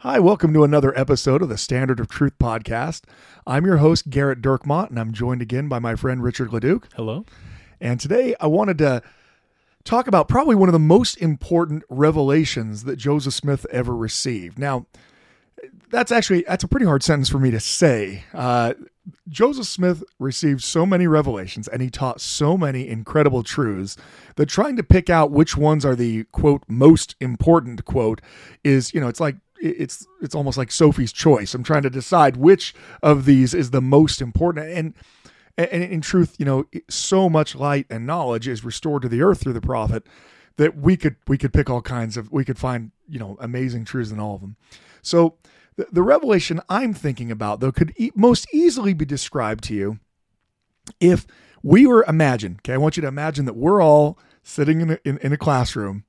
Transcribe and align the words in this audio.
Hi, 0.00 0.18
welcome 0.18 0.52
to 0.52 0.62
another 0.62 0.96
episode 0.96 1.40
of 1.40 1.48
the 1.48 1.56
Standard 1.56 2.00
of 2.00 2.08
Truth 2.08 2.34
podcast. 2.38 3.04
I'm 3.46 3.64
your 3.64 3.78
host, 3.78 4.10
Garrett 4.10 4.42
Dirkmaat, 4.42 4.90
and 4.90 5.00
I'm 5.00 5.10
joined 5.10 5.40
again 5.40 5.68
by 5.68 5.78
my 5.78 5.94
friend 5.94 6.22
Richard 6.22 6.52
Leduc. 6.52 6.92
Hello. 6.96 7.24
And 7.80 7.98
today 7.98 8.34
I 8.38 8.46
wanted 8.46 8.76
to 8.76 9.00
talk 9.84 10.06
about 10.06 10.28
probably 10.28 10.54
one 10.54 10.68
of 10.68 10.74
the 10.74 10.78
most 10.78 11.16
important 11.16 11.82
revelations 11.88 12.84
that 12.84 12.96
Joseph 12.96 13.32
Smith 13.32 13.64
ever 13.70 13.96
received. 13.96 14.58
Now, 14.58 14.84
that's 15.88 16.12
actually 16.12 16.44
that's 16.46 16.62
a 16.62 16.68
pretty 16.68 16.84
hard 16.84 17.02
sentence 17.02 17.30
for 17.30 17.38
me 17.38 17.50
to 17.50 17.58
say. 17.58 18.24
Uh, 18.34 18.74
Joseph 19.30 19.66
Smith 19.66 20.04
received 20.18 20.62
so 20.62 20.84
many 20.84 21.06
revelations 21.06 21.68
and 21.68 21.80
he 21.80 21.88
taught 21.88 22.20
so 22.20 22.58
many 22.58 22.86
incredible 22.86 23.42
truths 23.42 23.96
that 24.34 24.46
trying 24.46 24.76
to 24.76 24.82
pick 24.82 25.08
out 25.08 25.30
which 25.30 25.56
ones 25.56 25.86
are 25.86 25.96
the 25.96 26.24
quote 26.32 26.64
most 26.68 27.16
important 27.18 27.86
quote 27.86 28.20
is 28.62 28.92
you 28.92 29.00
know 29.00 29.08
it's 29.08 29.20
like 29.20 29.36
it's 29.60 30.06
it's 30.22 30.34
almost 30.34 30.58
like 30.58 30.70
Sophie's 30.70 31.12
choice. 31.12 31.54
I'm 31.54 31.62
trying 31.62 31.82
to 31.82 31.90
decide 31.90 32.36
which 32.36 32.74
of 33.02 33.24
these 33.24 33.54
is 33.54 33.70
the 33.70 33.82
most 33.82 34.20
important. 34.20 34.70
And 34.70 34.94
and 35.58 35.82
in 35.82 36.00
truth, 36.00 36.36
you 36.38 36.44
know, 36.44 36.66
so 36.88 37.28
much 37.28 37.54
light 37.54 37.86
and 37.88 38.06
knowledge 38.06 38.46
is 38.46 38.64
restored 38.64 39.02
to 39.02 39.08
the 39.08 39.22
earth 39.22 39.40
through 39.40 39.54
the 39.54 39.60
prophet 39.60 40.06
that 40.56 40.76
we 40.76 40.96
could 40.96 41.16
we 41.26 41.38
could 41.38 41.52
pick 41.52 41.70
all 41.70 41.82
kinds 41.82 42.16
of 42.16 42.30
we 42.30 42.44
could 42.44 42.58
find 42.58 42.90
you 43.08 43.18
know 43.18 43.36
amazing 43.40 43.84
truths 43.84 44.10
in 44.10 44.20
all 44.20 44.34
of 44.34 44.40
them. 44.40 44.56
So 45.02 45.36
the, 45.76 45.86
the 45.92 46.02
revelation 46.02 46.60
I'm 46.68 46.94
thinking 46.94 47.30
about 47.30 47.60
though 47.60 47.72
could 47.72 47.94
e- 47.96 48.12
most 48.14 48.46
easily 48.52 48.94
be 48.94 49.04
described 49.04 49.64
to 49.64 49.74
you 49.74 49.98
if 51.00 51.26
we 51.62 51.86
were 51.86 52.04
imagine. 52.06 52.58
Okay, 52.60 52.74
I 52.74 52.78
want 52.78 52.96
you 52.96 53.00
to 53.02 53.08
imagine 53.08 53.44
that 53.46 53.56
we're 53.56 53.82
all 53.82 54.18
sitting 54.42 54.80
in 54.80 54.90
a, 54.92 54.98
in, 55.04 55.18
in 55.18 55.32
a 55.32 55.36
classroom 55.36 56.04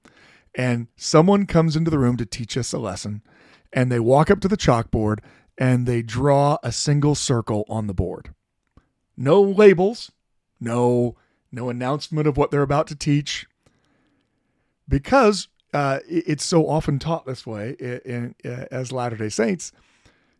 and 0.56 0.88
someone 0.95 1.45
comes 1.45 1.76
into 1.76 1.92
the 1.92 2.00
room 2.00 2.17
to 2.17 2.26
teach 2.26 2.58
us 2.58 2.73
a 2.73 2.80
lesson 2.80 3.22
and 3.78 3.92
they 3.92 4.00
walk 4.00 4.31
up 4.31 4.39
to 4.39 4.47
the 4.47 4.58
chalkboard 4.58 5.20
and 5.56 5.86
they 5.86 6.02
draw 6.02 6.58
a 6.64 6.72
single 6.72 7.14
circle 7.14 7.64
on 7.70 7.86
the 7.86 7.94
board. 7.94 8.33
No 9.16 9.39
labels, 9.39 10.11
no 10.59 11.16
no 11.52 11.70
announcement 11.70 12.28
of 12.28 12.38
what 12.38 12.50
they're 12.50 12.64
about 12.64 12.88
to 12.88 12.95
teach 12.95 13.45
because 14.89 15.48
uh, 15.75 16.00
it's 16.09 16.44
so 16.44 16.67
often 16.67 16.98
taught 16.98 17.28
this 17.28 17.45
way 17.45 17.75
in, 17.80 18.33
in, 18.44 18.52
uh, 18.52 18.66
as 18.72 18.92
Latter-day 18.92 19.30
Saints 19.30 19.72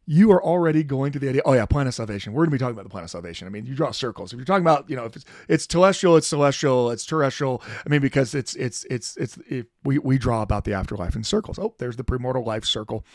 you 0.09 0.31
are 0.31 0.41
already 0.41 0.83
going 0.83 1.11
to 1.11 1.19
the 1.19 1.27
idea. 1.27 1.41
Oh 1.45 1.53
yeah, 1.53 1.66
plan 1.66 1.86
of 1.86 1.94
salvation. 1.94 2.31
We're 2.31 2.45
going 2.45 2.52
to 2.52 2.55
be 2.55 2.59
talking 2.59 2.73
about 2.73 2.86
the 2.86 2.89
plan 2.89 3.03
of 3.03 3.09
salvation. 3.09 3.45
I 3.45 3.52
mean, 3.52 3.66
you 3.66 3.75
draw 3.75 3.91
circles. 3.91 4.31
If 4.31 4.38
you're 4.38 4.45
talking 4.45 4.64
about, 4.64 4.89
you 4.89 4.95
know, 4.95 5.03
if 5.03 5.17
it's 5.17 5.25
it's 5.49 5.67
celestial, 5.69 6.16
it's 6.16 6.27
celestial, 6.27 6.89
it's 6.91 7.05
terrestrial. 7.05 7.61
I 7.86 7.89
mean, 7.89 7.99
because 7.99 8.33
it's 8.33 8.55
it's 8.55 8.86
it's 8.89 9.17
it's 9.17 9.38
it, 9.49 9.67
we 9.83 9.99
we 9.99 10.17
draw 10.17 10.41
about 10.41 10.64
the 10.64 10.72
afterlife 10.72 11.17
in 11.17 11.25
circles. 11.25 11.59
Oh, 11.59 11.75
there's 11.77 11.97
the 11.97 12.05
premortal 12.05 12.45
life 12.45 12.64
circle. 12.64 13.05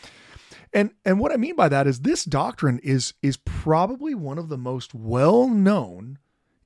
And 0.71 0.91
and 1.03 1.19
what 1.19 1.31
I 1.31 1.37
mean 1.37 1.55
by 1.55 1.67
that 1.69 1.87
is 1.87 2.01
this 2.01 2.23
doctrine 2.23 2.79
is 2.83 3.15
is 3.23 3.37
probably 3.37 4.13
one 4.13 4.37
of 4.37 4.49
the 4.49 4.57
most 4.57 4.93
well 4.93 5.49
known 5.49 6.19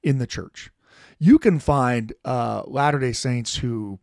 in 0.03 0.17
the 0.17 0.27
church. 0.27 0.71
You 1.19 1.39
can 1.39 1.57
find 1.57 2.11
uh, 2.25 2.63
Latter 2.67 2.99
Day 2.99 3.13
Saints 3.13 3.55
who, 3.55 3.99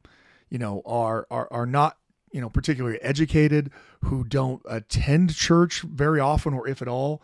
you 0.49 0.59
know, 0.59 0.81
are 0.87 1.27
are 1.31 1.49
are 1.51 1.67
not 1.67 1.99
you 2.35 2.41
know 2.41 2.51
particularly 2.51 3.01
educated 3.01 3.71
who 4.03 4.25
don't 4.25 4.61
attend 4.69 5.35
church 5.35 5.81
very 5.83 6.19
often 6.21 6.53
or 6.53 6.69
if 6.69 6.83
at 6.83 6.89
all 6.89 7.23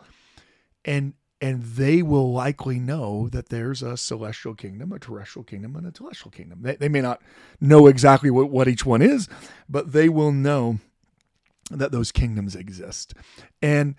and 0.85 1.13
and 1.41 1.63
they 1.63 2.03
will 2.03 2.31
likely 2.31 2.79
know 2.79 3.27
that 3.29 3.49
there's 3.49 3.83
a 3.83 3.97
celestial 3.97 4.55
kingdom 4.55 4.93
a 4.93 4.97
terrestrial 4.97 5.43
kingdom 5.43 5.75
and 5.75 5.85
a 5.85 5.91
telestial 5.91 6.31
kingdom. 6.31 6.61
They, 6.61 6.75
they 6.75 6.89
may 6.89 7.01
not 7.01 7.21
know 7.59 7.87
exactly 7.87 8.31
what, 8.31 8.49
what 8.49 8.69
each 8.69 8.85
one 8.85 9.01
is 9.01 9.27
but 9.69 9.91
they 9.91 10.07
will 10.07 10.31
know 10.31 10.79
that 11.69 11.91
those 11.91 12.11
kingdoms 12.11 12.55
exist. 12.55 13.13
And 13.61 13.95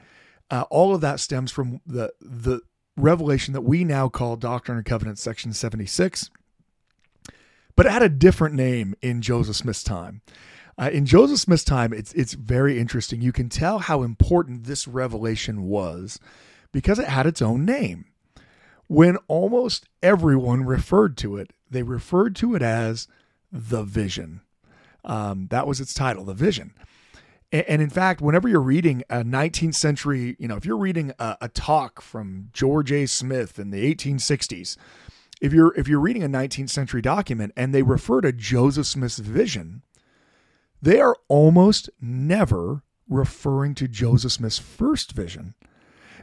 uh, 0.51 0.65
all 0.71 0.95
of 0.95 1.01
that 1.03 1.21
stems 1.21 1.53
from 1.53 1.81
the 1.87 2.13
the 2.21 2.61
revelation 2.97 3.55
that 3.55 3.63
we 3.63 3.85
now 3.85 4.09
call 4.09 4.37
doctrine 4.37 4.77
and 4.77 4.87
covenants 4.87 5.23
section 5.23 5.53
76 5.53 6.31
but 7.75 7.87
it 7.87 7.93
had 7.93 8.03
a 8.03 8.09
different 8.11 8.55
name 8.55 8.95
in 9.01 9.23
joseph 9.23 9.57
smith's 9.57 9.83
time 9.83 10.21
uh, 10.79 10.91
in 10.93 11.07
Joseph 11.07 11.39
Smith's 11.39 11.65
time, 11.65 11.93
it's 11.93 12.13
it's 12.15 12.33
very 12.33 12.79
interesting. 12.79 13.21
You 13.21 13.33
can 13.33 13.49
tell 13.49 13.79
how 13.81 14.03
important 14.03 14.65
this 14.65 14.89
revelation 14.89 15.65
was 15.65 16.19
because 16.73 16.99
it 16.99 17.09
had 17.09 17.27
its 17.27 17.43
own 17.43 17.65
name. 17.65 18.07
When 18.89 19.17
almost 19.29 19.89
everyone 20.03 20.65
referred 20.65 21.17
to 21.19 21.37
it, 21.37 21.53
they 21.71 21.83
referred 21.83 22.37
to 22.37 22.55
it 22.55 22.63
as 22.63 23.09
the 23.51 23.83
vision. 23.83 24.41
Um, 25.05 25.49
that 25.51 25.67
was 25.67 25.81
its 25.81 25.95
title, 25.95 26.25
the 26.25 26.35
vision. 26.35 26.75
And, 27.51 27.65
and, 27.69 27.83
in 27.83 27.91
fact, 27.91 28.21
whenever 28.21 28.49
you're 28.49 28.61
reading 28.61 29.03
a 29.11 29.23
19th 29.23 29.75
century, 29.75 30.37
you 30.39 30.49
know, 30.49 30.57
if 30.57 30.65
you're 30.65 30.77
reading 30.77 31.13
a, 31.19 31.37
a 31.43 31.49
talk 31.49 32.01
from 32.01 32.49
George 32.53 32.93
A. 32.93 33.07
Smith 33.07 33.59
in 33.59 33.71
the 33.71 33.95
1860s, 33.95 34.77
if 35.41 35.53
you're 35.53 35.75
if 35.75 35.89
you're 35.89 36.01
reading 36.01 36.23
a 36.23 36.29
19th 36.29 36.71
century 36.71 37.03
document 37.03 37.53
and 37.57 37.75
they 37.75 37.83
refer 37.83 38.21
to 38.21 38.33
Joseph 38.33 38.87
Smith's 38.87 39.19
vision, 39.19 39.83
they 40.83 41.01
are 41.01 41.17
almost 41.29 41.89
never 42.01 42.83
referring 43.09 43.75
to 43.77 43.89
Joseph 43.89 44.33
Smith's 44.33 44.59
first 44.59 45.13
vision. 45.13 45.55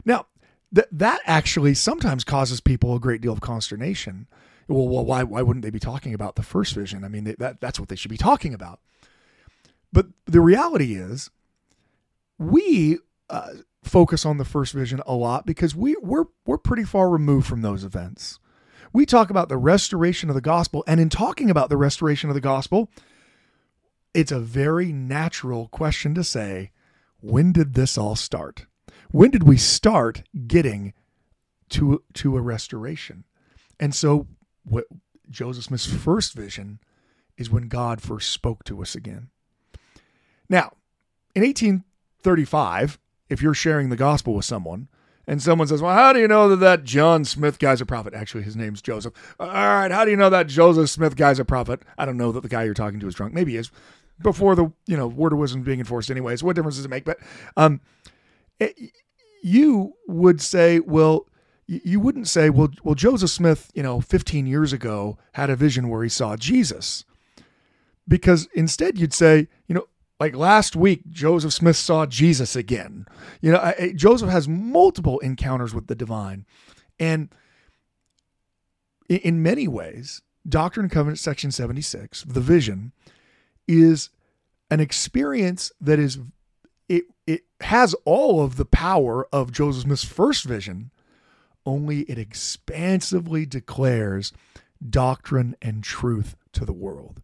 Now, 0.04 0.26
th- 0.74 0.88
that 0.92 1.20
actually 1.24 1.74
sometimes 1.74 2.24
causes 2.24 2.60
people 2.60 2.94
a 2.94 3.00
great 3.00 3.22
deal 3.22 3.32
of 3.32 3.40
consternation. 3.40 4.28
Well, 4.68 4.86
well, 4.86 5.04
why 5.04 5.22
why 5.24 5.42
wouldn't 5.42 5.64
they 5.64 5.70
be 5.70 5.80
talking 5.80 6.14
about 6.14 6.36
the 6.36 6.42
first 6.42 6.74
vision? 6.74 7.04
I 7.04 7.08
mean, 7.08 7.24
they, 7.24 7.34
that 7.38 7.60
that's 7.60 7.80
what 7.80 7.88
they 7.88 7.96
should 7.96 8.10
be 8.10 8.16
talking 8.16 8.54
about. 8.54 8.80
But 9.92 10.06
the 10.26 10.40
reality 10.40 10.94
is, 10.94 11.30
we 12.38 12.98
uh, 13.28 13.50
focus 13.82 14.24
on 14.24 14.38
the 14.38 14.44
first 14.44 14.72
vision 14.72 15.02
a 15.06 15.14
lot 15.14 15.46
because 15.46 15.74
we 15.74 15.96
we're 16.02 16.26
we're 16.46 16.58
pretty 16.58 16.84
far 16.84 17.08
removed 17.08 17.46
from 17.46 17.62
those 17.62 17.82
events. 17.82 18.38
We 18.92 19.06
talk 19.06 19.30
about 19.30 19.48
the 19.48 19.56
restoration 19.56 20.28
of 20.28 20.34
the 20.34 20.40
gospel, 20.40 20.84
and 20.86 21.00
in 21.00 21.08
talking 21.08 21.50
about 21.50 21.68
the 21.68 21.76
restoration 21.76 22.28
of 22.28 22.34
the 22.34 22.40
gospel, 22.40 22.90
it's 24.14 24.32
a 24.32 24.40
very 24.40 24.92
natural 24.92 25.68
question 25.68 26.14
to 26.14 26.24
say 26.24 26.70
when 27.20 27.52
did 27.52 27.74
this 27.74 27.98
all 27.98 28.16
start? 28.16 28.66
When 29.10 29.30
did 29.30 29.42
we 29.42 29.56
start 29.56 30.22
getting 30.46 30.94
to 31.70 32.02
to 32.14 32.36
a 32.36 32.40
restoration? 32.40 33.24
And 33.78 33.94
so 33.94 34.26
what 34.64 34.84
Joseph 35.28 35.64
Smith's 35.64 35.86
first 35.86 36.34
vision 36.34 36.80
is 37.36 37.50
when 37.50 37.68
God 37.68 38.02
first 38.02 38.30
spoke 38.30 38.64
to 38.64 38.82
us 38.82 38.94
again. 38.94 39.28
Now, 40.48 40.72
in 41.34 41.42
1835, 41.42 42.98
if 43.28 43.40
you're 43.40 43.54
sharing 43.54 43.88
the 43.88 43.96
gospel 43.96 44.34
with 44.34 44.44
someone 44.44 44.88
and 45.26 45.40
someone 45.40 45.68
says, 45.68 45.80
Well, 45.80 45.94
how 45.94 46.12
do 46.12 46.18
you 46.18 46.28
know 46.28 46.48
that 46.48 46.56
that 46.56 46.84
John 46.84 47.24
Smith 47.24 47.58
guy's 47.58 47.80
a 47.80 47.86
prophet? 47.86 48.14
Actually, 48.14 48.42
his 48.42 48.56
name's 48.56 48.82
Joseph. 48.82 49.14
All 49.38 49.46
right, 49.46 49.90
how 49.90 50.04
do 50.04 50.10
you 50.10 50.16
know 50.16 50.30
that 50.30 50.48
Joseph 50.48 50.90
Smith 50.90 51.16
guy's 51.16 51.38
a 51.38 51.44
prophet? 51.44 51.82
I 51.96 52.04
don't 52.04 52.16
know 52.16 52.32
that 52.32 52.42
the 52.42 52.48
guy 52.48 52.64
you're 52.64 52.74
talking 52.74 53.00
to 53.00 53.06
is 53.06 53.14
drunk. 53.14 53.32
Maybe 53.32 53.52
he 53.52 53.58
is 53.58 53.70
before 54.22 54.54
the 54.54 54.72
you 54.86 54.96
know 54.96 55.06
word 55.06 55.34
wasn't 55.34 55.64
being 55.64 55.78
enforced 55.78 56.10
anyways. 56.10 56.42
What 56.42 56.56
difference 56.56 56.76
does 56.76 56.84
it 56.84 56.90
make? 56.90 57.04
But 57.04 57.18
um, 57.56 57.80
it, 58.58 58.76
you 59.42 59.94
would 60.06 60.40
say, 60.40 60.80
well, 60.80 61.26
you 61.66 62.00
wouldn't 62.00 62.28
say, 62.28 62.50
well, 62.50 62.68
well, 62.82 62.94
Joseph 62.94 63.30
Smith, 63.30 63.70
you 63.74 63.82
know, 63.82 64.00
15 64.00 64.46
years 64.46 64.72
ago 64.72 65.18
had 65.32 65.50
a 65.50 65.56
vision 65.56 65.88
where 65.88 66.02
he 66.02 66.08
saw 66.08 66.36
Jesus, 66.36 67.04
because 68.08 68.48
instead 68.54 68.98
you'd 68.98 69.14
say, 69.14 69.48
you 69.68 69.74
know, 69.74 69.86
like 70.18 70.34
last 70.34 70.76
week, 70.76 71.08
Joseph 71.08 71.52
Smith 71.52 71.76
saw 71.76 72.04
Jesus 72.06 72.54
again. 72.54 73.06
You 73.40 73.52
know, 73.52 73.58
I, 73.58 73.92
Joseph 73.96 74.28
has 74.28 74.48
multiple 74.48 75.18
encounters 75.20 75.74
with 75.74 75.86
the 75.86 75.94
divine, 75.94 76.44
and 76.98 77.32
in, 79.08 79.18
in 79.18 79.42
many 79.42 79.68
ways, 79.68 80.22
Doctrine 80.48 80.84
and 80.84 80.92
Covenants, 80.92 81.20
section 81.20 81.50
76, 81.50 82.24
the 82.24 82.40
vision 82.40 82.92
is 83.70 84.10
an 84.70 84.80
experience 84.80 85.72
that 85.80 85.98
is 85.98 86.18
it 86.88 87.04
it 87.26 87.44
has 87.60 87.94
all 88.04 88.42
of 88.42 88.56
the 88.56 88.64
power 88.66 89.26
of 89.32 89.52
Joseph 89.52 89.84
Smith's 89.84 90.04
first 90.04 90.44
vision, 90.44 90.90
only 91.66 92.00
it 92.02 92.18
expansively 92.18 93.46
declares 93.46 94.32
doctrine 94.88 95.56
and 95.62 95.84
truth 95.84 96.36
to 96.52 96.64
the 96.64 96.72
world. 96.72 97.22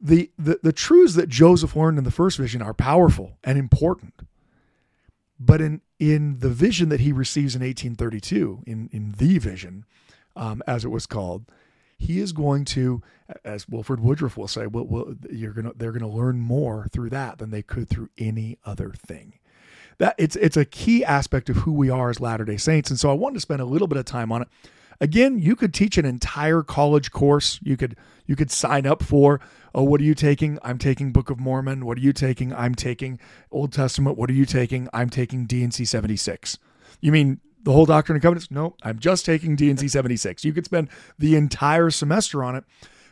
the, 0.00 0.30
the, 0.38 0.60
the 0.62 0.72
truths 0.72 1.14
that 1.14 1.28
Joseph 1.28 1.76
learned 1.76 1.98
in 1.98 2.04
the 2.04 2.10
first 2.10 2.38
vision 2.38 2.62
are 2.62 2.74
powerful 2.74 3.38
and 3.44 3.58
important. 3.58 4.14
But 5.40 5.60
in, 5.60 5.82
in 5.98 6.40
the 6.40 6.50
vision 6.50 6.88
that 6.90 7.00
he 7.00 7.12
receives 7.12 7.54
in 7.56 7.62
1832, 7.62 8.64
in, 8.66 8.88
in 8.92 9.14
the 9.18 9.38
vision, 9.38 9.84
um, 10.36 10.62
as 10.66 10.84
it 10.84 10.90
was 10.90 11.06
called, 11.06 11.46
he 11.98 12.20
is 12.20 12.32
going 12.32 12.64
to, 12.64 13.02
as 13.44 13.68
Wilford 13.68 14.00
Woodruff 14.00 14.36
will 14.36 14.48
say, 14.48 14.66
well, 14.66 15.14
you're 15.30 15.52
gonna 15.52 15.72
they're 15.76 15.92
gonna 15.92 16.08
learn 16.08 16.40
more 16.40 16.88
through 16.92 17.10
that 17.10 17.38
than 17.38 17.50
they 17.50 17.62
could 17.62 17.88
through 17.88 18.08
any 18.16 18.58
other 18.64 18.90
thing. 18.90 19.34
That 19.98 20.14
it's 20.16 20.36
it's 20.36 20.56
a 20.56 20.64
key 20.64 21.04
aspect 21.04 21.50
of 21.50 21.56
who 21.58 21.72
we 21.72 21.90
are 21.90 22.08
as 22.08 22.20
Latter 22.20 22.44
Day 22.44 22.56
Saints, 22.56 22.88
and 22.88 22.98
so 22.98 23.10
I 23.10 23.14
wanted 23.14 23.34
to 23.34 23.40
spend 23.40 23.60
a 23.60 23.64
little 23.64 23.88
bit 23.88 23.98
of 23.98 24.04
time 24.04 24.30
on 24.30 24.42
it. 24.42 24.48
Again, 25.00 25.38
you 25.38 25.54
could 25.56 25.74
teach 25.74 25.98
an 25.98 26.04
entire 26.04 26.62
college 26.62 27.10
course. 27.10 27.58
You 27.62 27.76
could 27.76 27.96
you 28.26 28.36
could 28.36 28.50
sign 28.50 28.86
up 28.86 29.02
for, 29.02 29.40
oh, 29.74 29.82
what 29.82 30.00
are 30.00 30.04
you 30.04 30.14
taking? 30.14 30.58
I'm 30.62 30.78
taking 30.78 31.12
Book 31.12 31.30
of 31.30 31.40
Mormon. 31.40 31.84
What 31.84 31.98
are 31.98 32.02
you 32.02 32.12
taking? 32.12 32.52
I'm 32.52 32.74
taking 32.74 33.18
Old 33.50 33.72
Testament. 33.72 34.16
What 34.16 34.30
are 34.30 34.34
you 34.34 34.44
taking? 34.44 34.88
I'm 34.92 35.08
taking 35.08 35.46
D&C 35.46 35.84
76. 35.84 36.58
You 37.00 37.10
mean 37.10 37.40
the 37.62 37.72
whole 37.72 37.86
Doctrine 37.86 38.16
and 38.16 38.22
Covenants? 38.22 38.50
No, 38.50 38.76
I'm 38.82 38.98
just 38.98 39.24
taking 39.24 39.56
D&C 39.56 39.88
76. 39.88 40.44
You 40.44 40.52
could 40.52 40.64
spend 40.64 40.88
the 41.18 41.36
entire 41.36 41.90
semester 41.90 42.42
on 42.44 42.56
it 42.56 42.64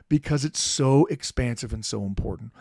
because 0.08 0.44
it's 0.44 0.60
so 0.60 1.06
expansive 1.06 1.72
and 1.72 1.84
so 1.84 2.04
important. 2.04 2.52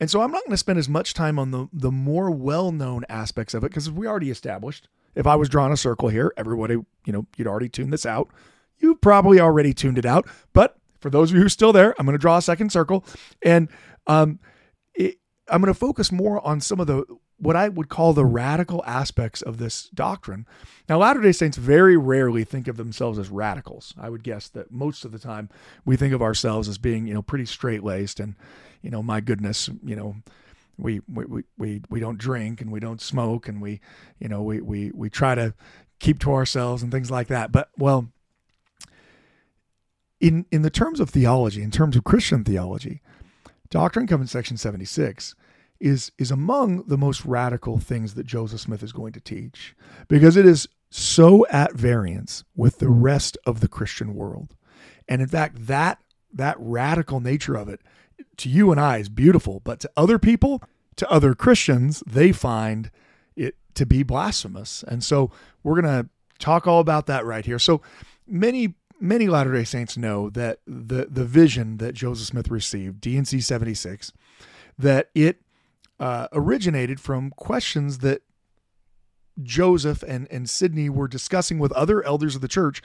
And 0.00 0.10
so 0.10 0.20
I'm 0.20 0.30
not 0.30 0.44
going 0.44 0.52
to 0.52 0.58
spend 0.58 0.78
as 0.78 0.88
much 0.88 1.14
time 1.14 1.38
on 1.38 1.50
the 1.50 1.68
the 1.72 1.90
more 1.90 2.30
well-known 2.30 3.04
aspects 3.08 3.54
of 3.54 3.64
it 3.64 3.68
because 3.68 3.90
we 3.90 4.06
already 4.06 4.30
established. 4.30 4.88
If 5.14 5.26
I 5.26 5.36
was 5.36 5.48
drawing 5.48 5.72
a 5.72 5.76
circle 5.76 6.08
here, 6.08 6.32
everybody, 6.36 6.74
you 6.74 7.12
know, 7.12 7.26
you'd 7.36 7.48
already 7.48 7.70
tuned 7.70 7.92
this 7.92 8.04
out. 8.04 8.28
You 8.78 8.96
probably 8.96 9.40
already 9.40 9.72
tuned 9.72 9.96
it 9.96 10.04
out. 10.04 10.28
But 10.52 10.76
for 11.00 11.08
those 11.08 11.30
of 11.30 11.36
you 11.36 11.40
who 11.40 11.46
are 11.46 11.50
still 11.50 11.72
there, 11.72 11.94
I'm 11.98 12.04
going 12.04 12.14
to 12.14 12.20
draw 12.20 12.36
a 12.36 12.42
second 12.42 12.70
circle, 12.70 13.04
and 13.42 13.68
um, 14.06 14.38
it, 14.94 15.16
I'm 15.48 15.62
going 15.62 15.72
to 15.72 15.78
focus 15.78 16.12
more 16.12 16.44
on 16.46 16.60
some 16.60 16.80
of 16.80 16.86
the 16.86 17.04
what 17.38 17.56
I 17.56 17.68
would 17.68 17.88
call 17.88 18.12
the 18.12 18.24
radical 18.24 18.82
aspects 18.86 19.42
of 19.42 19.58
this 19.58 19.88
doctrine. 19.90 20.46
Now, 20.88 20.98
Latter 20.98 21.20
day 21.20 21.32
Saints 21.32 21.56
very 21.56 21.96
rarely 21.96 22.44
think 22.44 22.66
of 22.66 22.76
themselves 22.76 23.18
as 23.18 23.28
radicals. 23.28 23.94
I 23.98 24.08
would 24.08 24.22
guess 24.22 24.48
that 24.48 24.72
most 24.72 25.04
of 25.04 25.12
the 25.12 25.18
time 25.18 25.50
we 25.84 25.96
think 25.96 26.14
of 26.14 26.22
ourselves 26.22 26.68
as 26.68 26.78
being, 26.78 27.06
you 27.06 27.14
know, 27.14 27.22
pretty 27.22 27.46
straight 27.46 27.82
laced 27.84 28.20
and, 28.20 28.36
you 28.80 28.90
know, 28.90 29.02
my 29.02 29.20
goodness, 29.20 29.68
you 29.84 29.96
know, 29.96 30.16
we, 30.78 31.00
we, 31.12 31.44
we, 31.58 31.82
we 31.88 32.00
don't 32.00 32.18
drink 32.18 32.60
and 32.60 32.70
we 32.70 32.80
don't 32.80 33.00
smoke 33.00 33.48
and 33.48 33.60
we, 33.60 33.80
you 34.18 34.28
know, 34.28 34.42
we, 34.42 34.60
we, 34.60 34.90
we 34.94 35.10
try 35.10 35.34
to 35.34 35.54
keep 35.98 36.18
to 36.20 36.32
ourselves 36.32 36.82
and 36.82 36.90
things 36.90 37.10
like 37.10 37.28
that. 37.28 37.52
But, 37.52 37.70
well, 37.76 38.08
in, 40.20 40.46
in 40.50 40.62
the 40.62 40.70
terms 40.70 41.00
of 41.00 41.10
theology, 41.10 41.62
in 41.62 41.70
terms 41.70 41.96
of 41.96 42.04
Christian 42.04 42.44
theology, 42.44 43.02
Doctrine 43.68 44.06
Covenants 44.06 44.32
section 44.32 44.56
76 44.56 45.34
is 45.80 46.12
is 46.18 46.30
among 46.30 46.84
the 46.84 46.98
most 46.98 47.24
radical 47.24 47.78
things 47.78 48.14
that 48.14 48.26
Joseph 48.26 48.60
Smith 48.60 48.82
is 48.82 48.92
going 48.92 49.12
to 49.12 49.20
teach 49.20 49.74
because 50.08 50.36
it 50.36 50.46
is 50.46 50.68
so 50.90 51.46
at 51.48 51.74
variance 51.74 52.44
with 52.54 52.78
the 52.78 52.88
rest 52.88 53.36
of 53.44 53.60
the 53.60 53.68
Christian 53.68 54.14
world. 54.14 54.54
And 55.08 55.20
in 55.20 55.28
fact, 55.28 55.66
that 55.66 55.98
that 56.32 56.56
radical 56.58 57.20
nature 57.20 57.56
of 57.56 57.68
it 57.68 57.80
to 58.38 58.48
you 58.48 58.70
and 58.70 58.80
I 58.80 58.98
is 58.98 59.08
beautiful, 59.08 59.60
but 59.64 59.80
to 59.80 59.90
other 59.96 60.18
people, 60.18 60.62
to 60.96 61.10
other 61.10 61.34
Christians, 61.34 62.02
they 62.06 62.32
find 62.32 62.90
it 63.34 63.56
to 63.74 63.86
be 63.86 64.02
blasphemous. 64.02 64.82
And 64.86 65.02
so 65.02 65.30
we're 65.62 65.80
going 65.80 66.04
to 66.04 66.08
talk 66.38 66.66
all 66.66 66.80
about 66.80 67.06
that 67.06 67.24
right 67.24 67.44
here. 67.44 67.58
So 67.58 67.82
many 68.26 68.74
many 68.98 69.26
Latter-day 69.28 69.64
Saints 69.64 69.96
know 69.96 70.30
that 70.30 70.60
the 70.66 71.06
the 71.10 71.24
vision 71.24 71.78
that 71.78 71.94
Joseph 71.94 72.28
Smith 72.28 72.50
received, 72.50 73.00
D&C 73.00 73.40
76, 73.40 74.12
that 74.78 75.10
it 75.14 75.40
uh, 75.98 76.28
originated 76.32 77.00
from 77.00 77.30
questions 77.30 77.98
that 77.98 78.22
Joseph 79.42 80.02
and, 80.02 80.26
and 80.30 80.48
Sidney 80.48 80.88
were 80.88 81.08
discussing 81.08 81.58
with 81.58 81.72
other 81.72 82.02
elders 82.02 82.34
of 82.34 82.40
the 82.40 82.48
church, 82.48 82.82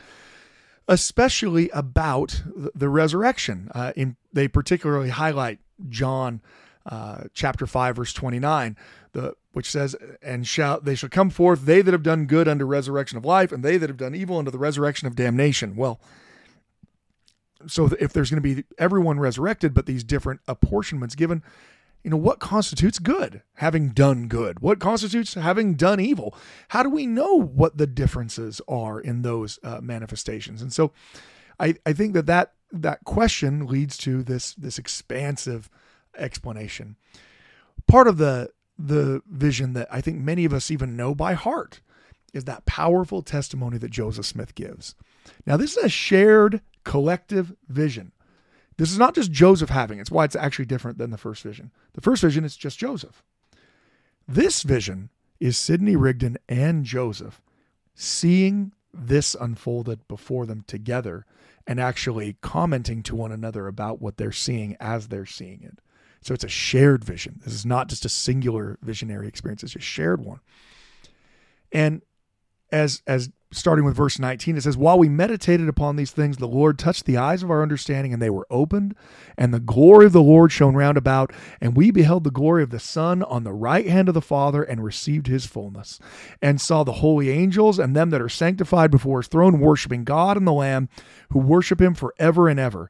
especially 0.87 1.69
about 1.69 2.43
the, 2.73 2.89
resurrection. 2.89 3.69
Uh, 3.73 3.93
in, 3.95 4.17
they 4.33 4.47
particularly 4.47 5.09
highlight 5.09 5.59
John 5.89 6.41
uh, 6.85 7.25
chapter 7.33 7.65
5, 7.65 7.95
verse 7.95 8.13
29, 8.13 8.75
the, 9.13 9.35
which 9.53 9.69
says, 9.69 9.95
And 10.21 10.45
shall 10.47 10.81
they 10.81 10.95
shall 10.95 11.09
come 11.09 11.29
forth, 11.29 11.65
they 11.65 11.81
that 11.81 11.93
have 11.93 12.03
done 12.03 12.25
good 12.25 12.47
unto 12.47 12.65
resurrection 12.65 13.17
of 13.17 13.25
life, 13.25 13.51
and 13.51 13.63
they 13.63 13.77
that 13.77 13.89
have 13.89 13.97
done 13.97 14.15
evil 14.15 14.37
unto 14.37 14.51
the 14.51 14.57
resurrection 14.57 15.07
of 15.07 15.15
damnation. 15.15 15.75
Well, 15.75 16.01
so 17.67 17.89
if 17.99 18.11
there's 18.11 18.31
going 18.31 18.41
to 18.41 18.55
be 18.55 18.63
everyone 18.77 19.19
resurrected, 19.19 19.73
but 19.73 19.85
these 19.85 20.03
different 20.03 20.41
apportionments 20.47 21.15
given, 21.15 21.43
you 22.03 22.09
know, 22.09 22.17
what 22.17 22.39
constitutes 22.39 22.99
good? 22.99 23.43
Having 23.55 23.89
done 23.89 24.27
good. 24.27 24.59
What 24.59 24.79
constitutes 24.79 25.35
having 25.35 25.75
done 25.75 25.99
evil? 25.99 26.35
How 26.69 26.83
do 26.83 26.89
we 26.89 27.05
know 27.05 27.35
what 27.35 27.77
the 27.77 27.87
differences 27.87 28.61
are 28.67 28.99
in 28.99 29.21
those 29.21 29.59
uh, 29.63 29.79
manifestations? 29.81 30.61
And 30.61 30.73
so 30.73 30.91
I, 31.59 31.75
I 31.85 31.93
think 31.93 32.13
that, 32.13 32.25
that 32.25 32.53
that 32.71 33.03
question 33.03 33.67
leads 33.67 33.97
to 33.97 34.23
this 34.23 34.53
this 34.55 34.79
expansive 34.79 35.69
explanation. 36.17 36.95
Part 37.87 38.07
of 38.07 38.17
the 38.17 38.49
the 38.77 39.21
vision 39.29 39.73
that 39.73 39.87
I 39.91 40.01
think 40.01 40.19
many 40.19 40.45
of 40.45 40.53
us 40.53 40.71
even 40.71 40.95
know 40.95 41.13
by 41.13 41.33
heart 41.33 41.81
is 42.33 42.45
that 42.45 42.65
powerful 42.65 43.21
testimony 43.21 43.77
that 43.77 43.91
Joseph 43.91 44.25
Smith 44.25 44.55
gives. 44.55 44.95
Now, 45.45 45.57
this 45.57 45.77
is 45.77 45.83
a 45.83 45.89
shared 45.89 46.61
collective 46.83 47.53
vision. 47.67 48.13
This 48.81 48.91
is 48.91 48.97
not 48.97 49.13
just 49.13 49.31
Joseph 49.31 49.69
having 49.69 49.99
it. 49.99 50.01
It's 50.01 50.09
why 50.09 50.25
it's 50.25 50.35
actually 50.35 50.65
different 50.65 50.97
than 50.97 51.11
the 51.11 51.17
first 51.19 51.43
vision. 51.43 51.69
The 51.93 52.01
first 52.01 52.23
vision 52.23 52.43
is 52.43 52.57
just 52.57 52.79
Joseph. 52.79 53.21
This 54.27 54.63
vision 54.63 55.11
is 55.39 55.55
Sidney 55.55 55.95
Rigdon 55.95 56.39
and 56.49 56.83
Joseph 56.83 57.43
seeing 57.93 58.71
this 58.91 59.35
unfolded 59.39 60.07
before 60.07 60.47
them 60.47 60.63
together 60.65 61.27
and 61.67 61.79
actually 61.79 62.37
commenting 62.41 63.03
to 63.03 63.15
one 63.15 63.31
another 63.31 63.67
about 63.67 64.01
what 64.01 64.17
they're 64.17 64.31
seeing 64.31 64.75
as 64.79 65.09
they're 65.09 65.27
seeing 65.27 65.61
it. 65.61 65.77
So 66.23 66.33
it's 66.33 66.43
a 66.43 66.49
shared 66.49 67.03
vision. 67.03 67.39
This 67.45 67.53
is 67.53 67.67
not 67.67 67.87
just 67.87 68.03
a 68.03 68.09
singular 68.09 68.79
visionary 68.81 69.27
experience, 69.27 69.61
it's 69.61 69.75
a 69.75 69.79
shared 69.79 70.25
one. 70.25 70.39
And 71.71 72.01
as 72.71 73.03
as 73.05 73.29
starting 73.51 73.83
with 73.83 73.95
verse 73.95 74.17
19, 74.17 74.57
it 74.57 74.61
says, 74.61 74.77
While 74.77 74.97
we 74.97 75.09
meditated 75.09 75.67
upon 75.67 75.95
these 75.95 76.11
things, 76.11 76.37
the 76.37 76.47
Lord 76.47 76.79
touched 76.79 77.05
the 77.05 77.17
eyes 77.17 77.43
of 77.43 77.51
our 77.51 77.61
understanding, 77.61 78.13
and 78.13 78.21
they 78.21 78.29
were 78.29 78.47
opened, 78.49 78.95
and 79.37 79.53
the 79.53 79.59
glory 79.59 80.05
of 80.05 80.13
the 80.13 80.21
Lord 80.21 80.51
shone 80.51 80.75
round 80.75 80.97
about, 80.97 81.33
and 81.59 81.75
we 81.75 81.91
beheld 81.91 82.23
the 82.23 82.31
glory 82.31 82.63
of 82.63 82.69
the 82.69 82.79
Son 82.79 83.23
on 83.23 83.43
the 83.43 83.53
right 83.53 83.87
hand 83.87 84.07
of 84.07 84.13
the 84.13 84.21
Father, 84.21 84.63
and 84.63 84.83
received 84.83 85.27
his 85.27 85.45
fullness, 85.45 85.99
and 86.41 86.61
saw 86.61 86.83
the 86.83 86.93
holy 86.93 87.29
angels 87.29 87.77
and 87.77 87.95
them 87.95 88.09
that 88.09 88.21
are 88.21 88.29
sanctified 88.29 88.91
before 88.91 89.19
his 89.19 89.27
throne, 89.27 89.59
worshiping 89.59 90.03
God 90.03 90.37
and 90.37 90.47
the 90.47 90.53
Lamb, 90.53 90.89
who 91.31 91.39
worship 91.39 91.81
him 91.81 91.93
forever 91.93 92.47
and 92.47 92.59
ever. 92.59 92.89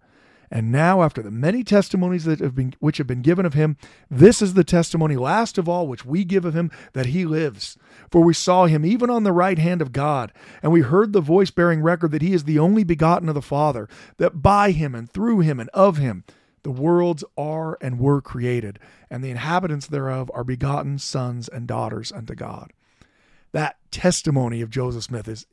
And 0.53 0.70
now, 0.70 1.01
after 1.01 1.22
the 1.22 1.31
many 1.31 1.63
testimonies 1.63 2.25
that 2.25 2.41
have 2.41 2.55
been 2.55 2.74
which 2.79 2.98
have 2.98 3.08
been 3.08 3.22
given 3.22 3.46
of 3.46 3.53
him, 3.53 3.77
this 4.10 4.41
is 4.41 4.53
the 4.53 4.65
testimony 4.65 5.15
last 5.15 5.58
of 5.58 5.70
all 5.70 5.88
which 5.88 6.05
we 6.05 6.25
give 6.25 6.43
of 6.43 6.53
him 6.53 6.70
that 6.91 7.08
he 7.08 7.24
lives. 7.24 7.77
For 8.12 8.22
we 8.22 8.34
saw 8.34 8.65
him 8.65 8.86
even 8.86 9.10
on 9.10 9.24
the 9.24 9.31
right 9.31 9.58
hand 9.58 9.81
of 9.81 9.93
God, 9.93 10.34
and 10.62 10.74
we 10.74 10.81
heard 10.81 11.13
the 11.13 11.22
voice 11.22 11.51
bearing 11.51 11.81
record 11.81 12.12
that 12.12 12.22
he 12.22 12.34
is 12.34 12.43
the 12.43 12.60
only 12.60 12.84
begotten 12.84 13.29
of 13.29 13.36
the 13.36 13.41
Father, 13.41 13.88
that 14.17 14.41
by 14.41 14.72
him 14.72 14.93
and 14.93 15.10
through 15.10 15.39
him 15.39 15.58
and 15.58 15.70
of 15.70 15.98
him 15.98 16.25
the 16.63 16.72
worlds 16.72 17.24
are 17.38 17.77
and 17.81 17.98
were 17.98 18.22
created, 18.22 18.77
and 19.10 19.24
the 19.24 19.31
inhabitants 19.31 19.88
thereof 19.88 20.29
are 20.34 20.43
begotten 20.43 21.00
sons 21.00 21.48
and 21.48 21.65
daughters 21.65 22.12
unto 22.12 22.36
God. 22.36 22.74
That 23.53 23.77
testimony 23.89 24.62
of 24.62 24.70
Joseph 24.70 25.03
Smith 25.03 25.27
is 25.27 25.46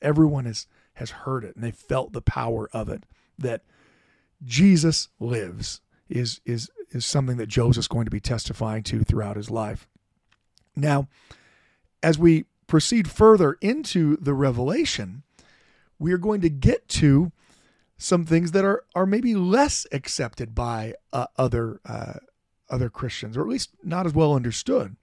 everyone 0.00 0.44
has 0.44 0.66
has 0.94 1.10
heard 1.10 1.44
it 1.44 1.56
and 1.56 1.64
they 1.64 1.72
felt 1.72 2.12
the 2.12 2.22
power 2.22 2.68
of 2.72 2.88
it. 2.88 3.04
That 3.36 3.62
Jesus 4.44 5.08
lives 5.18 5.80
is 6.08 6.40
is 6.44 6.70
is 6.90 7.04
something 7.04 7.36
that 7.38 7.48
Joseph's 7.48 7.88
going 7.88 8.04
to 8.04 8.10
be 8.10 8.20
testifying 8.20 8.82
to 8.84 9.02
throughout 9.02 9.36
his 9.36 9.50
life. 9.50 9.88
Now, 10.76 11.08
as 12.02 12.18
we 12.18 12.44
proceed 12.66 13.10
further 13.10 13.56
into 13.60 14.16
the 14.16 14.34
revelation, 14.34 15.22
we 15.98 16.12
are 16.12 16.18
going 16.18 16.40
to 16.42 16.50
get 16.50 16.88
to 16.88 17.32
some 17.96 18.24
things 18.24 18.52
that 18.52 18.64
are 18.64 18.84
are 18.94 19.06
maybe 19.06 19.34
less 19.34 19.86
accepted 19.92 20.54
by 20.54 20.94
uh, 21.12 21.26
other 21.36 21.80
uh, 21.84 22.14
other 22.68 22.90
Christians, 22.90 23.36
or 23.36 23.42
at 23.42 23.48
least 23.48 23.70
not 23.82 24.06
as 24.06 24.14
well 24.14 24.34
understood. 24.34 24.96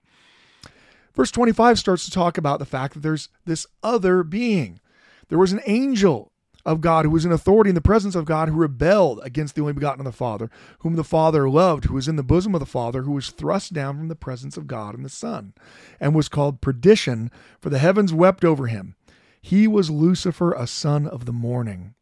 Verse 1.14 1.30
25 1.30 1.78
starts 1.78 2.04
to 2.06 2.10
talk 2.10 2.38
about 2.38 2.58
the 2.58 2.64
fact 2.64 2.94
that 2.94 3.00
there's 3.00 3.28
this 3.44 3.66
other 3.82 4.22
being. 4.22 4.80
There 5.28 5.38
was 5.38 5.52
an 5.52 5.60
angel 5.66 6.31
of 6.64 6.80
God, 6.80 7.04
who 7.04 7.10
was 7.10 7.24
in 7.24 7.32
authority 7.32 7.70
in 7.70 7.74
the 7.74 7.80
presence 7.80 8.14
of 8.14 8.24
God, 8.24 8.48
who 8.48 8.54
rebelled 8.56 9.20
against 9.22 9.54
the 9.54 9.60
only 9.60 9.72
begotten 9.72 10.00
of 10.00 10.12
the 10.12 10.16
Father, 10.16 10.50
whom 10.80 10.94
the 10.94 11.04
Father 11.04 11.48
loved, 11.48 11.84
who 11.86 11.94
was 11.94 12.08
in 12.08 12.16
the 12.16 12.22
bosom 12.22 12.54
of 12.54 12.60
the 12.60 12.66
Father, 12.66 13.02
who 13.02 13.12
was 13.12 13.30
thrust 13.30 13.72
down 13.72 13.96
from 13.98 14.08
the 14.08 14.14
presence 14.14 14.56
of 14.56 14.66
God 14.66 14.94
and 14.94 15.04
the 15.04 15.10
Son, 15.10 15.54
and 15.98 16.14
was 16.14 16.28
called 16.28 16.60
perdition, 16.60 17.30
for 17.60 17.70
the 17.70 17.78
heavens 17.78 18.12
wept 18.12 18.44
over 18.44 18.66
him. 18.68 18.94
He 19.40 19.66
was 19.66 19.90
Lucifer, 19.90 20.52
a 20.52 20.68
son 20.68 21.06
of 21.06 21.26
the 21.26 21.32
morning. 21.32 21.94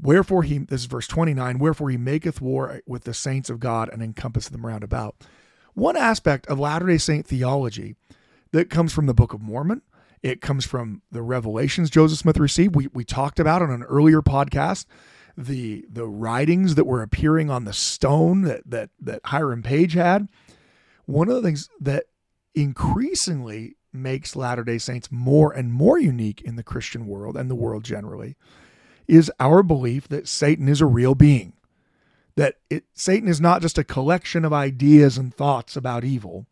Wherefore 0.00 0.42
he, 0.42 0.58
this 0.58 0.80
is 0.82 0.86
verse 0.86 1.06
29, 1.06 1.58
wherefore 1.58 1.90
he 1.90 1.96
maketh 1.96 2.40
war 2.40 2.80
with 2.86 3.04
the 3.04 3.14
saints 3.14 3.48
of 3.48 3.60
God 3.60 3.88
and 3.92 4.02
encompasseth 4.02 4.52
them 4.52 4.66
round 4.66 4.82
about. 4.82 5.16
One 5.74 5.96
aspect 5.96 6.46
of 6.48 6.58
Latter 6.58 6.86
day 6.86 6.98
Saint 6.98 7.26
theology 7.26 7.94
that 8.50 8.70
comes 8.70 8.92
from 8.92 9.06
the 9.06 9.14
Book 9.14 9.32
of 9.32 9.40
Mormon, 9.40 9.82
it 10.22 10.40
comes 10.40 10.64
from 10.64 11.02
the 11.10 11.22
revelations 11.22 11.90
Joseph 11.90 12.18
Smith 12.18 12.38
received. 12.38 12.74
We, 12.74 12.88
we 12.92 13.04
talked 13.04 13.38
about 13.38 13.62
on 13.62 13.70
an 13.70 13.84
earlier 13.84 14.22
podcast 14.22 14.86
the 15.36 15.84
the 15.88 16.06
writings 16.06 16.74
that 16.74 16.84
were 16.84 17.00
appearing 17.00 17.48
on 17.48 17.64
the 17.64 17.72
stone 17.72 18.42
that 18.42 18.62
that 18.66 18.90
that 19.00 19.20
Hiram 19.24 19.62
Page 19.62 19.92
had. 19.92 20.28
One 21.06 21.28
of 21.28 21.36
the 21.36 21.42
things 21.42 21.70
that 21.80 22.06
increasingly 22.54 23.76
makes 23.92 24.36
Latter-day 24.36 24.78
Saints 24.78 25.10
more 25.10 25.52
and 25.52 25.72
more 25.72 25.98
unique 25.98 26.42
in 26.42 26.56
the 26.56 26.62
Christian 26.62 27.06
world 27.06 27.36
and 27.36 27.48
the 27.48 27.54
world 27.54 27.84
generally 27.84 28.36
is 29.06 29.32
our 29.40 29.62
belief 29.62 30.08
that 30.08 30.28
Satan 30.28 30.68
is 30.68 30.80
a 30.80 30.86
real 30.86 31.14
being. 31.14 31.54
That 32.36 32.56
it, 32.68 32.84
Satan 32.92 33.28
is 33.28 33.40
not 33.40 33.62
just 33.62 33.78
a 33.78 33.84
collection 33.84 34.44
of 34.44 34.52
ideas 34.52 35.16
and 35.16 35.32
thoughts 35.32 35.76
about 35.76 36.04
evil, 36.04 36.46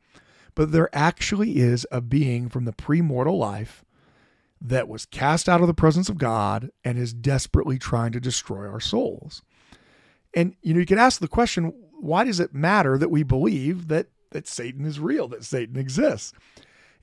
but 0.57 0.73
there 0.73 0.89
actually 0.93 1.59
is 1.59 1.87
a 1.93 2.01
being 2.01 2.49
from 2.49 2.65
the 2.65 2.73
premortal 2.73 3.39
life 3.39 3.85
that 4.61 4.89
was 4.89 5.05
cast 5.07 5.49
out 5.49 5.61
of 5.61 5.67
the 5.69 5.75
presence 5.75 6.09
of 6.09 6.19
God 6.19 6.71
and 6.83 6.99
is 6.99 7.13
desperately 7.13 7.79
trying 7.79 8.11
to 8.13 8.21
destroy 8.21 8.67
our 8.67 8.81
souls. 8.81 9.43
And 10.35 10.57
you 10.63 10.75
know, 10.75 10.81
you 10.81 10.87
could 10.87 10.99
ask 10.99 11.21
the 11.21 11.29
question, 11.29 11.73
why 12.01 12.25
does 12.25 12.41
it 12.41 12.55
matter 12.55 12.99
that 12.99 13.11
we 13.11 13.23
believe 13.23 13.87
that 13.89 14.09
that 14.31 14.49
Satan 14.49 14.85
is 14.85 14.99
real, 14.99 15.29
that 15.29 15.45
Satan 15.45 15.77
exists? 15.77 16.33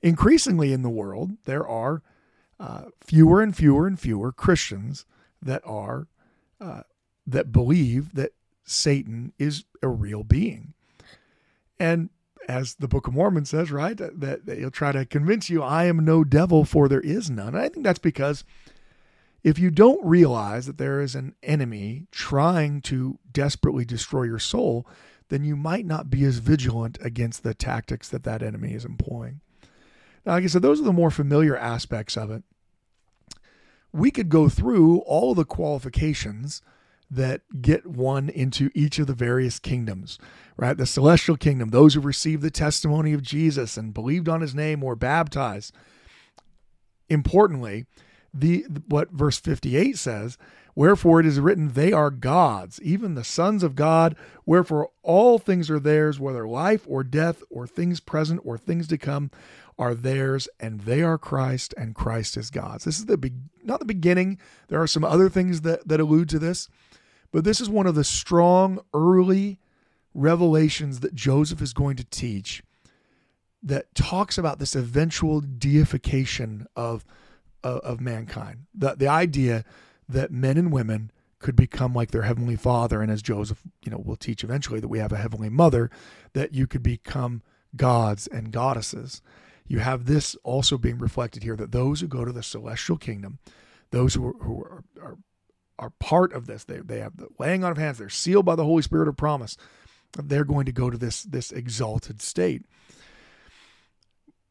Increasingly 0.02 0.72
in 0.72 0.82
the 0.82 0.90
world, 0.90 1.30
there 1.44 1.66
are 1.66 2.02
uh, 2.60 2.86
fewer 3.00 3.40
and 3.40 3.56
fewer 3.56 3.86
and 3.86 3.98
fewer 3.98 4.32
Christians 4.32 5.06
that 5.40 5.62
are 5.64 6.08
uh, 6.60 6.82
that 7.26 7.52
believe 7.52 8.14
that 8.14 8.32
Satan 8.64 9.32
is 9.38 9.64
a 9.80 9.88
real 9.88 10.24
being. 10.24 10.74
And 11.78 12.10
as 12.48 12.74
the 12.76 12.88
Book 12.88 13.06
of 13.06 13.14
Mormon 13.14 13.44
says, 13.44 13.70
right, 13.70 13.96
that, 13.96 14.46
that 14.46 14.58
he'll 14.58 14.70
try 14.70 14.92
to 14.92 15.04
convince 15.04 15.50
you, 15.50 15.62
I 15.62 15.84
am 15.84 16.04
no 16.04 16.24
devil, 16.24 16.64
for 16.64 16.88
there 16.88 17.00
is 17.00 17.30
none. 17.30 17.48
And 17.48 17.58
I 17.58 17.68
think 17.68 17.84
that's 17.84 17.98
because 17.98 18.44
if 19.42 19.58
you 19.58 19.70
don't 19.70 20.04
realize 20.04 20.66
that 20.66 20.78
there 20.78 21.00
is 21.00 21.14
an 21.14 21.34
enemy 21.42 22.06
trying 22.10 22.80
to 22.82 23.18
desperately 23.30 23.84
destroy 23.84 24.24
your 24.24 24.38
soul, 24.38 24.86
then 25.28 25.44
you 25.44 25.56
might 25.56 25.86
not 25.86 26.10
be 26.10 26.24
as 26.24 26.38
vigilant 26.38 26.98
against 27.00 27.42
the 27.42 27.54
tactics 27.54 28.08
that 28.08 28.24
that 28.24 28.42
enemy 28.42 28.72
is 28.72 28.84
employing. 28.84 29.40
Now, 30.24 30.32
like 30.32 30.44
I 30.44 30.46
said, 30.46 30.62
those 30.62 30.80
are 30.80 30.84
the 30.84 30.92
more 30.92 31.10
familiar 31.10 31.56
aspects 31.56 32.16
of 32.16 32.30
it. 32.30 32.42
We 33.92 34.10
could 34.10 34.28
go 34.28 34.48
through 34.48 34.98
all 35.00 35.34
the 35.34 35.44
qualifications 35.44 36.62
that 37.10 37.42
get 37.60 37.86
one 37.86 38.28
into 38.28 38.70
each 38.74 38.98
of 38.98 39.06
the 39.06 39.14
various 39.14 39.58
kingdoms, 39.58 40.18
right? 40.56 40.76
The 40.76 40.86
celestial 40.86 41.36
kingdom, 41.36 41.70
those 41.70 41.94
who 41.94 42.00
received 42.00 42.42
the 42.42 42.50
testimony 42.50 43.12
of 43.12 43.22
Jesus 43.22 43.76
and 43.76 43.94
believed 43.94 44.28
on 44.28 44.40
his 44.40 44.54
name 44.54 44.82
or 44.82 44.96
baptized. 44.96 45.74
Importantly, 47.08 47.86
the 48.32 48.64
what 48.88 49.10
verse 49.12 49.38
58 49.38 49.96
says, 49.96 50.36
wherefore 50.74 51.20
it 51.20 51.26
is 51.26 51.38
written 51.38 51.72
they 51.72 51.92
are 51.92 52.10
gods, 52.10 52.80
even 52.82 53.14
the 53.14 53.22
sons 53.22 53.62
of 53.62 53.76
God, 53.76 54.16
wherefore 54.44 54.90
all 55.02 55.38
things 55.38 55.70
are 55.70 55.78
theirs, 55.78 56.18
whether 56.18 56.48
life 56.48 56.84
or 56.88 57.04
death 57.04 57.42
or 57.48 57.66
things 57.66 58.00
present 58.00 58.40
or 58.44 58.58
things 58.58 58.88
to 58.88 58.98
come 58.98 59.30
are 59.78 59.94
theirs 59.94 60.48
and 60.60 60.80
they 60.80 61.02
are 61.02 61.18
Christ 61.18 61.74
and 61.76 61.94
Christ 61.94 62.36
is 62.36 62.50
God's. 62.50 62.84
This 62.84 62.98
is 62.98 63.06
the 63.06 63.16
be- 63.16 63.32
not 63.62 63.80
the 63.80 63.86
beginning. 63.86 64.38
There 64.68 64.80
are 64.80 64.86
some 64.86 65.04
other 65.04 65.28
things 65.28 65.62
that 65.62 65.86
that 65.88 66.00
allude 66.00 66.28
to 66.30 66.38
this. 66.38 66.68
But 67.34 67.42
this 67.42 67.60
is 67.60 67.68
one 67.68 67.88
of 67.88 67.96
the 67.96 68.04
strong 68.04 68.78
early 68.94 69.58
revelations 70.14 71.00
that 71.00 71.16
Joseph 71.16 71.60
is 71.60 71.72
going 71.72 71.96
to 71.96 72.04
teach 72.04 72.62
that 73.60 73.92
talks 73.92 74.38
about 74.38 74.60
this 74.60 74.76
eventual 74.76 75.40
deification 75.40 76.68
of, 76.76 77.04
of, 77.64 77.80
of 77.80 78.00
mankind. 78.00 78.66
The, 78.72 78.94
the 78.94 79.08
idea 79.08 79.64
that 80.08 80.30
men 80.30 80.56
and 80.56 80.70
women 80.70 81.10
could 81.40 81.56
become 81.56 81.92
like 81.92 82.12
their 82.12 82.22
heavenly 82.22 82.54
father 82.54 83.02
and 83.02 83.10
as 83.10 83.20
Joseph, 83.20 83.62
you 83.84 83.90
know, 83.90 83.98
will 83.98 84.14
teach 84.14 84.44
eventually 84.44 84.78
that 84.78 84.86
we 84.86 85.00
have 85.00 85.10
a 85.10 85.16
heavenly 85.16 85.48
mother 85.48 85.90
that 86.34 86.54
you 86.54 86.68
could 86.68 86.84
become 86.84 87.42
gods 87.74 88.28
and 88.28 88.52
goddesses. 88.52 89.22
You 89.66 89.80
have 89.80 90.04
this 90.04 90.36
also 90.44 90.78
being 90.78 90.98
reflected 90.98 91.42
here 91.42 91.56
that 91.56 91.72
those 91.72 92.00
who 92.00 92.06
go 92.06 92.24
to 92.24 92.30
the 92.30 92.44
celestial 92.44 92.96
kingdom, 92.96 93.40
those 93.90 94.14
who 94.14 94.24
are, 94.24 94.34
who 94.34 94.62
are, 94.62 94.84
are 95.02 95.18
are 95.78 95.90
part 95.90 96.32
of 96.32 96.46
this. 96.46 96.64
They, 96.64 96.78
they 96.78 97.00
have 97.00 97.16
the 97.16 97.28
laying 97.38 97.64
on 97.64 97.72
of 97.72 97.78
hands. 97.78 97.98
They're 97.98 98.08
sealed 98.08 98.44
by 98.44 98.56
the 98.56 98.64
Holy 98.64 98.82
Spirit 98.82 99.08
of 99.08 99.16
promise. 99.16 99.56
They're 100.12 100.44
going 100.44 100.66
to 100.66 100.72
go 100.72 100.90
to 100.90 100.98
this, 100.98 101.22
this 101.24 101.50
exalted 101.50 102.22
state. 102.22 102.62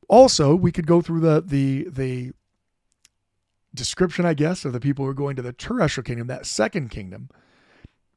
Also, 0.10 0.54
we 0.54 0.72
could 0.72 0.86
go 0.86 1.02
through 1.02 1.22
the, 1.22 1.42
the, 1.42 1.88
the 1.90 2.34
description, 3.74 4.26
I 4.26 4.34
guess, 4.34 4.66
of 4.66 4.74
the 4.74 4.82
people 4.82 5.06
who 5.06 5.12
are 5.12 5.16
going 5.16 5.38
to 5.38 5.42
the 5.42 5.54
terrestrial 5.54 6.04
kingdom, 6.04 6.28
that 6.28 6.46
second 6.46 6.90
kingdom. 6.90 7.30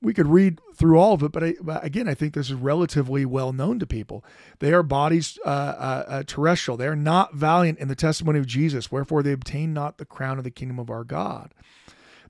We 0.02 0.12
could 0.12 0.26
read 0.26 0.60
through 0.74 0.98
all 0.98 1.14
of 1.14 1.22
it, 1.22 1.32
but, 1.32 1.42
I, 1.42 1.54
again, 1.82 2.08
I 2.08 2.14
think 2.14 2.34
this 2.34 2.50
is 2.50 2.54
relatively 2.54 3.24
well 3.24 3.52
known 3.52 3.78
to 3.78 3.86
people. 3.86 4.24
They 4.58 4.72
are 4.72 4.82
bodies 4.82 5.38
uh, 5.44 5.48
uh, 5.48 6.04
uh, 6.06 6.22
terrestrial. 6.26 6.76
They 6.76 6.86
are 6.86 6.96
not 6.96 7.34
valiant 7.34 7.78
in 7.78 7.88
the 7.88 7.94
testimony 7.94 8.38
of 8.38 8.46
Jesus, 8.46 8.92
wherefore 8.92 9.22
they 9.22 9.32
obtain 9.32 9.72
not 9.72 9.96
the 9.96 10.04
crown 10.04 10.38
of 10.38 10.44
the 10.44 10.50
kingdom 10.50 10.78
of 10.78 10.90
our 10.90 11.04
God. 11.04 11.54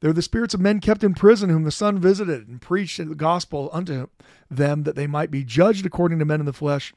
They're 0.06 0.12
the 0.12 0.22
spirits 0.22 0.54
of 0.54 0.60
men 0.60 0.78
kept 0.78 1.02
in 1.02 1.14
prison, 1.14 1.50
whom 1.50 1.64
the 1.64 1.72
Son 1.72 1.98
visited 1.98 2.46
and 2.46 2.62
preached 2.62 2.98
the 2.98 3.16
gospel 3.16 3.68
unto 3.72 4.06
them, 4.48 4.84
that 4.84 4.94
they 4.94 5.08
might 5.08 5.32
be 5.32 5.42
judged 5.42 5.84
according 5.84 6.20
to 6.20 6.24
men 6.24 6.38
in 6.38 6.46
the 6.46 6.52
flesh, 6.52 6.94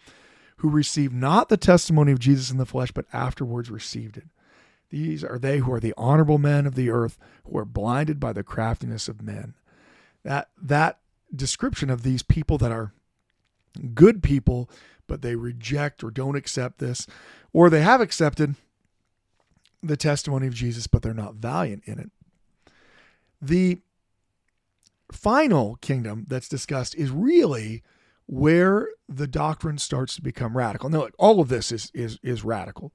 who 0.58 0.70
received 0.70 1.16
not 1.16 1.50
the 1.50 1.58
testimony 1.58 2.12
of 2.12 2.20
Jesus 2.20 2.52
in 2.52 2.60
the 2.60 2.68
flesh, 2.68 2.92
but 2.92 3.08
afterwards 3.12 3.72
received 3.72 4.16
it. 4.16 4.28
These 4.92 5.24
are 5.24 5.40
they 5.40 5.58
who 5.58 5.74
are 5.74 5.80
the 5.80 5.96
honorable 5.98 6.38
men 6.38 6.68
of 6.68 6.76
the 6.76 6.92
earth, 6.92 7.18
who 7.46 7.58
are 7.58 7.66
blinded 7.66 8.20
by 8.20 8.32
the 8.32 8.44
craftiness 8.44 9.08
of 9.08 9.24
men. 9.24 9.56
That 10.24 10.50
that 10.62 11.00
description 11.36 11.90
of 11.90 12.04
these 12.04 12.22
people 12.22 12.60
that 12.60 12.72
are 12.72 12.94
good 13.96 14.22
people, 14.22 14.70
but 15.08 15.24
they 15.24 15.36
reject 15.36 16.04
or 16.04 16.12
don't 16.12 16.38
accept 16.38 16.78
this, 16.78 17.08
or 17.54 17.72
they 17.72 17.82
have 17.82 18.02
accepted 18.02 18.54
the 19.82 19.98
testimony 19.98 20.46
of 20.46 20.54
Jesus, 20.54 20.86
but 20.86 21.02
they're 21.02 21.16
not 21.16 21.34
valiant 21.34 21.82
in 21.86 21.98
it. 21.98 22.12
The 23.42 23.82
final 25.12 25.76
kingdom 25.78 26.26
that's 26.28 26.50
discussed 26.50 26.96
is 26.96 27.10
really 27.10 27.84
where 28.26 28.90
the 29.08 29.28
doctrine 29.28 29.78
starts 29.78 30.16
to 30.16 30.22
become 30.22 30.56
radical. 30.56 30.90
Now, 30.90 31.08
all 31.18 31.40
of 31.40 31.50
this 31.50 31.72
is 31.72 31.92
is 31.94 32.20
is 32.22 32.44
radical. 32.44 32.94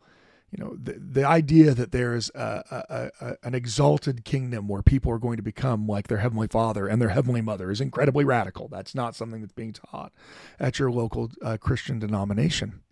You 0.52 0.64
know, 0.64 0.76
the, 0.80 0.92
the 0.92 1.24
idea 1.26 1.74
that 1.74 1.90
there 1.90 2.14
is 2.14 2.30
a, 2.32 2.62
a, 2.70 3.10
a, 3.26 3.36
an 3.42 3.56
exalted 3.56 4.24
kingdom 4.24 4.68
where 4.68 4.82
people 4.82 5.10
are 5.10 5.18
going 5.18 5.36
to 5.36 5.42
become 5.42 5.88
like 5.88 6.06
their 6.06 6.18
heavenly 6.18 6.46
father 6.46 6.86
and 6.86 7.02
their 7.02 7.08
heavenly 7.08 7.40
mother 7.40 7.72
is 7.72 7.80
incredibly 7.80 8.24
radical. 8.24 8.68
That's 8.68 8.94
not 8.94 9.16
something 9.16 9.40
that's 9.40 9.52
being 9.52 9.72
taught 9.72 10.12
at 10.60 10.78
your 10.78 10.92
local 10.92 11.32
uh, 11.42 11.56
Christian 11.56 11.98
denomination. 11.98 12.82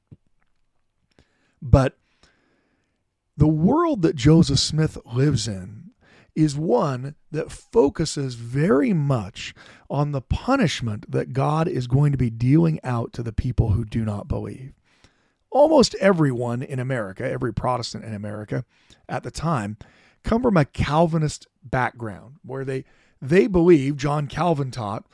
But 1.61 1.97
the 3.37 3.47
world 3.47 4.03
that 4.03 4.17
Joseph 4.17 4.59
Smith 4.59 4.99
lives 5.07 5.47
in 5.47 5.82
is 6.35 6.57
one 6.57 7.15
that 7.31 7.53
focuses 7.53 8.35
very 8.35 8.93
much 8.93 9.55
on 9.91 10.13
the 10.13 10.23
punishment 10.23 11.11
that 11.11 11.33
God 11.33 11.69
is 11.69 11.87
going 11.87 12.13
to 12.13 12.19
be 12.19 12.31
dealing 12.31 12.81
out 12.83 13.13
to 13.15 13.23
the 13.23 13.33
people 13.33 13.71
who 13.71 13.85
do 13.85 14.05
not 14.05 14.29
believe. 14.29 14.73
Almost 15.51 15.95
everyone 15.97 16.63
in 16.63 16.79
America, 16.79 17.31
every 17.31 17.53
Protestant 17.53 18.05
in 18.05 18.15
America 18.15 18.65
at 19.09 19.23
the 19.23 19.31
time, 19.31 19.77
come 20.25 20.43
from 20.43 20.57
a 20.57 20.65
Calvinist 20.65 21.47
background 21.63 22.37
where 22.43 22.65
they 22.65 22.85
they 23.21 23.47
believe 23.47 23.97
John 23.97 24.27
Calvin 24.27 24.71
taught 24.71 25.07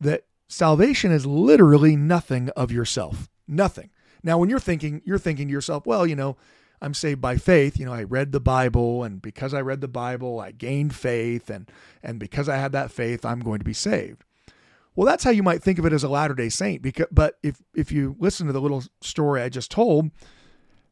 that 0.00 0.26
salvation 0.48 1.12
is 1.12 1.24
literally 1.24 1.96
nothing 1.96 2.50
of 2.50 2.70
yourself. 2.70 3.30
Nothing. 3.48 3.90
Now 4.22 4.38
when 4.38 4.50
you're 4.50 4.58
thinking 4.58 5.00
you're 5.04 5.18
thinking 5.18 5.46
to 5.48 5.52
yourself, 5.52 5.86
well, 5.86 6.06
you 6.06 6.16
know, 6.16 6.36
I'm 6.84 6.94
saved 6.94 7.20
by 7.22 7.38
faith. 7.38 7.78
You 7.78 7.86
know, 7.86 7.94
I 7.94 8.02
read 8.02 8.32
the 8.32 8.40
Bible, 8.40 9.04
and 9.04 9.22
because 9.22 9.54
I 9.54 9.62
read 9.62 9.80
the 9.80 9.88
Bible, 9.88 10.38
I 10.38 10.52
gained 10.52 10.94
faith, 10.94 11.48
and 11.48 11.70
and 12.02 12.20
because 12.20 12.46
I 12.46 12.56
had 12.56 12.72
that 12.72 12.90
faith, 12.90 13.24
I'm 13.24 13.40
going 13.40 13.58
to 13.58 13.64
be 13.64 13.72
saved. 13.72 14.22
Well, 14.94 15.06
that's 15.06 15.24
how 15.24 15.30
you 15.30 15.42
might 15.42 15.62
think 15.62 15.78
of 15.78 15.86
it 15.86 15.92
as 15.94 16.04
a 16.04 16.08
Latter 16.08 16.34
Day 16.34 16.50
Saint. 16.50 16.82
Because, 16.82 17.06
but 17.10 17.38
if 17.42 17.62
if 17.74 17.90
you 17.90 18.16
listen 18.18 18.46
to 18.46 18.52
the 18.52 18.60
little 18.60 18.84
story 19.00 19.40
I 19.40 19.48
just 19.48 19.70
told, 19.70 20.10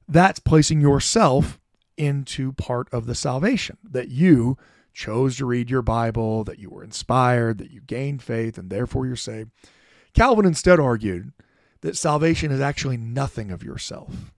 that's 0.08 0.40
placing 0.40 0.80
yourself 0.80 1.60
into 1.98 2.52
part 2.52 2.88
of 2.90 3.04
the 3.04 3.14
salvation 3.14 3.76
that 3.84 4.08
you 4.08 4.56
chose 4.94 5.36
to 5.36 5.46
read 5.46 5.70
your 5.70 5.82
Bible, 5.82 6.42
that 6.44 6.58
you 6.58 6.70
were 6.70 6.82
inspired, 6.82 7.58
that 7.58 7.70
you 7.70 7.82
gained 7.82 8.22
faith, 8.22 8.56
and 8.56 8.70
therefore 8.70 9.06
you're 9.06 9.14
saved. 9.14 9.50
Calvin 10.14 10.46
instead 10.46 10.80
argued 10.80 11.32
that 11.82 11.96
salvation 11.98 12.50
is 12.50 12.60
actually 12.60 12.96
nothing 12.96 13.50
of 13.50 13.62
yourself. 13.62 14.31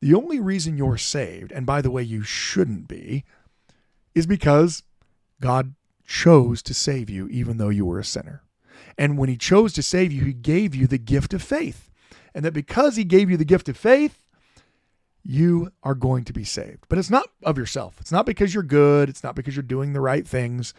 The 0.00 0.14
only 0.14 0.40
reason 0.40 0.76
you're 0.76 0.96
saved, 0.96 1.52
and 1.52 1.66
by 1.66 1.82
the 1.82 1.90
way, 1.90 2.02
you 2.02 2.22
shouldn't 2.22 2.88
be, 2.88 3.24
is 4.14 4.26
because 4.26 4.82
God 5.40 5.74
chose 6.06 6.62
to 6.62 6.74
save 6.74 7.08
you 7.08 7.28
even 7.28 7.58
though 7.58 7.68
you 7.68 7.86
were 7.86 7.98
a 7.98 8.04
sinner. 8.04 8.42
And 8.98 9.16
when 9.16 9.28
he 9.28 9.36
chose 9.36 9.72
to 9.74 9.82
save 9.82 10.12
you, 10.12 10.24
he 10.24 10.32
gave 10.32 10.74
you 10.74 10.86
the 10.86 10.98
gift 10.98 11.32
of 11.32 11.42
faith. 11.42 11.90
And 12.34 12.44
that 12.44 12.52
because 12.52 12.96
he 12.96 13.04
gave 13.04 13.30
you 13.30 13.36
the 13.36 13.44
gift 13.44 13.68
of 13.68 13.76
faith, 13.76 14.24
you 15.22 15.70
are 15.82 15.94
going 15.94 16.24
to 16.24 16.32
be 16.32 16.44
saved. 16.44 16.86
But 16.88 16.98
it's 16.98 17.10
not 17.10 17.28
of 17.42 17.58
yourself. 17.58 17.96
It's 18.00 18.12
not 18.12 18.26
because 18.26 18.54
you're 18.54 18.62
good. 18.62 19.08
It's 19.08 19.22
not 19.22 19.34
because 19.34 19.54
you're 19.54 19.62
doing 19.62 19.92
the 19.92 20.00
right 20.00 20.26
things. 20.26 20.74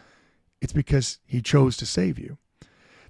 It's 0.60 0.72
because 0.72 1.18
he 1.24 1.40
chose 1.40 1.76
to 1.78 1.86
save 1.86 2.18
you. 2.18 2.38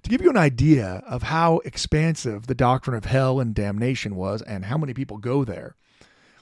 To 0.03 0.09
give 0.09 0.21
you 0.21 0.29
an 0.29 0.37
idea 0.37 1.01
of 1.07 1.23
how 1.23 1.59
expansive 1.59 2.47
the 2.47 2.55
doctrine 2.55 2.95
of 2.95 3.05
hell 3.05 3.39
and 3.39 3.55
damnation 3.55 4.15
was 4.15 4.41
and 4.41 4.65
how 4.65 4.77
many 4.77 4.93
people 4.93 5.17
go 5.17 5.43
there, 5.43 5.75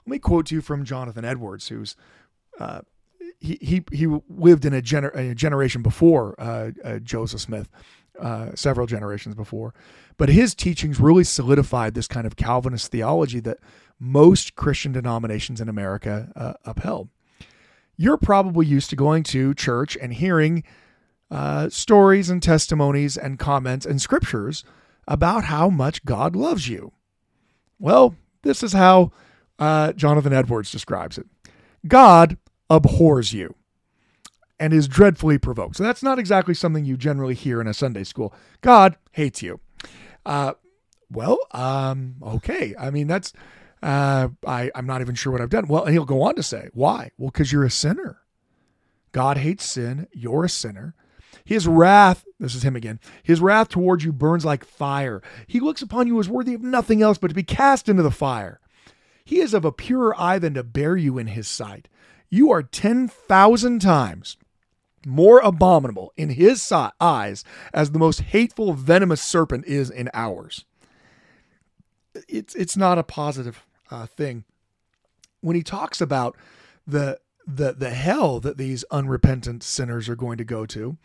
let 0.05 0.12
me 0.12 0.20
quote 0.20 0.48
to 0.48 0.55
you 0.55 0.62
from 0.62 0.84
Jonathan 0.86 1.25
Edwards, 1.25 1.67
who's 1.67 1.96
uh, 2.60 2.81
he, 3.39 3.58
he 3.62 3.84
he 3.91 4.08
lived 4.29 4.65
in 4.65 4.74
a, 4.74 4.81
gener- 4.81 5.15
a 5.15 5.34
generation 5.36 5.81
before 5.81 6.36
uh, 6.39 6.72
uh, 6.84 7.00
Joseph 7.00 7.41
Smith, 7.41 7.70
uh, 8.20 8.51
several 8.55 8.88
generations 8.88 9.36
before, 9.36 9.74
but 10.17 10.29
his 10.29 10.53
teachings 10.53 11.00
really 11.00 11.24
solidified 11.24 11.93
this 11.93 12.08
kind 12.08 12.27
of 12.27 12.36
Calvinist 12.36 12.91
theology 12.91 13.39
that 13.39 13.58
most 14.00 14.55
Christian 14.55 14.91
denominations 14.91 15.62
in 15.62 15.70
America 15.70 16.31
uh, 16.36 16.53
upheld. 16.65 17.10
You're 17.98 18.17
probably 18.17 18.65
used 18.65 18.89
to 18.89 18.96
going 18.96 19.24
to 19.24 19.53
church 19.53 19.96
and 20.01 20.13
hearing 20.13 20.63
uh, 21.29 21.70
stories 21.70 22.29
and 22.29 22.41
testimonies 22.41 23.15
and 23.17 23.39
comments 23.39 23.86
and 23.86 24.01
scriptures 24.01 24.63
about 25.08 25.46
how 25.46 25.70
much 25.70 26.03
God 26.03 26.36
loves 26.36 26.67
you. 26.67 26.91
Well, 27.79 28.15
this 28.41 28.63
is 28.63 28.74
how 28.74 29.12
uh, 29.60 29.93
Jonathan 29.93 30.34
Edwards 30.34 30.72
describes 30.72 31.17
it 31.17 31.27
God 31.88 32.38
abhors 32.70 33.34
you 33.34 33.55
and 34.60 34.74
is 34.74 34.88
dreadfully 34.88 35.38
provoked. 35.38 35.75
So 35.75 35.84
that's 35.84 36.03
not 36.03 36.20
exactly 36.20 36.53
something 36.53 36.86
you 36.86 36.96
generally 36.96 37.34
hear 37.34 37.60
in 37.60 37.67
a 37.67 37.74
Sunday 37.74 38.03
school. 38.03 38.34
God 38.62 38.96
hates 39.12 39.41
you. 39.41 39.60
Uh, 40.25 40.53
well, 41.12 41.39
um, 41.51 42.15
okay. 42.22 42.75
I 42.79 42.91
mean, 42.91 43.08
that's, 43.08 43.34
uh, 43.81 44.29
I, 44.46 44.70
I'm 44.75 44.86
not 44.86 45.01
even 45.01 45.15
sure 45.15 45.31
what 45.31 45.41
I've 45.41 45.50
done. 45.50 45.67
Well, 45.67 45.84
and 45.84 45.93
he'll 45.93 46.05
go 46.05 46.22
on 46.22 46.36
to 46.36 46.43
say, 46.43 46.70
why? 46.74 47.12
Well, 47.17 47.31
because 47.31 47.51
you're 47.51 47.65
a 47.65 47.72
sinner. 47.72 48.22
God 49.12 49.38
hates 49.38 49.65
sin. 49.65 50.08
You're 50.13 50.46
a 50.46 50.50
sinner. 50.50 50.93
His 51.43 51.67
wrath, 51.67 52.24
this 52.39 52.53
is 52.53 52.63
him 52.63 52.75
again, 52.75 53.00
his 53.24 53.41
wrath 53.41 53.70
towards 53.70 54.03
you 54.03 54.13
burns 54.13 54.46
like 54.46 54.63
fire. 54.63 55.24
He 55.48 55.60
looks 55.60 55.81
upon 55.81 56.08
you 56.08 56.20
as 56.20 56.29
worthy 56.29 56.53
of 56.53 56.62
nothing 56.62 57.01
else 57.01 57.17
but 57.17 57.29
to 57.29 57.34
be 57.34 57.43
cast 57.43 57.89
into 57.89 58.03
the 58.03 58.12
fire. 58.12 58.60
He 59.23 59.39
is 59.39 59.53
of 59.53 59.65
a 59.65 59.71
purer 59.71 60.19
eye 60.19 60.39
than 60.39 60.53
to 60.55 60.63
bear 60.63 60.97
you 60.97 61.17
in 61.17 61.27
his 61.27 61.47
sight. 61.47 61.87
You 62.29 62.51
are 62.51 62.63
10,000 62.63 63.79
times 63.79 64.37
more 65.05 65.39
abominable 65.39 66.13
in 66.15 66.29
his 66.29 66.71
eyes 66.99 67.43
as 67.73 67.91
the 67.91 67.99
most 67.99 68.21
hateful, 68.21 68.73
venomous 68.73 69.21
serpent 69.21 69.65
is 69.65 69.89
in 69.89 70.09
ours. 70.13 70.65
It's, 72.27 72.55
it's 72.55 72.77
not 72.77 72.97
a 72.97 73.03
positive 73.03 73.65
uh, 73.89 74.05
thing. 74.05 74.43
When 75.41 75.55
he 75.55 75.63
talks 75.63 76.01
about 76.01 76.37
the, 76.85 77.19
the, 77.47 77.73
the 77.73 77.89
hell 77.89 78.39
that 78.39 78.57
these 78.57 78.83
unrepentant 78.91 79.63
sinners 79.63 80.07
are 80.07 80.15
going 80.15 80.37
to 80.37 80.43
go 80.43 80.65
to, 80.67 80.97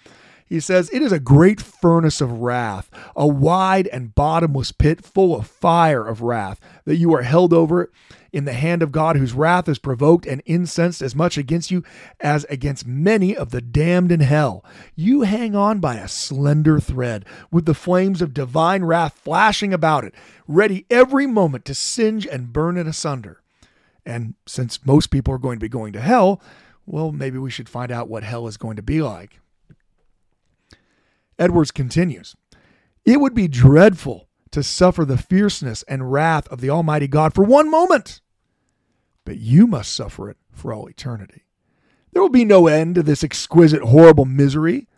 he 0.46 0.60
says, 0.60 0.88
It 0.92 1.02
is 1.02 1.12
a 1.12 1.18
great 1.18 1.60
furnace 1.60 2.20
of 2.20 2.40
wrath, 2.40 2.88
a 3.16 3.26
wide 3.26 3.88
and 3.88 4.14
bottomless 4.14 4.70
pit 4.72 5.04
full 5.04 5.34
of 5.36 5.46
fire 5.46 6.06
of 6.06 6.22
wrath, 6.22 6.60
that 6.84 6.96
you 6.96 7.12
are 7.14 7.22
held 7.22 7.52
over 7.52 7.90
in 8.32 8.44
the 8.44 8.52
hand 8.52 8.82
of 8.82 8.92
God, 8.92 9.16
whose 9.16 9.32
wrath 9.32 9.68
is 9.68 9.78
provoked 9.78 10.24
and 10.24 10.42
incensed 10.46 11.02
as 11.02 11.16
much 11.16 11.36
against 11.36 11.70
you 11.70 11.82
as 12.20 12.44
against 12.48 12.86
many 12.86 13.36
of 13.36 13.50
the 13.50 13.60
damned 13.60 14.12
in 14.12 14.20
hell. 14.20 14.64
You 14.94 15.22
hang 15.22 15.56
on 15.56 15.80
by 15.80 15.96
a 15.96 16.06
slender 16.06 16.78
thread, 16.78 17.24
with 17.50 17.66
the 17.66 17.74
flames 17.74 18.22
of 18.22 18.34
divine 18.34 18.84
wrath 18.84 19.18
flashing 19.18 19.72
about 19.72 20.04
it, 20.04 20.14
ready 20.46 20.86
every 20.90 21.26
moment 21.26 21.64
to 21.64 21.74
singe 21.74 22.26
and 22.26 22.52
burn 22.52 22.76
it 22.76 22.86
asunder. 22.86 23.42
And 24.04 24.34
since 24.46 24.86
most 24.86 25.10
people 25.10 25.34
are 25.34 25.38
going 25.38 25.58
to 25.58 25.64
be 25.64 25.68
going 25.68 25.92
to 25.94 26.00
hell, 26.00 26.40
well, 26.84 27.10
maybe 27.10 27.38
we 27.38 27.50
should 27.50 27.68
find 27.68 27.90
out 27.90 28.08
what 28.08 28.22
hell 28.22 28.46
is 28.46 28.56
going 28.56 28.76
to 28.76 28.82
be 28.82 29.02
like. 29.02 29.40
Edwards 31.38 31.70
continues 31.70 32.34
It 33.04 33.20
would 33.20 33.34
be 33.34 33.48
dreadful 33.48 34.28
to 34.50 34.62
suffer 34.62 35.04
the 35.04 35.18
fierceness 35.18 35.82
and 35.84 36.10
wrath 36.12 36.48
of 36.48 36.60
the 36.60 36.70
Almighty 36.70 37.08
God 37.08 37.34
for 37.34 37.44
one 37.44 37.70
moment, 37.70 38.20
but 39.24 39.38
you 39.38 39.66
must 39.66 39.92
suffer 39.92 40.30
it 40.30 40.36
for 40.52 40.72
all 40.72 40.88
eternity. 40.88 41.44
There 42.12 42.22
will 42.22 42.30
be 42.30 42.46
no 42.46 42.66
end 42.66 42.94
to 42.94 43.02
this 43.02 43.22
exquisite, 43.22 43.82
horrible 43.82 44.24
misery. 44.24 44.88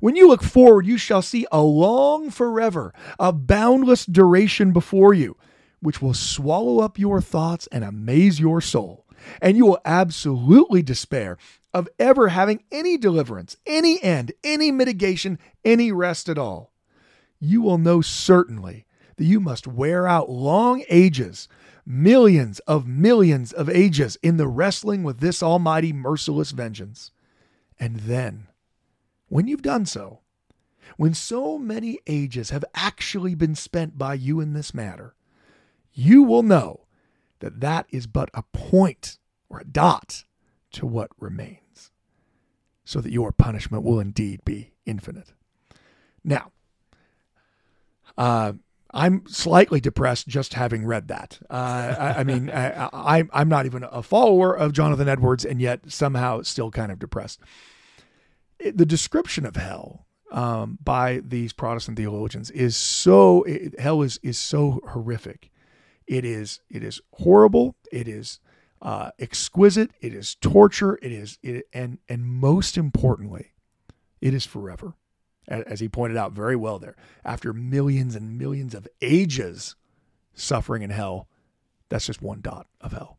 When 0.00 0.14
you 0.14 0.28
look 0.28 0.44
forward, 0.44 0.86
you 0.86 0.96
shall 0.96 1.22
see 1.22 1.46
a 1.50 1.60
long 1.60 2.30
forever, 2.30 2.94
a 3.18 3.32
boundless 3.32 4.06
duration 4.06 4.72
before 4.72 5.12
you, 5.12 5.36
which 5.80 6.00
will 6.00 6.14
swallow 6.14 6.78
up 6.78 6.98
your 6.98 7.20
thoughts 7.20 7.66
and 7.72 7.82
amaze 7.82 8.38
your 8.38 8.60
soul. 8.60 9.04
And 9.40 9.56
you 9.56 9.66
will 9.66 9.80
absolutely 9.84 10.82
despair 10.82 11.38
of 11.74 11.88
ever 11.98 12.28
having 12.28 12.62
any 12.72 12.96
deliverance, 12.96 13.56
any 13.66 14.02
end, 14.02 14.32
any 14.42 14.70
mitigation, 14.70 15.38
any 15.64 15.92
rest 15.92 16.28
at 16.28 16.38
all. 16.38 16.72
You 17.38 17.62
will 17.62 17.78
know 17.78 18.00
certainly 18.00 18.86
that 19.16 19.24
you 19.24 19.40
must 19.40 19.66
wear 19.66 20.06
out 20.06 20.30
long 20.30 20.84
ages, 20.88 21.48
millions 21.84 22.58
of 22.60 22.86
millions 22.86 23.52
of 23.52 23.68
ages 23.68 24.16
in 24.22 24.36
the 24.36 24.48
wrestling 24.48 25.02
with 25.02 25.20
this 25.20 25.42
almighty 25.42 25.92
merciless 25.92 26.50
vengeance. 26.50 27.10
And 27.78 28.00
then, 28.00 28.48
when 29.28 29.46
you've 29.46 29.62
done 29.62 29.86
so, 29.86 30.20
when 30.96 31.14
so 31.14 31.58
many 31.58 31.98
ages 32.06 32.50
have 32.50 32.64
actually 32.74 33.34
been 33.34 33.54
spent 33.54 33.98
by 33.98 34.14
you 34.14 34.40
in 34.40 34.52
this 34.52 34.74
matter, 34.74 35.14
you 35.92 36.22
will 36.22 36.42
know 36.42 36.80
that 37.40 37.60
that 37.60 37.86
is 37.90 38.06
but 38.06 38.30
a 38.34 38.42
point 38.52 39.18
or 39.48 39.60
a 39.60 39.64
dot 39.64 40.24
to 40.72 40.86
what 40.86 41.10
remains, 41.18 41.90
so 42.84 43.00
that 43.00 43.12
your 43.12 43.32
punishment 43.32 43.84
will 43.84 44.00
indeed 44.00 44.44
be 44.44 44.72
infinite. 44.86 45.32
Now, 46.24 46.52
uh, 48.16 48.52
I'm 48.92 49.26
slightly 49.26 49.80
depressed 49.80 50.28
just 50.28 50.54
having 50.54 50.86
read 50.86 51.08
that. 51.08 51.38
Uh, 51.50 51.94
I, 51.98 52.14
I, 52.20 52.24
mean, 52.24 52.50
I, 52.50 53.24
am 53.32 53.48
not 53.48 53.66
even 53.66 53.84
a 53.84 54.02
follower 54.02 54.56
of 54.56 54.72
Jonathan 54.72 55.08
Edwards, 55.08 55.44
and 55.44 55.60
yet 55.60 55.90
somehow 55.90 56.42
still 56.42 56.70
kind 56.70 56.90
of 56.90 56.98
depressed. 56.98 57.40
It, 58.58 58.78
the 58.78 58.86
description 58.86 59.44
of 59.44 59.56
hell 59.56 60.06
um, 60.32 60.78
by 60.82 61.20
these 61.24 61.52
Protestant 61.52 61.96
theologians 61.96 62.50
is 62.50 62.76
so 62.76 63.42
it, 63.44 63.78
hell 63.78 64.02
is 64.02 64.18
is 64.22 64.38
so 64.38 64.80
horrific. 64.88 65.50
It 66.08 66.24
is 66.24 66.60
it 66.70 66.82
is 66.82 67.00
horrible. 67.12 67.76
It 67.92 68.08
is 68.08 68.40
uh, 68.80 69.10
exquisite. 69.18 69.90
It 70.00 70.14
is 70.14 70.34
torture. 70.36 70.98
It 71.02 71.12
is 71.12 71.38
it, 71.42 71.68
and 71.72 71.98
and 72.08 72.24
most 72.24 72.78
importantly, 72.78 73.52
it 74.20 74.32
is 74.32 74.46
forever, 74.46 74.94
as 75.46 75.80
he 75.80 75.88
pointed 75.88 76.16
out 76.16 76.32
very 76.32 76.56
well 76.56 76.78
there. 76.78 76.96
After 77.24 77.52
millions 77.52 78.16
and 78.16 78.38
millions 78.38 78.74
of 78.74 78.88
ages 79.02 79.76
suffering 80.34 80.82
in 80.82 80.90
hell, 80.90 81.28
that's 81.90 82.06
just 82.06 82.22
one 82.22 82.40
dot 82.40 82.66
of 82.80 82.92
hell. 82.92 83.18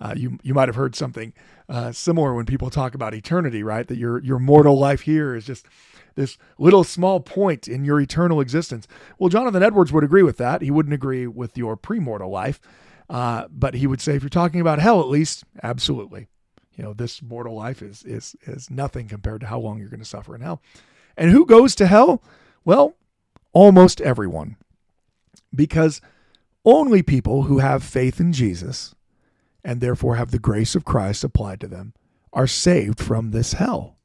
Uh, 0.00 0.14
you 0.16 0.38
you 0.42 0.54
might 0.54 0.68
have 0.68 0.76
heard 0.76 0.96
something 0.96 1.32
uh, 1.68 1.92
similar 1.92 2.34
when 2.34 2.46
people 2.46 2.70
talk 2.70 2.94
about 2.94 3.14
eternity, 3.14 3.62
right? 3.62 3.86
That 3.86 3.98
your 3.98 4.22
your 4.22 4.38
mortal 4.38 4.78
life 4.78 5.02
here 5.02 5.34
is 5.34 5.44
just 5.44 5.66
this 6.14 6.38
little 6.58 6.84
small 6.84 7.20
point 7.20 7.68
in 7.68 7.84
your 7.84 8.00
eternal 8.00 8.40
existence. 8.40 8.86
Well, 9.18 9.30
Jonathan 9.30 9.62
Edwards 9.62 9.92
would 9.92 10.04
agree 10.04 10.22
with 10.22 10.36
that. 10.38 10.62
He 10.62 10.70
wouldn't 10.70 10.94
agree 10.94 11.26
with 11.26 11.56
your 11.56 11.76
premortal 11.76 12.30
life. 12.30 12.60
Uh, 13.08 13.46
but 13.50 13.74
he 13.74 13.86
would 13.86 14.00
say, 14.00 14.14
if 14.14 14.22
you're 14.22 14.30
talking 14.30 14.60
about 14.60 14.78
hell, 14.78 15.00
at 15.00 15.08
least, 15.08 15.44
absolutely. 15.62 16.28
You 16.74 16.82
know, 16.82 16.92
this 16.92 17.22
mortal 17.22 17.54
life 17.54 17.82
is 17.82 18.02
is 18.02 18.34
is 18.46 18.70
nothing 18.70 19.08
compared 19.08 19.42
to 19.42 19.46
how 19.46 19.58
long 19.58 19.78
you're 19.78 19.90
going 19.90 20.00
to 20.00 20.06
suffer 20.06 20.34
in 20.34 20.40
hell. 20.40 20.60
And 21.16 21.30
who 21.30 21.46
goes 21.46 21.74
to 21.76 21.86
hell? 21.86 22.22
Well, 22.64 22.96
almost 23.52 24.00
everyone, 24.00 24.56
because 25.54 26.00
only 26.64 27.02
people 27.02 27.44
who 27.44 27.58
have 27.58 27.84
faith 27.84 28.18
in 28.18 28.32
Jesus 28.32 28.94
and 29.62 29.80
therefore 29.80 30.16
have 30.16 30.30
the 30.30 30.38
grace 30.38 30.74
of 30.74 30.84
Christ 30.84 31.22
applied 31.22 31.60
to 31.60 31.68
them 31.68 31.94
are 32.32 32.46
saved 32.46 32.98
from 32.98 33.30
this 33.30 33.52
hell. 33.52 33.96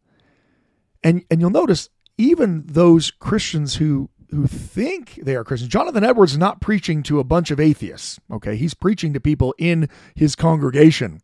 And 1.04 1.24
and 1.32 1.42
you'll 1.42 1.50
notice 1.50 1.90
even 2.20 2.66
those 2.68 3.10
Christians 3.10 3.78
who 3.78 4.10
who 4.30 4.46
think 4.46 5.16
they 5.24 5.36
are 5.36 5.44
Christians. 5.44 5.72
Jonathan 5.72 6.04
Edwards 6.04 6.34
is 6.34 6.38
not 6.38 6.62
preaching 6.62 7.02
to 7.02 7.20
a 7.20 7.24
bunch 7.24 7.50
of 7.50 7.60
atheists. 7.60 8.20
Okay, 8.30 8.56
he's 8.58 8.76
preaching 8.76 9.12
to 9.14 9.20
people 9.20 9.56
in 9.58 9.90
his 10.14 10.36
congregation 10.36 11.22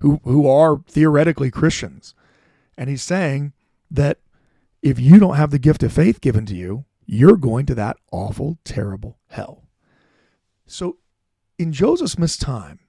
who 0.00 0.20
who 0.24 0.48
are 0.48 0.82
theoretically 0.88 1.50
Christians, 1.50 2.14
and 2.76 2.88
he's 2.88 3.02
saying 3.02 3.52
that 3.90 4.18
if 4.80 4.98
you 4.98 5.20
don't 5.20 5.36
have 5.36 5.50
the 5.50 5.58
gift 5.58 5.82
of 5.84 5.92
faith 5.92 6.20
given 6.20 6.46
to 6.46 6.56
you, 6.56 6.86
you're 7.06 7.36
going 7.36 7.66
to 7.66 7.74
that 7.76 7.98
awful, 8.10 8.58
terrible 8.64 9.18
hell. 9.28 9.64
So, 10.66 10.96
in 11.58 11.72
Joseph 11.72 12.10
Smith's 12.10 12.38
time, 12.38 12.80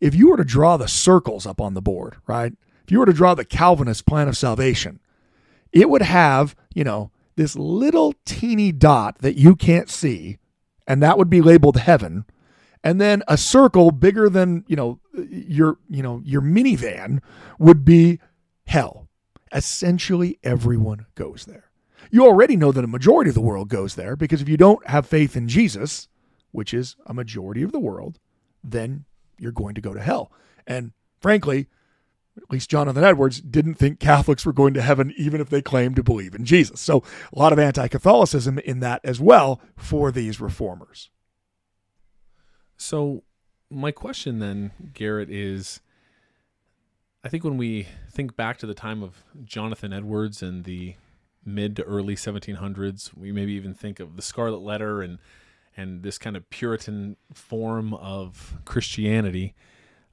if 0.00 0.14
you 0.16 0.28
were 0.28 0.36
to 0.36 0.44
draw 0.44 0.76
the 0.76 0.88
circles 0.88 1.46
up 1.46 1.60
on 1.60 1.74
the 1.74 1.80
board, 1.80 2.16
right? 2.26 2.52
If 2.82 2.90
you 2.90 2.98
were 2.98 3.06
to 3.06 3.12
draw 3.12 3.34
the 3.34 3.44
Calvinist 3.44 4.04
plan 4.04 4.26
of 4.26 4.36
salvation, 4.36 4.98
it 5.72 5.88
would 5.88 6.02
have, 6.02 6.54
you 6.74 6.84
know, 6.84 7.10
this 7.36 7.56
little 7.56 8.14
teeny 8.24 8.72
dot 8.72 9.18
that 9.18 9.36
you 9.36 9.56
can't 9.56 9.88
see, 9.90 10.38
and 10.86 11.02
that 11.02 11.16
would 11.18 11.30
be 11.30 11.40
labeled 11.40 11.78
heaven. 11.78 12.24
And 12.84 13.00
then 13.00 13.22
a 13.28 13.36
circle 13.36 13.90
bigger 13.90 14.28
than, 14.28 14.64
you 14.66 14.76
know, 14.76 15.00
your, 15.14 15.78
you 15.88 16.02
know, 16.02 16.20
your 16.24 16.42
minivan 16.42 17.20
would 17.58 17.84
be 17.84 18.18
hell. 18.66 19.08
Essentially 19.52 20.38
everyone 20.42 21.06
goes 21.14 21.44
there. 21.44 21.70
You 22.10 22.26
already 22.26 22.56
know 22.56 22.72
that 22.72 22.84
a 22.84 22.88
majority 22.88 23.28
of 23.28 23.34
the 23.34 23.40
world 23.40 23.68
goes 23.68 23.94
there 23.94 24.16
because 24.16 24.42
if 24.42 24.48
you 24.48 24.56
don't 24.56 24.86
have 24.88 25.06
faith 25.06 25.36
in 25.36 25.48
Jesus, 25.48 26.08
which 26.50 26.74
is 26.74 26.96
a 27.06 27.14
majority 27.14 27.62
of 27.62 27.72
the 27.72 27.78
world, 27.78 28.18
then 28.64 29.04
you're 29.38 29.52
going 29.52 29.74
to 29.74 29.80
go 29.80 29.94
to 29.94 30.00
hell. 30.00 30.32
And 30.66 30.92
frankly, 31.20 31.68
at 32.36 32.50
least 32.50 32.70
Jonathan 32.70 33.04
Edwards 33.04 33.40
didn't 33.40 33.74
think 33.74 34.00
Catholics 34.00 34.46
were 34.46 34.52
going 34.52 34.74
to 34.74 34.82
heaven 34.82 35.12
even 35.16 35.40
if 35.40 35.50
they 35.50 35.60
claimed 35.60 35.96
to 35.96 36.02
believe 36.02 36.34
in 36.34 36.44
Jesus. 36.44 36.80
So 36.80 37.02
a 37.32 37.38
lot 37.38 37.52
of 37.52 37.58
anti 37.58 37.88
Catholicism 37.88 38.58
in 38.60 38.80
that 38.80 39.00
as 39.04 39.20
well 39.20 39.60
for 39.76 40.10
these 40.10 40.40
reformers. 40.40 41.10
So, 42.76 43.22
my 43.70 43.92
question 43.92 44.38
then, 44.38 44.72
Garrett, 44.92 45.30
is 45.30 45.80
I 47.24 47.28
think 47.28 47.44
when 47.44 47.56
we 47.56 47.86
think 48.10 48.36
back 48.36 48.58
to 48.58 48.66
the 48.66 48.74
time 48.74 49.02
of 49.02 49.22
Jonathan 49.44 49.92
Edwards 49.92 50.42
and 50.42 50.64
the 50.64 50.96
mid 51.44 51.76
to 51.76 51.84
early 51.84 52.16
1700s, 52.16 53.16
we 53.16 53.30
maybe 53.30 53.52
even 53.52 53.74
think 53.74 54.00
of 54.00 54.16
the 54.16 54.22
Scarlet 54.22 54.62
Letter 54.62 55.02
and 55.02 55.18
and 55.76 56.02
this 56.02 56.18
kind 56.18 56.36
of 56.36 56.50
Puritan 56.50 57.16
form 57.32 57.94
of 57.94 58.58
Christianity. 58.64 59.54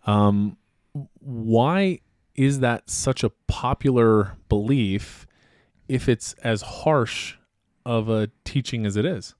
Um, 0.05 0.58
why 1.19 1.99
is 2.39 2.62
that 2.62 2.89
such 2.89 3.21
a 3.21 3.32
popular 3.47 4.38
belief 4.47 5.28
if 5.89 6.08
it's 6.08 6.32
as 6.41 6.62
harsh 6.62 7.36
of 7.86 8.08
a 8.08 8.32
teaching 8.45 8.86
as 8.86 8.95
it 8.95 9.04
is? 9.04 9.36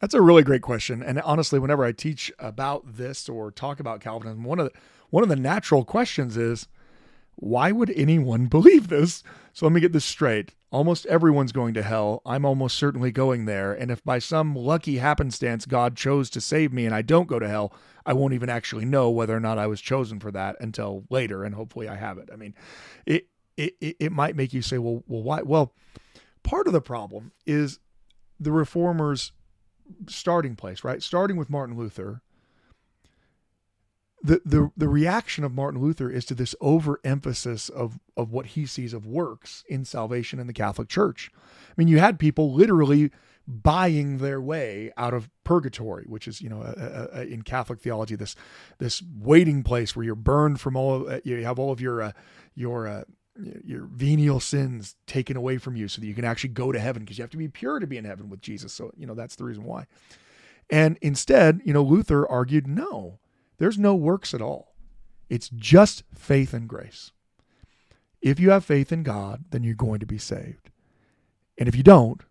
That's 0.00 0.12
a 0.12 0.20
really 0.20 0.42
great 0.42 0.60
question. 0.60 1.04
And 1.04 1.20
honestly, 1.20 1.60
whenever 1.60 1.84
I 1.84 1.92
teach 1.92 2.32
about 2.40 2.96
this 2.96 3.28
or 3.28 3.52
talk 3.52 3.78
about 3.78 4.00
Calvinism, 4.00 4.42
one 4.42 4.58
of 4.58 4.72
the, 4.72 4.78
one 5.10 5.22
of 5.22 5.28
the 5.28 5.36
natural 5.36 5.84
questions 5.84 6.36
is 6.36 6.66
why 7.36 7.70
would 7.70 7.90
anyone 7.90 8.46
believe 8.48 8.88
this? 8.88 9.22
So 9.52 9.66
let 9.66 9.72
me 9.72 9.80
get 9.80 9.92
this 9.92 10.04
straight. 10.04 10.54
Almost 10.70 11.04
everyone's 11.06 11.52
going 11.52 11.74
to 11.74 11.82
hell. 11.82 12.22
I'm 12.24 12.44
almost 12.44 12.78
certainly 12.78 13.12
going 13.12 13.44
there. 13.44 13.72
And 13.72 13.90
if 13.90 14.02
by 14.02 14.18
some 14.18 14.54
lucky 14.56 14.96
happenstance 14.96 15.66
God 15.66 15.96
chose 15.96 16.30
to 16.30 16.40
save 16.40 16.72
me 16.72 16.86
and 16.86 16.94
I 16.94 17.02
don't 17.02 17.28
go 17.28 17.38
to 17.38 17.48
hell, 17.48 17.74
I 18.06 18.14
won't 18.14 18.32
even 18.34 18.48
actually 18.48 18.86
know 18.86 19.10
whether 19.10 19.36
or 19.36 19.40
not 19.40 19.58
I 19.58 19.66
was 19.66 19.80
chosen 19.80 20.18
for 20.18 20.30
that 20.30 20.56
until 20.60 21.04
later. 21.10 21.44
And 21.44 21.54
hopefully 21.54 21.88
I 21.88 21.96
have 21.96 22.16
it. 22.16 22.30
I 22.32 22.36
mean, 22.36 22.54
it, 23.04 23.26
it, 23.56 23.74
it 23.80 24.12
might 24.12 24.36
make 24.36 24.54
you 24.54 24.62
say, 24.62 24.78
well, 24.78 25.04
well, 25.06 25.22
why? 25.22 25.42
Well, 25.42 25.74
part 26.42 26.66
of 26.66 26.72
the 26.72 26.80
problem 26.80 27.32
is 27.46 27.78
the 28.40 28.52
reformers' 28.52 29.32
starting 30.08 30.56
place, 30.56 30.82
right? 30.82 31.02
Starting 31.02 31.36
with 31.36 31.50
Martin 31.50 31.76
Luther 31.76 32.22
the, 34.22 34.40
the 34.44 34.70
the 34.76 34.88
reaction 34.88 35.42
of 35.44 35.52
Martin 35.52 35.80
Luther 35.80 36.08
is 36.08 36.24
to 36.26 36.34
this 36.34 36.54
overemphasis 36.60 37.68
of 37.68 37.98
of 38.16 38.30
what 38.30 38.46
he 38.46 38.66
sees 38.66 38.92
of 38.92 39.06
works 39.06 39.64
in 39.68 39.84
salvation 39.84 40.38
in 40.38 40.46
the 40.46 40.52
Catholic 40.52 40.88
Church. 40.88 41.30
I 41.34 41.72
mean, 41.76 41.88
you 41.88 41.98
had 41.98 42.18
people 42.18 42.52
literally 42.52 43.10
buying 43.48 44.18
their 44.18 44.40
way 44.40 44.92
out 44.96 45.12
of 45.12 45.28
purgatory, 45.42 46.04
which 46.06 46.28
is 46.28 46.40
you 46.40 46.48
know 46.48 46.62
a, 46.62 46.74
a, 47.16 47.20
a, 47.20 47.24
in 47.24 47.42
Catholic 47.42 47.80
theology 47.80 48.14
this 48.14 48.36
this 48.78 49.02
waiting 49.18 49.62
place 49.62 49.96
where 49.96 50.04
you're 50.04 50.14
burned 50.14 50.60
from 50.60 50.76
all 50.76 51.08
of, 51.08 51.26
you 51.26 51.42
have 51.44 51.58
all 51.58 51.72
of 51.72 51.80
your 51.80 52.02
uh, 52.02 52.12
your 52.54 52.86
uh, 52.86 53.04
your 53.64 53.88
venial 53.90 54.38
sins 54.38 54.94
taken 55.06 55.36
away 55.36 55.58
from 55.58 55.74
you 55.74 55.88
so 55.88 56.00
that 56.00 56.06
you 56.06 56.14
can 56.14 56.24
actually 56.24 56.50
go 56.50 56.70
to 56.70 56.78
heaven 56.78 57.02
because 57.02 57.18
you 57.18 57.22
have 57.22 57.30
to 57.30 57.36
be 57.36 57.48
pure 57.48 57.80
to 57.80 57.86
be 57.86 57.96
in 57.96 58.04
heaven 58.04 58.28
with 58.28 58.40
Jesus. 58.40 58.72
So 58.72 58.92
you 58.96 59.06
know 59.06 59.14
that's 59.14 59.34
the 59.34 59.44
reason 59.44 59.64
why. 59.64 59.86
And 60.70 60.96
instead, 61.02 61.60
you 61.64 61.72
know, 61.72 61.82
Luther 61.82 62.26
argued 62.26 62.68
no 62.68 63.18
there's 63.62 63.78
no 63.78 63.94
works 63.94 64.34
at 64.34 64.42
all. 64.42 64.74
It's 65.30 65.48
just 65.48 66.02
faith 66.12 66.52
and 66.52 66.66
grace. 66.68 67.12
If 68.20 68.40
you 68.40 68.50
have 68.50 68.64
faith 68.64 68.90
in 68.90 69.04
God, 69.04 69.44
then 69.50 69.62
you're 69.62 69.76
going 69.76 70.00
to 70.00 70.06
be 70.06 70.18
saved. 70.18 70.68
And 71.56 71.68
if 71.68 71.76
you 71.76 71.84
don't, 71.84 72.22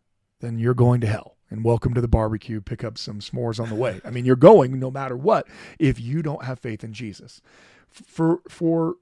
then 0.41 0.60
you're 0.60 0.74
going 0.74 1.00
to 1.00 1.08
hell. 1.08 1.38
And 1.50 1.63
welcome 1.63 1.94
to 1.94 2.02
the 2.02 2.10
barbecue. 2.10 2.60
Pick 2.60 2.84
up 2.84 2.98
some 2.98 3.22
s'mores 3.22 3.62
on 3.62 3.70
the 3.70 3.76
way. 3.76 4.02
I 4.04 4.10
mean, 4.10 4.26
you're 4.26 4.36
going 4.36 4.78
no 4.78 4.91
matter 4.91 5.15
what 5.15 5.48
if 5.80 6.02
you 6.02 6.22
don't 6.22 6.44
have 6.44 6.60
faith 6.60 6.84
in 6.84 6.91
Jesus. 6.91 7.41
For 7.89 8.41
for 8.50 8.96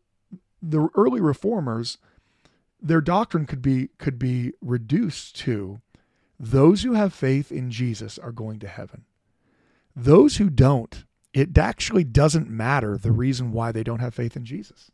the 0.62 0.88
early 0.94 1.22
reformers, 1.22 1.98
their 2.80 3.02
doctrine 3.02 3.48
could 3.48 3.64
be 3.64 3.88
could 3.98 4.20
be 4.20 4.54
reduced 4.62 5.36
to 5.38 5.82
those 6.40 6.84
who 6.84 6.94
have 6.94 7.12
faith 7.12 7.52
in 7.52 7.72
Jesus 7.72 8.20
are 8.20 8.32
going 8.32 8.60
to 8.60 8.68
heaven. 8.68 9.06
Those 9.96 10.38
who 10.38 10.52
don't 10.52 11.06
it 11.34 11.58
actually 11.58 12.04
doesn't 12.04 12.50
matter 12.50 12.98
the 12.98 13.12
reason 13.12 13.52
why 13.52 13.72
they 13.72 13.84
don't 13.84 14.00
have 14.00 14.16
faith 14.16 14.36
in 14.36 14.46
Jesus. 14.46 14.92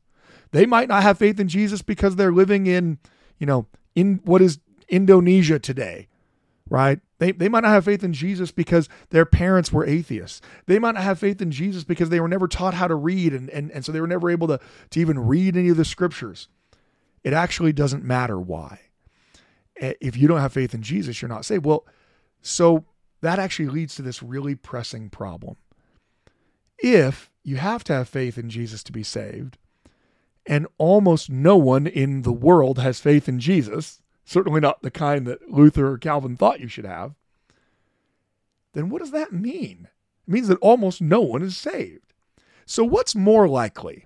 They 0.52 0.66
might 0.66 0.90
not 0.90 1.04
have 1.04 1.18
faith 1.18 1.40
in 1.40 1.48
Jesus 1.48 1.82
because 1.82 2.16
they're 2.16 2.32
living 2.32 2.68
in, 2.68 3.00
you 3.40 3.48
know, 3.48 3.68
in 3.96 4.22
what 4.24 4.42
is 4.42 4.60
Indonesia 4.90 5.60
today, 5.60 6.08
right? 6.70 7.00
They, 7.20 7.32
they 7.32 7.50
might 7.50 7.62
not 7.62 7.72
have 7.72 7.86
faith 7.86 8.04
in 8.04 8.14
Jesus 8.14 8.52
because 8.52 8.90
their 9.10 9.26
parents 9.26 9.72
were 9.72 9.86
atheists. 9.86 10.42
They 10.66 10.80
might 10.80 10.96
not 10.96 11.04
have 11.04 11.20
faith 11.20 11.42
in 11.42 11.52
Jesus 11.52 11.84
because 11.84 12.10
they 12.10 12.20
were 12.20 12.28
never 12.28 12.48
taught 12.48 12.74
how 12.74 12.88
to 12.88 12.96
read 12.96 13.34
and, 13.34 13.50
and, 13.50 13.72
and 13.72 13.86
so 13.86 13.92
they 13.92 14.02
were 14.02 14.08
never 14.08 14.30
able 14.30 14.48
to, 14.48 14.60
to 14.92 15.00
even 15.00 15.20
read 15.20 15.56
any 15.56 15.70
of 15.70 15.78
the 15.78 15.86
scriptures. 15.86 16.50
It 17.24 17.34
actually 17.34 17.74
doesn't 17.74 18.04
matter 18.04 18.40
why. 18.40 18.82
Eh, 19.80 19.94
if 20.02 20.18
you 20.18 20.28
don't 20.28 20.42
have 20.42 20.54
faith 20.54 20.74
in 20.74 20.82
Jesus, 20.82 21.22
you're 21.22 21.30
not 21.30 21.46
saved. 21.46 21.66
Well, 21.66 21.86
so 22.42 22.86
that 23.22 23.40
actually 23.40 23.70
leads 23.70 23.96
to 23.96 24.02
this 24.02 24.22
really 24.22 24.56
pressing 24.56 25.10
problem 25.10 25.56
if 26.78 27.30
you 27.44 27.58
have 27.58 27.84
to 27.86 27.94
have 27.94 28.10
faith 28.10 28.38
in 28.38 28.50
Jesus 28.50 28.84
to 28.84 28.92
be 28.92 29.04
saved, 29.04 29.58
and 30.46 30.68
almost 30.78 31.30
no 31.30 31.56
one 31.56 31.88
in 31.88 32.22
the 32.22 32.34
world 32.34 32.80
has 32.80 33.00
faith 33.00 33.28
in 33.28 33.40
Jesus, 33.40 34.02
certainly 34.26 34.62
not 34.62 34.82
the 34.82 34.92
kind 34.92 35.26
that 35.28 35.50
Luther 35.50 35.92
or 35.92 35.98
Calvin 35.98 36.36
thought 36.36 36.60
you 36.60 36.68
should 36.68 36.86
have, 36.86 37.16
then 38.74 38.90
what 38.90 39.00
does 39.00 39.12
that 39.12 39.32
mean? 39.32 39.88
It 40.28 40.32
means 40.32 40.48
that 40.48 40.58
almost 40.60 41.02
no 41.02 41.22
one 41.22 41.42
is 41.42 41.58
saved. 41.58 42.14
So, 42.66 42.84
what's 42.84 43.16
more 43.16 43.48
likely 43.48 44.06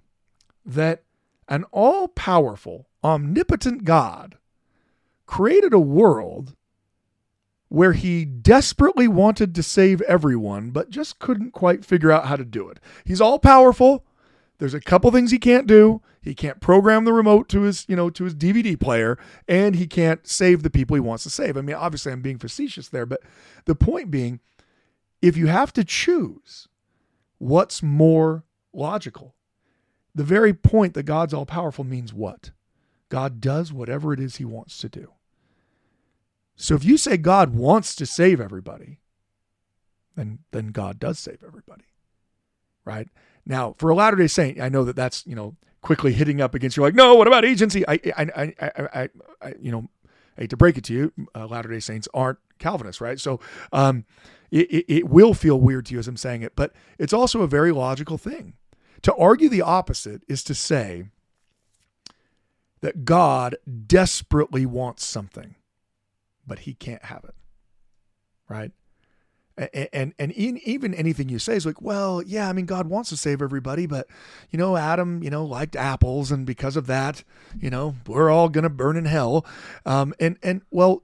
that 0.66 1.04
an 1.48 1.64
all 1.72 2.08
powerful, 2.10 2.88
omnipotent 3.04 3.84
God 3.84 4.38
created 5.26 5.74
a 5.74 5.80
world 5.80 6.56
where 7.70 7.94
he 7.94 8.26
desperately 8.26 9.08
wanted 9.08 9.54
to 9.56 9.64
save 9.64 10.02
everyone, 10.02 10.72
but 10.72 10.90
just 10.90 11.20
couldn't 11.20 11.52
quite 11.52 11.86
figure 11.86 12.12
out 12.12 12.26
how 12.26 12.36
to 12.36 12.44
do 12.44 12.68
it. 12.68 12.80
He's 13.06 13.22
all 13.22 13.40
powerful. 13.40 14.06
There's 14.58 14.74
a 14.74 14.82
couple 14.82 15.10
things 15.12 15.32
he 15.32 15.40
can't 15.40 15.68
do. 15.68 16.02
He 16.22 16.34
can't 16.34 16.60
program 16.60 17.06
the 17.06 17.14
remote 17.14 17.48
to 17.50 17.62
his, 17.62 17.86
you 17.88 17.96
know, 17.96 18.10
to 18.10 18.26
his 18.26 18.36
DVD 18.36 18.78
player, 18.78 19.18
and 19.48 19.76
he 19.76 19.88
can't 19.88 20.28
save 20.28 20.64
the 20.64 20.70
people 20.70 20.96
he 20.96 21.00
wants 21.00 21.24
to 21.24 21.30
save. 21.30 21.56
I 21.56 21.62
mean, 21.62 21.76
obviously 21.76 22.12
I'm 22.12 22.22
being 22.22 22.40
facetious 22.40 22.90
there, 22.90 23.06
but 23.06 23.22
the 23.66 23.76
point 23.76 24.12
being, 24.12 24.42
if 25.22 25.38
you 25.38 25.48
have 25.48 25.72
to 25.74 25.84
choose 25.84 26.68
what's 27.38 27.82
more 27.82 28.44
logical, 28.74 29.36
the 30.14 30.24
very 30.24 30.54
point 30.54 30.94
that 30.96 31.04
God's 31.04 31.34
all 31.34 31.46
powerful 31.46 31.86
means 31.86 32.14
what? 32.14 32.52
God 33.08 33.40
does 33.40 33.72
whatever 33.72 34.12
it 34.12 34.20
is 34.20 34.36
he 34.36 34.46
wants 34.46 34.78
to 34.80 34.90
do. 34.90 35.14
So 36.62 36.76
if 36.76 36.84
you 36.84 36.98
say 36.98 37.16
God 37.16 37.56
wants 37.56 37.96
to 37.96 38.06
save 38.06 38.42
everybody, 38.42 39.00
then 40.16 40.40
then 40.52 40.68
God 40.68 41.00
does 41.00 41.18
save 41.18 41.42
everybody. 41.46 41.86
Right? 42.84 43.08
Now, 43.46 43.76
for 43.78 43.90
a 43.90 43.96
Latter-day 43.96 44.28
Saint, 44.28 44.60
I 44.60 44.68
know 44.68 44.84
that 44.84 44.96
that's, 44.96 45.26
you 45.26 45.36
know, 45.36 45.56
quickly 45.82 46.12
hitting 46.12 46.42
up 46.42 46.54
against 46.54 46.76
you 46.76 46.84
like, 46.84 46.96
"No, 46.96 47.16
what 47.16 47.28
about 47.28 47.46
agency?" 47.46 47.88
I 47.88 47.94
I 47.94 48.54
I 48.60 48.72
I, 48.94 49.10
I 49.42 49.54
you 49.62 49.72
know, 49.72 49.90
I 50.38 50.42
hate 50.42 50.50
to 50.50 50.58
break 50.58 50.78
it 50.78 50.84
to 50.86 50.94
you, 50.94 51.14
uh, 51.34 51.48
Latter-day 51.48 51.80
Saints 51.80 52.10
aren't 52.14 52.40
Calvinists, 52.58 53.00
right? 53.00 53.20
So, 53.20 53.40
um 53.72 54.06
it, 54.52 54.70
it, 54.72 54.86
it 54.88 55.10
will 55.10 55.36
feel 55.36 55.60
weird 55.60 55.86
to 55.86 55.94
you 55.94 56.00
as 56.00 56.08
I'm 56.08 56.18
saying 56.18 56.42
it, 56.42 56.56
but 56.56 56.74
it's 56.98 57.14
also 57.14 57.42
a 57.42 57.48
very 57.48 57.72
logical 57.72 58.18
thing. 58.18 58.56
To 59.04 59.14
argue 59.16 59.48
the 59.48 59.62
opposite 59.62 60.24
is 60.28 60.44
to 60.46 60.56
say 60.56 61.06
that 62.82 63.06
God 63.06 63.56
desperately 63.86 64.66
wants 64.66 65.06
something 65.06 65.54
but 66.50 66.60
he 66.60 66.74
can't 66.74 67.06
have 67.06 67.24
it. 67.24 67.36
Right? 68.50 68.72
And, 69.58 69.90
and 69.92 70.14
and 70.18 70.32
even 70.34 70.94
anything 70.94 71.28
you 71.28 71.38
say 71.38 71.56
is 71.56 71.66
like, 71.66 71.82
well, 71.82 72.22
yeah, 72.22 72.50
I 72.50 72.54
mean, 72.54 72.66
God 72.66 72.88
wants 72.88 73.10
to 73.10 73.18
save 73.18 73.42
everybody, 73.42 73.86
but 73.86 74.08
you 74.52 74.58
know, 74.58 74.78
Adam, 74.78 75.22
you 75.22 75.30
know, 75.30 75.46
liked 75.46 75.76
apples, 75.76 76.32
and 76.32 76.46
because 76.46 76.78
of 76.78 76.88
that, 76.88 77.24
you 77.60 77.70
know, 77.70 77.96
we're 78.08 78.30
all 78.30 78.48
gonna 78.48 78.70
burn 78.70 78.96
in 78.96 79.04
hell. 79.04 79.46
Um, 79.86 80.14
and 80.18 80.38
and 80.42 80.62
well, 80.72 81.04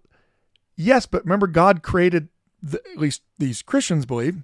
yes, 0.77 1.05
but 1.05 1.25
remember, 1.25 1.47
God 1.47 1.83
created 1.83 2.29
the, 2.63 2.81
at 2.93 2.97
least 2.97 3.23
these 3.37 3.61
Christians 3.61 4.05
believe 4.05 4.37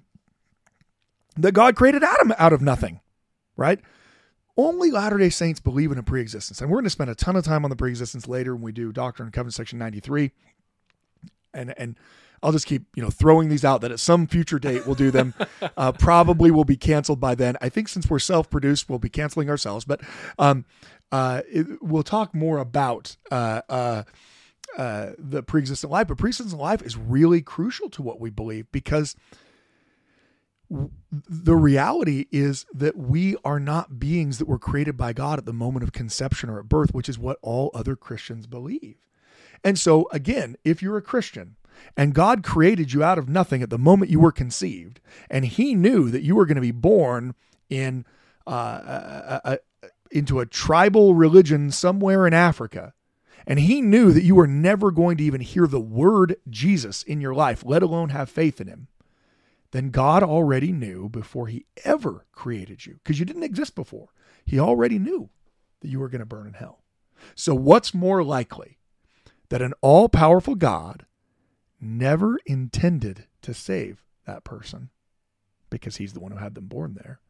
that 1.36 1.52
God 1.52 1.74
created 1.74 2.04
Adam 2.04 2.34
out 2.38 2.52
of 2.52 2.60
nothing, 2.60 3.00
right? 3.56 3.80
only 4.56 4.90
Latter 4.90 5.18
day 5.18 5.30
Saints 5.30 5.60
believe 5.60 5.92
in 5.92 5.98
a 5.98 6.02
preexistence. 6.02 6.60
And 6.60 6.70
we're 6.70 6.76
going 6.76 6.84
to 6.84 6.90
spend 6.90 7.10
a 7.10 7.14
ton 7.14 7.36
of 7.36 7.44
time 7.44 7.64
on 7.64 7.70
the 7.70 7.76
preexistence 7.76 8.28
later 8.28 8.54
when 8.54 8.62
we 8.62 8.72
do 8.72 8.92
Doctrine 8.92 9.26
and 9.26 9.32
Covenants 9.32 9.56
section 9.56 9.78
93. 9.78 10.32
And, 11.54 11.74
and 11.78 11.96
I'll 12.42 12.52
just 12.52 12.66
keep, 12.66 12.84
you 12.94 13.02
know, 13.02 13.10
throwing 13.10 13.48
these 13.48 13.64
out 13.64 13.82
that 13.82 13.92
at 13.92 14.00
some 14.00 14.26
future 14.26 14.58
date 14.58 14.86
we'll 14.86 14.96
do 14.96 15.10
them. 15.10 15.34
uh, 15.76 15.92
probably 15.92 16.50
will 16.50 16.64
be 16.64 16.76
canceled 16.76 17.20
by 17.20 17.34
then. 17.34 17.56
I 17.60 17.68
think 17.68 17.88
since 17.88 18.10
we're 18.10 18.18
self 18.18 18.50
produced, 18.50 18.88
we'll 18.88 18.98
be 18.98 19.08
canceling 19.08 19.48
ourselves. 19.48 19.84
But 19.84 20.00
um, 20.38 20.64
uh, 21.12 21.42
it, 21.50 21.82
we'll 21.82 22.02
talk 22.02 22.34
more 22.34 22.58
about 22.58 23.16
uh, 23.30 23.62
uh, 23.68 24.02
uh, 24.76 25.10
the 25.18 25.42
pre-existent 25.42 25.92
life. 25.92 26.08
But 26.08 26.18
pre-existent 26.18 26.60
life 26.60 26.82
is 26.82 26.96
really 26.96 27.42
crucial 27.42 27.88
to 27.90 28.02
what 28.02 28.20
we 28.20 28.30
believe 28.30 28.70
because 28.72 29.14
the 31.10 31.54
reality 31.54 32.26
is 32.32 32.64
that 32.72 32.96
we 32.96 33.36
are 33.44 33.60
not 33.60 33.98
beings 34.00 34.38
that 34.38 34.48
were 34.48 34.58
created 34.58 34.96
by 34.96 35.12
God 35.12 35.38
at 35.38 35.44
the 35.44 35.52
moment 35.52 35.82
of 35.84 35.92
conception 35.92 36.48
or 36.48 36.58
at 36.58 36.68
birth, 36.68 36.94
which 36.94 37.08
is 37.08 37.18
what 37.18 37.38
all 37.42 37.70
other 37.74 37.94
Christians 37.94 38.46
believe. 38.46 38.96
And 39.64 39.78
so, 39.78 40.08
again, 40.12 40.56
if 40.64 40.82
you're 40.82 40.96
a 40.96 41.02
Christian 41.02 41.56
and 41.96 42.14
God 42.14 42.42
created 42.42 42.92
you 42.92 43.02
out 43.02 43.18
of 43.18 43.28
nothing 43.28 43.62
at 43.62 43.70
the 43.70 43.78
moment 43.78 44.10
you 44.10 44.20
were 44.20 44.32
conceived, 44.32 45.00
and 45.30 45.44
He 45.44 45.74
knew 45.74 46.10
that 46.10 46.22
you 46.22 46.36
were 46.36 46.46
going 46.46 46.56
to 46.56 46.60
be 46.60 46.70
born 46.70 47.34
in 47.68 48.04
uh, 48.46 48.50
a, 48.52 49.40
a, 49.44 49.58
a, 49.84 49.88
into 50.10 50.40
a 50.40 50.46
tribal 50.46 51.14
religion 51.14 51.70
somewhere 51.70 52.26
in 52.26 52.34
Africa, 52.34 52.92
and 53.46 53.58
He 53.58 53.80
knew 53.80 54.12
that 54.12 54.24
you 54.24 54.34
were 54.34 54.46
never 54.46 54.90
going 54.90 55.16
to 55.16 55.24
even 55.24 55.40
hear 55.40 55.66
the 55.66 55.80
word 55.80 56.36
Jesus 56.48 57.02
in 57.02 57.20
your 57.20 57.34
life, 57.34 57.64
let 57.64 57.82
alone 57.82 58.10
have 58.10 58.28
faith 58.28 58.60
in 58.60 58.68
Him 58.68 58.88
then 59.72 59.90
God 59.90 60.22
already 60.22 60.70
knew 60.70 61.08
before 61.08 61.48
he 61.48 61.66
ever 61.84 62.26
created 62.30 62.86
you, 62.86 63.00
because 63.02 63.18
you 63.18 63.24
didn't 63.24 63.42
exist 63.42 63.74
before. 63.74 64.08
He 64.44 64.60
already 64.60 64.98
knew 64.98 65.30
that 65.80 65.88
you 65.88 65.98
were 65.98 66.08
going 66.08 66.20
to 66.20 66.26
burn 66.26 66.46
in 66.46 66.54
hell. 66.54 66.82
So, 67.34 67.54
what's 67.54 67.94
more 67.94 68.22
likely 68.22 68.78
that 69.52 69.60
an 69.60 69.74
all 69.82 70.08
powerful 70.08 70.54
God 70.54 71.04
never 71.78 72.38
intended 72.46 73.26
to 73.42 73.52
save 73.52 74.02
that 74.26 74.44
person 74.44 74.88
because 75.68 75.96
he's 75.96 76.14
the 76.14 76.20
one 76.20 76.32
who 76.32 76.38
had 76.38 76.54
them 76.54 76.68
born 76.68 76.94
there? 76.94 77.20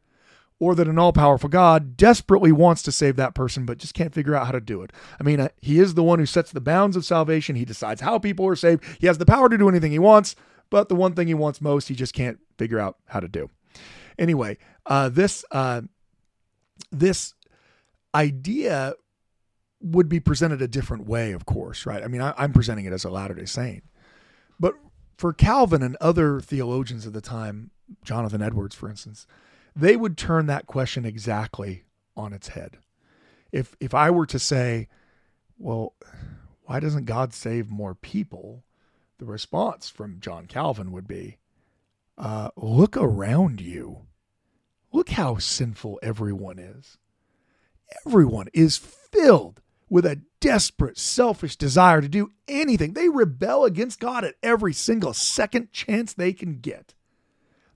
Or 0.57 0.73
that 0.75 0.87
an 0.87 0.97
all 0.97 1.11
powerful 1.11 1.49
God 1.49 1.97
desperately 1.97 2.53
wants 2.53 2.81
to 2.83 2.93
save 2.93 3.17
that 3.17 3.35
person 3.35 3.65
but 3.65 3.77
just 3.77 3.93
can't 3.93 4.13
figure 4.13 4.35
out 4.35 4.45
how 4.45 4.53
to 4.53 4.61
do 4.61 4.81
it. 4.83 4.93
I 5.19 5.23
mean, 5.23 5.41
uh, 5.41 5.49
he 5.59 5.79
is 5.79 5.95
the 5.95 6.03
one 6.03 6.17
who 6.17 6.25
sets 6.25 6.53
the 6.53 6.61
bounds 6.61 6.95
of 6.95 7.03
salvation. 7.03 7.57
He 7.57 7.65
decides 7.65 7.99
how 7.99 8.19
people 8.19 8.47
are 8.47 8.55
saved. 8.55 8.85
He 9.01 9.07
has 9.07 9.17
the 9.17 9.25
power 9.25 9.49
to 9.49 9.57
do 9.57 9.67
anything 9.67 9.91
he 9.91 9.99
wants. 9.99 10.37
But 10.69 10.87
the 10.87 10.95
one 10.95 11.15
thing 11.15 11.27
he 11.27 11.33
wants 11.33 11.59
most, 11.59 11.89
he 11.89 11.93
just 11.93 12.13
can't 12.13 12.39
figure 12.57 12.79
out 12.79 12.95
how 13.07 13.19
to 13.19 13.27
do. 13.27 13.49
Anyway, 14.17 14.57
uh, 14.85 15.09
this 15.09 15.43
uh, 15.51 15.81
this 16.89 17.33
idea 18.15 18.93
would 19.83 20.09
be 20.09 20.19
presented 20.19 20.61
a 20.61 20.67
different 20.67 21.05
way, 21.05 21.31
of 21.33 21.45
course, 21.45 21.85
right? 21.85 22.03
I 22.03 22.07
mean, 22.07 22.21
I, 22.21 22.33
am 22.43 22.53
presenting 22.53 22.85
it 22.85 22.93
as 22.93 23.03
a 23.03 23.09
Latter 23.09 23.33
Day 23.33 23.45
Saint, 23.45 23.83
but 24.59 24.75
for 25.17 25.33
Calvin 25.33 25.83
and 25.83 25.97
other 25.99 26.39
theologians 26.39 27.05
of 27.05 27.13
the 27.13 27.21
time, 27.21 27.71
Jonathan 28.03 28.41
Edwards, 28.41 28.75
for 28.75 28.89
instance, 28.89 29.27
they 29.75 29.95
would 29.95 30.17
turn 30.17 30.45
that 30.47 30.67
question 30.67 31.05
exactly 31.05 31.83
on 32.15 32.33
its 32.33 32.49
head. 32.49 32.77
If 33.51 33.75
if 33.79 33.93
I 33.93 34.09
were 34.09 34.25
to 34.27 34.39
say, 34.39 34.87
well, 35.57 35.93
why 36.63 36.79
doesn't 36.79 37.05
God 37.05 37.33
save 37.33 37.69
more 37.69 37.93
people? 37.93 38.63
the 39.23 39.31
response 39.31 39.89
from 39.89 40.19
John 40.19 40.47
Calvin 40.47 40.91
would 40.91 41.07
be 41.07 41.37
uh, 42.17 42.49
look 42.57 42.97
around 42.97 43.61
you. 43.61 44.07
Look 44.91 45.09
how 45.09 45.37
sinful 45.37 45.99
everyone 46.03 46.59
is. 46.59 46.97
Everyone 48.05 48.47
is 48.53 48.77
filled 48.77 49.61
with 49.89 50.05
a 50.05 50.21
desperate, 50.39 50.97
selfish 50.97 51.55
desire 51.55 52.01
to 52.01 52.09
do 52.09 52.31
anything. 52.47 52.93
They 52.93 53.09
rebel 53.09 53.65
against 53.65 53.99
God 53.99 54.23
at 54.23 54.35
every 54.41 54.73
single 54.73 55.13
second 55.13 55.71
chance 55.71 56.13
they 56.13 56.33
can 56.33 56.59
get. 56.59 56.93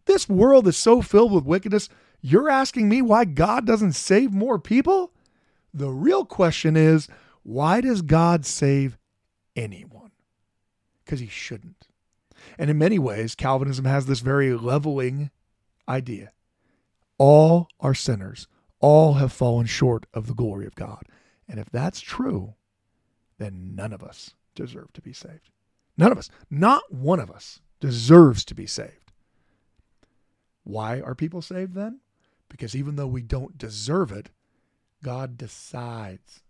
This 0.06 0.28
world 0.30 0.67
is 0.67 0.78
so 0.78 1.02
filled 1.02 1.32
with 1.32 1.43
wickedness. 1.46 1.89
You're 2.22 2.50
asking 2.50 2.89
me 2.89 3.02
why 3.02 3.26
God 3.26 3.65
doesn't 3.65 3.93
save 3.93 4.32
more 4.32 4.60
people? 4.60 5.12
The 5.74 5.89
real 5.89 6.26
question 6.26 6.76
is 6.76 7.08
why 7.43 7.82
does 7.82 8.02
God 8.02 8.46
save 8.46 8.98
anyone? 9.56 9.98
because 11.08 11.22
he 11.22 11.28
shouldn't. 11.28 11.88
And 12.60 12.70
in 12.70 12.78
many 12.78 13.00
ways, 13.00 13.34
Calvinism 13.34 13.86
has 13.86 14.06
this 14.06 14.20
very 14.20 14.54
leveling 14.54 15.32
idea. 15.88 16.32
All 17.17 17.70
are 17.80 17.96
sinners, 17.96 18.48
all 18.80 19.13
have 19.15 19.32
fallen 19.32 19.65
short 19.65 20.06
of 20.13 20.28
the 20.28 20.36
glory 20.36 20.67
of 20.67 20.76
God. 20.76 21.04
And 21.48 21.60
if 21.60 21.70
that's 21.70 22.02
true, 22.02 22.56
then 23.38 23.76
none 23.76 23.94
of 23.94 24.04
us 24.04 24.34
deserve 24.56 24.92
to 24.94 25.02
be 25.02 25.14
saved. 25.14 25.52
None 25.98 26.12
of 26.12 26.18
us, 26.18 26.30
not 26.50 26.92
one 26.92 27.20
of 27.20 27.32
us, 27.32 27.62
deserves 27.80 28.44
to 28.46 28.56
be 28.56 28.68
saved. 28.68 29.12
Why 30.64 31.00
are 31.00 31.16
people 31.16 31.42
saved 31.42 31.74
then? 31.74 32.00
Because 32.50 32.76
even 32.76 32.96
though 32.96 33.08
we 33.08 33.22
don't 33.22 33.58
deserve 33.58 34.12
it, 34.12 34.30
God 35.04 35.38
decides 35.38 36.44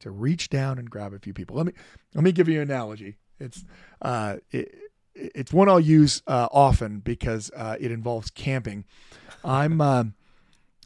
to 0.00 0.10
reach 0.10 0.50
down 0.50 0.78
and 0.78 0.90
grab 0.90 1.12
a 1.12 1.18
few 1.18 1.32
people. 1.32 1.56
Let 1.56 1.66
me 1.66 1.72
let 2.14 2.24
me 2.24 2.32
give 2.32 2.48
you 2.48 2.60
an 2.60 2.70
analogy. 2.70 3.16
It's 3.38 3.64
uh, 4.00 4.36
it, 4.50 4.74
it's 5.14 5.52
one 5.52 5.68
I'll 5.68 5.80
use 5.80 6.22
uh, 6.26 6.48
often 6.50 7.00
because 7.00 7.50
uh, 7.54 7.76
it 7.78 7.92
involves 7.92 8.30
camping. 8.30 8.84
I'm 9.44 9.80
uh, 9.80 10.04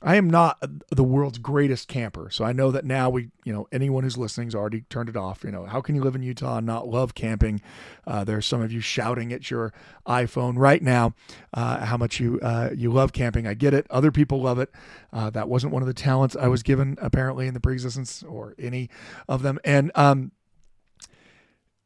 I 0.02 0.16
am 0.16 0.28
not 0.28 0.62
the 0.90 1.02
world's 1.02 1.38
greatest 1.38 1.88
camper, 1.88 2.28
so 2.30 2.44
I 2.44 2.52
know 2.52 2.70
that 2.70 2.84
now 2.84 3.08
we 3.08 3.30
you 3.44 3.52
know 3.52 3.66
anyone 3.72 4.04
who's 4.04 4.18
listening's 4.18 4.54
already 4.54 4.82
turned 4.90 5.08
it 5.08 5.16
off. 5.16 5.42
You 5.42 5.50
know 5.50 5.64
how 5.64 5.80
can 5.80 5.94
you 5.94 6.02
live 6.02 6.14
in 6.14 6.22
Utah 6.22 6.58
and 6.58 6.66
not 6.66 6.86
love 6.86 7.14
camping? 7.14 7.62
Uh, 8.06 8.24
are 8.28 8.42
some 8.42 8.60
of 8.60 8.70
you 8.70 8.80
shouting 8.80 9.32
at 9.32 9.50
your 9.50 9.72
iPhone 10.06 10.58
right 10.58 10.82
now 10.82 11.14
uh, 11.54 11.86
how 11.86 11.96
much 11.96 12.20
you 12.20 12.38
uh, 12.40 12.70
you 12.76 12.92
love 12.92 13.14
camping. 13.14 13.46
I 13.46 13.54
get 13.54 13.72
it. 13.72 13.86
Other 13.88 14.12
people 14.12 14.42
love 14.42 14.58
it. 14.58 14.70
that 15.12 15.48
wasn't 15.48 15.72
one 15.72 15.82
of 15.82 15.88
the 15.88 15.94
talents 15.94 16.36
I 16.36 16.48
was 16.48 16.62
given 16.62 16.98
apparently 17.00 17.46
in 17.46 17.54
the 17.54 17.60
preexistence 17.60 18.22
or 18.22 18.54
any 18.58 18.90
of 19.28 19.42
them. 19.42 19.58
And 19.64 19.90
um, 19.94 20.32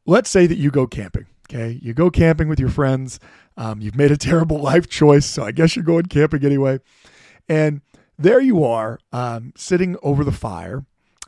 let's 0.04 0.30
say 0.30 0.46
that 0.48 0.58
you 0.58 0.70
go 0.72 0.86
camping. 0.86 1.26
Okay, 1.48 1.78
you 1.82 1.94
go 1.94 2.10
camping 2.10 2.48
with 2.48 2.60
your 2.60 2.68
friends. 2.68 3.18
Um, 3.56 3.80
you've 3.80 3.96
made 3.96 4.10
a 4.10 4.16
terrible 4.18 4.58
life 4.58 4.88
choice, 4.88 5.26
so 5.26 5.44
I 5.44 5.52
guess 5.52 5.76
you're 5.76 5.84
going 5.84 6.06
camping 6.06 6.44
anyway. 6.44 6.80
And 7.48 7.82
there 8.20 8.40
you 8.40 8.64
are, 8.64 9.00
um, 9.12 9.52
sitting 9.56 9.96
over 10.02 10.24
the 10.24 10.32
fire, 10.32 10.84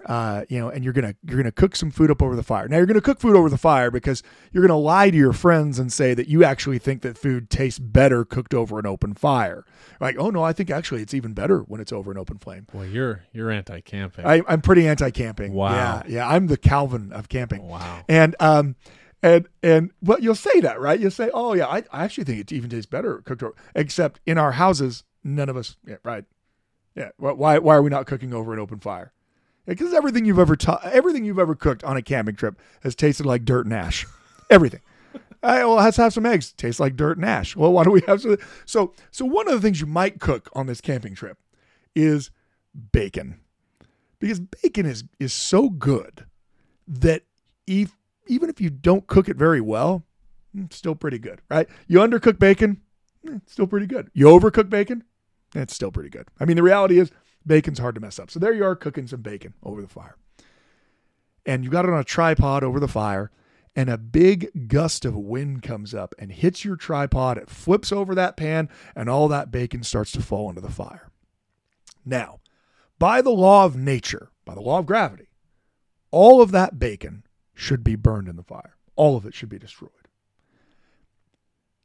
uh, 0.06 0.44
you 0.48 0.58
know, 0.58 0.68
and 0.68 0.84
you're 0.84 0.92
gonna 0.92 1.14
you're 1.24 1.36
gonna 1.36 1.52
cook 1.52 1.76
some 1.76 1.90
food 1.90 2.10
up 2.10 2.22
over 2.22 2.34
the 2.34 2.42
fire. 2.42 2.68
Now 2.68 2.76
you're 2.76 2.86
gonna 2.86 3.00
cook 3.00 3.20
food 3.20 3.36
over 3.36 3.48
the 3.48 3.58
fire 3.58 3.90
because 3.90 4.22
you're 4.52 4.66
gonna 4.66 4.78
lie 4.78 5.10
to 5.10 5.16
your 5.16 5.32
friends 5.32 5.78
and 5.78 5.92
say 5.92 6.14
that 6.14 6.28
you 6.28 6.44
actually 6.44 6.78
think 6.78 7.02
that 7.02 7.16
food 7.16 7.50
tastes 7.50 7.78
better 7.78 8.24
cooked 8.24 8.54
over 8.54 8.78
an 8.78 8.86
open 8.86 9.14
fire. 9.14 9.64
Like, 10.00 10.16
oh 10.18 10.30
no, 10.30 10.42
I 10.42 10.52
think 10.52 10.70
actually 10.70 11.02
it's 11.02 11.14
even 11.14 11.34
better 11.34 11.60
when 11.60 11.80
it's 11.80 11.92
over 11.92 12.10
an 12.10 12.18
open 12.18 12.38
flame. 12.38 12.66
Well, 12.72 12.86
you're 12.86 13.22
you're 13.32 13.50
anti-camping. 13.50 14.24
I, 14.24 14.42
am 14.48 14.60
pretty 14.60 14.88
anti-camping. 14.88 15.52
Wow. 15.52 15.72
Yeah, 15.74 16.02
yeah, 16.08 16.28
I'm 16.28 16.48
the 16.48 16.56
Calvin 16.56 17.12
of 17.12 17.28
camping. 17.28 17.62
Wow. 17.68 18.02
And 18.08 18.34
um, 18.40 18.76
and 19.22 19.46
and 19.62 19.92
well, 20.02 20.18
you'll 20.20 20.34
say 20.34 20.60
that, 20.60 20.80
right? 20.80 20.98
You'll 20.98 21.12
say, 21.12 21.30
oh 21.32 21.54
yeah, 21.54 21.68
I, 21.68 21.84
I 21.92 22.04
actually 22.04 22.24
think 22.24 22.40
it 22.40 22.52
even 22.52 22.70
tastes 22.70 22.86
better 22.86 23.18
cooked 23.18 23.42
over. 23.42 23.54
Except 23.74 24.20
in 24.26 24.36
our 24.36 24.52
houses, 24.52 25.04
none 25.22 25.48
of 25.48 25.56
us. 25.56 25.76
Yeah, 25.86 25.96
right. 26.02 26.24
Yeah. 26.94 27.10
Why 27.16 27.58
why 27.58 27.74
are 27.76 27.82
we 27.82 27.90
not 27.90 28.06
cooking 28.06 28.34
over 28.34 28.52
an 28.52 28.58
open 28.58 28.78
fire? 28.78 29.12
Because 29.66 29.94
everything 29.94 30.24
you've 30.24 30.38
ever 30.38 30.56
ta- 30.56 30.80
everything 30.84 31.24
you've 31.24 31.38
ever 31.38 31.54
cooked 31.54 31.84
on 31.84 31.96
a 31.96 32.02
camping 32.02 32.34
trip 32.34 32.58
has 32.82 32.94
tasted 32.94 33.26
like 33.26 33.44
dirt 33.44 33.66
and 33.66 33.74
ash. 33.74 34.06
everything. 34.50 34.80
Well, 35.42 35.74
let's 35.74 35.96
have 35.96 36.12
some 36.12 36.26
eggs. 36.26 36.52
Tastes 36.52 36.78
like 36.78 36.94
dirt 36.96 37.16
and 37.16 37.26
ash. 37.26 37.56
Well, 37.56 37.72
why 37.72 37.84
don't 37.84 37.92
we 37.92 38.02
have 38.06 38.20
some? 38.20 38.36
So, 38.64 38.94
so 39.10 39.24
one 39.24 39.48
of 39.48 39.54
the 39.54 39.60
things 39.60 39.80
you 39.80 39.86
might 39.86 40.20
cook 40.20 40.48
on 40.52 40.66
this 40.66 40.80
camping 40.80 41.14
trip 41.14 41.38
is 41.96 42.30
bacon, 42.92 43.40
because 44.20 44.38
bacon 44.38 44.86
is 44.86 45.04
is 45.18 45.32
so 45.32 45.68
good 45.68 46.26
that 46.86 47.22
if 47.66 47.96
even 48.28 48.48
if 48.48 48.60
you 48.60 48.70
don't 48.70 49.06
cook 49.08 49.28
it 49.28 49.36
very 49.36 49.60
well, 49.60 50.04
it's 50.54 50.68
mm, 50.68 50.72
still 50.72 50.94
pretty 50.94 51.18
good, 51.18 51.40
right? 51.50 51.68
You 51.88 51.98
undercook 51.98 52.38
bacon, 52.38 52.80
it's 53.24 53.34
eh, 53.34 53.38
still 53.46 53.66
pretty 53.66 53.86
good. 53.86 54.10
You 54.14 54.26
overcook 54.26 54.70
bacon, 54.70 55.02
it's 55.54 55.74
still 55.74 55.92
pretty 55.92 56.10
good. 56.10 56.28
I 56.40 56.44
mean, 56.44 56.56
the 56.56 56.62
reality 56.62 56.98
is 56.98 57.10
Bacon's 57.46 57.78
hard 57.78 57.94
to 57.94 58.00
mess 58.00 58.18
up. 58.18 58.30
So 58.30 58.38
there 58.38 58.52
you 58.52 58.64
are 58.64 58.76
cooking 58.76 59.06
some 59.06 59.22
bacon 59.22 59.54
over 59.62 59.82
the 59.82 59.88
fire. 59.88 60.16
And 61.44 61.64
you 61.64 61.70
got 61.70 61.84
it 61.84 61.90
on 61.90 61.98
a 61.98 62.04
tripod 62.04 62.62
over 62.62 62.78
the 62.78 62.88
fire, 62.88 63.30
and 63.74 63.90
a 63.90 63.98
big 63.98 64.68
gust 64.68 65.04
of 65.04 65.16
wind 65.16 65.62
comes 65.62 65.94
up 65.94 66.14
and 66.18 66.30
hits 66.30 66.64
your 66.64 66.76
tripod. 66.76 67.38
It 67.38 67.50
flips 67.50 67.90
over 67.90 68.14
that 68.14 68.36
pan, 68.36 68.68
and 68.94 69.08
all 69.08 69.28
that 69.28 69.50
bacon 69.50 69.82
starts 69.82 70.12
to 70.12 70.22
fall 70.22 70.48
into 70.48 70.60
the 70.60 70.70
fire. 70.70 71.10
Now, 72.04 72.40
by 72.98 73.22
the 73.22 73.30
law 73.30 73.64
of 73.64 73.76
nature, 73.76 74.30
by 74.44 74.54
the 74.54 74.60
law 74.60 74.78
of 74.78 74.86
gravity, 74.86 75.28
all 76.10 76.40
of 76.40 76.52
that 76.52 76.78
bacon 76.78 77.24
should 77.54 77.82
be 77.82 77.96
burned 77.96 78.28
in 78.28 78.36
the 78.36 78.42
fire. 78.42 78.76
All 78.94 79.16
of 79.16 79.26
it 79.26 79.34
should 79.34 79.48
be 79.48 79.58
destroyed. 79.58 79.90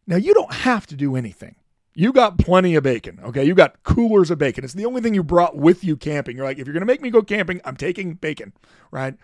Now, 0.05 0.17
you 0.17 0.33
don't 0.33 0.53
have 0.53 0.85
to 0.87 0.95
do 0.95 1.15
anything 1.15 1.55
You 1.99 2.13
got 2.13 2.37
plenty 2.37 2.75
of 2.75 2.83
bacon. 2.83 3.19
Okay. 3.23 3.43
You 3.43 3.55
got 3.55 3.81
coolers 3.81 4.29
of 4.29 4.37
bacon. 4.37 4.63
It's 4.63 4.75
the 4.75 4.85
only 4.85 5.01
thing 5.01 5.15
you 5.15 5.23
brought 5.23 5.57
with 5.57 5.83
you 5.83 5.97
camping. 5.97 6.37
You're 6.37 6.45
like, 6.45 6.59
if 6.59 6.67
you're 6.67 6.73
going 6.73 6.81
to 6.81 6.85
make 6.85 7.01
me 7.01 7.09
go 7.09 7.23
camping, 7.23 7.59
I'm 7.65 7.75
taking 7.75 8.13
bacon, 8.13 8.53
right? 8.91 9.15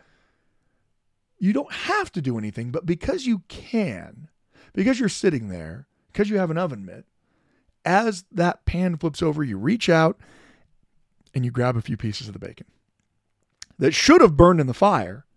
You 1.37 1.53
don't 1.53 1.71
have 1.71 2.11
to 2.13 2.21
do 2.21 2.35
anything, 2.35 2.71
but 2.71 2.83
because 2.83 3.27
you 3.27 3.43
can, 3.47 4.27
because 4.73 4.99
you're 4.99 5.07
sitting 5.07 5.49
there, 5.49 5.85
because 6.11 6.31
you 6.31 6.39
have 6.39 6.49
an 6.49 6.57
oven 6.57 6.83
mitt, 6.83 7.05
as 7.85 8.25
that 8.31 8.65
pan 8.65 8.97
flips 8.97 9.21
over, 9.21 9.43
you 9.43 9.59
reach 9.59 9.87
out 9.87 10.17
and 11.35 11.45
you 11.45 11.51
grab 11.51 11.77
a 11.77 11.81
few 11.81 11.95
pieces 11.95 12.25
of 12.27 12.33
the 12.33 12.39
bacon 12.39 12.65
that 13.77 13.93
should 13.93 14.21
have 14.21 14.35
burned 14.35 14.59
in 14.59 14.65
the 14.65 14.73
fire, 14.73 15.27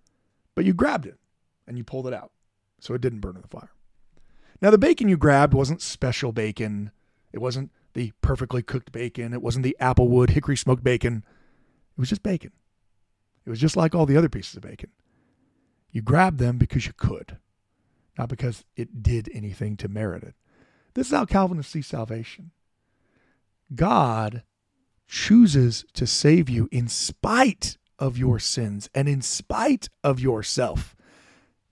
but 0.55 0.65
you 0.65 0.73
grabbed 0.73 1.05
it 1.05 1.19
and 1.67 1.77
you 1.77 1.85
pulled 1.85 2.07
it 2.07 2.15
out. 2.15 2.33
So 2.81 2.95
it 2.95 3.03
didn't 3.03 3.21
burn 3.21 3.37
in 3.37 3.43
the 3.43 3.49
fire. 3.49 3.73
Now, 4.63 4.71
the 4.71 4.79
bacon 4.79 5.11
you 5.11 5.19
grabbed 5.19 5.53
wasn't 5.53 5.83
special 5.83 6.33
bacon. 6.33 6.93
It 7.37 7.43
wasn't 7.43 7.71
the 7.93 8.13
perfectly 8.23 8.63
cooked 8.63 8.93
bacon. 8.93 9.35
It 9.35 9.43
wasn't 9.43 9.63
the 9.65 9.77
applewood 9.79 10.31
hickory 10.31 10.57
smoked 10.57 10.83
bacon. 10.83 11.23
It 11.97 12.01
was 12.01 12.09
just 12.09 12.23
bacon. 12.23 12.53
It 13.45 13.51
was 13.51 13.61
just 13.61 13.77
like 13.77 13.95
all 13.95 14.07
the 14.07 14.17
other 14.17 14.31
pieces 14.31 14.57
of 14.57 14.63
bacon. 14.63 14.89
You 15.91 16.01
grabbed 16.01 16.39
them 16.39 16.57
because 16.57 16.87
you 16.87 16.95
could, 16.97 17.37
not 18.17 18.31
because 18.31 18.65
it 18.75 19.03
did 19.03 19.29
anything 19.35 19.77
to 19.77 19.89
merit 19.89 20.23
it. 20.23 20.35
This 20.95 21.09
is 21.09 21.13
how 21.13 21.27
Calvinists 21.27 21.73
see 21.73 21.83
salvation. 21.83 22.53
God 23.75 24.43
chooses 25.07 25.85
to 25.93 26.07
save 26.07 26.49
you 26.49 26.71
in 26.73 26.89
spite 26.89 27.77
of 27.99 28.17
your 28.17 28.39
sins 28.39 28.89
and 28.95 29.11
in 29.11 29.21
spite 29.21 29.91
of 30.03 30.21
yourself. 30.21 30.96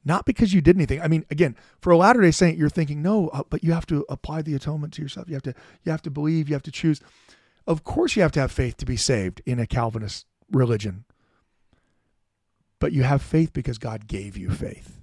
Not 0.04 0.26
because 0.26 0.52
you 0.52 0.60
did 0.60 0.76
anything. 0.76 1.00
I 1.00 1.08
mean, 1.08 1.24
again, 1.30 1.56
for 1.80 1.90
a 1.90 1.96
Latter-day 1.96 2.30
Saint, 2.30 2.58
you're 2.58 2.68
thinking, 2.68 3.00
no, 3.00 3.28
uh, 3.28 3.42
but 3.48 3.64
you 3.64 3.72
have 3.72 3.86
to 3.86 4.04
apply 4.08 4.42
the 4.42 4.54
atonement 4.54 4.92
to 4.94 5.02
yourself. 5.02 5.28
You 5.28 5.34
have 5.34 5.42
to, 5.44 5.54
you 5.82 5.90
have 5.92 6.02
to 6.02 6.10
believe. 6.10 6.48
You 6.48 6.54
have 6.54 6.62
to 6.64 6.70
choose. 6.70 7.00
Of 7.66 7.84
course, 7.84 8.14
you 8.14 8.22
have 8.22 8.32
to 8.32 8.40
have 8.40 8.52
faith 8.52 8.76
to 8.78 8.86
be 8.86 8.96
saved 8.96 9.40
in 9.46 9.58
a 9.58 9.66
Calvinist 9.66 10.26
religion. 10.50 11.04
But 12.78 12.92
you 12.92 13.04
have 13.04 13.22
faith 13.22 13.54
because 13.54 13.78
God 13.78 14.06
gave 14.06 14.36
you 14.36 14.50
faith. 14.50 15.00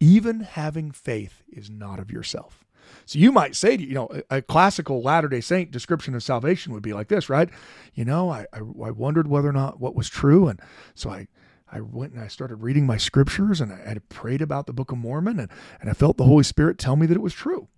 Even 0.00 0.40
having 0.40 0.92
faith 0.92 1.42
is 1.52 1.68
not 1.68 1.98
of 1.98 2.10
yourself. 2.10 2.64
So 3.04 3.18
you 3.18 3.32
might 3.32 3.54
say, 3.54 3.76
you 3.76 3.92
know, 3.92 4.08
a, 4.30 4.38
a 4.38 4.42
classical 4.42 5.02
Latter 5.02 5.28
day 5.28 5.42
Saint 5.42 5.70
description 5.70 6.14
of 6.14 6.22
salvation 6.22 6.72
would 6.72 6.82
be 6.82 6.94
like 6.94 7.08
this, 7.08 7.28
right? 7.28 7.50
You 7.92 8.06
know, 8.06 8.30
I, 8.30 8.46
I, 8.52 8.60
I 8.60 8.90
wondered 8.92 9.28
whether 9.28 9.48
or 9.48 9.52
not 9.52 9.78
what 9.78 9.94
was 9.94 10.08
true. 10.08 10.48
And 10.48 10.58
so 10.94 11.10
I, 11.10 11.28
I 11.70 11.80
went 11.80 12.12
and 12.12 12.22
I 12.22 12.28
started 12.28 12.56
reading 12.56 12.86
my 12.86 12.96
scriptures 12.96 13.60
and 13.60 13.72
I 13.72 13.88
had 13.88 14.08
prayed 14.08 14.42
about 14.42 14.66
the 14.66 14.72
Book 14.72 14.90
of 14.92 14.98
Mormon 14.98 15.38
and, 15.38 15.50
and 15.80 15.90
I 15.90 15.92
felt 15.92 16.16
the 16.16 16.24
Holy 16.24 16.44
Spirit 16.44 16.78
tell 16.78 16.96
me 16.96 17.06
that 17.06 17.16
it 17.16 17.22
was 17.22 17.34
true. 17.34 17.68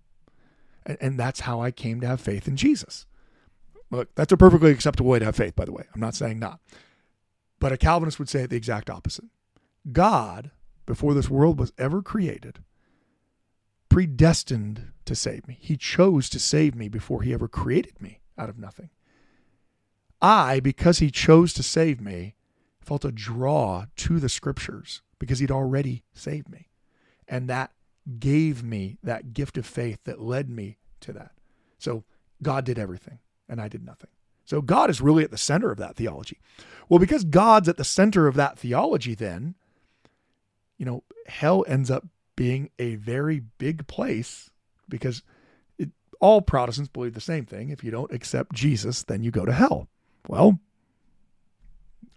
And, 0.85 0.97
and 1.01 1.19
that's 1.19 1.41
how 1.41 1.61
I 1.61 1.71
came 1.71 2.01
to 2.01 2.07
have 2.07 2.21
faith 2.21 2.47
in 2.47 2.55
Jesus. 2.55 3.05
Look, 3.89 4.15
that's 4.15 4.31
a 4.31 4.37
perfectly 4.37 4.71
acceptable 4.71 5.09
way 5.09 5.19
to 5.19 5.25
have 5.25 5.35
faith, 5.35 5.55
by 5.55 5.65
the 5.65 5.73
way. 5.73 5.83
I'm 5.93 5.99
not 5.99 6.15
saying 6.15 6.39
not. 6.39 6.59
But 7.59 7.73
a 7.73 7.77
Calvinist 7.77 8.17
would 8.19 8.29
say 8.29 8.45
the 8.45 8.55
exact 8.55 8.89
opposite. 8.89 9.25
God, 9.91 10.51
before 10.85 11.13
this 11.13 11.29
world 11.29 11.59
was 11.59 11.73
ever 11.77 12.01
created, 12.01 12.59
predestined 13.89 14.91
to 15.05 15.15
save 15.15 15.47
me. 15.47 15.57
He 15.59 15.75
chose 15.75 16.29
to 16.29 16.39
save 16.39 16.75
me 16.75 16.87
before 16.87 17.21
he 17.21 17.33
ever 17.33 17.47
created 17.47 18.01
me 18.01 18.21
out 18.37 18.49
of 18.49 18.57
nothing. 18.57 18.89
I, 20.21 20.59
because 20.59 20.99
he 20.99 21.11
chose 21.11 21.53
to 21.53 21.63
save 21.63 21.99
me, 21.99 22.35
felt 22.81 23.05
a 23.05 23.11
draw 23.11 23.85
to 23.95 24.19
the 24.19 24.29
scriptures 24.29 25.01
because 25.19 25.39
he'd 25.39 25.51
already 25.51 26.03
saved 26.13 26.49
me. 26.49 26.69
And 27.27 27.49
that 27.49 27.71
gave 28.19 28.63
me 28.63 28.97
that 29.03 29.33
gift 29.33 29.57
of 29.57 29.65
faith 29.65 29.99
that 30.05 30.19
led 30.19 30.49
me 30.49 30.77
to 31.01 31.13
that. 31.13 31.31
So 31.77 32.03
God 32.41 32.65
did 32.65 32.79
everything 32.79 33.19
and 33.47 33.61
I 33.61 33.67
did 33.67 33.85
nothing. 33.85 34.09
So 34.45 34.61
God 34.61 34.89
is 34.89 34.99
really 34.99 35.23
at 35.23 35.31
the 35.31 35.37
center 35.37 35.71
of 35.71 35.77
that 35.77 35.95
theology. 35.95 36.39
Well, 36.89 36.99
because 36.99 37.23
God's 37.23 37.69
at 37.69 37.77
the 37.77 37.83
center 37.83 38.27
of 38.27 38.35
that 38.35 38.57
theology, 38.57 39.15
then, 39.15 39.55
you 40.77 40.85
know, 40.85 41.03
hell 41.27 41.63
ends 41.67 41.91
up 41.91 42.05
being 42.35 42.69
a 42.79 42.95
very 42.95 43.39
big 43.59 43.87
place 43.87 44.49
because 44.89 45.21
it, 45.77 45.89
all 46.19 46.41
Protestants 46.41 46.89
believe 46.89 47.13
the 47.13 47.21
same 47.21 47.45
thing. 47.45 47.69
If 47.69 47.83
you 47.83 47.91
don't 47.91 48.11
accept 48.11 48.53
Jesus, 48.53 49.03
then 49.03 49.23
you 49.23 49.31
go 49.31 49.45
to 49.45 49.53
hell. 49.53 49.87
Well, 50.27 50.59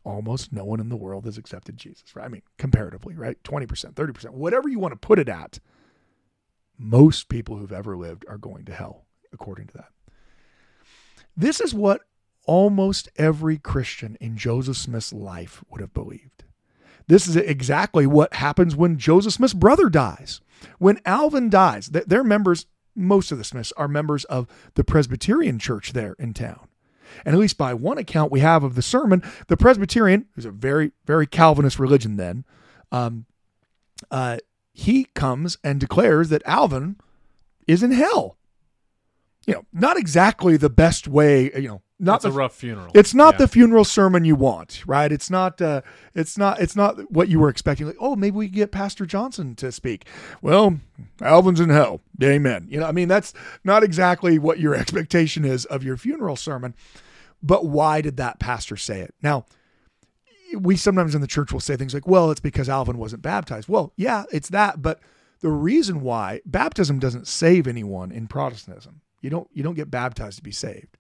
almost 0.05 0.53
no 0.53 0.64
one 0.64 0.81
in 0.81 0.88
the 0.88 0.97
world 0.97 1.25
has 1.25 1.38
accepted 1.38 1.77
Jesus, 1.77 2.14
right? 2.14 2.27
I 2.27 2.29
mean, 2.29 2.43
comparatively, 2.59 3.14
right? 3.14 3.43
20%, 3.43 3.95
30%, 3.95 4.31
whatever 4.31 4.69
you 4.69 4.79
want 4.79 4.93
to 4.93 5.07
put 5.07 5.19
it 5.19 5.29
at, 5.29 5.59
most 6.79 7.29
people 7.29 7.57
who've 7.57 7.73
ever 7.73 7.97
lived 7.97 8.25
are 8.29 8.38
going 8.38 8.64
to 8.67 8.75
hell, 8.75 9.07
according 9.33 9.67
to 9.69 9.75
that. 9.75 9.88
This 11.37 11.61
is 11.61 11.75
what 11.75 12.03
almost 12.47 13.09
every 13.17 13.59
Christian 13.59 14.17
in 14.21 14.37
Joseph 14.37 14.77
Smith's 14.77 15.12
life 15.12 15.64
would 15.71 15.81
have 15.81 15.95
believed. 15.95 16.45
This 17.07 17.27
is 17.27 17.37
exactly 17.37 18.07
what 18.07 18.35
happens 18.35 18.77
when 18.77 18.99
Joseph 18.99 19.35
Smith's 19.35 19.55
brother 19.55 19.88
dies. 19.88 20.40
When 20.79 21.01
Alvin 21.05 21.51
dies, 21.51 21.88
they're 21.88 22.25
members, 22.25 22.67
most 22.95 23.33
of 23.33 23.38
the 23.38 23.45
Smiths 23.45 23.73
are 23.77 23.88
members 23.88 24.25
of 24.25 24.47
the 24.75 24.85
Presbyterian 24.85 25.59
church 25.59 25.93
there 25.93 26.14
in 26.19 26.33
town. 26.33 26.69
And 27.25 27.35
at 27.35 27.40
least 27.40 27.59
by 27.59 27.75
one 27.75 27.99
account 27.99 28.33
we 28.33 28.40
have 28.40 28.64
of 28.64 28.75
the 28.75 28.83
sermon, 28.83 29.23
the 29.49 29.57
Presbyterian, 29.57 30.27
who's 30.35 30.45
a 30.45 30.51
very, 30.51 30.93
very 31.05 31.27
Calvinist 31.27 31.79
religion 31.79 32.17
then, 32.17 32.45
um, 32.93 33.27
uh, 34.11 34.38
he 34.73 35.05
comes 35.14 35.57
and 35.62 35.81
declares 35.81 36.29
that 36.31 36.43
Alvin 36.45 36.97
is 37.67 37.83
in 37.83 37.93
hell. 37.93 38.37
You 39.47 39.55
know, 39.55 39.64
not 39.73 39.97
exactly 39.97 40.57
the 40.57 40.71
best 40.71 41.07
way, 41.07 41.53
you 41.55 41.69
know, 41.69 41.83
not 42.00 42.16
it's 42.16 42.24
the, 42.24 42.30
a 42.30 42.33
rough 42.33 42.54
funeral. 42.54 42.90
It's 42.94 43.14
not 43.14 43.35
yeah. 43.35 43.38
the 43.38 43.48
funeral 43.48 43.85
sermon 43.85 44.24
you 44.24 44.35
want, 44.35 44.83
right? 44.87 45.12
It's 45.12 45.30
not. 45.30 45.62
Uh, 45.62 45.83
it's 46.14 46.37
not. 46.37 46.61
It's 46.61 46.74
not 46.74 47.11
what 47.12 47.28
you 47.28 47.38
were 47.38 47.48
expecting. 47.48 47.87
Like, 47.87 47.96
oh, 48.00 48.16
maybe 48.16 48.37
we 48.37 48.48
get 48.48 48.72
Pastor 48.72 49.07
Johnson 49.07 49.54
to 49.57 49.70
speak. 49.70 50.07
Well, 50.42 50.80
Alvin's 51.20 51.61
in 51.61 51.70
hell. 51.70 52.00
Amen. 52.22 52.66
You 52.68 52.80
know, 52.80 52.87
I 52.87 52.92
mean, 52.92 53.07
that's 53.07 53.33
not 53.62 53.85
exactly 53.85 54.38
what 54.38 54.59
your 54.59 54.74
expectation 54.80 55.44
is 55.44 55.64
of 55.66 55.85
your 55.85 55.96
funeral 55.96 56.37
sermon. 56.37 56.74
But 57.42 57.66
why 57.66 58.00
did 58.00 58.16
that 58.16 58.38
pastor 58.40 58.76
say 58.76 59.00
it? 59.00 59.14
Now, 59.22 59.44
we 60.59 60.76
sometimes 60.76 61.14
in 61.14 61.20
the 61.20 61.26
church 61.26 61.52
will 61.52 61.61
say 61.61 61.76
things 61.76 61.94
like, 61.94 62.09
"Well, 62.09 62.33
it's 62.33 62.40
because 62.40 62.68
Alvin 62.68 62.98
wasn't 62.98 63.22
baptized." 63.22 63.68
Well, 63.68 63.92
yeah, 63.96 64.24
it's 64.33 64.48
that, 64.48 64.83
but 64.83 64.98
the 65.42 65.50
reason 65.50 66.00
why 66.00 66.40
baptism 66.44 66.98
doesn't 66.98 67.28
save 67.28 67.68
anyone 67.68 68.11
in 68.11 68.26
Protestantism. 68.26 69.00
You 69.20 69.30
don't. 69.30 69.48
You 69.52 69.62
don't 69.62 69.74
get 69.74 69.92
baptized 69.92 70.38
to 70.38 70.42
be 70.42 70.52
saved 70.52 70.98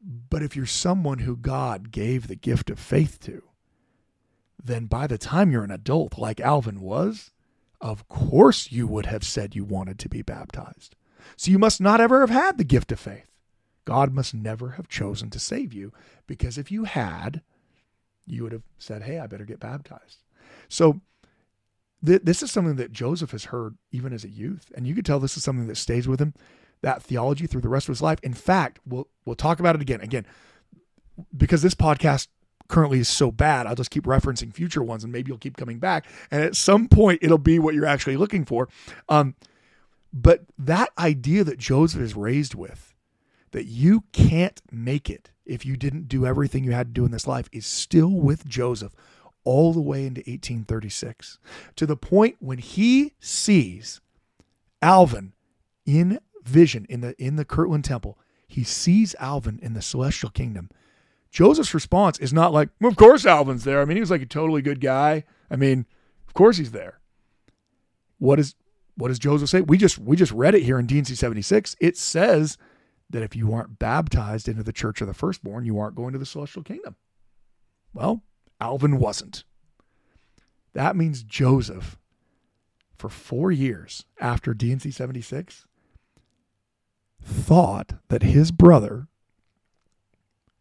but 0.00 0.42
if 0.42 0.56
you're 0.56 0.66
someone 0.66 1.20
who 1.20 1.36
God 1.36 1.90
gave 1.90 2.26
the 2.26 2.36
gift 2.36 2.70
of 2.70 2.78
faith 2.78 3.18
to, 3.20 3.42
then 4.62 4.86
by 4.86 5.06
the 5.06 5.18
time 5.18 5.50
you're 5.50 5.64
an 5.64 5.70
adult, 5.70 6.18
like 6.18 6.40
Alvin 6.40 6.80
was, 6.80 7.30
of 7.80 8.08
course 8.08 8.70
you 8.70 8.86
would 8.86 9.06
have 9.06 9.24
said 9.24 9.54
you 9.54 9.64
wanted 9.64 9.98
to 9.98 10.08
be 10.08 10.22
baptized. 10.22 10.96
So 11.36 11.50
you 11.50 11.58
must 11.58 11.80
not 11.80 12.00
ever 12.00 12.20
have 12.20 12.30
had 12.30 12.58
the 12.58 12.64
gift 12.64 12.92
of 12.92 13.00
faith. 13.00 13.26
God 13.84 14.12
must 14.12 14.34
never 14.34 14.70
have 14.72 14.88
chosen 14.88 15.30
to 15.30 15.38
save 15.38 15.72
you 15.72 15.92
because 16.26 16.58
if 16.58 16.70
you 16.70 16.84
had, 16.84 17.42
you 18.26 18.42
would 18.42 18.52
have 18.52 18.62
said, 18.78 19.02
Hey, 19.02 19.18
I 19.18 19.26
better 19.26 19.44
get 19.44 19.60
baptized. 19.60 20.18
So 20.68 21.00
th- 22.04 22.22
this 22.22 22.42
is 22.42 22.50
something 22.50 22.76
that 22.76 22.92
Joseph 22.92 23.32
has 23.32 23.46
heard 23.46 23.76
even 23.90 24.12
as 24.12 24.24
a 24.24 24.28
youth. 24.28 24.70
And 24.76 24.86
you 24.86 24.94
could 24.94 25.06
tell 25.06 25.18
this 25.18 25.36
is 25.36 25.42
something 25.42 25.66
that 25.66 25.76
stays 25.76 26.06
with 26.06 26.20
him 26.20 26.34
that 26.82 27.02
theology 27.02 27.46
through 27.46 27.60
the 27.60 27.68
rest 27.68 27.88
of 27.88 27.92
his 27.92 28.02
life. 28.02 28.18
In 28.22 28.34
fact, 28.34 28.80
we'll 28.86 29.08
we'll 29.24 29.36
talk 29.36 29.60
about 29.60 29.74
it 29.74 29.82
again. 29.82 30.00
Again, 30.00 30.26
because 31.36 31.62
this 31.62 31.74
podcast 31.74 32.28
currently 32.68 33.00
is 33.00 33.08
so 33.08 33.30
bad, 33.30 33.66
I'll 33.66 33.74
just 33.74 33.90
keep 33.90 34.04
referencing 34.04 34.54
future 34.54 34.82
ones 34.82 35.04
and 35.04 35.12
maybe 35.12 35.28
you'll 35.28 35.38
keep 35.38 35.56
coming 35.56 35.78
back. 35.78 36.06
And 36.30 36.42
at 36.42 36.56
some 36.56 36.88
point 36.88 37.20
it'll 37.22 37.38
be 37.38 37.58
what 37.58 37.74
you're 37.74 37.86
actually 37.86 38.16
looking 38.16 38.44
for. 38.44 38.68
Um, 39.08 39.34
but 40.12 40.44
that 40.58 40.90
idea 40.98 41.44
that 41.44 41.58
Joseph 41.58 42.00
is 42.00 42.16
raised 42.16 42.54
with, 42.54 42.94
that 43.52 43.66
you 43.66 44.04
can't 44.12 44.60
make 44.70 45.10
it 45.10 45.30
if 45.44 45.66
you 45.66 45.76
didn't 45.76 46.08
do 46.08 46.24
everything 46.24 46.64
you 46.64 46.72
had 46.72 46.88
to 46.88 46.92
do 46.92 47.04
in 47.04 47.10
this 47.10 47.26
life, 47.26 47.48
is 47.52 47.66
still 47.66 48.10
with 48.10 48.46
Joseph 48.46 48.94
all 49.44 49.72
the 49.72 49.80
way 49.80 50.06
into 50.06 50.20
1836 50.20 51.38
to 51.76 51.86
the 51.86 51.96
point 51.96 52.36
when 52.40 52.58
he 52.58 53.14
sees 53.20 54.00
Alvin 54.82 55.32
in 55.86 56.20
vision 56.44 56.86
in 56.88 57.00
the 57.00 57.20
in 57.22 57.36
the 57.36 57.44
Kirtland 57.44 57.84
Temple, 57.84 58.18
he 58.46 58.64
sees 58.64 59.14
Alvin 59.18 59.58
in 59.62 59.74
the 59.74 59.82
celestial 59.82 60.30
kingdom. 60.30 60.70
Joseph's 61.30 61.74
response 61.74 62.18
is 62.18 62.32
not 62.32 62.52
like, 62.52 62.70
well, 62.80 62.90
"Of 62.90 62.96
course 62.96 63.24
Alvin's 63.24 63.64
there." 63.64 63.80
I 63.80 63.84
mean, 63.84 63.96
he 63.96 64.00
was 64.00 64.10
like 64.10 64.22
a 64.22 64.26
totally 64.26 64.62
good 64.62 64.80
guy. 64.80 65.24
I 65.50 65.56
mean, 65.56 65.86
of 66.26 66.34
course 66.34 66.56
he's 66.56 66.72
there. 66.72 67.00
What 68.18 68.38
is 68.38 68.54
what 68.96 69.08
does 69.08 69.18
Joseph 69.18 69.48
say? 69.48 69.60
We 69.60 69.78
just 69.78 69.98
we 69.98 70.16
just 70.16 70.32
read 70.32 70.54
it 70.54 70.62
here 70.62 70.78
in 70.78 70.86
D&C 70.86 71.14
76. 71.14 71.76
It 71.80 71.96
says 71.96 72.58
that 73.08 73.22
if 73.22 73.34
you 73.34 73.52
aren't 73.52 73.78
baptized 73.78 74.48
into 74.48 74.62
the 74.62 74.72
church 74.72 75.00
of 75.00 75.06
the 75.06 75.14
firstborn, 75.14 75.64
you 75.64 75.78
aren't 75.78 75.96
going 75.96 76.12
to 76.12 76.18
the 76.18 76.26
celestial 76.26 76.62
kingdom. 76.62 76.96
Well, 77.92 78.22
Alvin 78.60 78.98
wasn't. 78.98 79.44
That 80.74 80.94
means 80.94 81.22
Joseph, 81.22 81.98
for 82.96 83.08
four 83.08 83.50
years 83.50 84.04
after 84.20 84.54
D&C 84.54 84.90
76, 84.90 85.66
thought 87.22 87.94
that 88.08 88.22
his 88.22 88.50
brother 88.50 89.08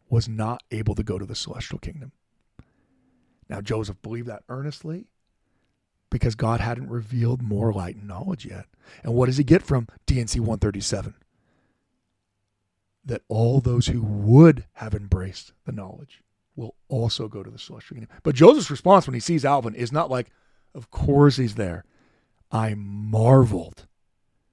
was 0.10 0.28
not 0.28 0.64
able 0.72 0.95
to 0.95 1.03
go 1.03 1.20
to 1.20 1.26
the 1.26 1.36
celestial 1.36 1.80
kingdom. 1.80 2.12
Now, 3.47 3.62
Joseph 3.62 4.01
believed 4.01 4.28
that 4.28 4.43
earnestly 4.49 5.07
because 6.10 6.36
God 6.36 6.60
hadn't 6.60 6.89
revealed 6.89 7.41
more 7.41 7.72
light 7.72 7.95
and 7.95 8.07
knowledge 8.07 8.45
yet. 8.45 8.66
And 9.03 9.14
what 9.14 9.28
does 9.28 9.38
he 9.38 9.43
get 9.43 9.64
from 9.64 9.88
D&C 10.05 10.39
137? 10.39 11.14
That 13.05 13.22
all 13.28 13.60
those 13.60 13.88
who 13.88 14.01
would 14.01 14.66
have 14.74 14.93
embraced 14.93 15.53
the 15.66 15.72
knowledge 15.72 16.24
will 16.55 16.76
also 16.89 17.28
go 17.28 17.43
to 17.43 17.49
the 17.49 17.60
celestial 17.60 17.95
kingdom. 17.95 18.16
But 18.24 18.36
Joseph's 18.36 18.72
response 18.72 19.07
when 19.07 19.14
he 19.14 19.20
sees 19.20 19.45
Alvin 19.45 19.76
is 19.76 19.91
not 19.91 20.12
like, 20.12 20.32
of 20.76 20.91
course 20.91 21.38
he's 21.38 21.55
there. 21.55 21.86
I 22.51 22.74
marveled. 22.76 23.88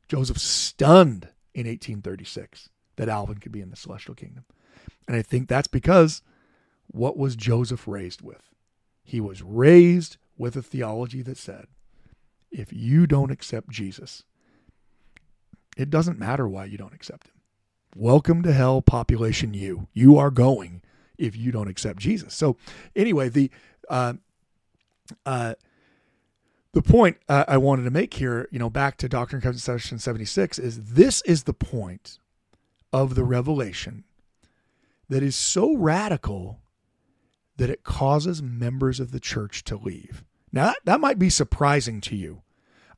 Joseph 0.09 0.39
stunned 0.39 1.29
in 1.57 1.67
1836 1.67 2.69
that 2.97 3.09
Alvin 3.09 3.39
could 3.39 3.51
be 3.51 3.63
in 3.63 3.71
the 3.71 3.77
celestial 3.77 4.15
kingdom. 4.15 4.45
And 5.09 5.17
I 5.17 5.23
think 5.23 5.49
that's 5.49 5.69
because 5.69 6.21
what 6.87 7.17
was 7.17 7.35
Joseph 7.35 7.89
raised 7.89 8.21
with? 8.21 8.51
He 9.03 9.23
was 9.23 9.43
raised 9.43 10.19
with 10.37 10.55
a 10.55 10.63
theology 10.63 11.23
that 11.23 11.39
said, 11.39 11.67
if 12.51 12.75
you 12.75 13.07
don't 13.07 13.31
accept 13.31 13.71
Jesus, 13.71 14.25
it 15.79 15.89
doesn't 15.89 16.19
matter 16.19 16.47
why 16.47 16.67
you 16.67 16.77
don't 16.77 16.95
accept 16.95 17.29
him. 17.29 17.41
Welcome 17.95 18.43
to 18.43 18.53
hell, 18.53 18.83
population 18.83 19.55
you. 19.55 19.89
You 19.95 20.19
are 20.19 20.31
going 20.31 20.83
if 21.17 21.35
you 21.35 21.53
don't 21.53 21.69
accept 21.69 22.01
Jesus. 22.01 22.35
So, 22.35 22.59
anyway, 22.95 23.31
the 23.31 23.51
uh, 23.89 24.15
uh, 25.25 25.55
the 26.77 26.83
point 26.83 27.17
uh, 27.27 27.43
I 27.49 27.57
wanted 27.57 27.85
to 27.85 27.91
make 27.91 28.13
here, 28.13 28.51
you 28.53 28.59
know, 28.59 28.69
back 28.69 28.99
to 28.99 29.09
Doctrine 29.09 29.39
and 29.39 29.43
Covenants 29.43 29.65
section 29.65 29.99
76, 29.99 30.59
is 30.59 30.93
this 30.93 31.23
is 31.23 31.45
the 31.45 31.55
point 31.55 32.19
of 32.93 33.15
the 33.15 33.25
revelation 33.25 34.05
that 35.09 35.23
is 35.23 35.35
so 35.35 35.75
radical 35.75 36.61
that 37.57 37.71
it 37.71 37.83
causes 37.83 38.43
members 38.43 39.01
of 39.01 39.11
the 39.11 39.21
church 39.21 39.65
to 39.65 39.77
leave. 39.79 40.23
Now, 40.53 40.67
that, 40.67 40.77
that 40.85 41.01
might 41.01 41.19
be 41.19 41.31
surprising 41.31 42.03
to 42.03 42.15
you. 42.15 42.43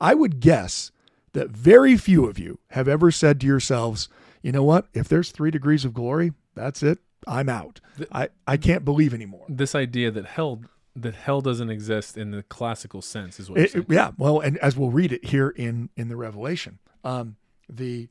I 0.00 0.12
would 0.12 0.40
guess 0.40 0.90
that 1.32 1.50
very 1.50 1.96
few 1.96 2.26
of 2.26 2.36
you 2.36 2.58
have 2.70 2.88
ever 2.88 3.12
said 3.12 3.40
to 3.40 3.46
yourselves, 3.46 4.08
you 4.42 4.50
know 4.50 4.64
what? 4.64 4.88
If 4.92 5.06
there's 5.06 5.30
three 5.30 5.52
degrees 5.52 5.84
of 5.84 5.94
glory, 5.94 6.32
that's 6.56 6.82
it. 6.82 6.98
I'm 7.28 7.48
out. 7.48 7.80
I, 8.10 8.30
I 8.44 8.56
can't 8.56 8.84
believe 8.84 9.14
anymore. 9.14 9.46
This 9.48 9.76
idea 9.76 10.10
that 10.10 10.26
hell 10.26 10.62
that 11.02 11.14
hell 11.14 11.40
doesn't 11.40 11.70
exist 11.70 12.16
in 12.16 12.30
the 12.30 12.42
classical 12.42 13.02
sense 13.02 13.38
is 13.40 13.50
what 13.50 13.60
it, 13.60 13.86
yeah. 13.88 14.12
Well, 14.16 14.40
and 14.40 14.58
as 14.58 14.76
we'll 14.76 14.90
read 14.90 15.12
it 15.12 15.26
here 15.26 15.50
in 15.50 15.90
in 15.96 16.08
the 16.08 16.16
Revelation, 16.16 16.78
um, 17.04 17.36
the 17.68 18.08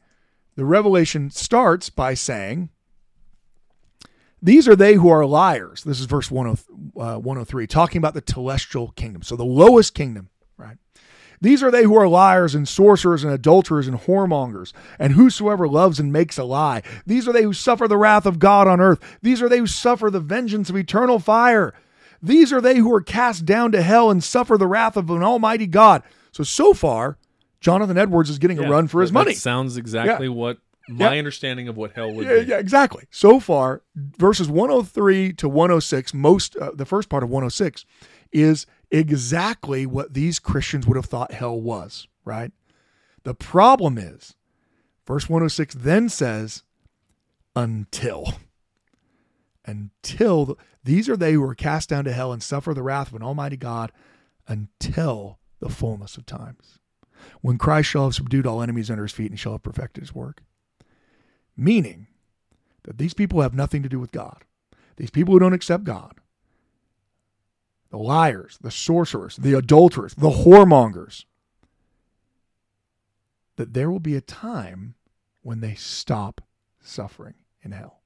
the 0.56 0.66
Revelation 0.66 1.30
starts 1.30 1.90
by 1.90 2.14
saying, 2.14 2.70
"These 4.42 4.68
are 4.68 4.76
they 4.76 4.96
who 4.96 5.10
are 5.10 5.26
liars." 5.26 5.84
This 5.84 6.00
is 6.00 6.06
verse 6.06 6.30
10, 6.30 6.58
uh, 6.98 7.18
103, 7.18 7.68
talking 7.68 8.00
about 8.00 8.14
the 8.14 8.22
telestial 8.22 8.96
kingdom. 8.96 9.22
So 9.22 9.36
the 9.36 9.46
lowest 9.46 9.94
kingdom, 9.94 10.30
right? 10.58 10.78
These 11.40 11.62
are 11.62 11.70
they 11.70 11.84
who 11.84 11.96
are 11.96 12.08
liars 12.08 12.56
and 12.56 12.68
sorcerers 12.68 13.24
and 13.24 13.32
adulterers 13.32 13.88
and 13.88 14.00
whoremongers, 14.00 14.74
and 14.98 15.14
whosoever 15.14 15.68
loves 15.68 16.00
and 16.00 16.12
makes 16.12 16.38
a 16.38 16.44
lie. 16.44 16.82
These 17.06 17.28
are 17.28 17.34
they 17.34 17.44
who 17.44 17.54
suffer 17.54 17.88
the 17.88 17.98
wrath 17.98 18.26
of 18.26 18.40
God 18.40 18.68
on 18.68 18.82
earth. 18.82 19.00
These 19.22 19.42
are 19.42 19.50
they 19.50 19.60
who 19.60 19.68
suffer 19.68 20.10
the 20.10 20.20
vengeance 20.20 20.70
of 20.70 20.78
eternal 20.78 21.20
fire. 21.20 21.74
These 22.22 22.52
are 22.52 22.62
they 22.62 22.78
who 22.78 22.94
are 22.94 23.02
cast 23.02 23.46
down 23.46 23.72
to 23.74 23.82
hell 23.82 24.10
and 24.10 24.24
suffer 24.24 24.58
the 24.58 24.68
wrath 24.68 24.98
of 24.98 25.10
an 25.10 25.24
almighty 25.24 25.68
God. 25.68 26.04
So, 26.32 26.44
so 26.44 26.74
far, 26.74 27.18
Jonathan 27.60 27.98
Edwards 27.98 28.30
is 28.30 28.40
getting 28.40 28.58
yeah, 28.58 28.68
a 28.68 28.70
run 28.70 28.88
for 28.88 29.02
his 29.02 29.12
money. 29.12 29.34
sounds 29.34 29.78
exactly 29.78 30.28
yeah. 30.28 30.34
what 30.34 30.60
my 30.88 31.14
yeah. 31.14 31.20
understanding 31.20 31.68
of 31.68 31.76
what 31.76 31.92
hell 31.92 32.12
would 32.14 32.26
yeah, 32.26 32.40
be. 32.40 32.46
Yeah, 32.46 32.58
exactly. 32.60 33.06
So 33.12 33.40
far, 33.40 33.82
verses 33.96 34.50
103 34.50 35.34
to 35.34 35.50
106, 35.50 36.14
most 36.14 36.56
uh, 36.56 36.72
the 36.74 36.86
first 36.86 37.10
part 37.10 37.24
of 37.24 37.30
106 37.30 37.86
is 38.32 38.66
exactly 38.92 39.86
what 39.86 40.14
these 40.14 40.40
Christians 40.40 40.88
would 40.88 40.96
have 40.96 41.06
thought 41.06 41.34
hell 41.34 41.60
was, 41.60 42.08
right? 42.24 42.52
The 43.24 43.34
problem 43.34 43.98
is, 43.98 44.36
verse 45.06 45.28
106 45.30 45.76
then 45.76 46.10
says, 46.10 46.64
until. 47.56 48.34
Until 49.68 50.58
these 50.84 51.10
are 51.10 51.18
they 51.18 51.34
who 51.34 51.44
are 51.44 51.54
cast 51.54 51.90
down 51.90 52.06
to 52.06 52.14
hell 52.14 52.32
and 52.32 52.42
suffer 52.42 52.74
the 52.74 52.82
wrath 52.82 53.10
of 53.10 53.16
an 53.16 53.22
almighty 53.22 53.58
God 53.58 53.92
until 54.48 55.40
the 55.60 55.70
fullness 55.70 56.16
of 56.16 56.26
times, 56.26 56.80
when 57.42 57.58
Christ 57.58 57.90
shall 57.90 58.06
have 58.06 58.16
subdued 58.16 58.48
all 58.48 58.62
enemies 58.62 58.90
under 58.90 59.04
his 59.04 59.12
feet 59.12 59.30
and 59.30 59.40
shall 59.40 59.52
have 59.52 59.64
perfected 59.64 60.02
his 60.02 60.16
work. 60.16 60.42
Meaning 61.58 62.08
that 62.84 62.98
these 62.98 63.14
people 63.14 63.42
have 63.42 63.54
nothing 63.54 63.84
to 63.84 63.90
do 63.90 64.00
with 64.00 64.14
God. 64.14 64.46
These 64.96 65.10
people 65.10 65.34
who 65.34 65.40
don't 65.40 65.54
accept 65.54 65.84
God, 65.84 66.14
the 67.90 67.98
liars, 67.98 68.58
the 68.62 68.72
sorcerers, 68.72 69.36
the 69.36 69.54
adulterers, 69.54 70.16
the 70.16 70.30
whoremongers, 70.30 71.26
that 73.58 73.74
there 73.74 73.92
will 73.92 74.00
be 74.00 74.16
a 74.16 74.22
time 74.22 74.96
when 75.42 75.60
they 75.60 75.74
stop 75.76 76.42
suffering 76.80 77.34
in 77.62 77.74
hell. 77.74 78.02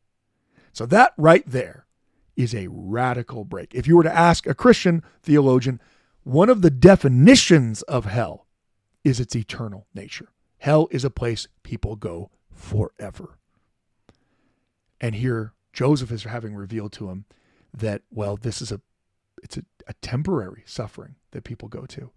So 0.73 0.85
that 0.87 1.13
right 1.17 1.43
there 1.45 1.85
is 2.35 2.55
a 2.55 2.67
radical 2.69 3.43
break. 3.43 3.75
If 3.75 3.87
you 3.87 3.97
were 3.97 4.03
to 4.03 4.15
ask 4.15 4.47
a 4.47 4.53
Christian 4.53 5.03
theologian, 5.21 5.79
one 6.23 6.49
of 6.49 6.61
the 6.61 6.69
definitions 6.69 7.81
of 7.83 8.05
hell 8.05 8.47
is 9.03 9.19
its 9.19 9.35
eternal 9.35 9.87
nature. 9.93 10.29
Hell 10.59 10.87
is 10.91 11.03
a 11.03 11.09
place 11.09 11.47
people 11.63 11.95
go 11.95 12.29
forever. 12.51 13.37
And 14.99 15.15
here 15.15 15.53
Joseph 15.73 16.11
is 16.11 16.23
having 16.23 16.55
revealed 16.55 16.91
to 16.93 17.09
him 17.09 17.25
that, 17.73 18.03
well, 18.11 18.37
this 18.37 18.61
is 18.61 18.71
a 18.71 18.81
it's 19.43 19.57
a, 19.57 19.65
a 19.87 19.93
temporary 20.01 20.61
suffering 20.67 21.15
that 21.31 21.43
people 21.43 21.67
go 21.67 21.85
to. 21.87 22.11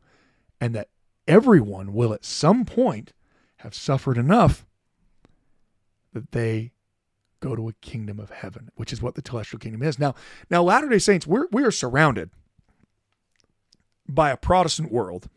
And 0.61 0.75
that 0.75 0.91
everyone 1.27 1.95
will 1.95 2.13
at 2.13 2.25
some 2.25 2.67
point 2.67 3.15
have 3.59 3.75
suffered 3.75 4.19
enough 4.19 4.67
that 6.13 6.33
they 6.33 6.73
go 7.45 7.55
to 7.55 7.69
a 7.69 7.75
kingdom 7.75 8.19
of 8.19 8.31
heaven, 8.31 8.71
which 8.77 8.93
is 8.93 9.03
what 9.03 9.15
the 9.15 9.23
telestial 9.23 9.61
kingdom 9.61 9.83
is. 9.83 9.99
Now, 9.99 10.15
now 10.51 10.63
Latter-day 10.63 10.99
Saints, 10.99 11.27
we're 11.27 11.47
we 11.53 11.63
are 11.63 11.71
surrounded 11.71 12.31
by 14.09 14.31
a 14.31 14.37
Protestant 14.37 14.91
world. 14.91 15.29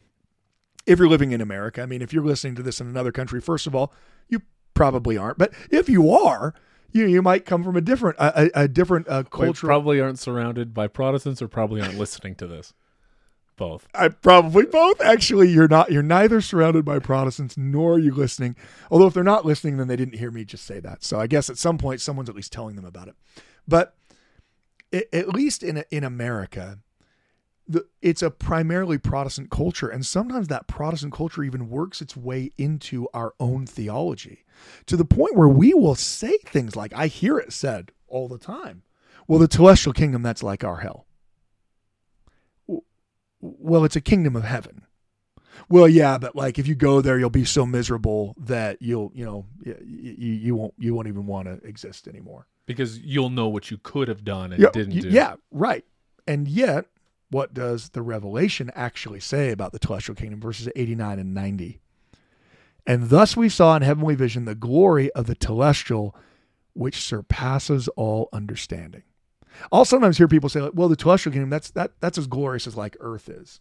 If 0.86 0.99
you're 0.99 1.10
living 1.10 1.34
in 1.34 1.41
America, 1.41 1.82
I 1.82 1.86
mean, 1.86 2.01
if 2.01 2.14
you're 2.14 2.24
listening 2.24 2.55
to 2.55 2.64
this 2.64 2.80
in 2.80 2.88
another 2.88 3.12
country, 3.12 3.41
first 3.41 3.68
of 3.68 3.76
all, 3.76 3.91
you 4.30 4.41
probably 4.74 5.18
aren't. 5.18 5.38
But 5.38 5.53
if 5.70 5.89
you 5.89 6.10
are, 6.12 6.53
you 6.91 7.05
you 7.05 7.22
might 7.22 7.45
come 7.45 7.64
from 7.64 7.76
a 7.76 7.82
different 7.82 8.16
a, 8.20 8.49
a 8.62 8.68
different 8.68 9.08
uh, 9.10 9.24
culture. 9.24 9.68
Probably 9.68 9.99
aren't 9.99 10.20
surrounded 10.20 10.74
by 10.74 10.88
Protestants, 10.88 11.41
or 11.41 11.49
probably 11.49 11.82
aren't 11.82 11.97
listening 11.97 12.36
to 12.36 12.47
this. 12.47 12.74
Both. 13.58 13.88
I 13.95 14.10
probably 14.10 14.66
both. 14.66 15.01
Actually, 15.01 15.49
you're 15.49 15.68
not. 15.68 15.91
You're 15.91 16.03
neither 16.03 16.41
surrounded 16.41 16.86
by 16.86 16.99
Protestants 16.99 17.58
nor 17.58 17.95
are 17.95 17.99
you 17.99 18.14
listening. 18.14 18.55
Although 18.91 19.08
if 19.08 19.16
they're 19.16 19.24
not 19.24 19.45
listening, 19.45 19.78
then 19.78 19.88
they 19.88 19.95
didn't 19.95 20.20
hear 20.20 20.30
me 20.30 20.45
just 20.45 20.64
say 20.64 20.80
that. 20.80 21.03
So 21.03 21.20
I 21.20 21.26
guess 21.26 21.49
at 21.49 21.58
some 21.58 21.80
point, 21.80 21.99
someone's 21.99 22.30
at 22.30 22.36
least 22.36 22.53
telling 22.53 22.76
them 22.76 22.86
about 22.86 23.08
it. 23.08 23.16
But 23.68 23.95
it, 24.91 25.10
at 25.12 25.30
least 25.30 25.64
in 25.64 25.84
in 25.89 26.03
America, 26.03 26.78
the, 27.68 27.88
it's 27.99 28.22
a 28.22 28.30
primarily 28.30 28.99
Protestant 28.99 29.49
culture, 29.49 29.89
and 29.89 30.05
sometimes 30.05 30.49
that 30.49 30.68
Protestant 30.68 31.14
culture 31.14 31.41
even 31.41 31.68
works 31.68 31.99
its 31.99 32.16
way 32.16 32.51
into 32.60 33.08
our 33.12 33.34
own 33.39 33.66
theology 33.66 34.45
to 34.86 34.95
the 34.95 35.03
point 35.03 35.36
where 35.36 35.49
we 35.49 35.74
will 35.74 35.95
say 35.95 36.38
things 36.45 36.76
like, 36.76 36.93
"I 36.93 37.08
hear 37.08 37.39
it 37.39 37.51
said 37.51 37.91
all 38.08 38.28
the 38.28 38.38
time." 38.38 38.84
Well, 39.28 39.39
the 39.39 39.47
telestial 39.47 39.95
kingdom 39.95 40.22
that's 40.22 40.43
like 40.43 40.64
our 40.64 40.78
hell 40.78 41.07
well, 43.58 43.84
it's 43.84 43.95
a 43.95 44.02
kingdom 44.02 44.36
of 44.36 44.43
heaven. 44.43 44.84
Well, 45.70 45.88
yeah, 45.88 46.18
but 46.18 46.36
like 46.36 46.60
if 46.60 46.68
you 46.68 46.76
go 46.76 47.02
there, 47.02 47.20
you'll 47.20 47.30
be 47.30 47.45
so 47.45 47.66
miserable 47.66 48.36
that 48.39 48.82
you'll, 48.82 49.12
you 49.14 49.26
know, 49.26 49.45
you, 49.64 49.74
you 49.84 50.56
won't, 50.56 50.74
you 50.78 50.93
won't 50.93 51.08
even 51.08 51.26
want 51.26 51.48
to 51.48 51.68
exist 51.68 52.08
anymore 52.08 52.48
because 52.66 53.00
you'll 53.00 53.30
know 53.30 53.48
what 53.48 53.72
you 53.72 53.78
could 53.78 54.08
have 54.08 54.24
done 54.24 54.54
and 54.54 54.62
yeah, 54.62 54.70
didn't 54.72 55.00
do. 55.00 55.10
Yeah, 55.10 55.36
right. 55.52 55.84
And 56.28 56.48
yet, 56.48 56.86
what 57.30 57.54
does 57.54 57.89
the 57.89 58.02
Revelation 58.02 58.72
actually 58.76 59.20
say 59.20 59.52
about 59.52 59.72
the 59.72 59.80
telestial 59.80 60.16
kingdom? 60.16 60.39
Verses 60.39 60.70
89 60.76 61.20
and 61.20 61.34
90. 61.34 61.80
And 62.86 63.10
thus 63.10 63.36
we 63.36 63.50
saw 63.50 63.76
in 63.76 63.82
heavenly 63.82 64.16
vision 64.16 64.45
the 64.45 64.56
glory 64.56 65.12
of 65.12 65.28
the 65.28 65.36
telestial, 65.36 66.14
which 66.74 67.02
surpasses 67.02 67.89
all 67.89 68.30
understanding. 68.32 69.04
I'll 69.72 69.86
sometimes 69.86 70.18
hear 70.18 70.28
people 70.28 70.49
say, 70.49 70.62
like, 70.62 70.74
well, 70.74 70.89
the 70.89 70.97
telestial 70.97 71.32
kingdom, 71.32 71.49
that's 71.49 71.72
that 71.72 71.91
that's 71.99 72.18
as 72.18 72.28
glorious 72.28 72.68
as 72.68 72.76
like 72.76 72.97
earth 72.99 73.30
is. 73.30 73.60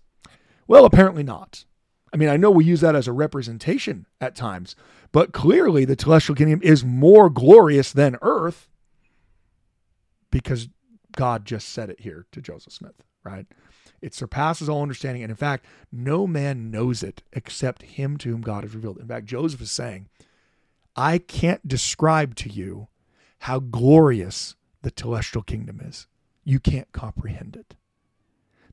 Well, 0.66 0.84
apparently 0.84 1.22
not. 1.22 1.64
I 2.12 2.16
mean, 2.16 2.28
I 2.28 2.36
know 2.36 2.50
we 2.50 2.64
use 2.64 2.80
that 2.80 2.94
as 2.94 3.08
a 3.08 3.12
representation 3.12 4.06
at 4.20 4.34
times, 4.36 4.74
but 5.12 5.32
clearly 5.32 5.84
the 5.84 5.96
telestial 5.96 6.36
kingdom 6.36 6.60
is 6.62 6.84
more 6.84 7.28
glorious 7.28 7.92
than 7.92 8.16
earth 8.22 8.68
because 10.30 10.68
God 11.14 11.44
just 11.44 11.68
said 11.68 11.90
it 11.90 12.00
here 12.00 12.26
to 12.32 12.40
Joseph 12.40 12.72
Smith, 12.72 13.02
right? 13.24 13.46
It 14.00 14.14
surpasses 14.14 14.68
all 14.68 14.82
understanding. 14.82 15.22
And 15.22 15.30
in 15.30 15.36
fact, 15.36 15.64
no 15.90 16.26
man 16.26 16.70
knows 16.70 17.02
it 17.02 17.22
except 17.32 17.82
him 17.82 18.16
to 18.18 18.30
whom 18.30 18.42
God 18.42 18.62
has 18.62 18.74
revealed. 18.74 18.98
In 18.98 19.08
fact, 19.08 19.26
Joseph 19.26 19.60
is 19.62 19.70
saying, 19.70 20.08
I 20.94 21.18
can't 21.18 21.66
describe 21.66 22.34
to 22.36 22.50
you 22.50 22.88
how 23.40 23.58
glorious 23.58 24.54
the 24.86 24.92
telestial 24.92 25.44
kingdom 25.44 25.80
is. 25.80 26.06
You 26.44 26.60
can't 26.60 26.92
comprehend 26.92 27.56
it. 27.56 27.74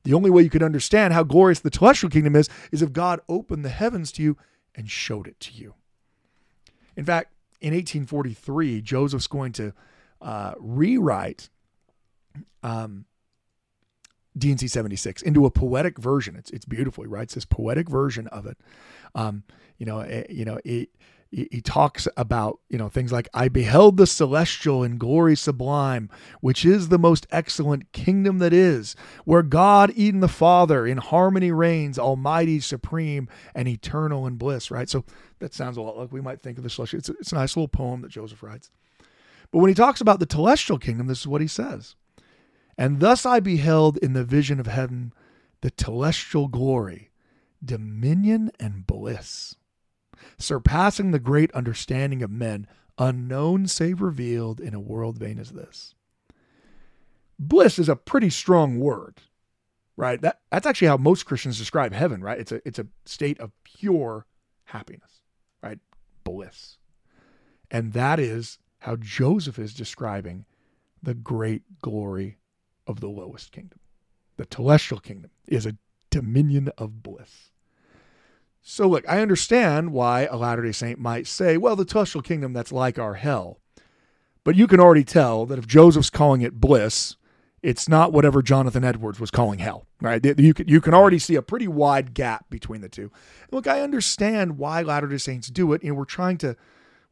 The 0.04 0.14
only 0.14 0.30
way 0.30 0.42
you 0.42 0.50
could 0.50 0.62
understand 0.62 1.12
how 1.12 1.24
glorious 1.24 1.58
the 1.58 1.72
telestial 1.72 2.08
kingdom 2.08 2.36
is 2.36 2.48
is 2.70 2.82
if 2.82 2.92
God 2.92 3.18
opened 3.28 3.64
the 3.64 3.68
heavens 3.70 4.12
to 4.12 4.22
you 4.22 4.36
and 4.76 4.88
showed 4.88 5.26
it 5.26 5.40
to 5.40 5.52
you. 5.52 5.74
In 6.96 7.04
fact, 7.04 7.32
in 7.60 7.74
1843, 7.74 8.80
Joseph's 8.80 9.26
going 9.26 9.50
to 9.54 9.72
uh, 10.22 10.54
rewrite 10.60 11.48
um, 12.62 13.06
D&C 14.38 14.68
76 14.68 15.20
into 15.22 15.46
a 15.46 15.50
poetic 15.50 15.98
version. 15.98 16.36
It's 16.36 16.50
it's 16.50 16.64
beautiful. 16.64 17.02
He 17.02 17.08
writes 17.08 17.34
this 17.34 17.44
poetic 17.44 17.88
version 17.88 18.28
of 18.28 18.46
it. 18.46 18.56
Um, 19.16 19.42
you 19.78 19.86
know, 19.86 19.98
it, 19.98 20.30
you 20.30 20.44
know, 20.44 20.60
it, 20.64 20.90
he 21.34 21.60
talks 21.60 22.06
about 22.16 22.60
you 22.68 22.78
know 22.78 22.88
things 22.88 23.10
like 23.10 23.28
i 23.34 23.48
beheld 23.48 23.96
the 23.96 24.06
celestial 24.06 24.82
and 24.82 25.00
glory 25.00 25.34
sublime 25.34 26.08
which 26.40 26.64
is 26.64 26.88
the 26.88 26.98
most 26.98 27.26
excellent 27.30 27.90
kingdom 27.92 28.38
that 28.38 28.52
is 28.52 28.94
where 29.24 29.42
god 29.42 29.92
eden 29.96 30.20
the 30.20 30.28
father 30.28 30.86
in 30.86 30.98
harmony 30.98 31.50
reigns 31.50 31.98
almighty 31.98 32.60
supreme 32.60 33.28
and 33.54 33.66
eternal 33.66 34.26
in 34.26 34.36
bliss 34.36 34.70
right? 34.70 34.88
So 34.88 35.04
that 35.40 35.54
sounds 35.54 35.76
a 35.76 35.82
lot 35.82 35.98
like 35.98 36.12
we 36.12 36.20
might 36.20 36.40
think 36.40 36.58
of 36.58 36.64
the 36.64 36.70
celestial. 36.70 36.98
It's 36.98 37.08
a, 37.08 37.12
it's 37.12 37.32
a 37.32 37.36
nice 37.36 37.56
little 37.56 37.68
poem 37.68 38.02
that 38.02 38.10
joseph 38.10 38.42
writes. 38.42 38.70
But 39.50 39.58
when 39.58 39.68
he 39.68 39.74
talks 39.74 40.00
about 40.00 40.20
the 40.20 40.26
telestial 40.26 40.80
kingdom 40.80 41.06
this 41.06 41.20
is 41.20 41.26
what 41.26 41.40
he 41.40 41.48
says. 41.48 41.96
And 42.78 43.00
thus 43.00 43.26
i 43.26 43.40
beheld 43.40 43.96
in 43.98 44.12
the 44.12 44.24
vision 44.24 44.60
of 44.60 44.66
heaven 44.66 45.12
the 45.62 45.70
telestial 45.70 46.50
glory 46.50 47.10
dominion 47.64 48.50
and 48.60 48.86
bliss 48.86 49.56
surpassing 50.38 51.10
the 51.10 51.18
great 51.18 51.52
understanding 51.52 52.22
of 52.22 52.30
men, 52.30 52.66
unknown 52.98 53.66
save 53.66 54.00
revealed 54.00 54.60
in 54.60 54.74
a 54.74 54.80
world 54.80 55.18
vain 55.18 55.38
as 55.38 55.50
this. 55.50 55.94
Bliss 57.38 57.78
is 57.78 57.88
a 57.88 57.96
pretty 57.96 58.30
strong 58.30 58.78
word, 58.78 59.20
right? 59.96 60.20
That 60.20 60.40
that's 60.50 60.66
actually 60.66 60.88
how 60.88 60.96
most 60.96 61.26
Christians 61.26 61.58
describe 61.58 61.92
heaven, 61.92 62.22
right? 62.22 62.38
It's 62.38 62.52
a 62.52 62.66
it's 62.66 62.78
a 62.78 62.86
state 63.04 63.40
of 63.40 63.50
pure 63.64 64.26
happiness, 64.64 65.20
right? 65.62 65.78
Bliss. 66.22 66.78
And 67.70 67.92
that 67.92 68.20
is 68.20 68.58
how 68.80 68.96
Joseph 68.96 69.58
is 69.58 69.74
describing 69.74 70.44
the 71.02 71.14
great 71.14 71.62
glory 71.82 72.38
of 72.86 73.00
the 73.00 73.08
lowest 73.08 73.50
kingdom. 73.50 73.80
The 74.36 74.46
telestial 74.46 75.02
kingdom 75.02 75.30
is 75.46 75.66
a 75.66 75.76
dominion 76.10 76.70
of 76.78 77.02
bliss. 77.02 77.50
So, 78.66 78.88
look, 78.88 79.04
I 79.06 79.20
understand 79.20 79.92
why 79.92 80.22
a 80.24 80.38
Latter 80.38 80.62
day 80.62 80.72
Saint 80.72 80.98
might 80.98 81.26
say, 81.26 81.58
well, 81.58 81.76
the 81.76 81.84
telestial 81.84 82.24
kingdom, 82.24 82.54
that's 82.54 82.72
like 82.72 82.98
our 82.98 83.12
hell. 83.12 83.60
But 84.42 84.56
you 84.56 84.66
can 84.66 84.80
already 84.80 85.04
tell 85.04 85.44
that 85.46 85.58
if 85.58 85.66
Joseph's 85.66 86.08
calling 86.08 86.40
it 86.40 86.60
bliss, 86.62 87.16
it's 87.62 87.90
not 87.90 88.10
whatever 88.10 88.40
Jonathan 88.40 88.82
Edwards 88.82 89.20
was 89.20 89.30
calling 89.30 89.58
hell, 89.58 89.86
right? 90.00 90.24
You 90.38 90.54
can, 90.54 90.66
you 90.66 90.80
can 90.80 90.94
already 90.94 91.18
see 91.18 91.34
a 91.34 91.42
pretty 91.42 91.68
wide 91.68 92.14
gap 92.14 92.48
between 92.48 92.80
the 92.80 92.88
two. 92.88 93.12
Look, 93.52 93.66
I 93.66 93.82
understand 93.82 94.56
why 94.56 94.80
Latter 94.80 95.08
day 95.08 95.18
Saints 95.18 95.48
do 95.48 95.74
it. 95.74 95.82
And 95.82 95.94
we're 95.94 96.06
trying 96.06 96.38
to, 96.38 96.56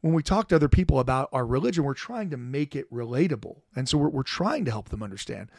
when 0.01 0.15
we 0.15 0.23
talk 0.23 0.47
to 0.47 0.55
other 0.55 0.67
people 0.67 0.99
about 0.99 1.29
our 1.31 1.45
religion, 1.45 1.83
we're 1.83 1.93
trying 1.93 2.31
to 2.31 2.37
make 2.37 2.75
it 2.75 2.91
relatable. 2.91 3.57
And 3.75 3.87
so 3.87 3.99
we're, 3.99 4.09
we're 4.09 4.23
trying 4.23 4.65
to 4.65 4.71
help 4.71 4.89
them 4.89 5.03
understand. 5.03 5.51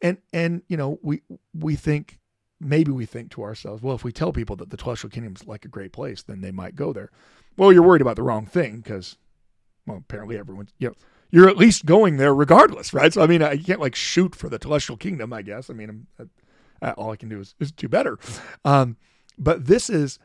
And, 0.00 0.18
and, 0.32 0.62
you 0.68 0.76
know, 0.76 1.00
we, 1.02 1.22
we 1.52 1.74
think 1.74 2.19
maybe 2.60 2.92
we 2.92 3.06
think 3.06 3.30
to 3.30 3.42
ourselves, 3.42 3.82
well, 3.82 3.94
if 3.94 4.04
we 4.04 4.12
tell 4.12 4.32
people 4.32 4.56
that 4.56 4.70
the 4.70 4.76
telestial 4.76 5.10
kingdom 5.10 5.34
is 5.34 5.46
like 5.46 5.64
a 5.64 5.68
great 5.68 5.92
place, 5.92 6.22
then 6.22 6.42
they 6.42 6.50
might 6.50 6.76
go 6.76 6.92
there. 6.92 7.10
Well, 7.56 7.72
you're 7.72 7.82
worried 7.82 8.02
about 8.02 8.16
the 8.16 8.22
wrong 8.22 8.46
thing 8.46 8.80
because, 8.80 9.16
well, 9.86 9.98
apparently 9.98 10.38
everyone's, 10.38 10.72
you 10.78 10.88
know, 10.88 10.94
you're 11.30 11.48
at 11.48 11.56
least 11.56 11.86
going 11.86 12.16
there 12.16 12.34
regardless, 12.34 12.92
right? 12.92 13.12
So, 13.12 13.22
I 13.22 13.26
mean, 13.26 13.40
you 13.40 13.64
can't 13.64 13.80
like 13.80 13.94
shoot 13.94 14.34
for 14.34 14.48
the 14.48 14.58
telestial 14.58 14.98
kingdom, 14.98 15.32
I 15.32 15.42
guess. 15.42 15.70
I 15.70 15.74
mean, 15.74 16.06
uh, 16.18 16.92
all 16.96 17.12
I 17.12 17.16
can 17.16 17.28
do 17.28 17.40
is, 17.40 17.54
is 17.60 17.72
do 17.72 17.88
better. 17.88 18.18
Um, 18.64 18.96
but 19.38 19.66
this 19.66 19.88
is, 19.88 20.18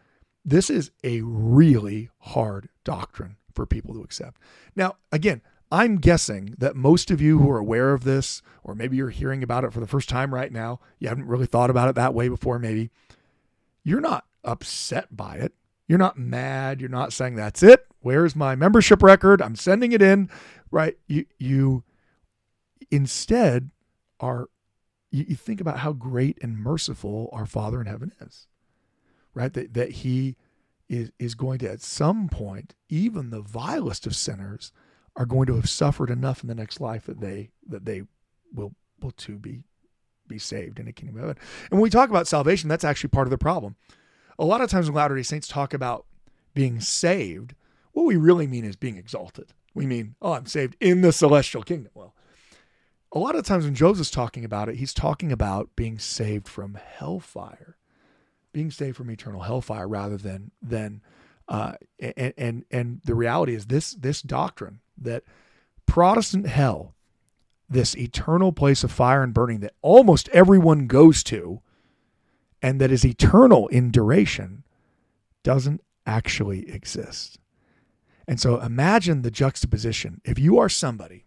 this 0.43 0.69
is 0.69 0.91
a 1.03 1.21
really 1.21 2.09
hard 2.19 2.69
doctrine 2.83 3.37
for 3.53 3.65
people 3.65 3.93
to 3.93 4.01
accept. 4.01 4.41
Now, 4.75 4.97
again, 5.11 5.41
I'm 5.75 5.97
guessing 5.97 6.55
that 6.57 6.77
most 6.77 7.11
of 7.11 7.19
you 7.19 7.37
who 7.39 7.51
are 7.51 7.57
aware 7.57 7.91
of 7.91 8.05
this, 8.05 8.41
or 8.63 8.75
maybe 8.75 8.95
you're 8.95 9.09
hearing 9.09 9.43
about 9.43 9.65
it 9.65 9.73
for 9.73 9.81
the 9.81 9.87
first 9.87 10.07
time 10.07 10.33
right 10.33 10.49
now, 10.49 10.79
you 10.99 11.09
haven't 11.09 11.27
really 11.27 11.47
thought 11.47 11.69
about 11.69 11.89
it 11.89 11.95
that 11.95 12.13
way 12.13 12.29
before, 12.29 12.57
maybe, 12.59 12.91
you're 13.83 13.99
not 13.99 14.23
upset 14.45 15.17
by 15.17 15.35
it. 15.35 15.53
You're 15.85 15.99
not 15.99 16.17
mad. 16.17 16.79
You're 16.79 16.89
not 16.89 17.11
saying, 17.11 17.35
that's 17.35 17.61
it. 17.61 17.87
Where's 17.99 18.37
my 18.37 18.55
membership 18.55 19.03
record? 19.03 19.41
I'm 19.41 19.57
sending 19.57 19.91
it 19.91 20.01
in. 20.01 20.29
Right. 20.71 20.97
You, 21.07 21.25
you 21.37 21.83
instead 22.89 23.71
are, 24.21 24.47
you, 25.11 25.25
you 25.27 25.35
think 25.35 25.59
about 25.59 25.79
how 25.79 25.91
great 25.91 26.37
and 26.41 26.57
merciful 26.57 27.29
our 27.33 27.45
Father 27.45 27.81
in 27.81 27.87
heaven 27.87 28.13
is, 28.21 28.47
right? 29.33 29.51
That, 29.51 29.73
that 29.73 29.91
He 29.91 30.37
is, 30.87 31.11
is 31.19 31.35
going 31.35 31.59
to, 31.59 31.69
at 31.69 31.81
some 31.81 32.29
point, 32.29 32.75
even 32.87 33.29
the 33.29 33.41
vilest 33.41 34.07
of 34.07 34.15
sinners, 34.15 34.71
are 35.15 35.25
going 35.25 35.47
to 35.47 35.55
have 35.55 35.69
suffered 35.69 36.09
enough 36.09 36.41
in 36.41 36.47
the 36.47 36.55
next 36.55 36.81
life 36.81 37.05
that 37.05 37.19
they 37.19 37.49
that 37.67 37.85
they 37.85 38.03
will 38.53 38.73
will 39.01 39.11
too 39.11 39.37
be 39.37 39.63
be 40.27 40.39
saved 40.39 40.79
in 40.79 40.85
the 40.85 40.91
kingdom 40.91 41.15
of 41.17 41.21
heaven. 41.21 41.37
And 41.69 41.77
when 41.77 41.83
we 41.83 41.89
talk 41.89 42.09
about 42.09 42.27
salvation, 42.27 42.67
that's 42.67 42.83
actually 42.83 43.09
part 43.09 43.27
of 43.27 43.31
the 43.31 43.37
problem. 43.37 43.75
A 44.39 44.45
lot 44.45 44.61
of 44.61 44.69
times 44.69 44.89
when 44.89 44.95
Latter 44.95 45.15
day 45.15 45.23
Saints 45.23 45.47
talk 45.47 45.73
about 45.73 46.05
being 46.53 46.79
saved, 46.79 47.53
what 47.93 48.05
we 48.05 48.15
really 48.15 48.47
mean 48.47 48.65
is 48.65 48.75
being 48.75 48.97
exalted. 48.97 49.53
We 49.73 49.85
mean, 49.85 50.15
oh, 50.21 50.33
I'm 50.33 50.45
saved 50.45 50.75
in 50.79 51.01
the 51.01 51.11
celestial 51.11 51.63
kingdom. 51.63 51.91
Well, 51.93 52.15
a 53.11 53.19
lot 53.19 53.35
of 53.35 53.45
times 53.45 53.65
when 53.65 53.75
Joseph's 53.75 54.11
talking 54.11 54.43
about 54.43 54.67
it, 54.67 54.75
he's 54.75 54.93
talking 54.93 55.31
about 55.31 55.69
being 55.75 55.99
saved 55.99 56.47
from 56.47 56.75
hellfire, 56.75 57.77
being 58.51 58.71
saved 58.71 58.97
from 58.97 59.11
eternal 59.11 59.41
hellfire 59.41 59.87
rather 59.87 60.17
than 60.17 60.51
than 60.61 61.01
uh, 61.47 61.73
and 61.99 62.33
and 62.37 62.65
and 62.71 63.01
the 63.05 63.15
reality 63.15 63.53
is 63.53 63.67
this 63.67 63.91
this 63.91 64.21
doctrine 64.21 64.79
that 64.97 65.23
Protestant 65.85 66.47
hell, 66.47 66.95
this 67.69 67.95
eternal 67.97 68.51
place 68.51 68.83
of 68.83 68.91
fire 68.91 69.23
and 69.23 69.33
burning 69.33 69.59
that 69.61 69.73
almost 69.81 70.29
everyone 70.29 70.87
goes 70.87 71.23
to, 71.23 71.61
and 72.61 72.79
that 72.81 72.91
is 72.91 73.05
eternal 73.05 73.67
in 73.67 73.91
duration, 73.91 74.63
doesn't 75.43 75.81
actually 76.05 76.69
exist. 76.69 77.39
And 78.27 78.39
so 78.39 78.59
imagine 78.59 79.21
the 79.21 79.31
juxtaposition. 79.31 80.21
If 80.23 80.39
you 80.39 80.57
are 80.57 80.69
somebody 80.69 81.25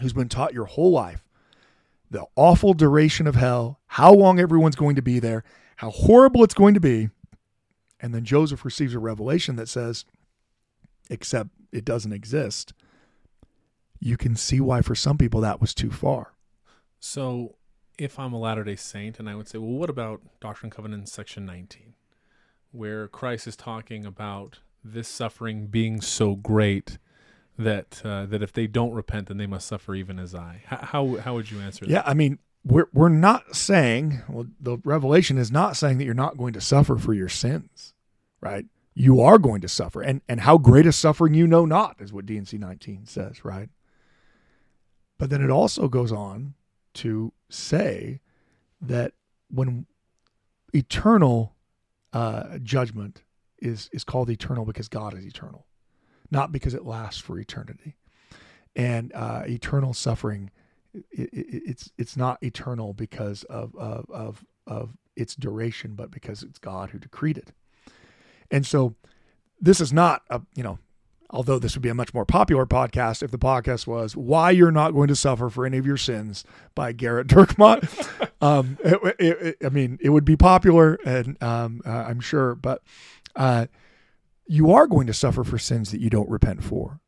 who's 0.00 0.12
been 0.12 0.28
taught 0.28 0.54
your 0.54 0.66
whole 0.66 0.92
life 0.92 1.24
the 2.12 2.26
awful 2.36 2.74
duration 2.74 3.26
of 3.26 3.34
hell, 3.34 3.80
how 3.86 4.12
long 4.12 4.38
everyone's 4.38 4.76
going 4.76 4.94
to 4.96 5.02
be 5.02 5.18
there, 5.18 5.42
how 5.76 5.90
horrible 5.90 6.44
it's 6.44 6.54
going 6.54 6.74
to 6.74 6.80
be, 6.80 7.08
and 8.00 8.14
then 8.14 8.24
Joseph 8.24 8.66
receives 8.66 8.94
a 8.94 8.98
revelation 8.98 9.56
that 9.56 9.68
says, 9.68 10.04
except 11.08 11.48
it 11.72 11.86
doesn't 11.86 12.12
exist, 12.12 12.74
you 14.02 14.16
can 14.16 14.34
see 14.34 14.60
why 14.60 14.82
for 14.82 14.96
some 14.96 15.16
people 15.16 15.40
that 15.40 15.60
was 15.60 15.72
too 15.72 15.90
far. 15.90 16.32
So 16.98 17.54
if 17.98 18.18
I'm 18.18 18.32
a 18.32 18.38
Latter 18.38 18.64
day 18.64 18.74
Saint, 18.74 19.20
and 19.20 19.28
I 19.28 19.36
would 19.36 19.48
say, 19.48 19.58
well, 19.58 19.70
what 19.70 19.88
about 19.88 20.20
Doctrine 20.40 20.66
and 20.66 20.74
Covenants 20.74 21.12
section 21.12 21.46
19, 21.46 21.94
where 22.72 23.06
Christ 23.06 23.46
is 23.46 23.54
talking 23.54 24.04
about 24.04 24.58
this 24.82 25.06
suffering 25.06 25.68
being 25.68 26.00
so 26.00 26.34
great 26.34 26.98
that 27.56 28.02
uh, 28.04 28.26
that 28.26 28.42
if 28.42 28.52
they 28.52 28.66
don't 28.66 28.92
repent, 28.92 29.28
then 29.28 29.36
they 29.36 29.46
must 29.46 29.68
suffer 29.68 29.94
even 29.94 30.18
as 30.18 30.34
I. 30.34 30.62
How 30.66 30.78
how, 30.78 31.16
how 31.18 31.34
would 31.34 31.50
you 31.50 31.60
answer 31.60 31.84
that? 31.84 31.90
Yeah, 31.90 32.02
I 32.04 32.14
mean, 32.14 32.40
we're 32.64 32.88
we're 32.92 33.08
not 33.08 33.54
saying 33.54 34.22
well, 34.28 34.46
the 34.58 34.78
revelation 34.84 35.38
is 35.38 35.52
not 35.52 35.76
saying 35.76 35.98
that 35.98 36.04
you're 36.04 36.14
not 36.14 36.36
going 36.36 36.54
to 36.54 36.60
suffer 36.60 36.96
for 36.96 37.14
your 37.14 37.28
sins, 37.28 37.94
right? 38.40 38.66
You 38.94 39.20
are 39.20 39.38
going 39.38 39.60
to 39.60 39.68
suffer, 39.68 40.02
and 40.02 40.22
and 40.28 40.40
how 40.40 40.58
great 40.58 40.86
a 40.86 40.92
suffering 40.92 41.34
you 41.34 41.46
know 41.46 41.64
not 41.64 41.96
is 42.00 42.12
what 42.12 42.26
D&C 42.26 42.58
19 42.58 43.06
says, 43.06 43.44
right? 43.44 43.68
But 45.22 45.30
then 45.30 45.40
it 45.40 45.50
also 45.50 45.86
goes 45.86 46.10
on 46.10 46.54
to 46.94 47.32
say 47.48 48.18
that 48.80 49.12
when 49.48 49.86
eternal 50.74 51.54
uh, 52.12 52.58
judgment 52.58 53.22
is 53.60 53.88
is 53.92 54.02
called 54.02 54.30
eternal 54.30 54.64
because 54.64 54.88
God 54.88 55.16
is 55.16 55.24
eternal, 55.24 55.64
not 56.32 56.50
because 56.50 56.74
it 56.74 56.84
lasts 56.84 57.20
for 57.20 57.38
eternity, 57.38 57.94
and 58.74 59.12
uh, 59.14 59.44
eternal 59.46 59.94
suffering 59.94 60.50
it, 60.92 61.32
it, 61.32 61.62
it's 61.66 61.92
it's 61.96 62.16
not 62.16 62.42
eternal 62.42 62.92
because 62.92 63.44
of, 63.44 63.76
of 63.76 64.10
of 64.10 64.44
of 64.66 64.90
its 65.14 65.36
duration, 65.36 65.94
but 65.94 66.10
because 66.10 66.42
it's 66.42 66.58
God 66.58 66.90
who 66.90 66.98
decreed 66.98 67.38
it, 67.38 67.52
and 68.50 68.66
so 68.66 68.96
this 69.60 69.80
is 69.80 69.92
not 69.92 70.22
a 70.30 70.40
you 70.56 70.64
know 70.64 70.80
although 71.32 71.58
this 71.58 71.74
would 71.74 71.82
be 71.82 71.88
a 71.88 71.94
much 71.94 72.12
more 72.12 72.26
popular 72.26 72.66
podcast 72.66 73.22
if 73.22 73.30
the 73.30 73.38
podcast 73.38 73.86
was 73.86 74.14
Why 74.14 74.50
You're 74.50 74.70
Not 74.70 74.92
Going 74.92 75.08
to 75.08 75.16
Suffer 75.16 75.48
for 75.48 75.64
Any 75.64 75.78
of 75.78 75.86
Your 75.86 75.96
Sins 75.96 76.44
by 76.74 76.92
Gerrit 76.92 77.26
Dirkmaat. 77.28 78.30
um, 78.42 78.76
it, 78.84 79.16
it, 79.18 79.56
I 79.64 79.70
mean, 79.70 79.98
it 80.02 80.10
would 80.10 80.24
be 80.24 80.36
popular, 80.36 80.98
and 81.04 81.42
um, 81.42 81.80
uh, 81.86 81.90
I'm 81.90 82.20
sure, 82.20 82.54
but 82.54 82.82
uh, 83.34 83.66
you 84.46 84.70
are 84.72 84.86
going 84.86 85.06
to 85.06 85.14
suffer 85.14 85.42
for 85.42 85.58
sins 85.58 85.90
that 85.90 86.00
you 86.00 86.10
don't 86.10 86.28
repent 86.28 86.62
for. 86.62 87.00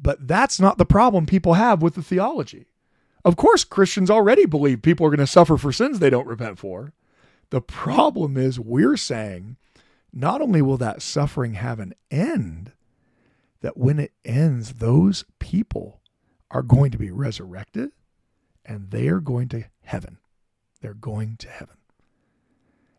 But 0.00 0.28
that's 0.28 0.60
not 0.60 0.78
the 0.78 0.84
problem 0.84 1.26
people 1.26 1.54
have 1.54 1.82
with 1.82 1.94
the 1.94 2.02
theology. 2.02 2.66
Of 3.24 3.36
course, 3.36 3.64
Christians 3.64 4.10
already 4.10 4.46
believe 4.46 4.82
people 4.82 5.04
are 5.06 5.10
going 5.10 5.18
to 5.18 5.26
suffer 5.26 5.56
for 5.56 5.72
sins 5.72 5.98
they 5.98 6.10
don't 6.10 6.28
repent 6.28 6.58
for. 6.58 6.92
The 7.50 7.60
problem 7.60 8.36
is 8.36 8.60
we're 8.60 8.96
saying 8.96 9.56
not 10.12 10.40
only 10.40 10.62
will 10.62 10.76
that 10.76 11.02
suffering 11.02 11.54
have 11.54 11.80
an 11.80 11.94
end, 12.10 12.72
that 13.60 13.76
when 13.76 13.98
it 13.98 14.12
ends, 14.24 14.74
those 14.74 15.24
people 15.38 16.00
are 16.50 16.62
going 16.62 16.90
to 16.90 16.98
be 16.98 17.10
resurrected 17.10 17.90
and 18.64 18.90
they 18.90 19.08
are 19.08 19.20
going 19.20 19.48
to 19.48 19.64
heaven. 19.84 20.18
They're 20.80 20.94
going 20.94 21.36
to 21.38 21.48
heaven. 21.48 21.76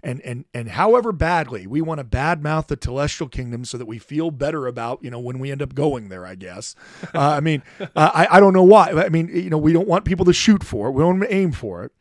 And, 0.03 0.21
and 0.21 0.45
and 0.53 0.69
however 0.69 1.11
badly 1.11 1.65
we 1.65 1.81
want 1.81 1.99
to 1.99 2.03
badmouth 2.05 2.67
the 2.67 2.77
telestial 2.77 3.29
kingdom 3.29 3.65
so 3.65 3.77
that 3.77 3.87
we 3.87 3.97
feel 3.97 4.29
better 4.29 4.67
about 4.67 5.03
you 5.03 5.09
know 5.09 5.19
when 5.19 5.39
we 5.39 5.51
end 5.51 5.61
up 5.61 5.73
going 5.73 6.09
there 6.09 6.25
I 6.25 6.35
guess. 6.35 6.75
Uh, 7.13 7.19
I 7.19 7.39
mean 7.39 7.63
uh, 7.79 7.87
I 7.95 8.27
I 8.31 8.39
don't 8.39 8.53
know 8.53 8.63
why. 8.63 8.91
I 8.91 9.09
mean 9.09 9.27
you 9.27 9.49
know 9.49 9.57
we 9.57 9.73
don't 9.73 9.87
want 9.87 10.05
people 10.05 10.25
to 10.25 10.33
shoot 10.33 10.63
for 10.63 10.87
it. 10.87 10.91
We 10.91 11.01
don't 11.01 11.19
want 11.19 11.29
to 11.29 11.35
aim 11.35 11.51
for 11.51 11.83
it. 11.83 11.91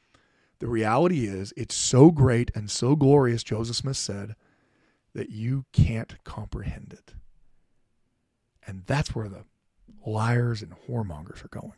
The 0.59 0.69
reality 0.69 1.27
is 1.27 1.53
it's 1.57 1.75
so 1.75 2.11
great 2.11 2.51
and 2.55 2.71
so 2.71 2.97
glorious 2.97 3.43
Joseph 3.43 3.77
Smith 3.77 3.97
said 3.97 4.37
that 5.15 5.31
you 5.31 5.65
can't 5.73 6.23
comprehend 6.23 6.93
it 6.93 7.16
and 8.67 8.83
that's 8.87 9.15
where 9.15 9.29
the 9.29 9.45
liars 10.05 10.63
and 10.63 10.73
whoremongers 10.89 11.45
are 11.45 11.49
going 11.49 11.75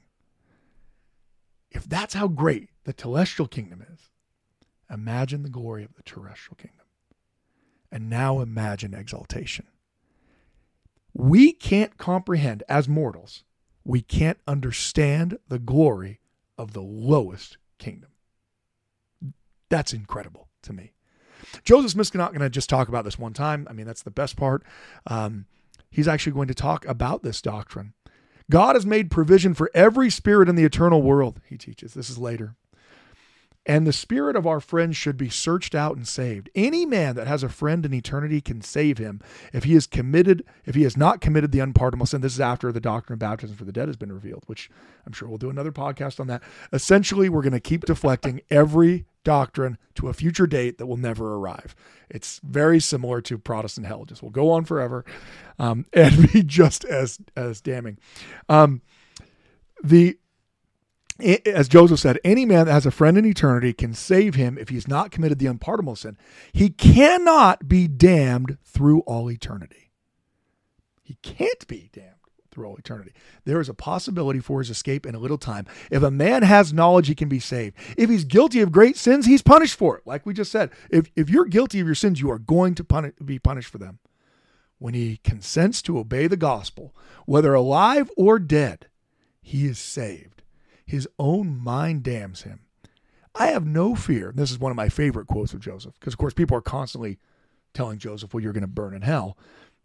if 1.71 1.89
that's 1.89 2.15
how 2.15 2.29
great 2.29 2.69
the 2.85 2.95
telestial 2.95 3.51
kingdom 3.51 3.85
is, 3.93 4.11
imagine 4.91 5.43
the 5.43 5.49
glory 5.49 5.85
of 5.85 5.95
the 5.95 6.03
terrestrial 6.03 6.57
kingdom. 6.57 6.87
And 7.91 8.11
now 8.11 8.41
imagine 8.41 8.95
exaltation. 8.95 9.67
We 11.15 11.53
can't 11.53 11.97
comprehend, 11.97 12.63
as 12.69 12.89
mortals, 12.89 13.45
we 13.85 14.03
can't 14.03 14.39
understand 14.47 15.39
the 15.49 15.59
glory 15.59 16.21
of 16.57 16.73
the 16.73 16.83
lowest 16.83 17.57
kingdom. 17.79 18.11
That's 19.71 19.93
incredible 19.93 20.49
to 20.63 20.73
me. 20.73 20.93
Joseph 21.65 21.93
Smith's 21.93 22.15
not 22.15 22.33
going 22.33 22.41
to 22.41 22.51
just 22.51 22.69
talk 22.69 22.89
about 22.89 23.05
this 23.05 23.19
one 23.19 23.33
time. 23.33 23.67
I 23.71 23.73
mean, 23.73 23.87
that's 23.87 24.03
the 24.03 24.11
best 24.11 24.37
part. 24.37 24.63
Um, 25.07 25.47
he's 25.91 26.09
actually 26.09 26.33
going 26.33 26.49
to 26.49 26.55
talk 26.55 26.85
about 26.87 27.23
this 27.23 27.43
doctrine 27.43 27.95
God 28.51 28.77
has 28.77 28.87
made 28.87 29.11
provision 29.11 29.53
for 29.53 29.71
every 29.75 30.09
spirit 30.11 30.49
in 30.49 30.55
the 30.55 30.65
eternal 30.65 31.03
world, 31.03 31.41
he 31.45 31.59
teaches. 31.59 31.95
This 31.95 32.09
is 32.09 32.17
later. 32.17 32.55
And 33.69 33.87
the 33.87 33.93
spirit 33.93 34.35
of 34.35 34.47
our 34.47 34.61
friends 34.61 34.97
should 34.97 35.19
be 35.19 35.29
searched 35.29 35.75
out 35.75 35.95
and 35.95 36.09
saved. 36.09 36.49
Any 36.55 36.87
man 36.87 37.15
that 37.17 37.27
has 37.27 37.43
a 37.43 37.51
friend 37.51 37.85
in 37.85 37.93
eternity 37.93 38.41
can 38.41 38.63
save 38.63 38.97
him 38.97 39.21
if 39.53 39.65
he 39.65 39.75
is 39.75 39.87
committed, 39.87 40.43
if 40.65 40.75
he 40.75 40.85
has 40.85 40.97
not 40.97 41.21
committed 41.21 41.53
the 41.53 41.61
unpardonable 41.61 42.07
sin. 42.07 42.23
This 42.23 42.33
is 42.33 42.41
after 42.41 42.73
the 42.73 42.81
doctrine 42.81 43.15
of 43.15 43.19
baptism 43.19 43.57
for 43.57 43.67
the 43.67 43.73
dead 43.73 43.89
has 43.89 43.97
been 43.97 44.11
revealed, 44.11 44.45
which 44.47 44.71
I'm 45.07 45.13
sure 45.13 45.29
we'll 45.29 45.37
do 45.37 45.51
another 45.51 45.71
podcast 45.71 46.19
on 46.19 46.29
that. 46.29 46.43
Essentially, 46.73 47.29
we're 47.29 47.43
going 47.43 47.53
to 47.53 47.61
keep 47.61 47.85
deflecting 47.85 48.41
every 48.49 49.05
doctrine 49.23 49.77
to 49.97 50.09
a 50.09 50.15
future 50.15 50.47
date 50.47 50.79
that 50.79 50.87
will 50.87 50.97
never 50.97 51.35
arrive. 51.35 51.77
It's 52.09 52.41
very 52.43 52.81
similar 52.81 53.21
to 53.21 53.37
Protestant 53.37 53.87
hell; 53.87 54.07
just 54.07 54.23
will 54.23 54.31
go 54.31 54.51
on 54.51 54.65
forever, 54.65 55.05
um, 55.59 55.85
and 55.93 56.33
be 56.33 56.43
just 56.43 56.87
as 56.87 57.19
as 57.37 57.61
damning. 57.61 57.99
Um, 58.49 58.81
the 59.85 60.19
as 61.21 61.69
Joseph 61.69 61.99
said, 61.99 62.21
any 62.23 62.45
man 62.45 62.67
that 62.67 62.73
has 62.73 62.87
a 62.87 62.91
friend 62.91 63.19
in 63.19 63.25
eternity 63.25 63.73
can 63.73 63.93
save 63.93 64.37
him 64.37 64.57
if 64.57 64.69
he's 64.69 64.87
not 64.87 65.11
committed 65.11 65.39
the 65.39 65.47
unpardonable 65.47 65.97
sin. 65.97 66.17
He 66.53 66.71
cannot 66.71 67.69
be 67.69 67.89
damned 67.89 68.59
through 68.65 69.01
all 69.01 69.31
eternity. 69.31 69.91
He 71.03 71.17
can't 71.23 71.67
be 71.67 71.91
damned 71.93 72.15
through 72.51 72.67
all 72.67 72.77
eternity. 72.77 73.13
There 73.45 73.61
is 73.61 73.69
a 73.69 73.75
possibility 73.75 74.41
for 74.41 74.61
his 74.61 74.71
escape 74.71 75.07
in 75.07 75.15
a 75.15 75.19
little 75.19 75.39
time. 75.39 75.67
If 75.91 76.03
a 76.03 76.11
man 76.11 76.43
has 76.43 76.73
knowledge, 76.73 77.09
he 77.09 77.15
can 77.15 77.29
be 77.29 77.41
saved. 77.41 77.77
If 77.97 78.11
he's 78.11 78.25
guilty 78.25 78.61
of 78.61 78.73
great 78.73 78.97
sins, 78.97 79.27
he's 79.27 79.43
punished 79.43 79.77
for 79.77 79.97
it. 79.97 80.07
Like 80.07 80.27
we 80.27 80.35
just 80.35 80.53
said, 80.53 80.71
if, 80.91 81.11
if 81.17 81.31
you're 81.31 81.47
guilty 81.47 81.81
of 81.81 81.87
your 81.87 81.95
sins, 81.95 82.21
you 82.21 82.31
are 82.31 82.39
going 82.39 82.75
to 82.77 83.13
be 83.25 83.39
punished 83.39 83.71
for 83.71 83.79
them. 83.79 83.99
When 84.79 84.95
he 84.95 85.19
consents 85.25 85.83
to 85.83 85.99
obey 85.99 86.27
the 86.27 86.37
gospel, 86.37 86.95
whether 87.27 87.55
alive 87.55 88.11
or 88.17 88.39
dead, 88.39 88.87
he 89.41 89.67
is 89.67 89.79
saved. 89.79 90.38
His 90.89 91.07
own 91.19 91.63
mind 91.63 92.03
damns 92.03 92.43
him. 92.43 92.61
I 93.35 93.49
have 93.49 93.67
no 93.67 93.95
fear. 93.95 94.33
This 94.35 94.51
is 94.51 94.59
one 94.59 94.73
of 94.73 94.77
my 94.77 94.89
favorite 94.89 95.27
quotes 95.27 95.53
of 95.53 95.61
Joseph, 95.61 95.93
because 96.01 96.15
of 96.15 96.19
course 96.19 96.33
people 96.33 96.57
are 96.57 96.63
constantly 96.63 97.19
telling 97.75 97.99
Joseph, 97.99 98.33
well, 98.33 98.43
you're 98.43 98.55
going 98.55 98.63
to 98.63 98.67
burn 98.67 98.95
in 98.95 99.03
hell. 99.03 99.37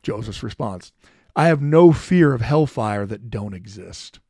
Joseph's 0.02 0.44
response 0.44 0.94
I 1.36 1.48
have 1.48 1.62
no 1.62 1.92
fear 1.92 2.34
of 2.34 2.42
hellfire 2.42 3.06
that 3.06 3.30
don't 3.30 3.54
exist. 3.54 4.22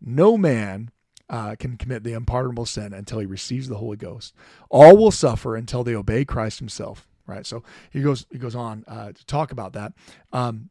No 0.00 0.38
man 0.38 0.90
uh, 1.28 1.56
can 1.58 1.76
commit 1.76 2.04
the 2.04 2.12
unpardonable 2.12 2.66
sin 2.66 2.92
until 2.92 3.18
he 3.18 3.26
receives 3.26 3.68
the 3.68 3.78
Holy 3.78 3.96
Ghost. 3.96 4.32
All 4.70 4.96
will 4.96 5.10
suffer 5.10 5.56
until 5.56 5.82
they 5.82 5.96
obey 5.96 6.24
Christ 6.24 6.60
Himself. 6.60 7.08
Right. 7.26 7.46
So 7.46 7.64
he 7.90 8.00
goes 8.00 8.26
he 8.30 8.38
goes 8.38 8.54
on 8.54 8.84
uh, 8.86 9.10
to 9.10 9.26
talk 9.26 9.50
about 9.50 9.72
that. 9.72 9.92
Um, 10.32 10.70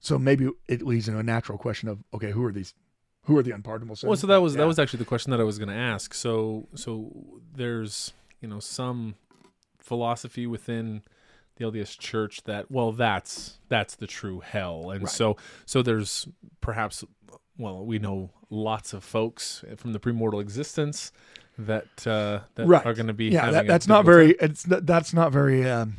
so 0.00 0.18
maybe 0.18 0.48
it 0.66 0.82
leads 0.82 1.06
into 1.06 1.20
a 1.20 1.22
natural 1.22 1.58
question 1.58 1.88
of 1.88 2.02
okay, 2.12 2.32
who 2.32 2.42
are 2.44 2.52
these? 2.52 2.74
Who 3.24 3.36
are 3.36 3.42
the 3.42 3.50
unpardonable 3.52 3.96
sins? 3.96 4.08
Well, 4.08 4.16
so 4.16 4.26
that 4.26 4.42
was 4.42 4.54
Yeah. 4.54 4.58
that 4.62 4.66
was 4.66 4.78
actually 4.78 4.98
the 5.00 5.04
question 5.04 5.30
that 5.30 5.40
I 5.40 5.44
was 5.44 5.58
going 5.58 5.68
to 5.68 5.74
ask. 5.74 6.14
So 6.14 6.68
so 6.74 7.10
there's 7.54 8.12
you 8.40 8.48
know 8.48 8.60
some 8.60 9.14
philosophy 9.78 10.46
within 10.46 11.02
the 11.56 11.64
LDS 11.66 11.98
Church 11.98 12.42
that 12.44 12.70
well 12.70 12.92
that's 12.92 13.58
that's 13.68 13.94
the 13.96 14.06
true 14.06 14.40
hell, 14.40 14.90
and 14.90 15.02
Right. 15.02 15.10
so 15.10 15.36
so 15.66 15.82
there's 15.82 16.26
perhaps 16.60 17.04
well 17.58 17.84
we 17.84 17.98
know 17.98 18.30
lots 18.48 18.92
of 18.92 19.04
folks 19.04 19.64
from 19.76 19.92
the 19.92 20.00
premortal 20.00 20.40
existence 20.40 21.12
that 21.58 22.06
uh, 22.06 22.40
that 22.54 22.66
right 22.66 22.86
are 22.86 22.94
going 22.94 23.06
to 23.08 23.12
be 23.12 23.26
yeah 23.26 23.40
having 23.40 23.54
that, 23.54 23.64
a 23.64 23.68
that's 23.68 23.86
not 23.86 24.04
very 24.06 24.28
time. 24.34 24.50
it's 24.50 24.62
that's 24.62 25.12
not 25.12 25.30
very 25.30 25.68
um, 25.68 25.96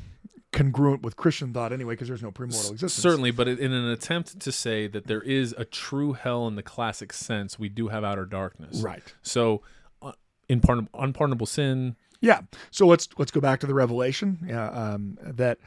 congruent 0.52 1.02
with 1.02 1.16
christian 1.16 1.54
thought 1.54 1.72
anyway 1.72 1.94
because 1.94 2.08
there's 2.08 2.22
no 2.22 2.32
premortal 2.32 2.72
existence. 2.72 2.94
Certainly, 2.94 3.32
but 3.32 3.48
in 3.48 3.72
an 3.72 3.88
attempt 3.90 4.40
to 4.40 4.52
say 4.52 4.88
that 4.88 5.08
there 5.08 5.22
is 5.22 5.56
a 5.58 5.66
true 5.66 6.14
hell 6.14 6.48
in 6.48 6.56
the 6.56 6.64
classic 6.64 7.14
sense, 7.14 7.58
we 7.58 7.70
do 7.70 7.88
have 7.88 8.04
outer 8.04 8.26
darkness. 8.26 8.82
right. 8.82 9.02
So, 9.22 9.62
uh, 10.02 10.12
in 10.50 10.62
unpardonable 10.94 11.46
sin, 11.46 11.96
yeah. 12.22 12.42
So 12.70 12.86
let's 12.86 13.10
let's 13.18 13.32
go 13.32 13.42
back 13.42 13.60
to 13.62 13.68
the 13.68 13.74
revelation 13.74 14.40
yeah 14.48 14.70
um, 14.70 15.18
that 15.22 15.58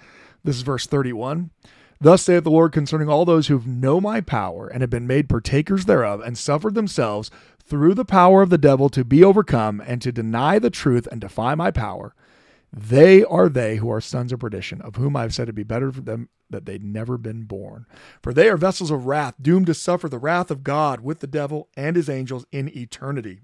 this 0.45 0.57
is 0.57 0.63
verse 0.63 0.87
31 0.87 1.51
thus 2.01 2.23
saith 2.23 2.45
the 2.45 2.51
lord 2.51 2.73
concerning 2.73 3.09
all 3.09 3.25
those 3.25 3.49
who 3.49 3.63
know 3.67 4.01
my 4.01 4.21
power 4.21 4.69
and 4.69 4.83
have 4.83 4.91
been 4.91 5.07
made 5.07 5.29
partakers 5.29 5.87
thereof 5.87 6.21
and 6.21 6.37
suffered 6.39 6.75
themselves 6.75 7.31
through 7.63 7.95
the 7.95 8.05
power 8.05 8.43
of 8.43 8.51
the 8.51 8.59
devil 8.59 8.89
to 8.89 9.05
be 9.05 9.25
overcome 9.25 9.83
and 9.87 10.03
to 10.03 10.13
deny 10.13 10.59
the 10.59 10.71
truth 10.71 11.09
and 11.11 11.21
defy 11.21 11.55
my 11.55 11.71
power 11.71 12.15
They 12.77 13.23
are 13.25 13.49
they 13.49 13.77
who 13.77 13.89
are 13.91 14.01
sons 14.01 14.33
of 14.33 14.41
perdition, 14.41 14.81
of 14.83 14.97
whom 14.97 15.17
I 15.17 15.23
have 15.23 15.35
said 15.35 15.49
it 15.49 15.55
be 15.55 15.63
better 15.63 15.93
for 15.93 16.01
them 16.01 16.29
that 16.51 16.67
they'd 16.67 16.83
never 16.83 17.17
been 17.17 17.45
born. 17.45 17.87
For 18.21 18.33
they 18.33 18.49
are 18.49 18.57
vessels 18.57 18.91
of 18.91 19.07
wrath, 19.07 19.35
doomed 19.41 19.67
to 19.67 19.75
suffer 19.75 20.09
the 20.09 20.19
wrath 20.19 20.51
of 20.51 20.65
God 20.65 21.01
with 21.01 21.21
the 21.21 21.29
devil 21.29 21.69
and 21.77 21.95
his 21.95 22.09
angels 22.09 22.47
in 22.51 22.77
eternity. 22.77 23.41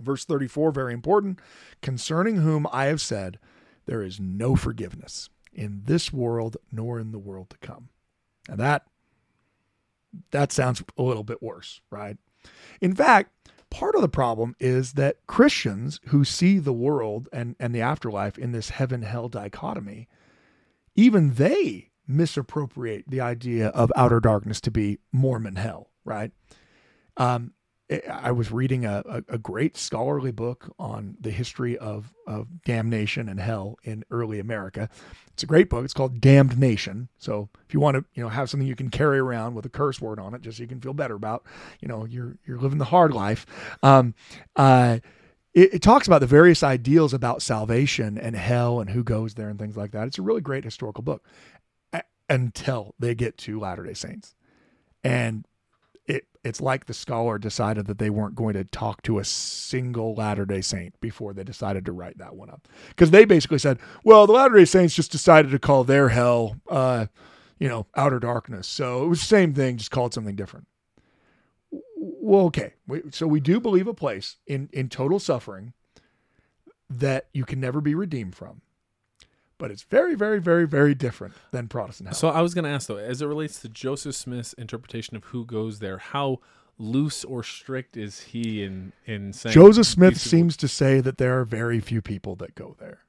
Verse 0.00 0.24
34, 0.24 0.72
very 0.72 0.94
important. 0.94 1.40
Concerning 1.82 2.36
whom 2.36 2.66
I 2.72 2.86
have 2.86 3.02
said, 3.02 3.38
there 3.84 4.02
is 4.02 4.18
no 4.18 4.56
forgiveness 4.56 5.28
in 5.52 5.82
this 5.84 6.10
world 6.10 6.56
nor 6.72 6.98
in 6.98 7.12
the 7.12 7.18
world 7.18 7.50
to 7.50 7.58
come. 7.58 7.90
Now 8.48 8.56
that 8.56 8.86
that 10.30 10.52
sounds 10.52 10.82
a 10.96 11.02
little 11.02 11.24
bit 11.24 11.42
worse, 11.42 11.82
right? 11.90 12.16
In 12.80 12.94
fact, 12.94 13.30
part 13.70 13.94
of 13.94 14.00
the 14.00 14.08
problem 14.08 14.54
is 14.58 14.94
that 14.94 15.26
Christians 15.26 16.00
who 16.06 16.24
see 16.24 16.58
the 16.58 16.72
world 16.72 17.28
and, 17.32 17.56
and 17.58 17.74
the 17.74 17.80
afterlife 17.80 18.38
in 18.38 18.52
this 18.52 18.70
heaven 18.70 19.02
hell 19.02 19.28
dichotomy, 19.28 20.08
even 20.94 21.34
they 21.34 21.90
misappropriate 22.06 23.04
the 23.08 23.20
idea 23.20 23.68
of 23.68 23.92
outer 23.96 24.20
darkness 24.20 24.60
to 24.62 24.70
be 24.70 24.98
Mormon 25.12 25.56
hell, 25.56 25.90
right? 26.04 26.30
Um, 27.16 27.52
I- 28.10 28.32
was 28.32 28.50
reading 28.50 28.84
a, 28.84 29.02
a, 29.08 29.34
a 29.34 29.38
great 29.38 29.76
scholarly 29.76 30.32
book 30.32 30.74
on 30.78 31.16
the 31.20 31.30
history 31.30 31.78
of, 31.78 32.12
of 32.26 32.62
damnation 32.64 33.28
and 33.28 33.38
hell 33.38 33.78
in 33.84 34.04
early 34.10 34.40
America. 34.40 34.88
It's 35.32 35.42
a 35.42 35.46
great 35.46 35.70
book. 35.70 35.84
It's 35.84 35.94
called 35.94 36.20
Damned 36.20 36.58
Nation. 36.58 37.08
So 37.18 37.48
if 37.66 37.74
you 37.74 37.80
want 37.80 37.96
to, 37.96 38.04
you 38.14 38.22
know, 38.22 38.28
have 38.28 38.50
something 38.50 38.66
you 38.66 38.74
can 38.74 38.90
carry 38.90 39.18
around 39.18 39.54
with 39.54 39.66
a 39.66 39.68
curse 39.68 40.00
word 40.00 40.18
on 40.18 40.34
it, 40.34 40.42
just 40.42 40.56
so 40.58 40.62
you 40.62 40.68
can 40.68 40.80
feel 40.80 40.94
better 40.94 41.14
about, 41.14 41.44
you 41.80 41.88
know, 41.88 42.04
you're 42.04 42.38
you're 42.44 42.58
living 42.58 42.78
the 42.78 42.86
hard 42.86 43.12
life. 43.12 43.46
Um, 43.82 44.14
uh, 44.56 44.98
it, 45.54 45.74
it 45.74 45.82
talks 45.82 46.06
about 46.06 46.20
the 46.20 46.26
various 46.26 46.62
ideals 46.62 47.14
about 47.14 47.42
salvation 47.42 48.18
and 48.18 48.34
hell 48.34 48.80
and 48.80 48.90
who 48.90 49.04
goes 49.04 49.34
there 49.34 49.48
and 49.48 49.58
things 49.58 49.76
like 49.76 49.92
that. 49.92 50.06
It's 50.08 50.18
a 50.18 50.22
really 50.22 50.40
great 50.40 50.64
historical 50.64 51.02
book 51.02 51.24
until 52.28 52.94
they 52.98 53.14
get 53.14 53.38
to 53.38 53.60
Latter 53.60 53.84
Day 53.84 53.94
Saints, 53.94 54.34
and 55.04 55.46
it 56.06 56.26
it's 56.44 56.60
like 56.60 56.86
the 56.86 56.94
scholar 56.94 57.38
decided 57.38 57.86
that 57.86 57.98
they 57.98 58.10
weren't 58.10 58.34
going 58.34 58.54
to 58.54 58.64
talk 58.64 59.02
to 59.02 59.18
a 59.18 59.24
single 59.24 60.14
Latter 60.14 60.46
Day 60.46 60.60
Saint 60.60 60.98
before 61.00 61.34
they 61.34 61.42
decided 61.42 61.84
to 61.86 61.92
write 61.92 62.18
that 62.18 62.36
one 62.36 62.50
up, 62.50 62.68
because 62.88 63.10
they 63.10 63.24
basically 63.24 63.58
said, 63.58 63.78
well, 64.04 64.26
the 64.26 64.32
Latter 64.32 64.56
Day 64.56 64.64
Saints 64.64 64.94
just 64.94 65.12
decided 65.12 65.50
to 65.50 65.58
call 65.58 65.84
their 65.84 66.10
hell, 66.10 66.56
uh, 66.70 67.06
you 67.58 67.68
know, 67.68 67.86
outer 67.96 68.20
darkness, 68.20 68.68
so 68.68 69.04
it 69.04 69.08
was 69.08 69.20
the 69.20 69.26
same 69.26 69.54
thing, 69.54 69.76
just 69.76 69.90
called 69.90 70.14
something 70.14 70.36
different. 70.36 70.66
Well, 71.98 72.46
okay, 72.46 72.74
so 73.10 73.26
we 73.26 73.40
do 73.40 73.60
believe 73.60 73.86
a 73.86 73.94
place 73.94 74.36
in 74.46 74.68
in 74.72 74.88
total 74.88 75.18
suffering 75.18 75.72
that 76.88 77.26
you 77.32 77.44
can 77.44 77.58
never 77.60 77.80
be 77.80 77.94
redeemed 77.94 78.36
from 78.36 78.60
but 79.58 79.70
it's 79.70 79.82
very, 79.82 80.14
very, 80.14 80.40
very, 80.40 80.66
very 80.66 80.94
different 80.94 81.34
than 81.50 81.68
Protestant 81.68 82.08
hell. 82.08 82.16
So 82.16 82.28
I 82.28 82.42
was 82.42 82.54
going 82.54 82.64
to 82.64 82.70
ask 82.70 82.88
though, 82.88 82.96
as 82.96 83.22
it 83.22 83.26
relates 83.26 83.60
to 83.60 83.68
Joseph 83.68 84.14
Smith's 84.14 84.52
interpretation 84.54 85.16
of 85.16 85.24
who 85.24 85.44
goes 85.44 85.78
there, 85.78 85.98
how 85.98 86.40
loose 86.78 87.24
or 87.24 87.42
strict 87.42 87.96
is 87.96 88.20
he 88.20 88.62
in 88.62 88.92
in 89.06 89.32
saying? 89.32 89.54
Joseph 89.54 89.86
Smith 89.86 90.20
seems 90.20 90.56
to 90.58 90.68
say 90.68 91.00
that 91.00 91.18
there 91.18 91.38
are 91.40 91.44
very 91.44 91.80
few 91.80 92.02
people 92.02 92.36
that 92.36 92.54
go 92.54 92.76
there, 92.78 93.00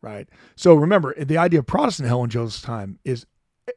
right? 0.00 0.28
So 0.56 0.74
remember, 0.74 1.14
the 1.22 1.38
idea 1.38 1.60
of 1.60 1.66
Protestant 1.66 2.08
hell 2.08 2.24
in 2.24 2.30
Joseph's 2.30 2.62
time 2.62 2.98
is 3.04 3.26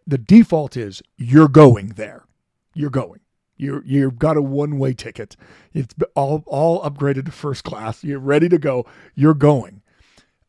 the 0.07 0.17
default 0.17 0.75
is 0.75 1.01
you're 1.17 1.47
going 1.47 1.89
there, 1.89 2.25
you're 2.73 2.89
going. 2.89 3.19
You 3.57 3.81
you've 3.85 4.19
got 4.19 4.35
a 4.35 4.41
one 4.41 4.77
way 4.79 4.93
ticket. 4.93 5.37
It's 5.73 5.95
all 6.13 6.43
all 6.45 6.81
upgraded 6.81 7.25
to 7.25 7.31
first 7.31 7.63
class. 7.63 8.03
You're 8.03 8.19
ready 8.19 8.49
to 8.49 8.57
go. 8.57 8.85
You're 9.13 9.33
going 9.33 9.81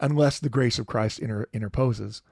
unless 0.01 0.38
the 0.38 0.49
grace 0.49 0.78
of 0.78 0.86
Christ 0.86 1.18
inter, 1.18 1.47
interposes. 1.53 2.22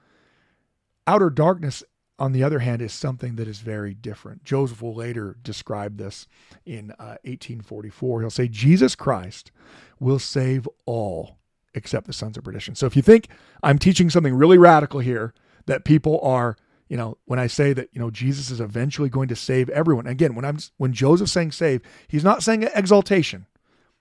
Outer 1.07 1.29
darkness, 1.29 1.83
on 2.17 2.31
the 2.31 2.43
other 2.43 2.59
hand, 2.59 2.81
is 2.81 2.93
something 2.93 3.35
that 3.35 3.47
is 3.47 3.59
very 3.59 3.93
different. 3.93 4.43
Joseph 4.43 4.81
will 4.81 4.95
later 4.95 5.37
describe 5.43 5.97
this 5.97 6.27
in 6.65 6.91
uh, 6.91 7.17
1844. 7.23 8.21
He'll 8.21 8.29
say, 8.29 8.47
Jesus 8.47 8.95
Christ 8.95 9.51
will 9.99 10.19
save 10.19 10.67
all 10.85 11.37
except 11.73 12.07
the 12.07 12.13
sons 12.13 12.37
of 12.37 12.43
perdition. 12.43 12.73
So 12.75 12.85
if 12.85 12.95
you 12.95 13.01
think 13.01 13.27
I'm 13.61 13.77
teaching 13.77 14.09
something 14.09 14.33
really 14.33 14.57
radical 14.57 15.01
here, 15.01 15.33
that 15.65 15.83
people 15.83 16.19
are, 16.21 16.55
you 16.87 16.97
know, 16.97 17.17
when 17.25 17.39
I 17.39 17.47
say 17.47 17.73
that, 17.73 17.89
you 17.91 17.99
know, 17.99 18.09
Jesus 18.09 18.49
is 18.49 18.61
eventually 18.61 19.09
going 19.09 19.27
to 19.27 19.35
save 19.35 19.69
everyone. 19.69 20.07
Again, 20.07 20.35
when 20.35 20.45
I'm 20.45 20.57
when 20.77 20.93
Joseph's 20.93 21.31
saying 21.31 21.51
save, 21.51 21.81
he's 22.07 22.23
not 22.23 22.43
saying 22.43 22.63
exaltation. 22.73 23.45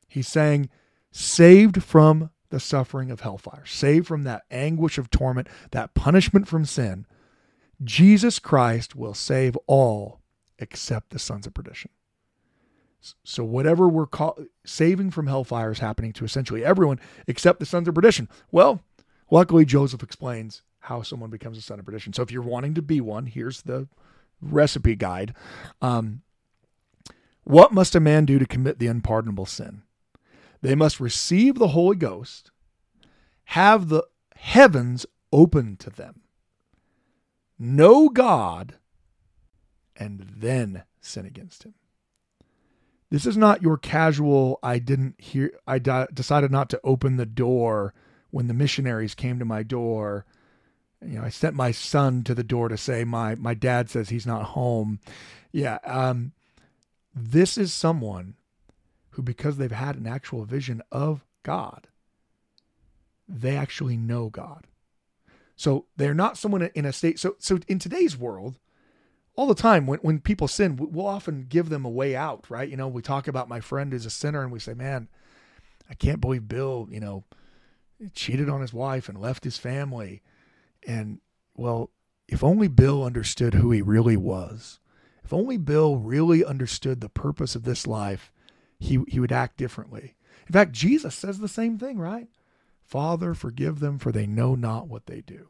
He's 0.09 0.29
saying 0.29 0.71
saved 1.11 1.83
from 1.83 2.31
the 2.55 2.61
suffering 2.61 3.11
of 3.11 3.19
hellfire, 3.19 3.67
saved 3.67 4.07
from 4.07 4.23
that 4.23 4.45
anguish 4.49 4.97
of 4.97 5.11
torment, 5.11 5.49
that 5.73 5.93
punishment 5.93 6.47
from 6.47 6.65
sin, 6.65 7.05
Jesus 7.83 8.39
Christ 8.39 8.95
will 8.95 9.13
save 9.13 9.59
all 9.67 10.21
except 10.61 11.11
the 11.11 11.19
sons 11.19 11.49
of 11.49 11.53
perdition. 11.55 11.91
So 13.25 13.43
whatever 13.43 13.89
we're 13.89 14.07
call, 14.07 14.39
saving 14.65 15.11
from 15.11 15.27
hellfire 15.27 15.73
is 15.73 15.81
happening 15.81 16.13
to 16.13 16.25
essentially 16.25 16.65
everyone 16.65 17.01
except 17.27 17.59
the 17.59 17.67
sons 17.67 17.89
of 17.89 17.95
perdition. 17.97 18.29
Well, 18.53 18.85
luckily 19.33 19.65
Joseph 19.65 20.05
explains 20.05 20.63
how 20.79 21.03
someone 21.03 21.31
becomes 21.31 21.59
a 21.59 21.61
son 21.61 21.81
of 21.81 21.85
perdition. 21.85 22.13
So 22.13 22.23
if 22.23 22.31
you're 22.31 22.41
wanting 22.41 22.75
to 22.75 22.83
be 22.83 23.01
one, 23.01 23.27
here's 23.27 23.63
the 23.63 23.89
recipe 24.41 24.95
guide. 24.95 25.35
Um, 25.83 26.23
what 27.43 27.73
must 27.73 27.97
a 27.97 28.01
man 28.01 28.27
do 28.27 28.39
to 28.39 28.47
commit 28.47 28.79
the 28.79 28.87
unpardonable 28.87 29.47
sin? 29.47 29.83
They 30.65 30.75
must 30.75 30.99
receive 30.99 31.57
the 31.57 31.69
Holy 31.69 31.95
Ghost, 31.95 32.51
have 33.49 33.91
the 33.91 34.03
heavens 34.35 35.05
open 35.31 35.77
to 35.77 35.91
them, 35.91 36.23
know 37.59 38.09
God, 38.09 38.77
and 39.95 40.27
then 40.39 40.85
sin 41.03 41.27
against 41.27 41.65
Him. 41.65 41.75
This 43.11 43.27
is 43.27 43.37
not 43.37 43.61
your 43.61 43.77
casual, 43.77 44.59
I 44.63 44.79
didn't 44.79 45.21
hear, 45.21 45.53
I 45.67 45.79
decided 45.79 46.51
not 46.51 46.71
to 46.71 46.81
open 46.83 47.19
the 47.19 47.27
door 47.27 47.93
when 48.31 48.47
the 48.47 48.55
missionaries 48.55 49.15
came 49.15 49.39
to 49.41 49.45
my 49.45 49.63
door. 49.65 50.25
You 51.05 51.19
know, 51.19 51.25
I 51.25 51.29
sent 51.29 51.55
my 51.55 51.73
son 51.73 52.25
to 52.25 52.35
the 52.35 52.43
door 52.43 52.71
to 52.71 52.79
say, 52.79 53.05
my, 53.05 53.35
my 53.35 53.53
dad 53.53 53.91
says 53.91 54.09
he's 54.09 54.27
not 54.27 54.45
home. 54.45 54.99
Yeah. 55.53 55.79
Um, 55.85 56.33
this 57.15 57.59
is 57.59 57.75
someone 57.75 58.37
who, 59.15 59.23
because 59.23 59.57
they've 59.57 59.71
had 59.71 59.97
an 59.97 60.07
actual 60.07 60.45
vision 60.45 60.83
of 60.93 61.25
God, 61.43 61.89
they 63.29 63.57
actually 63.57 63.97
know 63.97 64.29
God. 64.29 64.67
So 65.57 65.87
they're 65.97 66.15
not 66.15 66.37
someone 66.37 66.63
in 66.75 66.85
a 66.85 66.93
state. 66.93 67.19
So, 67.19 67.37
so 67.39 67.59
in 67.69 67.79
today's 67.79 68.17
world, 68.17 68.59
all 69.37 69.47
the 69.47 69.55
time 69.55 69.87
when, 69.87 69.99
when 70.01 70.21
people 70.21 70.49
sin, 70.49 70.77
we'll 70.77 71.07
often 71.07 71.47
give 71.49 71.69
them 71.69 71.85
a 71.85 71.91
way 71.91 72.15
out, 72.15 72.49
right? 72.49 72.69
You 72.69 72.77
know, 72.77 72.89
we 72.89 73.03
talk 73.03 73.29
about 73.29 73.49
my 73.49 73.61
friend 73.61 73.95
is 73.95 74.07
a 74.07 74.11
sinner 74.11 74.43
and 74.43 74.53
we 74.53 74.59
say, 74.59 74.75
man, 74.75 75.09
I 75.89 75.95
can't 75.95 76.21
believe 76.21 76.49
Bill, 76.49 76.89
you 76.91 77.01
know, 77.01 77.25
cheated 78.15 78.49
on 78.49 78.61
his 78.61 78.73
wife 78.73 79.09
and 79.09 79.21
left 79.21 79.45
his 79.45 79.59
family. 79.59 80.23
And 80.87 81.21
well, 81.57 81.91
if 82.29 82.43
only 82.43 82.69
Bill 82.69 83.05
understood 83.05 83.55
who 83.55 83.71
he 83.71 83.83
really 83.83 84.17
was, 84.17 84.81
if 85.25 85.33
only 85.33 85.57
Bill 85.57 85.97
really 85.97 86.45
understood 86.45 87.01
the 87.01 87.09
purpose 87.09 87.55
of 87.55 87.65
this 87.65 87.87
life, 87.87 88.33
he, 88.85 89.01
he 89.09 89.21
would 89.21 89.33
act 89.33 89.57
differently. 89.57 90.15
In 90.47 90.53
fact, 90.53 90.73
Jesus 90.73 91.15
says 91.15 91.39
the 91.39 91.49
same 91.49 91.79
thing, 91.79 91.99
right? 91.99 92.29
Father, 92.85 93.35
forgive 93.35 93.81
them, 93.81 93.99
for 93.99 94.13
they 94.13 94.27
know 94.27 94.55
not 94.55 94.89
what 94.89 95.07
they 95.07 95.21
do. 95.21 95.49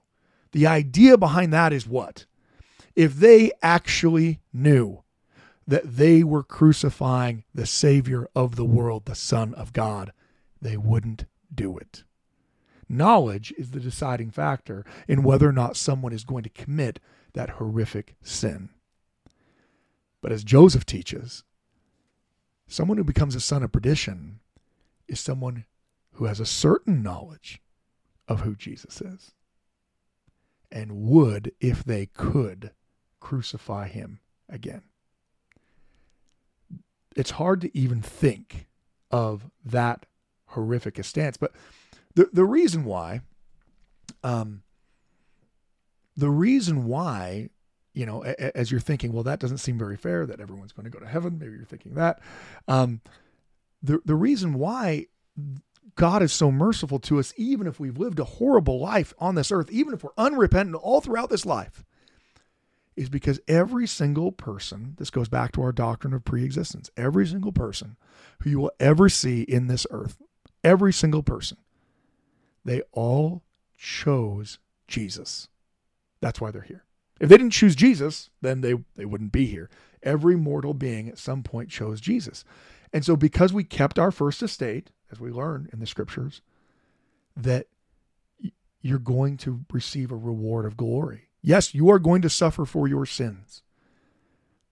The 0.53 0.66
idea 0.66 1.18
behind 1.18 1.53
that 1.53 1.72
is 1.72 1.87
what? 1.87 2.26
If 2.95 3.16
they 3.16 3.51
actually 3.61 4.41
knew 4.53 5.03
that 5.66 5.97
they 5.97 6.22
were 6.22 6.45
crucifying 6.45 7.45
the 7.55 7.66
Savior 7.66 8.28
of 8.37 8.55
the 8.55 8.64
world, 8.64 9.07
the 9.07 9.14
Son 9.14 9.53
of 9.55 9.72
God, 9.72 10.12
they 10.62 10.76
wouldn't 10.76 11.24
do 11.53 11.76
it. 11.76 12.05
Knowledge 12.89 13.53
is 13.59 13.70
the 13.70 13.80
deciding 13.80 14.30
factor 14.30 14.85
in 15.09 15.22
whether 15.22 15.49
or 15.49 15.53
not 15.53 15.76
someone 15.76 16.12
is 16.12 16.24
going 16.24 16.45
to 16.45 16.51
commit 16.51 17.01
that 17.32 17.51
horrific 17.51 18.14
sin. 18.22 18.68
But 20.20 20.32
as 20.32 20.45
Joseph 20.45 20.87
teaches, 20.87 21.43
Someone 22.66 22.98
who 22.98 23.04
becomes 23.04 23.34
a 23.34 23.40
son 23.40 23.62
of 23.62 23.72
perdition 23.72 24.40
is 25.06 25.20
someone 25.20 25.64
who 26.14 26.24
has 26.24 26.40
a 26.40 26.46
certain 26.46 27.02
knowledge 27.02 27.60
of 28.28 28.40
who 28.40 28.54
Jesus 28.54 29.00
is 29.00 29.32
and 30.72 31.02
would, 31.06 31.52
if 31.60 31.84
they 31.84 32.06
could, 32.06 32.72
crucify 33.20 33.88
him 33.88 34.20
again. 34.48 34.82
It's 37.16 37.32
hard 37.32 37.60
to 37.60 37.76
even 37.78 38.02
think 38.02 38.66
of 39.10 39.50
that 39.64 40.06
horrific 40.46 40.98
a 40.98 41.02
stance, 41.02 41.36
but 41.36 41.52
the 42.14 42.28
the 42.32 42.44
reason 42.44 42.84
why, 42.84 43.20
um, 44.22 44.62
the 46.16 46.30
reason 46.30 46.86
why 46.86 47.50
you 47.95 48.05
know, 48.05 48.22
as 48.22 48.70
you're 48.70 48.80
thinking, 48.80 49.12
well, 49.12 49.22
that 49.22 49.38
doesn't 49.40 49.59
seem 49.59 49.78
very 49.78 49.97
fair 49.97 50.26
that 50.26 50.40
everyone's 50.40 50.72
going 50.72 50.84
to 50.84 50.90
go 50.90 50.99
to 50.99 51.07
heaven. 51.07 51.38
Maybe 51.38 51.53
you're 51.53 51.64
thinking 51.64 51.95
that. 51.95 52.20
Um, 52.68 53.01
the 53.82 54.01
the 54.05 54.16
reason 54.16 54.55
why 54.55 55.07
God 55.95 56.22
is 56.22 56.32
so 56.32 56.51
merciful 56.51 56.99
to 57.01 57.18
us, 57.18 57.32
even 57.36 57.66
if 57.66 57.78
we've 57.78 57.99
lived 57.99 58.18
a 58.18 58.24
horrible 58.24 58.80
life 58.80 59.14
on 59.18 59.34
this 59.34 59.53
earth, 59.53 59.70
even 59.70 59.95
if 59.95 60.03
we're 60.03 60.11
unrepentant 60.18 60.76
all 60.76 61.01
throughout 61.01 61.30
this 61.30 61.47
life, 61.47 61.84
is 62.97 63.09
because 63.09 63.40
every 63.47 63.86
single 63.86 64.32
person, 64.32 64.95
this 64.99 65.11
goes 65.11 65.28
back 65.28 65.53
to 65.53 65.62
our 65.62 65.72
doctrine 65.72 66.14
of 66.14 66.24
preexistence, 66.24 66.90
every 66.97 67.26
single 67.26 67.53
person 67.53 67.97
who 68.40 68.51
you 68.51 68.61
will 68.61 68.72
ever 68.80 69.09
see 69.09 69.42
in 69.42 69.66
this 69.66 69.86
earth, 69.90 70.18
every 70.62 70.92
single 70.92 71.22
person, 71.22 71.59
they 72.64 72.82
all 72.92 73.42
chose 73.76 74.59
Jesus. 74.88 75.49
That's 76.20 76.40
why 76.40 76.51
they're 76.51 76.62
here. 76.62 76.84
If 77.20 77.28
they 77.28 77.36
didn't 77.36 77.52
choose 77.52 77.76
Jesus, 77.76 78.30
then 78.40 78.60
they, 78.60 78.74
they 78.96 79.04
wouldn't 79.04 79.32
be 79.32 79.46
here. 79.46 79.70
Every 80.02 80.36
mortal 80.36 80.74
being 80.74 81.08
at 81.08 81.18
some 81.18 81.42
point 81.42 81.70
chose 81.70 82.00
Jesus. 82.00 82.44
And 82.92 83.04
so, 83.04 83.16
because 83.16 83.52
we 83.52 83.64
kept 83.64 83.98
our 83.98 84.10
first 84.10 84.42
estate, 84.42 84.90
as 85.10 85.20
we 85.20 85.30
learn 85.30 85.68
in 85.72 85.80
the 85.80 85.86
scriptures, 85.86 86.42
that 87.36 87.66
you're 88.80 88.98
going 88.98 89.36
to 89.38 89.64
receive 89.72 90.12
a 90.12 90.16
reward 90.16 90.66
of 90.66 90.76
glory. 90.76 91.30
Yes, 91.42 91.74
you 91.74 91.90
are 91.90 91.98
going 91.98 92.22
to 92.22 92.30
suffer 92.30 92.64
for 92.64 92.86
your 92.86 93.06
sins, 93.06 93.62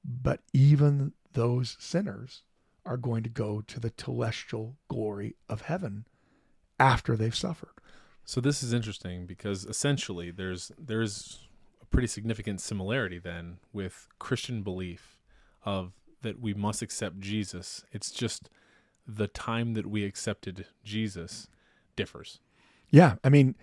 but 0.04 0.40
even 0.52 1.12
those 1.32 1.76
sinners 1.80 2.42
are 2.84 2.96
going 2.96 3.22
to 3.22 3.28
go 3.28 3.62
to 3.62 3.80
the 3.80 3.90
telestial 3.90 4.74
glory 4.88 5.36
of 5.48 5.62
heaven 5.62 6.06
after 6.78 7.16
they've 7.16 7.34
suffered. 7.34 7.70
So 8.24 8.40
this 8.40 8.62
is 8.62 8.72
interesting 8.72 9.26
because 9.26 9.64
essentially 9.64 10.30
there's 10.30 10.72
there's 10.78 11.48
pretty 11.92 12.08
significant 12.08 12.60
similarity 12.60 13.18
then 13.18 13.58
with 13.72 14.08
Christian 14.18 14.62
belief 14.62 15.18
of 15.64 15.92
that 16.22 16.40
we 16.40 16.54
must 16.54 16.82
accept 16.82 17.20
Jesus. 17.20 17.84
It's 17.92 18.10
just 18.10 18.48
the 19.06 19.28
time 19.28 19.74
that 19.74 19.86
we 19.86 20.04
accepted 20.04 20.66
Jesus 20.82 21.48
differs. 21.94 22.40
Yeah, 22.90 23.16
I 23.22 23.28
mean, 23.28 23.54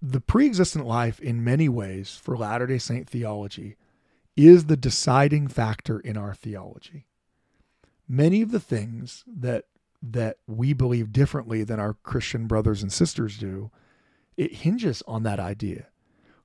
the 0.00 0.20
pre-existent 0.20 0.86
life 0.86 1.20
in 1.20 1.42
many 1.42 1.68
ways 1.68 2.18
for 2.22 2.36
Latter-day 2.36 2.78
Saint 2.78 3.08
theology 3.08 3.76
is 4.36 4.66
the 4.66 4.76
deciding 4.76 5.48
factor 5.48 5.98
in 5.98 6.16
our 6.16 6.34
theology. 6.34 7.06
many 8.08 8.42
of 8.42 8.50
the 8.50 8.60
things 8.60 9.24
that 9.26 9.64
that 10.02 10.36
we 10.46 10.72
believe 10.72 11.10
differently 11.10 11.64
than 11.64 11.80
our 11.80 11.94
Christian 11.94 12.46
brothers 12.46 12.82
and 12.82 12.92
sisters 12.92 13.38
do, 13.38 13.70
it 14.36 14.56
hinges 14.56 15.02
on 15.08 15.22
that 15.22 15.40
idea 15.40 15.86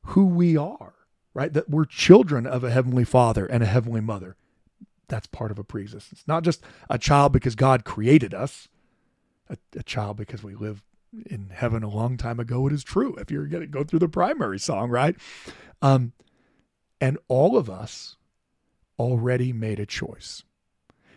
who 0.03 0.25
we 0.25 0.57
are, 0.57 0.93
right? 1.33 1.51
That 1.53 1.69
we're 1.69 1.85
children 1.85 2.45
of 2.45 2.63
a 2.63 2.71
heavenly 2.71 3.03
father 3.03 3.45
and 3.45 3.63
a 3.63 3.67
heavenly 3.67 4.01
mother. 4.01 4.35
That's 5.07 5.27
part 5.27 5.51
of 5.51 5.59
a 5.59 5.63
preexistence. 5.63 6.23
Not 6.27 6.43
just 6.43 6.63
a 6.89 6.97
child 6.97 7.33
because 7.33 7.55
God 7.55 7.83
created 7.83 8.33
us, 8.33 8.67
a, 9.49 9.57
a 9.75 9.83
child 9.83 10.17
because 10.17 10.43
we 10.43 10.55
live 10.55 10.83
in 11.25 11.49
heaven 11.53 11.83
a 11.83 11.89
long 11.89 12.17
time 12.17 12.39
ago. 12.39 12.67
It 12.67 12.73
is 12.73 12.83
true. 12.83 13.15
If 13.15 13.29
you're 13.29 13.47
going 13.47 13.61
to 13.61 13.67
go 13.67 13.83
through 13.83 13.99
the 13.99 14.07
primary 14.07 14.59
song, 14.59 14.89
right? 14.89 15.15
Um, 15.81 16.13
and 17.01 17.17
all 17.27 17.57
of 17.57 17.69
us 17.69 18.15
already 18.97 19.51
made 19.51 19.79
a 19.79 19.85
choice. 19.85 20.43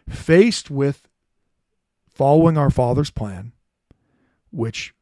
Faced 0.08 0.70
with 0.70 1.08
following 2.08 2.56
our 2.56 2.70
Father's 2.70 3.10
plan, 3.10 3.52
which 4.50 4.94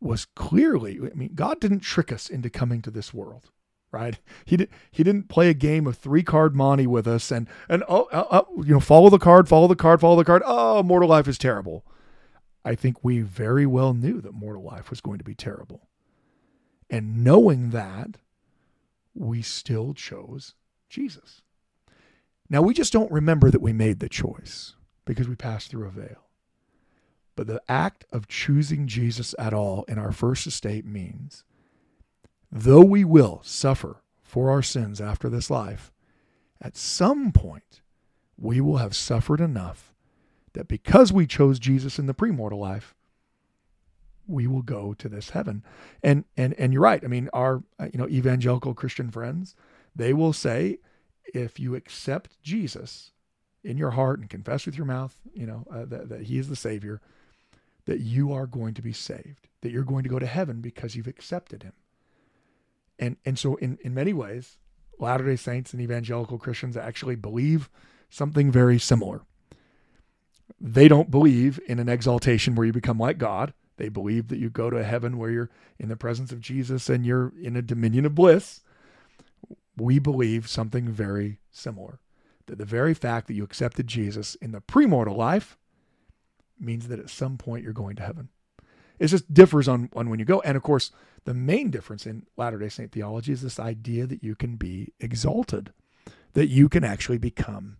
was 0.00 0.26
clearly, 0.34 0.98
I 0.98 1.14
mean, 1.14 1.32
God 1.34 1.60
didn't 1.60 1.80
trick 1.80 2.12
us 2.12 2.28
into 2.28 2.50
coming 2.50 2.82
to 2.82 2.90
this 2.90 3.12
world, 3.14 3.50
right? 3.94 4.18
He 4.44 4.56
did, 4.56 4.68
he 4.90 5.04
didn't 5.04 5.28
play 5.28 5.48
a 5.48 5.54
game 5.54 5.86
of 5.86 5.96
three 5.96 6.22
card 6.22 6.54
monte 6.56 6.86
with 6.86 7.06
us 7.06 7.30
and 7.30 7.48
and 7.68 7.84
oh, 7.88 8.08
oh, 8.12 8.26
oh, 8.30 8.62
you 8.62 8.74
know, 8.74 8.80
follow 8.80 9.08
the 9.08 9.18
card, 9.18 9.48
follow 9.48 9.68
the 9.68 9.76
card, 9.76 10.00
follow 10.00 10.16
the 10.16 10.24
card. 10.24 10.42
Oh, 10.44 10.82
mortal 10.82 11.08
life 11.08 11.28
is 11.28 11.38
terrible. 11.38 11.86
I 12.64 12.74
think 12.74 13.04
we 13.04 13.20
very 13.20 13.66
well 13.66 13.94
knew 13.94 14.20
that 14.20 14.32
mortal 14.32 14.64
life 14.64 14.90
was 14.90 15.00
going 15.00 15.18
to 15.18 15.24
be 15.24 15.34
terrible. 15.34 15.88
And 16.90 17.22
knowing 17.22 17.70
that, 17.70 18.18
we 19.14 19.42
still 19.42 19.94
chose 19.94 20.54
Jesus. 20.88 21.42
Now, 22.50 22.62
we 22.62 22.74
just 22.74 22.92
don't 22.92 23.12
remember 23.12 23.50
that 23.50 23.62
we 23.62 23.72
made 23.72 24.00
the 24.00 24.08
choice 24.08 24.74
because 25.04 25.28
we 25.28 25.36
passed 25.36 25.70
through 25.70 25.86
a 25.86 25.90
veil. 25.90 26.28
But 27.36 27.46
the 27.46 27.62
act 27.68 28.04
of 28.12 28.28
choosing 28.28 28.86
Jesus 28.86 29.34
at 29.38 29.52
all 29.52 29.84
in 29.88 29.98
our 29.98 30.12
first 30.12 30.46
estate 30.46 30.84
means, 30.84 31.44
though 32.54 32.84
we 32.84 33.02
will 33.04 33.40
suffer 33.42 34.00
for 34.22 34.48
our 34.48 34.62
sins 34.62 35.00
after 35.00 35.28
this 35.28 35.50
life, 35.50 35.92
at 36.62 36.76
some 36.76 37.32
point 37.32 37.82
we 38.38 38.60
will 38.60 38.76
have 38.76 38.94
suffered 38.94 39.40
enough 39.40 39.92
that 40.52 40.68
because 40.68 41.12
we 41.12 41.26
chose 41.26 41.58
Jesus 41.58 41.98
in 41.98 42.06
the 42.06 42.14
premortal 42.14 42.60
life, 42.60 42.94
we 44.26 44.46
will 44.46 44.62
go 44.62 44.94
to 44.94 45.08
this 45.08 45.30
heaven. 45.30 45.64
And 46.02 46.24
and 46.36 46.54
and 46.54 46.72
you're 46.72 46.80
right. 46.80 47.02
I 47.04 47.08
mean, 47.08 47.28
our 47.32 47.64
uh, 47.78 47.88
you 47.92 47.98
know 47.98 48.08
evangelical 48.08 48.72
Christian 48.72 49.10
friends, 49.10 49.56
they 49.94 50.12
will 50.12 50.32
say, 50.32 50.78
if 51.34 51.58
you 51.58 51.74
accept 51.74 52.40
Jesus 52.40 53.10
in 53.64 53.76
your 53.76 53.90
heart 53.90 54.20
and 54.20 54.30
confess 54.30 54.64
with 54.64 54.76
your 54.76 54.86
mouth, 54.86 55.20
you 55.34 55.44
know 55.44 55.66
uh, 55.70 55.84
that, 55.86 56.08
that 56.08 56.22
He 56.22 56.38
is 56.38 56.48
the 56.48 56.56
Savior, 56.56 57.00
that 57.86 57.98
you 57.98 58.32
are 58.32 58.46
going 58.46 58.74
to 58.74 58.82
be 58.82 58.92
saved, 58.92 59.48
that 59.62 59.72
you're 59.72 59.82
going 59.82 60.04
to 60.04 60.08
go 60.08 60.20
to 60.20 60.26
heaven 60.26 60.60
because 60.60 60.94
you've 60.94 61.08
accepted 61.08 61.64
Him. 61.64 61.72
And 62.98 63.16
and 63.24 63.38
so 63.38 63.56
in 63.56 63.78
in 63.82 63.94
many 63.94 64.12
ways, 64.12 64.58
Latter 64.98 65.24
Day 65.24 65.36
Saints 65.36 65.72
and 65.72 65.82
evangelical 65.82 66.38
Christians 66.38 66.76
actually 66.76 67.16
believe 67.16 67.68
something 68.08 68.50
very 68.50 68.78
similar. 68.78 69.22
They 70.60 70.88
don't 70.88 71.10
believe 71.10 71.60
in 71.66 71.78
an 71.78 71.88
exaltation 71.88 72.54
where 72.54 72.66
you 72.66 72.72
become 72.72 72.98
like 72.98 73.18
God. 73.18 73.52
They 73.76 73.88
believe 73.88 74.28
that 74.28 74.38
you 74.38 74.50
go 74.50 74.70
to 74.70 74.84
heaven 74.84 75.18
where 75.18 75.30
you're 75.30 75.50
in 75.78 75.88
the 75.88 75.96
presence 75.96 76.30
of 76.30 76.40
Jesus 76.40 76.88
and 76.88 77.04
you're 77.04 77.32
in 77.40 77.56
a 77.56 77.62
dominion 77.62 78.06
of 78.06 78.14
bliss. 78.14 78.60
We 79.76 79.98
believe 79.98 80.48
something 80.48 80.88
very 80.88 81.40
similar. 81.50 81.98
That 82.46 82.58
the 82.58 82.64
very 82.64 82.94
fact 82.94 83.26
that 83.26 83.34
you 83.34 83.42
accepted 83.42 83.86
Jesus 83.86 84.36
in 84.36 84.52
the 84.52 84.60
premortal 84.60 85.16
life 85.16 85.56
means 86.60 86.88
that 86.88 87.00
at 87.00 87.10
some 87.10 87.36
point 87.36 87.64
you're 87.64 87.72
going 87.72 87.96
to 87.96 88.02
heaven. 88.02 88.28
It 88.98 89.08
just 89.08 89.32
differs 89.32 89.68
on, 89.68 89.90
on 89.94 90.08
when 90.08 90.18
you 90.18 90.24
go. 90.24 90.40
And 90.42 90.56
of 90.56 90.62
course, 90.62 90.90
the 91.24 91.34
main 91.34 91.70
difference 91.70 92.06
in 92.06 92.26
Latter 92.36 92.58
day 92.58 92.68
Saint 92.68 92.92
theology 92.92 93.32
is 93.32 93.42
this 93.42 93.58
idea 93.58 94.06
that 94.06 94.22
you 94.22 94.34
can 94.34 94.56
be 94.56 94.92
exalted, 95.00 95.72
that 96.34 96.46
you 96.46 96.68
can 96.68 96.84
actually 96.84 97.18
become 97.18 97.78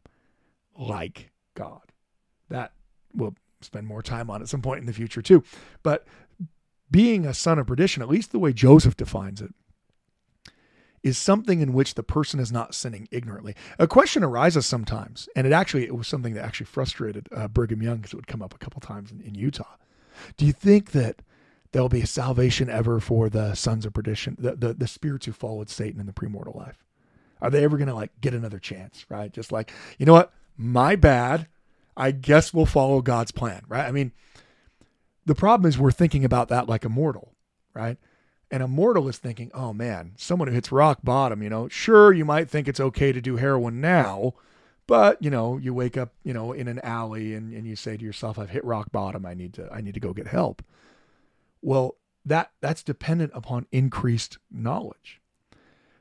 like 0.76 1.30
God. 1.54 1.92
That 2.48 2.72
we'll 3.14 3.36
spend 3.60 3.86
more 3.86 4.02
time 4.02 4.30
on 4.30 4.42
at 4.42 4.48
some 4.48 4.62
point 4.62 4.80
in 4.80 4.86
the 4.86 4.92
future 4.92 5.22
too. 5.22 5.42
But 5.82 6.06
being 6.90 7.26
a 7.26 7.34
son 7.34 7.58
of 7.58 7.66
perdition, 7.66 8.02
at 8.02 8.08
least 8.08 8.32
the 8.32 8.38
way 8.38 8.52
Joseph 8.52 8.96
defines 8.96 9.40
it, 9.40 9.54
is 11.02 11.18
something 11.18 11.60
in 11.60 11.74
which 11.74 11.94
the 11.94 12.02
person 12.02 12.40
is 12.40 12.50
not 12.50 12.74
sinning 12.74 13.06
ignorantly. 13.10 13.54
A 13.78 13.86
question 13.86 14.24
arises 14.24 14.64
sometimes, 14.64 15.28
and 15.36 15.46
it 15.46 15.52
actually 15.52 15.84
it 15.84 15.94
was 15.94 16.08
something 16.08 16.32
that 16.32 16.44
actually 16.44 16.66
frustrated 16.66 17.28
uh, 17.30 17.46
Brigham 17.46 17.82
Young 17.82 17.98
because 17.98 18.14
it 18.14 18.16
would 18.16 18.26
come 18.26 18.42
up 18.42 18.54
a 18.54 18.58
couple 18.58 18.80
times 18.80 19.12
in, 19.12 19.20
in 19.20 19.34
Utah. 19.34 19.76
Do 20.36 20.46
you 20.46 20.52
think 20.52 20.92
that 20.92 21.22
there'll 21.72 21.88
be 21.88 22.02
a 22.02 22.06
salvation 22.06 22.70
ever 22.70 23.00
for 23.00 23.28
the 23.28 23.54
sons 23.54 23.84
of 23.84 23.92
perdition, 23.92 24.36
the, 24.38 24.54
the, 24.54 24.74
the 24.74 24.86
spirits 24.86 25.26
who 25.26 25.32
followed 25.32 25.68
Satan 25.68 26.00
in 26.00 26.06
the 26.06 26.12
premortal 26.12 26.54
life? 26.54 26.84
Are 27.40 27.50
they 27.50 27.64
ever 27.64 27.76
going 27.76 27.88
to 27.88 27.94
like 27.94 28.12
get 28.20 28.32
another 28.32 28.58
chance, 28.58 29.04
right? 29.08 29.32
Just 29.32 29.52
like, 29.52 29.72
you 29.98 30.06
know 30.06 30.12
what? 30.12 30.32
My 30.56 30.96
bad. 30.96 31.48
I 31.96 32.10
guess 32.10 32.52
we'll 32.52 32.66
follow 32.66 33.00
God's 33.02 33.30
plan, 33.30 33.62
right? 33.68 33.86
I 33.86 33.92
mean, 33.92 34.12
the 35.26 35.34
problem 35.34 35.68
is 35.68 35.78
we're 35.78 35.92
thinking 35.92 36.24
about 36.24 36.48
that 36.48 36.68
like 36.68 36.84
a 36.84 36.88
mortal, 36.88 37.32
right? 37.72 37.98
And 38.50 38.62
a 38.62 38.68
mortal 38.68 39.08
is 39.08 39.18
thinking, 39.18 39.50
oh 39.54 39.72
man, 39.72 40.12
someone 40.16 40.48
who 40.48 40.54
hits 40.54 40.72
rock 40.72 41.00
bottom, 41.02 41.42
you 41.42 41.50
know, 41.50 41.68
sure, 41.68 42.12
you 42.12 42.24
might 42.24 42.48
think 42.48 42.68
it's 42.68 42.80
okay 42.80 43.12
to 43.12 43.20
do 43.20 43.36
heroin 43.36 43.80
now, 43.80 44.34
but 44.86 45.22
you 45.22 45.30
know, 45.30 45.56
you 45.56 45.72
wake 45.72 45.96
up, 45.96 46.12
you 46.24 46.34
know, 46.34 46.52
in 46.52 46.68
an 46.68 46.80
alley 46.80 47.34
and, 47.34 47.52
and 47.52 47.66
you 47.66 47.76
say 47.76 47.96
to 47.96 48.04
yourself, 48.04 48.38
I've 48.38 48.50
hit 48.50 48.64
rock 48.64 48.92
bottom. 48.92 49.24
I 49.24 49.34
need 49.34 49.54
to, 49.54 49.68
I 49.72 49.80
need 49.80 49.94
to 49.94 50.00
go 50.00 50.12
get 50.12 50.26
help. 50.26 50.62
Well, 51.62 51.96
that 52.24 52.50
that's 52.60 52.82
dependent 52.82 53.32
upon 53.34 53.66
increased 53.72 54.38
knowledge. 54.50 55.20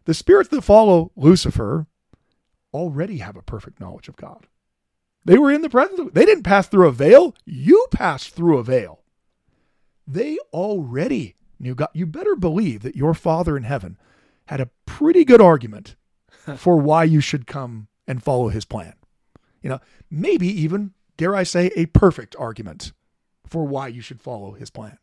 The 0.06 0.14
spirits 0.14 0.50
that 0.50 0.62
follow 0.64 1.12
Lucifer 1.16 1.88
already 2.74 3.18
have 3.20 3.38
a 3.38 3.42
perfect 3.42 3.80
knowledge 3.80 4.10
of 4.10 4.18
God. 4.18 4.48
They 5.26 5.38
were 5.38 5.52
in 5.52 5.62
the 5.62 5.70
presence 5.70 6.00
of, 6.00 6.14
they 6.14 6.26
didn't 6.26 6.44
pass 6.44 6.68
through 6.68 6.88
a 6.88 6.92
veil. 6.92 7.36
You 7.46 7.88
passed 7.92 8.36
through 8.36 8.58
a 8.58 8.64
veil. 8.64 9.00
They 10.06 10.38
already 10.52 11.36
knew 11.60 11.76
God. 11.76 11.90
You 11.94 12.06
better 12.06 12.36
believe 12.36 12.82
that 12.82 12.98
your 12.98 13.14
Father 13.14 13.56
in 13.56 13.64
heaven 13.64 13.98
had 14.48 14.60
a 14.60 14.70
pretty 14.86 15.24
good 15.24 15.40
argument 15.40 15.96
for 16.58 16.78
why 16.78 17.06
you 17.06 17.22
should 17.22 17.48
come 17.48 17.88
and 18.08 18.24
follow 18.24 18.50
his 18.50 18.66
plan. 18.66 18.94
You 19.62 19.70
know, 19.70 19.80
maybe 20.10 20.48
even, 20.48 20.94
dare 21.18 21.36
I 21.36 21.44
say, 21.44 21.72
a 21.76 21.86
perfect 21.88 22.36
argument 22.38 22.92
for 23.46 23.66
why 23.66 23.88
you 23.88 24.02
should 24.02 24.22
follow 24.22 24.54
his 24.54 24.70
plan. 24.70 24.98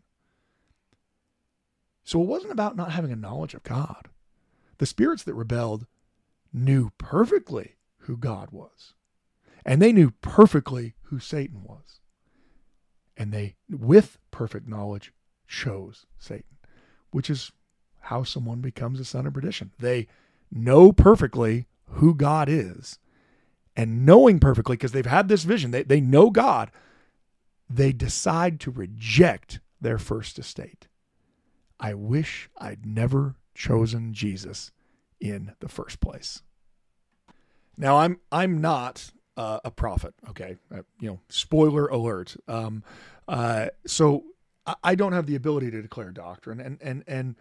So 2.04 2.20
it 2.20 2.26
wasn't 2.26 2.52
about 2.52 2.76
not 2.76 2.92
having 2.92 3.12
a 3.12 3.16
knowledge 3.16 3.54
of 3.54 3.62
God. 3.62 4.08
The 4.78 4.86
spirits 4.86 5.22
that 5.24 5.34
rebelled 5.34 5.86
knew 6.52 6.90
perfectly 6.98 7.76
who 7.98 8.16
God 8.16 8.50
was. 8.50 8.94
And 9.64 9.80
they 9.80 9.92
knew 9.92 10.12
perfectly 10.22 10.94
who 11.04 11.18
Satan 11.20 11.62
was. 11.62 12.00
And 13.16 13.32
they, 13.32 13.56
with 13.68 14.18
perfect 14.30 14.66
knowledge, 14.66 15.12
chose 15.46 16.06
Satan, 16.18 16.56
which 17.10 17.28
is 17.28 17.52
how 18.00 18.24
someone 18.24 18.60
becomes 18.60 18.98
a 18.98 19.04
son 19.04 19.26
of 19.26 19.34
perdition. 19.34 19.72
They 19.78 20.08
know 20.50 20.92
perfectly 20.92 21.66
who 21.92 22.14
God 22.14 22.48
is. 22.48 22.98
And 23.76 24.04
knowing 24.04 24.40
perfectly, 24.40 24.76
because 24.76 24.92
they've 24.92 25.06
had 25.06 25.28
this 25.28 25.44
vision, 25.44 25.70
they, 25.70 25.82
they 25.82 26.00
know 26.00 26.30
God, 26.30 26.70
they 27.68 27.92
decide 27.92 28.60
to 28.60 28.70
reject 28.70 29.60
their 29.80 29.98
first 29.98 30.38
estate. 30.38 30.88
I 31.78 31.94
wish 31.94 32.50
I'd 32.58 32.84
never 32.84 33.36
chosen 33.54 34.12
Jesus 34.12 34.70
in 35.20 35.52
the 35.60 35.68
first 35.68 36.00
place. 36.00 36.42
Now 37.76 37.98
I'm 37.98 38.20
I'm 38.30 38.60
not 38.60 39.10
uh, 39.36 39.60
a 39.64 39.70
prophet. 39.70 40.14
Okay, 40.28 40.56
uh, 40.74 40.82
you 41.00 41.08
know, 41.08 41.20
spoiler 41.28 41.86
alert. 41.86 42.36
Um, 42.46 42.84
uh, 43.26 43.68
so 43.86 44.24
I, 44.66 44.74
I 44.84 44.94
don't 44.94 45.12
have 45.12 45.26
the 45.26 45.36
ability 45.36 45.70
to 45.70 45.80
declare 45.80 46.10
doctrine, 46.10 46.60
and 46.60 46.78
and 46.82 47.04
and 47.06 47.36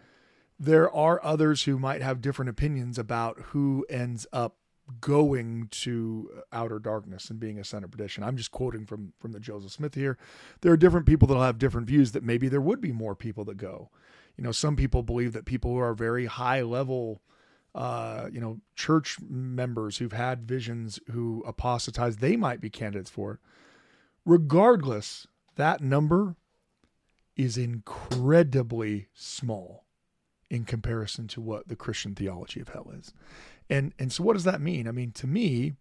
there 0.60 0.94
are 0.94 1.24
others 1.24 1.62
who 1.62 1.78
might 1.78 2.02
have 2.02 2.20
different 2.20 2.50
opinions 2.50 2.98
about 2.98 3.40
who 3.46 3.86
ends 3.88 4.26
up 4.30 4.56
going 5.00 5.68
to 5.70 6.42
outer 6.52 6.78
darkness 6.78 7.30
and 7.30 7.40
being 7.40 7.58
a 7.58 7.76
of 7.76 7.90
perdition. 7.90 8.22
I'm 8.22 8.36
just 8.36 8.50
quoting 8.50 8.84
from 8.84 9.14
from 9.18 9.32
the 9.32 9.40
Joseph 9.40 9.72
Smith 9.72 9.94
here. 9.94 10.18
There 10.60 10.72
are 10.72 10.76
different 10.76 11.06
people 11.06 11.26
that'll 11.26 11.42
have 11.42 11.58
different 11.58 11.86
views 11.86 12.12
that 12.12 12.22
maybe 12.22 12.48
there 12.48 12.60
would 12.60 12.80
be 12.80 12.92
more 12.92 13.14
people 13.14 13.44
that 13.46 13.56
go. 13.56 13.88
You 14.36 14.44
know, 14.44 14.52
some 14.52 14.76
people 14.76 15.02
believe 15.02 15.32
that 15.32 15.46
people 15.46 15.72
who 15.72 15.78
are 15.78 15.94
very 15.94 16.26
high 16.26 16.60
level 16.60 17.22
uh, 17.74 18.28
you 18.32 18.40
know, 18.40 18.58
church 18.74 19.18
members 19.20 19.98
who've 19.98 20.12
had 20.12 20.42
visions 20.42 20.98
who 21.12 21.42
apostatize, 21.46 22.16
they 22.16 22.36
might 22.36 22.60
be 22.60 22.68
candidates 22.68 23.10
for 23.10 23.34
it. 23.34 23.38
Regardless, 24.24 25.28
that 25.54 25.80
number 25.80 26.34
is 27.36 27.56
incredibly 27.56 29.06
small 29.14 29.84
in 30.50 30.64
comparison 30.64 31.28
to 31.28 31.40
what 31.40 31.68
the 31.68 31.76
Christian 31.76 32.14
theology 32.14 32.60
of 32.60 32.68
hell 32.68 32.90
is. 32.98 33.14
And 33.70 33.94
and 33.98 34.12
so 34.12 34.24
what 34.24 34.34
does 34.34 34.44
that 34.44 34.60
mean? 34.60 34.88
I 34.88 34.90
mean, 34.90 35.12
to 35.12 35.26
me, 35.26 35.74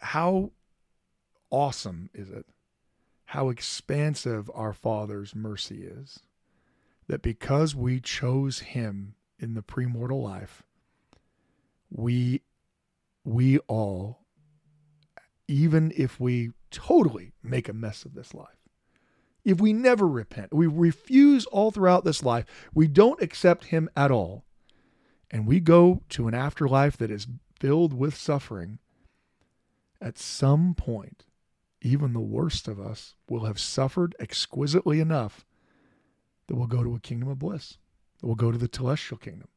how 0.00 0.50
awesome 1.50 2.10
is 2.12 2.28
it? 2.28 2.44
How 3.26 3.48
expansive 3.48 4.50
our 4.52 4.72
Father's 4.72 5.34
mercy 5.34 5.84
is. 5.84 6.20
That 7.06 7.22
because 7.22 7.74
we 7.74 8.00
chose 8.00 8.58
him 8.58 9.14
in 9.38 9.54
the 9.54 9.62
premortal 9.62 10.22
life, 10.22 10.62
we 11.90 12.42
we 13.24 13.58
all 13.60 14.20
even 15.48 15.92
if 15.96 16.20
we 16.20 16.50
totally 16.70 17.32
make 17.42 17.68
a 17.68 17.72
mess 17.72 18.04
of 18.04 18.14
this 18.14 18.34
life, 18.34 18.57
if 19.48 19.62
we 19.62 19.72
never 19.72 20.06
repent, 20.06 20.52
we 20.52 20.66
refuse 20.66 21.46
all 21.46 21.70
throughout 21.70 22.04
this 22.04 22.22
life, 22.22 22.44
we 22.74 22.86
don't 22.86 23.22
accept 23.22 23.64
Him 23.64 23.88
at 23.96 24.10
all, 24.10 24.44
and 25.30 25.46
we 25.46 25.58
go 25.58 26.02
to 26.10 26.28
an 26.28 26.34
afterlife 26.34 26.98
that 26.98 27.10
is 27.10 27.26
filled 27.58 27.94
with 27.94 28.14
suffering, 28.14 28.78
at 30.02 30.18
some 30.18 30.74
point, 30.74 31.24
even 31.80 32.12
the 32.12 32.20
worst 32.20 32.68
of 32.68 32.78
us 32.78 33.14
will 33.26 33.46
have 33.46 33.58
suffered 33.58 34.14
exquisitely 34.20 35.00
enough 35.00 35.46
that 36.46 36.54
we'll 36.54 36.66
go 36.66 36.84
to 36.84 36.94
a 36.94 37.00
kingdom 37.00 37.30
of 37.30 37.38
bliss, 37.38 37.78
that 38.20 38.26
we'll 38.26 38.36
go 38.36 38.52
to 38.52 38.58
the 38.58 38.68
telestial 38.68 39.18
kingdom, 39.18 39.48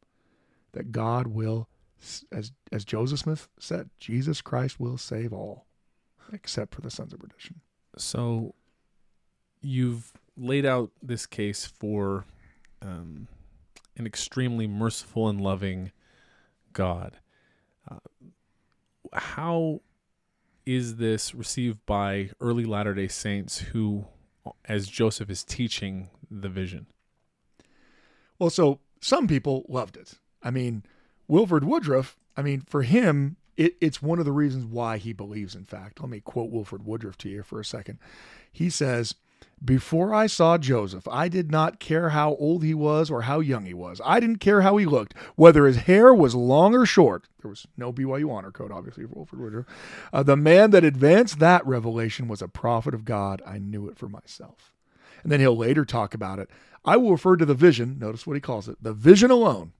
that 0.71 0.93
God 0.93 1.27
will, 1.27 1.67
as, 2.31 2.53
as 2.71 2.85
Joseph 2.85 3.19
Smith 3.19 3.49
said, 3.59 3.89
Jesus 3.99 4.41
Christ 4.41 4.79
will 4.79 4.97
save 4.97 5.33
all 5.33 5.65
except 6.31 6.73
for 6.73 6.79
the 6.79 6.89
sons 6.89 7.11
of 7.11 7.19
perdition. 7.19 7.59
So 7.97 8.55
you've 9.61 10.11
laid 10.37 10.65
out 10.65 10.91
this 11.01 11.25
case 11.25 11.65
for 11.65 12.25
um, 12.81 13.27
an 13.97 14.05
extremely 14.05 14.67
merciful 14.67 15.27
and 15.29 15.41
loving 15.41 15.91
God. 16.73 17.17
Uh, 17.89 17.97
how 19.13 19.81
is 20.65 20.97
this 20.97 21.35
received 21.35 21.85
by 21.85 22.29
early 22.39 22.65
Latter 22.65 22.93
day 22.93 23.07
Saints 23.07 23.59
who, 23.59 24.05
as 24.65 24.87
Joseph 24.87 25.29
is 25.29 25.43
teaching 25.43 26.09
the 26.29 26.49
vision? 26.49 26.87
Well, 28.39 28.49
so 28.49 28.79
some 28.99 29.27
people 29.27 29.65
loved 29.67 29.97
it. 29.97 30.15
I 30.41 30.51
mean, 30.51 30.83
Wilford 31.27 31.63
Woodruff, 31.63 32.17
I 32.35 32.41
mean, 32.41 32.61
for 32.61 32.83
him, 32.83 33.37
it, 33.57 33.75
it's 33.81 34.01
one 34.01 34.19
of 34.19 34.25
the 34.25 34.31
reasons 34.31 34.65
why 34.65 34.97
he 34.97 35.13
believes, 35.13 35.55
in 35.55 35.65
fact. 35.65 35.99
Let 35.99 36.09
me 36.09 36.19
quote 36.19 36.49
Wilford 36.49 36.85
Woodruff 36.85 37.17
to 37.19 37.29
you 37.29 37.43
for 37.43 37.59
a 37.59 37.65
second. 37.65 37.99
He 38.51 38.69
says, 38.69 39.15
Before 39.63 40.11
I 40.11 40.25
saw 40.25 40.57
Joseph, 40.57 41.07
I 41.07 41.27
did 41.27 41.51
not 41.51 41.79
care 41.79 42.09
how 42.09 42.35
old 42.35 42.63
he 42.63 42.73
was 42.73 43.11
or 43.11 43.23
how 43.23 43.39
young 43.39 43.65
he 43.65 43.75
was. 43.75 44.01
I 44.03 44.19
didn't 44.19 44.39
care 44.39 44.61
how 44.61 44.77
he 44.77 44.87
looked, 44.87 45.13
whether 45.35 45.67
his 45.67 45.77
hair 45.77 46.15
was 46.15 46.33
long 46.33 46.73
or 46.73 46.85
short. 46.87 47.27
There 47.41 47.49
was 47.49 47.67
no 47.77 47.93
BYU 47.93 48.31
honor 48.31 48.51
code, 48.51 48.71
obviously, 48.71 49.05
for 49.05 49.13
Wilford 49.13 49.39
Woodruff. 49.39 49.65
Uh, 50.11 50.23
the 50.23 50.35
man 50.35 50.71
that 50.71 50.83
advanced 50.83 51.37
that 51.39 51.65
revelation 51.65 52.27
was 52.27 52.41
a 52.41 52.47
prophet 52.47 52.95
of 52.95 53.05
God. 53.05 53.43
I 53.45 53.59
knew 53.59 53.87
it 53.87 53.99
for 53.99 54.09
myself. 54.09 54.73
And 55.21 55.31
then 55.31 55.39
he'll 55.39 55.55
later 55.55 55.85
talk 55.85 56.15
about 56.15 56.39
it. 56.39 56.49
I 56.83 56.97
will 56.97 57.11
refer 57.11 57.35
to 57.37 57.45
the 57.45 57.53
vision, 57.53 57.99
notice 57.99 58.25
what 58.25 58.33
he 58.35 58.41
calls 58.41 58.67
it, 58.67 58.77
the 58.81 58.93
vision 58.93 59.29
alone 59.29 59.73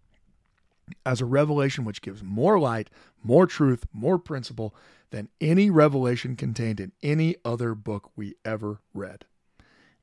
as 1.05 1.21
a 1.21 1.25
revelation 1.25 1.86
which 1.86 2.03
gives 2.03 2.21
more 2.21 2.59
light, 2.59 2.89
more 3.23 3.47
truth, 3.47 3.86
more 3.91 4.19
principle 4.19 4.75
than 5.09 5.29
any 5.39 5.71
revelation 5.71 6.36
contained 6.36 6.79
in 6.79 6.91
any 7.01 7.36
other 7.43 7.73
book 7.73 8.11
we 8.15 8.36
ever 8.45 8.82
read. 8.93 9.25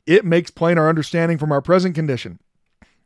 It 0.09 0.25
makes 0.25 0.51
plain 0.51 0.79
our 0.79 0.89
understanding 0.89 1.37
from 1.37 1.53
our 1.53 1.61
present 1.61 1.95
condition, 1.95 2.39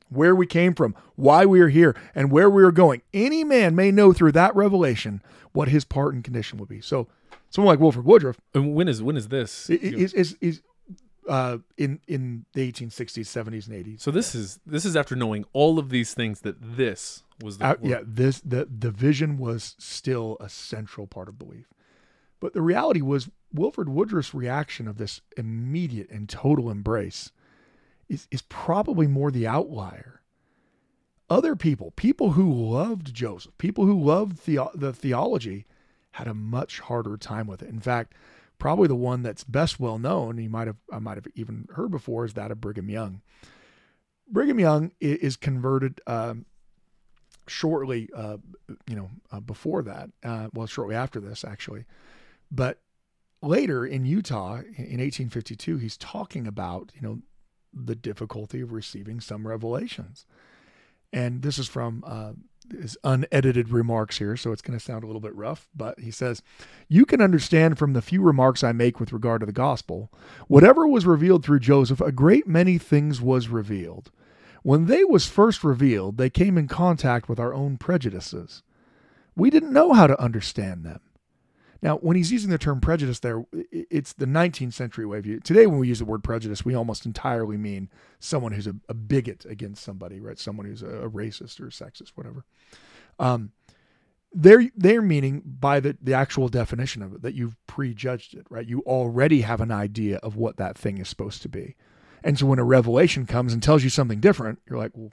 where 0.09 0.37
we 0.37 0.47
came 0.47 0.73
from, 0.73 0.95
why 1.17 1.45
we 1.45 1.61
are 1.61 1.69
here, 1.69 1.97
and 2.15 2.31
where 2.31 2.49
we 2.49 2.63
are 2.63 2.71
going. 2.71 3.03
Any 3.13 3.43
man 3.43 3.75
may 3.75 3.91
know 3.91 4.13
through 4.13 4.33
that 4.33 4.55
revelation 4.55 5.21
what 5.51 5.67
his 5.67 5.85
part 5.85 6.15
and 6.15 6.23
condition 6.23 6.59
will 6.59 6.67
be. 6.67 6.81
So, 6.81 7.09
someone 7.51 7.73
like 7.73 7.81
Wilford 7.81 8.05
Woodruff. 8.05 8.41
And 8.55 8.77
when 8.77 8.87
is 8.87 9.03
when 9.03 9.17
is 9.17 9.29
this? 9.29 9.69
Is 9.69 10.15
is, 10.15 10.37
is 10.41 10.63
uh, 11.29 11.59
in 11.77 11.99
in 12.07 12.45
the 12.53 12.71
1860s, 12.71 13.27
70s, 13.27 13.69
and 13.69 13.85
80s. 13.85 14.01
So 14.01 14.13
this 14.13 14.35
is 14.37 14.61
this 14.65 14.85
is 14.85 14.95
after 14.95 15.17
knowing 15.17 15.45
all 15.53 15.81
of 15.81 15.91
these 15.91 16.15
things 16.15 16.43
that 16.43 16.57
this 16.61 17.25
was 17.43 17.59
the 17.59 17.67
uh, 17.67 17.75
yeah 17.83 18.01
this 18.05 18.41
the 18.41 18.67
the 18.67 18.93
vision 18.93 19.39
was 19.39 19.75
still 19.79 20.37
a 20.39 20.49
central 20.49 21.09
part 21.09 21.29
of 21.29 21.37
belief, 21.37 21.67
but 22.43 22.53
the 22.53 22.61
reality 22.61 23.01
was 23.01 23.31
Wilford 23.55 23.89
Woodruff's 23.89 24.35
reaction 24.35 24.87
of 24.87 24.99
this 24.99 25.23
immediate 25.37 26.11
and 26.11 26.29
total 26.29 26.71
embrace 26.71 27.31
is 28.09 28.29
is 28.31 28.43
probably 28.43 29.07
more 29.07 29.31
the 29.31 29.47
outlier. 29.47 30.21
Other 31.31 31.57
people, 31.57 31.93
people 31.93 32.33
who 32.33 32.53
loved 32.53 33.15
Joseph, 33.15 33.57
people 33.57 33.87
who 33.87 33.99
loved 33.99 34.45
the 34.45 34.59
the 34.75 34.93
theology, 34.93 35.65
had 36.11 36.29
a 36.29 36.35
much 36.35 36.81
harder 36.81 37.17
time 37.17 37.47
with 37.47 37.63
it. 37.63 37.71
In 37.71 37.81
fact 37.81 38.13
Probably 38.63 38.87
the 38.87 38.95
one 38.95 39.25
that's 39.25 39.43
best 39.43 39.81
well 39.81 39.99
known, 39.99 40.39
you 40.39 40.49
might 40.49 40.69
have 40.69 40.77
I 40.93 41.01
might 41.01 41.17
have 41.17 41.27
even 41.35 41.67
heard 41.75 41.91
before, 41.91 42.25
is 42.25 42.35
that 42.35 42.53
of 42.53 42.61
Brigham 42.61 42.89
Young. 42.89 43.21
Brigham 44.29 44.61
Young 44.61 44.93
is 45.01 45.35
converted 45.35 46.01
um, 46.07 46.45
shortly, 47.49 48.09
uh, 48.17 48.37
you 48.89 48.95
know, 48.95 49.11
uh, 49.33 49.41
before 49.41 49.83
that. 49.83 50.11
Uh, 50.23 50.47
well, 50.55 50.69
shortly 50.69 50.95
after 50.95 51.19
this, 51.19 51.45
actually, 51.45 51.87
but 52.53 52.81
later 53.41 53.85
in 53.85 54.05
Utah 54.05 54.57
in 54.57 55.01
1852, 55.01 55.79
he's 55.79 55.97
talking 55.97 56.47
about 56.47 56.93
you 56.95 57.01
know 57.01 57.19
the 57.73 57.97
difficulty 57.97 58.61
of 58.61 58.73
receiving 58.73 59.21
some 59.21 59.47
revelations, 59.49 60.27
and 61.13 61.43
this 61.43 61.59
is 61.59 61.67
from 61.67 62.05
uh, 62.07 62.33
his 62.71 62.97
unedited 63.05 63.71
remarks 63.71 64.19
here, 64.19 64.37
so 64.37 64.53
it's 64.53 64.63
going 64.63 64.79
to 64.79 64.85
sound 64.85 65.05
a 65.05 65.07
little 65.07 65.21
bit 65.21 65.35
rough, 65.35 65.69
but 65.75 65.99
he 66.01 66.11
says, 66.11 66.43
You 66.89 67.05
can 67.05 67.21
understand 67.21 67.79
from 67.79 67.93
the 67.93 68.03
few 68.03 68.23
remarks 68.23 68.63
I 68.63 68.73
make 68.73 69.01
with 69.01 69.13
regard 69.13 69.41
to 69.41 69.47
the 69.47 69.53
gospel, 69.53 70.11
whatever 70.49 70.87
was 70.87 71.07
revealed 71.07 71.45
through 71.45 71.61
Joseph, 71.61 72.01
a 72.01 72.13
great 72.13 72.47
many 72.47 72.79
things 72.79 73.21
was 73.21 73.49
revealed. 73.49 74.11
When 74.63 74.87
they 74.87 75.05
was 75.05 75.27
first 75.27 75.65
revealed, 75.65 76.19
they 76.19 76.31
came 76.31 76.57
in 76.57 76.69
contact 76.69 77.29
with 77.29 77.41
our 77.41 77.53
own 77.53 77.79
prejudices. 77.79 78.63
We 79.35 79.51
didn't 79.51 79.73
know 79.73 79.93
how 79.93 80.07
to 80.07 80.21
understand 80.21 80.85
them. 80.85 81.01
Now, 81.83 81.97
when 81.97 82.17
he's 82.17 82.31
using 82.31 82.51
the 82.51 82.59
term 82.59 82.81
prejudice 82.81 83.19
there, 83.19 83.45
it's 83.73 84.13
the 84.13 84.27
19th 84.27 84.73
century 84.73 85.05
way 85.05 85.19
of 85.19 85.25
view. 85.25 85.41
Today, 85.41 85.67
when 85.67 85.81
we 85.81 85.89
use 85.89 85.99
the 85.99 86.05
word 86.05 86.23
prejudice, 86.23 86.65
we 86.65 86.77
almost 86.77 87.05
entirely 87.05 87.57
mean 87.57 87.91
someone 88.21 88.53
who's 88.53 88.69
a, 88.69 88.77
a 88.89 88.95
bigot 88.95 89.45
against 89.45 89.83
somebody, 89.83 90.21
right? 90.21 90.39
Someone 90.39 90.67
who's 90.67 90.83
a, 90.83 90.87
a 90.87 91.11
racist 91.11 91.61
or 91.61 91.67
a 91.67 91.71
sexist, 91.71 92.13
whatever. 92.15 92.45
Um, 93.19 93.51
they're 94.33 94.71
they're 94.77 95.03
meaning 95.03 95.43
by 95.45 95.81
the, 95.81 95.99
the 96.01 96.15
actual 96.15 96.49
definition 96.49 97.03
of 97.03 97.15
it 97.15 97.23
that 97.23 97.35
you've 97.35 97.57
prejudged 97.67 98.35
it, 98.35 98.47
right? 98.49 98.67
You 98.67 98.81
already 98.87 99.43
have 99.43 99.61
an 99.61 99.73
idea 99.73 100.19
of 100.19 100.37
what 100.37 100.57
that 100.57 100.79
thing 100.79 100.99
is 100.99 101.09
supposed 101.09 101.43
to 101.43 101.49
be. 101.49 101.75
And 102.25 102.39
so 102.39 102.47
when 102.47 102.61
a 102.61 102.65
revelation 102.65 103.27
comes 103.27 103.53
and 103.53 103.63
tells 103.63 103.83
you 103.83 103.91
something 103.91 104.21
different, 104.21 104.61
you're 104.67 104.79
like, 104.79 104.93
well, 104.95 105.11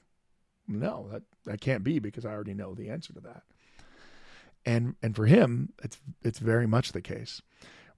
no, 0.67 1.09
that, 1.11 1.24
that 1.45 1.59
can't 1.59 1.84
be 1.84 1.97
because 1.97 2.24
I 2.24 2.30
already 2.30 2.53
know 2.53 2.76
the 2.76 2.89
answer 2.89 3.11
to 3.13 3.20
that 3.22 3.41
and 4.66 4.95
and 5.01 5.16
for 5.16 5.26
him 5.26 5.74
it's 5.84 5.97
it's 6.24 6.39
very 6.39 6.68
much 6.68 6.91
the 6.91 7.01
case. 7.01 7.41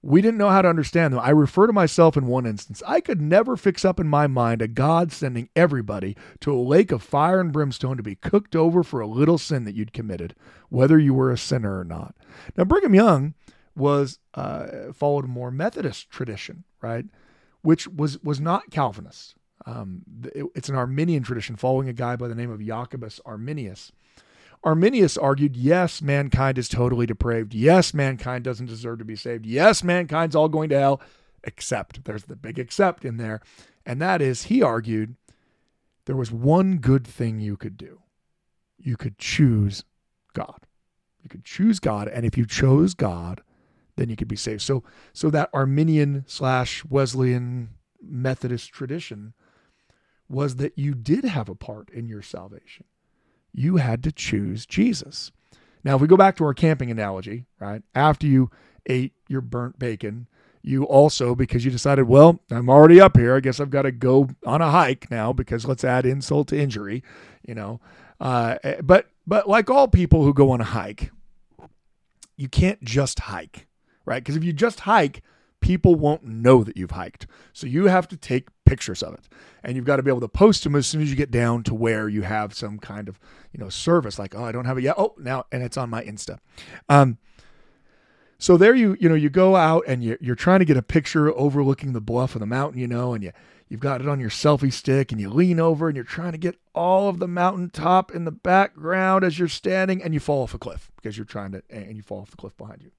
We 0.04 0.20
didn't 0.20 0.38
know 0.38 0.50
how 0.50 0.62
to 0.62 0.68
understand 0.68 1.14
them. 1.14 1.20
I 1.20 1.30
refer 1.30 1.68
to 1.68 1.72
myself 1.72 2.16
in 2.16 2.26
one 2.26 2.44
instance. 2.44 2.82
I 2.84 3.00
could 3.00 3.20
never 3.20 3.56
fix 3.56 3.84
up 3.84 4.00
in 4.00 4.08
my 4.08 4.26
mind 4.26 4.60
a 4.60 4.66
god 4.66 5.12
sending 5.12 5.48
everybody 5.54 6.16
to 6.40 6.52
a 6.52 6.58
lake 6.58 6.90
of 6.90 7.04
fire 7.04 7.40
and 7.40 7.52
brimstone 7.52 7.96
to 7.98 8.02
be 8.02 8.16
cooked 8.16 8.56
over 8.56 8.82
for 8.82 9.00
a 9.00 9.06
little 9.06 9.38
sin 9.38 9.62
that 9.64 9.76
you'd 9.76 9.92
committed 9.92 10.34
whether 10.70 10.98
you 10.98 11.14
were 11.14 11.30
a 11.30 11.38
sinner 11.38 11.78
or 11.78 11.84
not. 11.84 12.16
Now 12.56 12.64
brigham 12.64 12.94
young 12.94 13.34
was 13.76 14.18
uh, 14.34 14.92
followed 14.92 15.24
a 15.24 15.28
more 15.28 15.50
methodist 15.50 16.10
tradition 16.10 16.64
right 16.80 17.04
which 17.62 17.86
was 17.86 18.18
was 18.22 18.40
not 18.40 18.70
calvinist. 18.70 19.36
Um, 19.64 20.02
it, 20.34 20.44
it's 20.56 20.68
an 20.68 20.74
arminian 20.74 21.22
tradition 21.22 21.54
following 21.54 21.88
a 21.88 21.92
guy 21.92 22.16
by 22.16 22.26
the 22.26 22.34
name 22.34 22.50
of 22.50 22.60
jacobus 22.60 23.20
arminius 23.24 23.92
Arminius 24.64 25.16
argued, 25.16 25.56
yes, 25.56 26.00
mankind 26.00 26.56
is 26.56 26.68
totally 26.68 27.06
depraved. 27.06 27.52
Yes, 27.52 27.92
mankind 27.92 28.44
doesn't 28.44 28.66
deserve 28.66 28.98
to 29.00 29.04
be 29.04 29.16
saved. 29.16 29.44
Yes, 29.44 29.82
mankind's 29.82 30.36
all 30.36 30.48
going 30.48 30.68
to 30.68 30.78
hell, 30.78 31.00
except 31.42 32.04
there's 32.04 32.24
the 32.24 32.36
big 32.36 32.58
except 32.58 33.04
in 33.04 33.16
there. 33.16 33.40
And 33.84 34.00
that 34.00 34.22
is, 34.22 34.44
he 34.44 34.62
argued, 34.62 35.16
there 36.06 36.16
was 36.16 36.30
one 36.30 36.76
good 36.76 37.06
thing 37.06 37.40
you 37.40 37.56
could 37.56 37.76
do. 37.76 38.00
You 38.78 38.96
could 38.96 39.18
choose 39.18 39.84
God. 40.32 40.66
You 41.22 41.28
could 41.28 41.44
choose 41.44 41.80
God. 41.80 42.08
And 42.08 42.24
if 42.24 42.38
you 42.38 42.46
chose 42.46 42.94
God, 42.94 43.42
then 43.96 44.10
you 44.10 44.16
could 44.16 44.28
be 44.28 44.36
saved. 44.36 44.62
So, 44.62 44.84
so 45.12 45.28
that 45.30 45.50
Arminian 45.52 46.24
slash 46.26 46.84
Wesleyan 46.84 47.70
Methodist 48.00 48.70
tradition 48.72 49.34
was 50.28 50.56
that 50.56 50.78
you 50.78 50.94
did 50.94 51.24
have 51.24 51.48
a 51.48 51.54
part 51.54 51.90
in 51.90 52.08
your 52.08 52.22
salvation 52.22 52.86
you 53.52 53.76
had 53.76 54.02
to 54.04 54.12
choose 54.12 54.66
Jesus. 54.66 55.32
Now, 55.84 55.96
if 55.96 56.00
we 56.00 56.06
go 56.08 56.16
back 56.16 56.36
to 56.36 56.44
our 56.44 56.54
camping 56.54 56.90
analogy, 56.90 57.46
right? 57.58 57.82
After 57.94 58.26
you 58.26 58.50
ate 58.86 59.12
your 59.28 59.40
burnt 59.40 59.78
bacon, 59.78 60.28
you 60.62 60.84
also, 60.84 61.34
because 61.34 61.64
you 61.64 61.70
decided, 61.70 62.06
well, 62.06 62.40
I'm 62.50 62.70
already 62.70 63.00
up 63.00 63.16
here. 63.16 63.36
I 63.36 63.40
guess 63.40 63.58
I've 63.58 63.70
got 63.70 63.82
to 63.82 63.92
go 63.92 64.28
on 64.46 64.62
a 64.62 64.70
hike 64.70 65.10
now 65.10 65.32
because 65.32 65.66
let's 65.66 65.82
add 65.82 66.06
insult 66.06 66.48
to 66.48 66.58
injury, 66.58 67.02
you 67.46 67.54
know. 67.54 67.80
Uh, 68.20 68.56
eh, 68.62 68.80
but 68.80 69.08
but 69.26 69.48
like 69.48 69.68
all 69.68 69.88
people 69.88 70.22
who 70.22 70.32
go 70.32 70.50
on 70.50 70.60
a 70.60 70.64
hike, 70.64 71.10
you 72.36 72.48
can't 72.48 72.82
just 72.82 73.20
hike, 73.20 73.66
right? 74.04 74.22
Because 74.22 74.36
if 74.36 74.44
you 74.44 74.52
just 74.52 74.80
hike, 74.80 75.22
people 75.60 75.96
won't 75.96 76.24
know 76.24 76.62
that 76.62 76.76
you've 76.76 76.92
hiked. 76.92 77.26
So 77.52 77.66
you 77.66 77.86
have 77.86 78.06
to 78.08 78.16
take 78.16 78.48
pictures 78.72 79.02
of 79.02 79.12
it. 79.12 79.28
And 79.62 79.76
you've 79.76 79.84
got 79.84 79.96
to 79.96 80.02
be 80.02 80.10
able 80.10 80.22
to 80.22 80.28
post 80.28 80.64
them 80.64 80.74
as 80.74 80.86
soon 80.86 81.02
as 81.02 81.10
you 81.10 81.16
get 81.16 81.30
down 81.30 81.62
to 81.64 81.74
where 81.74 82.08
you 82.08 82.22
have 82.22 82.54
some 82.54 82.78
kind 82.78 83.06
of, 83.06 83.20
you 83.52 83.62
know, 83.62 83.68
service 83.68 84.18
like, 84.18 84.34
oh, 84.34 84.42
I 84.42 84.50
don't 84.50 84.64
have 84.64 84.78
it 84.78 84.84
yet. 84.84 84.94
Oh, 84.96 85.14
now, 85.18 85.44
and 85.52 85.62
it's 85.62 85.76
on 85.76 85.90
my 85.90 86.02
Insta. 86.02 86.38
Um, 86.88 87.18
so 88.38 88.56
there 88.56 88.74
you, 88.74 88.96
you 88.98 89.10
know, 89.10 89.14
you 89.14 89.28
go 89.28 89.56
out 89.56 89.84
and 89.86 90.02
you're, 90.02 90.16
you're 90.22 90.34
trying 90.34 90.60
to 90.60 90.64
get 90.64 90.78
a 90.78 90.82
picture 90.82 91.30
overlooking 91.36 91.92
the 91.92 92.00
bluff 92.00 92.34
of 92.34 92.40
the 92.40 92.46
mountain, 92.46 92.80
you 92.80 92.88
know, 92.88 93.12
and 93.12 93.22
you, 93.22 93.32
you've 93.68 93.80
got 93.80 94.00
it 94.00 94.08
on 94.08 94.18
your 94.18 94.30
selfie 94.30 94.72
stick 94.72 95.12
and 95.12 95.20
you 95.20 95.28
lean 95.28 95.60
over 95.60 95.86
and 95.86 95.94
you're 95.94 96.02
trying 96.02 96.32
to 96.32 96.38
get 96.38 96.58
all 96.74 97.10
of 97.10 97.18
the 97.18 97.28
mountaintop 97.28 98.10
in 98.14 98.24
the 98.24 98.32
background 98.32 99.22
as 99.22 99.38
you're 99.38 99.48
standing 99.48 100.02
and 100.02 100.14
you 100.14 100.20
fall 100.20 100.44
off 100.44 100.54
a 100.54 100.58
cliff 100.58 100.90
because 100.96 101.18
you're 101.18 101.26
trying 101.26 101.52
to, 101.52 101.62
and 101.68 101.94
you 101.94 102.02
fall 102.02 102.22
off 102.22 102.30
the 102.30 102.38
cliff 102.38 102.56
behind 102.56 102.82
you. 102.82 102.90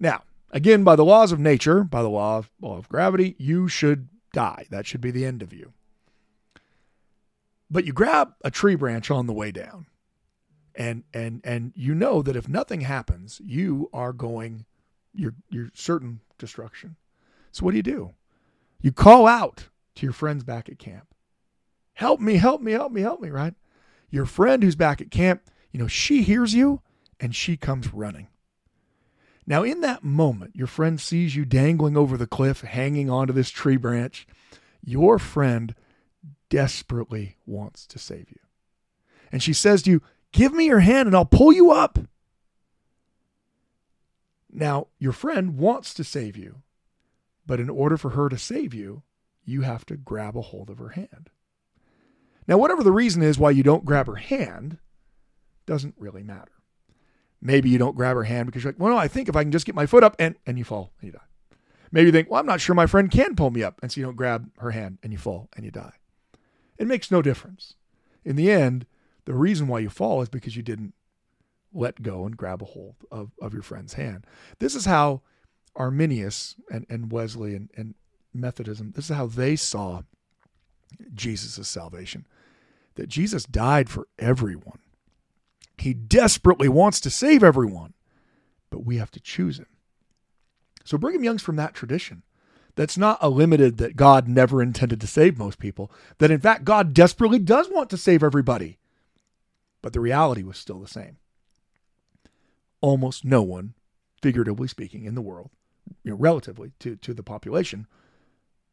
Now, 0.00 0.22
again, 0.50 0.84
by 0.84 0.96
the 0.96 1.04
laws 1.04 1.32
of 1.32 1.38
nature, 1.38 1.84
by 1.84 2.00
the 2.00 2.08
law 2.08 2.38
of, 2.38 2.50
law 2.62 2.78
of 2.78 2.88
gravity, 2.88 3.36
you 3.38 3.68
should 3.68 4.08
die. 4.34 4.66
That 4.70 4.86
should 4.86 5.00
be 5.00 5.10
the 5.10 5.24
end 5.24 5.42
of 5.42 5.52
you. 5.52 5.72
But 7.70 7.86
you 7.86 7.92
grab 7.92 8.34
a 8.44 8.50
tree 8.50 8.74
branch 8.74 9.10
on 9.10 9.26
the 9.26 9.32
way 9.32 9.50
down 9.50 9.86
and 10.74 11.04
and 11.12 11.40
and 11.44 11.72
you 11.74 11.94
know 11.94 12.22
that 12.22 12.36
if 12.36 12.48
nothing 12.48 12.82
happens, 12.82 13.40
you 13.44 13.88
are 13.92 14.12
going 14.12 14.64
you're 15.12 15.34
you're 15.50 15.70
certain 15.74 16.20
destruction. 16.38 16.96
So 17.52 17.64
what 17.64 17.70
do 17.70 17.76
you 17.76 17.82
do? 17.82 18.14
You 18.80 18.92
call 18.92 19.26
out 19.26 19.68
to 19.94 20.06
your 20.06 20.12
friends 20.12 20.42
back 20.42 20.68
at 20.68 20.78
camp. 20.78 21.14
Help 21.94 22.20
me, 22.20 22.34
help 22.34 22.60
me, 22.60 22.72
help 22.72 22.90
me, 22.92 23.02
help 23.02 23.20
me, 23.20 23.30
right? 23.30 23.54
Your 24.10 24.26
friend 24.26 24.62
who's 24.62 24.74
back 24.74 25.00
at 25.00 25.10
camp, 25.10 25.42
you 25.70 25.78
know, 25.78 25.86
she 25.86 26.22
hears 26.22 26.54
you 26.54 26.82
and 27.20 27.34
she 27.34 27.56
comes 27.56 27.94
running. 27.94 28.28
Now, 29.46 29.62
in 29.62 29.80
that 29.82 30.02
moment, 30.02 30.56
your 30.56 30.66
friend 30.66 31.00
sees 31.00 31.36
you 31.36 31.44
dangling 31.44 31.96
over 31.96 32.16
the 32.16 32.26
cliff, 32.26 32.62
hanging 32.62 33.10
onto 33.10 33.32
this 33.32 33.50
tree 33.50 33.76
branch. 33.76 34.26
Your 34.82 35.18
friend 35.18 35.74
desperately 36.48 37.36
wants 37.46 37.86
to 37.88 37.98
save 37.98 38.30
you. 38.30 38.40
And 39.30 39.42
she 39.42 39.52
says 39.52 39.82
to 39.82 39.90
you, 39.90 40.02
Give 40.32 40.52
me 40.52 40.66
your 40.66 40.80
hand 40.80 41.06
and 41.06 41.14
I'll 41.14 41.24
pull 41.24 41.52
you 41.52 41.70
up. 41.70 41.98
Now, 44.50 44.88
your 44.98 45.12
friend 45.12 45.58
wants 45.58 45.94
to 45.94 46.04
save 46.04 46.36
you, 46.36 46.62
but 47.46 47.60
in 47.60 47.68
order 47.68 47.96
for 47.96 48.10
her 48.10 48.28
to 48.28 48.38
save 48.38 48.72
you, 48.72 49.02
you 49.44 49.62
have 49.62 49.84
to 49.86 49.96
grab 49.96 50.36
a 50.36 50.40
hold 50.40 50.70
of 50.70 50.78
her 50.78 50.90
hand. 50.90 51.30
Now, 52.46 52.58
whatever 52.58 52.82
the 52.82 52.92
reason 52.92 53.22
is 53.22 53.38
why 53.38 53.50
you 53.50 53.62
don't 53.62 53.84
grab 53.84 54.06
her 54.06 54.16
hand, 54.16 54.78
doesn't 55.66 55.94
really 55.98 56.22
matter. 56.22 56.52
Maybe 57.46 57.68
you 57.68 57.76
don't 57.76 57.94
grab 57.94 58.16
her 58.16 58.24
hand 58.24 58.46
because 58.46 58.64
you're 58.64 58.72
like, 58.72 58.80
well, 58.80 58.94
no, 58.94 58.98
I 58.98 59.06
think 59.06 59.28
if 59.28 59.36
I 59.36 59.42
can 59.42 59.52
just 59.52 59.66
get 59.66 59.74
my 59.74 59.84
foot 59.84 60.02
up 60.02 60.16
and, 60.18 60.34
and 60.46 60.58
you 60.58 60.64
fall 60.64 60.92
and 60.98 61.06
you 61.06 61.12
die. 61.12 61.58
Maybe 61.92 62.06
you 62.06 62.12
think, 62.12 62.30
well, 62.30 62.40
I'm 62.40 62.46
not 62.46 62.60
sure 62.60 62.74
my 62.74 62.86
friend 62.86 63.10
can 63.10 63.36
pull 63.36 63.50
me 63.50 63.62
up. 63.62 63.78
And 63.82 63.92
so 63.92 64.00
you 64.00 64.06
don't 64.06 64.16
grab 64.16 64.50
her 64.58 64.70
hand 64.70 64.98
and 65.02 65.12
you 65.12 65.18
fall 65.18 65.50
and 65.54 65.64
you 65.64 65.70
die. 65.70 65.92
It 66.78 66.88
makes 66.88 67.10
no 67.10 67.20
difference. 67.20 67.74
In 68.24 68.36
the 68.36 68.50
end, 68.50 68.86
the 69.26 69.34
reason 69.34 69.68
why 69.68 69.80
you 69.80 69.90
fall 69.90 70.22
is 70.22 70.30
because 70.30 70.56
you 70.56 70.62
didn't 70.62 70.94
let 71.72 72.02
go 72.02 72.24
and 72.24 72.36
grab 72.36 72.62
a 72.62 72.66
hold 72.66 72.96
of, 73.12 73.32
of 73.40 73.52
your 73.52 73.62
friend's 73.62 73.94
hand. 73.94 74.26
This 74.58 74.74
is 74.74 74.86
how 74.86 75.20
Arminius 75.76 76.56
and, 76.70 76.86
and 76.88 77.12
Wesley 77.12 77.54
and, 77.54 77.68
and 77.76 77.94
Methodism, 78.32 78.92
this 78.96 79.10
is 79.10 79.16
how 79.16 79.26
they 79.26 79.54
saw 79.54 80.02
Jesus' 81.14 81.68
salvation. 81.68 82.26
That 82.94 83.08
Jesus 83.08 83.44
died 83.44 83.90
for 83.90 84.08
everyone. 84.18 84.78
He 85.76 85.94
desperately 85.94 86.68
wants 86.68 87.00
to 87.00 87.10
save 87.10 87.42
everyone, 87.42 87.94
but 88.70 88.84
we 88.84 88.96
have 88.96 89.10
to 89.12 89.20
choose 89.20 89.58
him. 89.58 89.66
So 90.84 90.98
Brigham 90.98 91.24
Young's 91.24 91.42
from 91.42 91.56
that 91.56 91.74
tradition. 91.74 92.22
That's 92.76 92.98
not 92.98 93.18
a 93.20 93.28
limited 93.28 93.78
that 93.78 93.96
God 93.96 94.26
never 94.26 94.60
intended 94.60 95.00
to 95.00 95.06
save 95.06 95.38
most 95.38 95.58
people, 95.58 95.92
that 96.18 96.32
in 96.32 96.40
fact 96.40 96.64
God 96.64 96.92
desperately 96.92 97.38
does 97.38 97.68
want 97.70 97.88
to 97.90 97.96
save 97.96 98.22
everybody 98.22 98.78
but 99.84 99.92
the 99.92 100.00
reality 100.00 100.42
was 100.42 100.56
still 100.56 100.80
the 100.80 100.88
same. 100.88 101.18
Almost 102.80 103.22
no 103.22 103.42
one, 103.42 103.74
figuratively 104.22 104.66
speaking, 104.66 105.04
in 105.04 105.14
the 105.14 105.20
world, 105.20 105.50
you 106.02 106.10
know, 106.10 106.16
relatively 106.16 106.72
to, 106.78 106.96
to 106.96 107.12
the 107.12 107.22
population, 107.22 107.86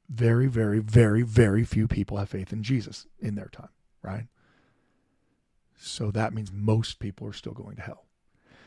very, 0.08 0.47
very, 0.47 0.80
very, 0.80 1.22
very 1.22 1.66
few 1.66 1.86
people 1.86 2.16
have 2.16 2.30
faith 2.30 2.54
in 2.54 2.64
Jesus 2.64 3.08
in 3.20 3.36
their 3.36 3.49
time, 3.49 3.68
right? 4.02 4.28
So 5.84 6.11
that 6.11 6.34
means 6.34 6.51
most 6.51 6.99
people 6.99 7.27
are 7.27 7.34
still 7.34 7.53
going 7.53 7.75
to 7.77 7.82
hell. 7.82 8.05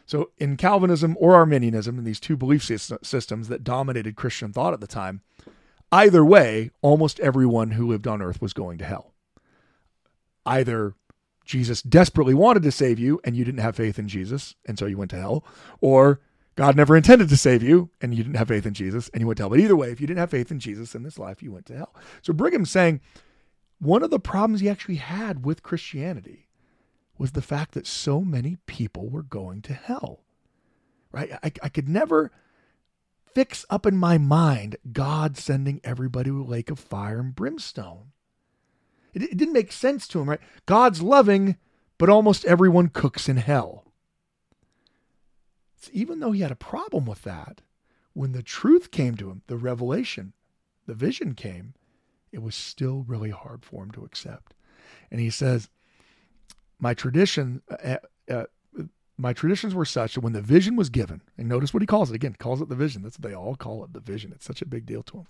So 0.07 0.31
in 0.37 0.57
Calvinism 0.57 1.17
or 1.19 1.35
Arminianism, 1.35 1.99
in 1.99 2.05
these 2.05 2.21
two 2.21 2.37
belief 2.37 2.63
systems 2.63 3.49
that 3.49 3.65
dominated 3.65 4.17
Christian 4.17 4.53
thought 4.53 4.75
at 4.75 4.81
the 4.81 4.87
time, 4.87 5.23
either 5.91 6.25
way, 6.25 6.71
almost 6.83 7.21
everyone 7.21 7.73
who 7.73 7.89
lived 7.89 8.07
on 8.07 8.21
earth 8.21 8.43
was 8.43 8.53
going 8.53 8.79
to 8.79 8.85
hell. 8.85 9.15
Either 10.45 10.95
Jesus 11.45 11.81
desperately 11.81 12.35
wanted 12.35 12.63
to 12.65 12.73
save 12.73 12.99
you 12.99 13.21
and 13.25 13.37
you 13.37 13.45
didn't 13.45 13.61
have 13.61 13.77
faith 13.77 13.99
in 13.99 14.09
Jesus 14.09 14.55
and 14.67 14.79
so 14.79 14.87
you 14.87 14.99
went 14.99 15.11
to 15.13 15.21
hell, 15.21 15.45
or 15.81 16.21
God 16.57 16.77
never 16.77 16.97
intended 16.97 17.29
to 17.31 17.37
save 17.37 17.63
you 17.63 17.91
and 18.01 18.15
you 18.15 18.23
didn't 18.23 18.37
have 18.37 18.49
faith 18.49 18.67
in 18.67 18.75
Jesus 18.75 19.09
and 19.15 19.21
you 19.21 19.27
went 19.27 19.39
to 19.39 19.45
hell. 19.45 19.51
But 19.51 19.61
either 19.61 19.77
way, 19.77 19.91
if 19.91 20.01
you 20.01 20.07
didn't 20.07 20.21
have 20.21 20.31
faith 20.31 20.51
in 20.51 20.61
Jesus 20.61 20.95
in 20.95 21.03
this 21.03 21.19
life, 21.19 21.43
you 21.43 21.53
went 21.53 21.67
to 21.67 21.77
hell. 21.77 21.95
So 22.23 22.33
Brigham's 22.33 22.71
saying 22.71 23.01
one 23.79 24.03
of 24.03 24.11
the 24.11 24.21
problems 24.21 24.61
he 24.61 24.69
actually 24.69 24.97
had 24.97 25.45
with 25.45 25.63
Christianity 25.63 26.49
was 27.19 27.33
the 27.33 27.43
fact 27.43 27.73
that 27.75 27.87
so 27.87 28.21
many 28.21 28.59
people 28.67 29.09
were 29.09 29.23
going 29.23 29.63
to 29.63 29.73
hell. 29.75 30.21
Right? 31.13 31.31
I, 31.43 31.53
I 31.63 31.69
could 31.69 31.89
never 31.89 32.33
fix 33.35 33.65
up 33.71 33.87
in 33.87 33.97
my 33.97 34.19
mind 34.19 34.77
God 34.93 35.37
sending 35.37 35.81
everybody 35.85 36.31
to 36.31 36.43
a 36.43 36.45
lake 36.45 36.71
of 36.71 36.79
fire 36.79 37.21
and 37.21 37.35
brimstone. 37.35 38.13
It, 39.13 39.23
it 39.23 39.37
didn't 39.37 39.55
make 39.55 39.73
sense 39.73 40.09
to 40.09 40.21
him, 40.21 40.29
right? 40.29 40.41
God's 40.67 41.03
loving, 41.03 41.57
but 41.99 42.09
almost 42.09 42.45
everyone 42.45 42.89
cooks 42.89 43.29
in 43.29 43.37
hell. 43.37 43.85
So 45.77 45.91
even 45.93 46.21
though 46.21 46.33
he 46.33 46.41
had 46.41 46.51
a 46.51 46.57
problem 46.57 47.05
with 47.05 47.23
that, 47.23 47.61
when 48.13 48.33
the 48.33 48.43
truth 48.43 48.91
came 48.91 49.17
to 49.17 49.31
him, 49.31 49.43
the 49.47 49.57
revelation, 49.57 50.33
the 50.87 50.95
vision 50.95 51.35
came, 51.35 51.75
it 52.33 52.43
was 52.43 52.55
still 52.55 53.05
really 53.07 53.31
hard 53.31 53.65
for 53.65 53.83
him 53.83 53.91
to 53.93 54.05
accept. 54.05 54.55
And 55.11 55.21
he 55.21 55.31
says, 55.31 55.69
"My 56.79 56.95
tradition, 56.95 57.63
uh, 57.71 57.97
uh, 58.31 58.45
my 59.17 59.33
traditions 59.33 59.75
were 59.75 59.85
such 59.85 60.15
that 60.15 60.21
when 60.21 60.33
the 60.33 60.43
vision 60.43 60.77
was 60.77 60.91
given, 60.91 61.23
and 61.39 61.49
notice 61.49 61.73
what 61.73 61.83
he 61.83 61.87
calls 61.87 62.11
it 62.11 62.15
again, 62.15 62.37
calls 62.39 62.61
it 62.61 62.69
the 62.69 62.75
vision. 62.75 63.03
That's 63.03 63.19
what 63.19 63.29
they 63.29 63.37
all 63.37 63.57
call 63.57 63.85
it, 63.85 63.93
the 63.93 64.01
vision. 64.01 64.33
It's 64.33 64.47
such 64.47 64.63
a 64.63 64.67
big 64.67 64.87
deal 64.87 65.03
to 65.05 65.19
him 65.19 65.27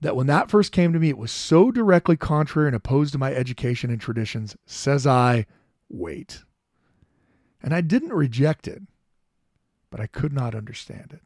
that 0.00 0.16
when 0.16 0.26
that 0.28 0.50
first 0.50 0.72
came 0.72 0.92
to 0.92 0.98
me, 0.98 1.10
it 1.10 1.18
was 1.18 1.30
so 1.30 1.70
directly 1.70 2.16
contrary 2.16 2.68
and 2.68 2.76
opposed 2.76 3.12
to 3.12 3.18
my 3.18 3.32
education 3.34 3.90
and 3.90 4.00
traditions, 4.00 4.56
says 4.64 5.06
I, 5.06 5.46
wait. 5.88 6.42
And 7.62 7.74
I 7.74 7.82
didn't 7.82 8.12
reject 8.12 8.66
it, 8.66 8.82
but 9.90 10.00
I 10.00 10.06
could 10.06 10.32
not 10.32 10.54
understand 10.54 11.18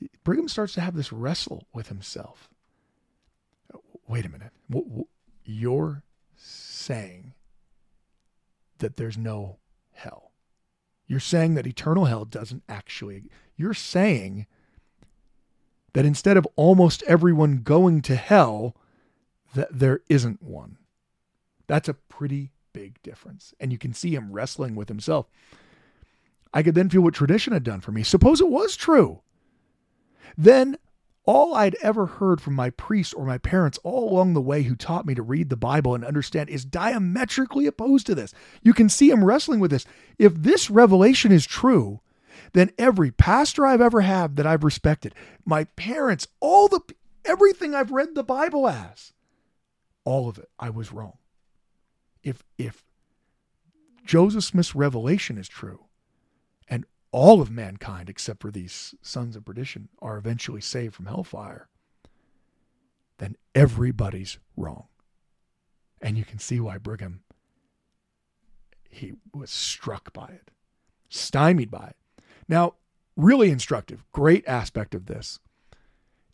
it. 0.00 0.10
Brigham 0.22 0.48
starts 0.48 0.74
to 0.74 0.80
have 0.80 0.94
this 0.94 1.12
wrestle 1.12 1.66
with 1.72 1.88
himself. 1.88 2.50
Wait 4.06 4.26
a 4.26 4.28
minute. 4.28 4.52
You're 5.44 6.02
saying 6.38 7.34
that 8.78 8.96
there's 8.96 9.18
no 9.18 9.58
hell. 9.92 10.32
You're 11.06 11.20
saying 11.20 11.54
that 11.54 11.66
eternal 11.66 12.04
hell 12.04 12.24
doesn't 12.24 12.62
actually. 12.68 13.24
You're 13.56 13.74
saying 13.74 14.46
that 15.94 16.04
instead 16.04 16.36
of 16.36 16.46
almost 16.54 17.02
everyone 17.04 17.62
going 17.62 18.02
to 18.02 18.14
hell, 18.14 18.76
that 19.54 19.68
there 19.70 20.00
isn't 20.08 20.42
one. 20.42 20.76
That's 21.66 21.88
a 21.88 21.94
pretty 21.94 22.52
big 22.72 23.02
difference. 23.02 23.54
And 23.58 23.72
you 23.72 23.78
can 23.78 23.92
see 23.92 24.14
him 24.14 24.32
wrestling 24.32 24.74
with 24.74 24.88
himself. 24.88 25.26
I 26.52 26.62
could 26.62 26.74
then 26.74 26.88
feel 26.88 27.02
what 27.02 27.14
tradition 27.14 27.52
had 27.52 27.64
done 27.64 27.80
for 27.80 27.92
me. 27.92 28.02
Suppose 28.02 28.40
it 28.40 28.48
was 28.48 28.76
true. 28.76 29.20
Then 30.36 30.76
all 31.28 31.54
I'd 31.54 31.76
ever 31.82 32.06
heard 32.06 32.40
from 32.40 32.54
my 32.54 32.70
priest 32.70 33.12
or 33.14 33.26
my 33.26 33.36
parents 33.36 33.78
all 33.84 34.10
along 34.10 34.32
the 34.32 34.40
way 34.40 34.62
who 34.62 34.74
taught 34.74 35.04
me 35.04 35.14
to 35.14 35.20
read 35.20 35.50
the 35.50 35.58
Bible 35.58 35.94
and 35.94 36.02
understand 36.02 36.48
is 36.48 36.64
diametrically 36.64 37.66
opposed 37.66 38.06
to 38.06 38.14
this. 38.14 38.32
You 38.62 38.72
can 38.72 38.88
see 38.88 39.10
him 39.10 39.22
wrestling 39.22 39.60
with 39.60 39.70
this. 39.70 39.84
If 40.18 40.34
this 40.34 40.70
revelation 40.70 41.30
is 41.30 41.44
true, 41.44 42.00
then 42.54 42.70
every 42.78 43.10
pastor 43.10 43.66
I've 43.66 43.82
ever 43.82 44.00
had 44.00 44.36
that 44.36 44.46
I've 44.46 44.64
respected, 44.64 45.14
my 45.44 45.64
parents, 45.64 46.26
all 46.40 46.66
the 46.66 46.80
everything 47.26 47.74
I've 47.74 47.90
read 47.90 48.14
the 48.14 48.24
Bible 48.24 48.66
as, 48.66 49.12
all 50.06 50.30
of 50.30 50.38
it, 50.38 50.48
I 50.58 50.70
was 50.70 50.94
wrong. 50.94 51.18
If 52.22 52.42
if 52.56 52.86
Joseph 54.06 54.44
Smith's 54.44 54.74
revelation 54.74 55.36
is 55.36 55.46
true, 55.46 55.87
all 57.10 57.40
of 57.40 57.50
mankind 57.50 58.08
except 58.08 58.42
for 58.42 58.50
these 58.50 58.94
sons 59.02 59.36
of 59.36 59.44
perdition 59.44 59.88
are 60.00 60.18
eventually 60.18 60.60
saved 60.60 60.94
from 60.94 61.06
hellfire, 61.06 61.68
then 63.18 63.36
everybody's 63.54 64.38
wrong. 64.56 64.84
And 66.00 66.16
you 66.16 66.24
can 66.24 66.38
see 66.38 66.60
why 66.60 66.78
Brigham 66.78 67.22
he 68.90 69.14
was 69.34 69.50
struck 69.50 70.12
by 70.12 70.28
it, 70.28 70.50
stymied 71.08 71.70
by 71.70 71.88
it. 71.88 72.24
Now, 72.48 72.74
really 73.16 73.50
instructive, 73.50 74.04
great 74.12 74.46
aspect 74.46 74.94
of 74.94 75.06
this 75.06 75.38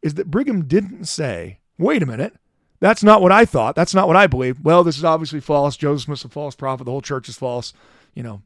is 0.03 0.15
that 0.15 0.31
Brigham 0.31 0.67
didn't 0.67 1.07
say, 1.07 1.59
wait 1.79 2.03
a 2.03 2.07
minute, 2.07 2.35
that's 2.81 3.03
not 3.03 3.23
what 3.23 3.33
I 3.33 3.45
thought. 3.45 3.75
That's 3.75 3.95
not 3.95 4.07
what 4.07 4.17
I 4.17 4.27
believe. 4.27 4.61
Well, 4.61 4.85
this 4.85 4.99
is 4.99 5.05
obviously 5.05 5.41
false. 5.41 5.77
Joseph 5.77 6.05
Smith's 6.05 6.25
a 6.25 6.29
false 6.29 6.55
prophet. 6.55 6.85
The 6.85 6.91
whole 6.91 7.01
church 7.01 7.29
is 7.29 7.37
false, 7.37 7.73
you 8.15 8.23
know, 8.23 8.43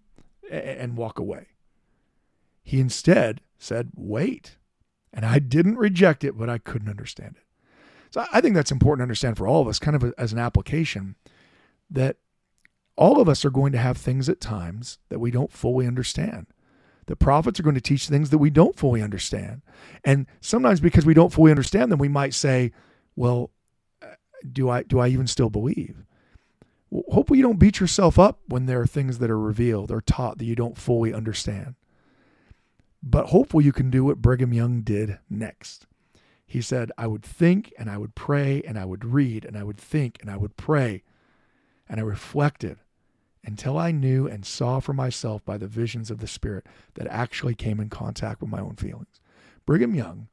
and 0.51 0.97
walk 0.97 1.19
away. 1.19 1.47
He 2.69 2.81
instead 2.81 3.40
said, 3.59 3.93
wait. 3.97 4.59
And 5.11 5.24
I 5.24 5.39
didn't 5.39 5.78
reject 5.78 6.23
it, 6.23 6.36
but 6.36 6.51
I 6.51 6.59
couldn't 6.59 6.90
understand 6.90 7.36
it. 7.39 7.45
So 8.11 8.27
I 8.31 8.43
think 8.43 8.55
that's 8.55 8.70
important 8.70 9.01
to 9.01 9.05
understand 9.05 9.39
for 9.39 9.49
all 9.49 9.62
of 9.62 9.69
us, 9.69 9.78
kind 9.78 9.97
of 9.97 10.12
as 10.19 10.35
an 10.35 10.39
application, 10.39 11.15
that 11.89 12.19
all 12.95 13.23
of 13.23 13.28
us 13.28 13.43
are 13.47 13.51
going 13.51 13.73
to 13.73 13.78
have 13.78 13.97
things 13.97 14.28
at 14.28 14.39
times 14.39 14.99
that 15.09 15.19
we 15.19 15.31
don't 15.31 15.51
fully 15.51 15.86
understand. 15.86 16.47
The 17.07 17.16
prophets 17.16 17.59
are 17.59 17.62
going 17.62 17.74
to 17.74 17.81
teach 17.81 18.07
things 18.07 18.28
that 18.28 18.36
we 18.36 18.51
don't 18.51 18.77
fully 18.77 19.01
understand. 19.01 19.62
And 20.05 20.27
sometimes 20.43 20.81
because 20.81 21.07
we 21.07 21.15
don't 21.15 21.32
fully 21.32 21.51
understand 21.51 21.90
them, 21.90 21.99
we 21.99 22.09
might 22.09 22.35
say, 22.35 22.73
well, 23.16 23.51
uh, 24.03 24.09
do 24.53 24.69
I 24.69 24.82
do 24.82 24.99
I 24.99 25.09
even 25.09 25.27
still 25.27 25.49
believe? 25.49 26.05
Well, 26.90 27.05
hopefully 27.09 27.39
you 27.39 27.45
don't 27.47 27.59
beat 27.59 27.81
yourself 27.81 28.19
up 28.19 28.40
when 28.47 28.66
there 28.66 28.82
are 28.82 28.86
things 28.86 29.20
that 29.20 29.31
are 29.31 29.40
revealed 29.40 29.90
or 29.90 30.03
taught 30.03 30.36
that 30.36 30.45
you 30.45 30.55
don't 30.55 30.77
fully 30.77 31.15
understand. 31.15 31.74
But 33.03 33.27
hopefully 33.27 33.65
you 33.65 33.73
can 33.73 33.91
do 33.91 34.05
what 34.05 34.23
Brigham 34.23 34.53
Young 34.53 34.83
did 34.83 35.19
next. 35.31 35.87
He 36.47 36.61
said, 36.61 36.91
I 36.97 37.07
would 37.07 37.23
think 37.23 37.73
and 37.79 37.91
I 37.91 37.99
would 37.99 38.15
pray 38.15 38.62
and 38.66 38.79
I 38.79 38.85
would 38.85 39.05
read 39.05 39.45
and 39.45 39.57
I 39.57 39.62
would 39.62 39.79
think 39.79 40.19
and 40.20 40.31
I 40.31 40.37
would 40.37 40.57
pray. 40.57 41.03
And 41.89 42.01
I 42.01 42.03
reflected 42.03 42.79
until 43.45 43.79
I 43.79 43.93
knew 43.93 44.27
and 44.27 44.45
saw 44.45 44.81
for 44.81 44.93
myself 44.93 45.45
by 45.45 45.59
the 45.59 45.69
visions 45.69 46.11
of 46.11 46.19
the 46.19 46.27
Spirit 46.27 46.66
that 46.95 47.07
actually 47.09 47.55
came 47.55 47.81
in 47.81 47.89
contact 47.89 48.41
with 48.41 48.51
my 48.51 48.61
own 48.61 48.77
feelings. 48.77 49.20
Brigham 49.65 49.95
Young 49.95 50.29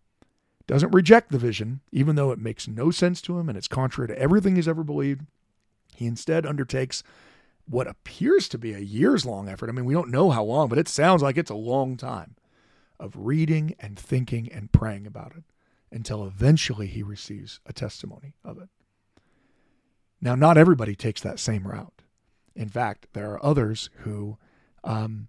doesn't 0.68 0.92
reject 0.92 1.32
the 1.32 1.38
vision, 1.38 1.82
even 1.92 2.16
though 2.16 2.32
it 2.32 2.40
makes 2.40 2.68
no 2.68 2.90
sense 2.92 3.22
to 3.22 3.38
him 3.38 3.48
and 3.48 3.58
it's 3.58 3.68
contrary 3.68 4.08
to 4.08 4.20
everything 4.20 4.56
he's 4.56 4.68
ever 4.68 4.84
believed. 4.84 5.22
He 5.96 6.08
instead 6.08 6.46
undertakes 6.46 7.04
what 7.68 7.88
appears 7.88 8.50
to 8.50 8.58
be 8.58 8.74
a 8.74 8.80
years 8.80 9.26
long 9.26 9.48
effort. 9.48 9.70
I 9.70 9.74
mean, 9.74 9.86
we 9.86 9.94
don't 9.94 10.12
know 10.12 10.32
how 10.32 10.44
long, 10.44 10.68
but 10.68 10.80
it 10.80 10.88
sounds 10.88 11.22
like 11.22 11.38
it's 11.38 11.52
a 11.52 11.56
long 11.56 11.98
time 11.98 12.36
of 13.00 13.16
reading 13.16 13.76
and 13.80 13.98
thinking 13.98 14.52
and 14.52 14.72
praying 14.72 15.06
about 15.08 15.34
it 15.36 15.44
until 15.92 16.26
eventually 16.26 16.88
he 16.88 17.04
receives 17.04 17.60
a 17.66 17.74
testimony 17.74 18.34
of 18.44 18.58
it. 18.58 18.70
Now, 20.22 20.36
not 20.36 20.58
everybody 20.58 20.96
takes 20.96 21.22
that 21.22 21.40
same 21.40 21.68
route. 21.68 22.02
In 22.56 22.70
fact, 22.70 23.08
there 23.14 23.32
are 23.32 23.46
others 23.46 23.90
who 24.00 24.38
um, 24.84 25.28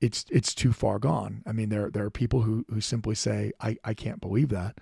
it's 0.00 0.24
it's 0.30 0.54
too 0.54 0.72
far 0.72 0.98
gone. 0.98 1.42
I 1.46 1.52
mean, 1.52 1.68
there 1.68 1.90
there 1.90 2.04
are 2.04 2.10
people 2.10 2.42
who 2.42 2.64
who 2.68 2.80
simply 2.80 3.14
say, 3.14 3.52
"I 3.60 3.76
I 3.84 3.94
can't 3.94 4.20
believe 4.20 4.48
that." 4.50 4.78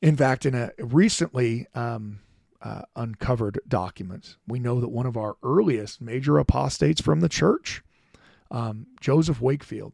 In 0.00 0.16
fact, 0.16 0.46
in 0.46 0.54
a 0.54 0.70
recently 0.78 1.66
um, 1.74 2.20
uh, 2.60 2.82
uncovered 2.96 3.60
document, 3.68 4.36
we 4.46 4.58
know 4.58 4.80
that 4.80 4.88
one 4.88 5.06
of 5.06 5.16
our 5.16 5.36
earliest 5.42 6.00
major 6.00 6.38
apostates 6.38 7.00
from 7.00 7.20
the 7.20 7.28
church, 7.28 7.82
um, 8.50 8.86
Joseph 9.00 9.40
Wakefield, 9.40 9.92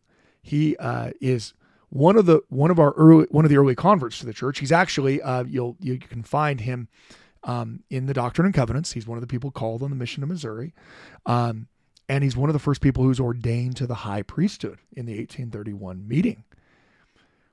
he 0.49 0.77
uh, 0.79 1.11
is 1.21 1.53
one 1.91 2.17
of 2.17 2.27
the 2.27 2.41
one 2.49 2.71
of 2.71 2.79
our 2.79 2.93
early 2.93 3.27
one 3.31 3.45
of 3.45 3.51
the 3.51 3.59
early 3.59 3.75
converts 3.75 4.19
to 4.21 4.27
the 4.27 4.33
church. 4.33 4.59
He's 4.59 4.73
actually 4.73 5.21
uh, 5.23 5.45
you'll 5.45 5.77
you 5.81 5.99
can 5.99 6.23
find 6.23 6.61
him 6.61 6.89
um, 7.45 7.81
in 7.91 8.07
the 8.07 8.15
Doctrine 8.15 8.47
and 8.47 8.55
Covenants. 8.55 8.93
He's 8.93 9.07
one 9.07 9.19
of 9.19 9.23
the 9.23 9.29
people 9.29 9.51
called 9.51 9.83
on 9.83 9.91
the 9.91 9.97
mission 9.97 10.23
of 10.23 10.29
Missouri. 10.29 10.75
Um, 11.27 11.69
and 12.09 12.25
he's 12.25 12.37
one 12.37 12.49
of 12.49 12.55
the 12.55 12.59
first 12.59 12.81
people 12.81 13.05
who's 13.05 13.21
ordained 13.21 13.77
to 13.77 13.87
the 13.87 13.95
high 13.95 14.23
priesthood 14.23 14.79
in 14.97 15.05
the 15.05 15.13
1831 15.13 16.09
meeting. 16.09 16.45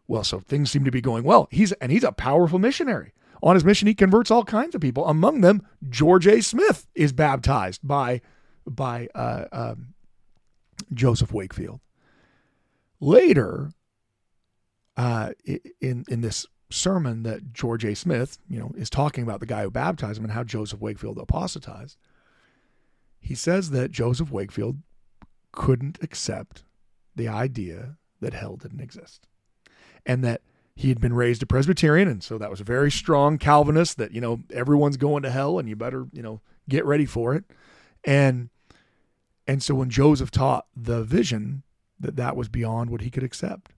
Well, 0.08 0.24
so 0.24 0.40
things 0.40 0.72
seem 0.72 0.86
to 0.86 0.92
be 0.92 1.02
going 1.02 1.26
well. 1.26 1.50
He's 1.52 1.74
and 1.74 1.92
he's 1.92 2.04
a 2.04 2.12
powerful 2.12 2.60
missionary. 2.60 3.14
On 3.44 3.56
his 3.56 3.66
mission, 3.66 3.88
he 3.88 3.94
converts 3.94 4.32
all 4.32 4.46
kinds 4.46 4.74
of 4.74 4.82
people. 4.82 5.06
Among 5.06 5.42
them, 5.42 5.68
George 5.90 6.26
A. 6.28 6.42
Smith 6.42 6.88
is 6.96 7.12
baptized 7.12 7.86
by 7.86 8.22
by 8.66 9.10
uh, 9.14 9.46
um, 9.52 9.94
Joseph 10.94 11.34
Wakefield. 11.34 11.82
Later, 13.00 13.72
uh, 14.98 15.32
in 15.82 16.06
in 16.08 16.22
this 16.22 16.46
sermon 16.70 17.24
that 17.24 17.54
George 17.54 17.86
A. 17.86 17.96
Smith, 17.96 18.38
you 18.50 18.60
know, 18.60 18.72
is 18.76 18.90
talking 18.90 19.24
about 19.24 19.40
the 19.40 19.46
guy 19.46 19.64
who 19.64 19.72
baptized 19.72 20.18
him 20.18 20.26
and 20.26 20.34
how 20.34 20.44
Joseph 20.44 20.82
Wakefield 20.82 21.18
apostatized 21.18 21.98
he 23.26 23.34
says 23.34 23.72
that 23.72 23.90
Joseph 23.90 24.30
Wakefield 24.30 24.78
couldn't 25.52 25.98
accept 26.04 26.64
the 27.16 27.28
idea 27.28 27.98
that 28.22 28.36
hell 28.36 28.56
didn't 28.56 28.82
exist 28.82 29.28
and 30.06 30.24
that 30.24 30.42
he 30.76 30.90
had 30.90 31.02
been 31.02 31.14
raised 31.14 31.42
a 31.42 31.48
Presbyterian. 31.48 32.08
And 32.08 32.24
so 32.24 32.38
that 32.38 32.52
was 32.52 32.62
a 32.62 32.66
very 32.66 32.92
strong 32.92 33.40
Calvinist 33.40 33.98
that, 33.98 34.12
you 34.12 34.22
know, 34.22 34.42
everyone's 34.54 34.98
going 34.98 35.24
to 35.24 35.32
hell 35.32 35.58
and 35.58 35.68
you 35.68 35.76
better, 35.76 36.06
you 36.12 36.22
know, 36.22 36.40
get 36.70 36.86
ready 36.86 37.08
for 37.08 37.34
it. 37.34 37.46
And, 38.04 38.50
and 39.48 39.64
so 39.64 39.74
when 39.74 39.90
Joseph 39.90 40.30
taught 40.30 40.68
the 40.76 41.04
vision 41.04 41.64
that 42.00 42.16
that 42.16 42.36
was 42.36 42.50
beyond 42.50 42.90
what 42.90 43.02
he 43.02 43.10
could 43.10 43.24
accept 43.24 43.72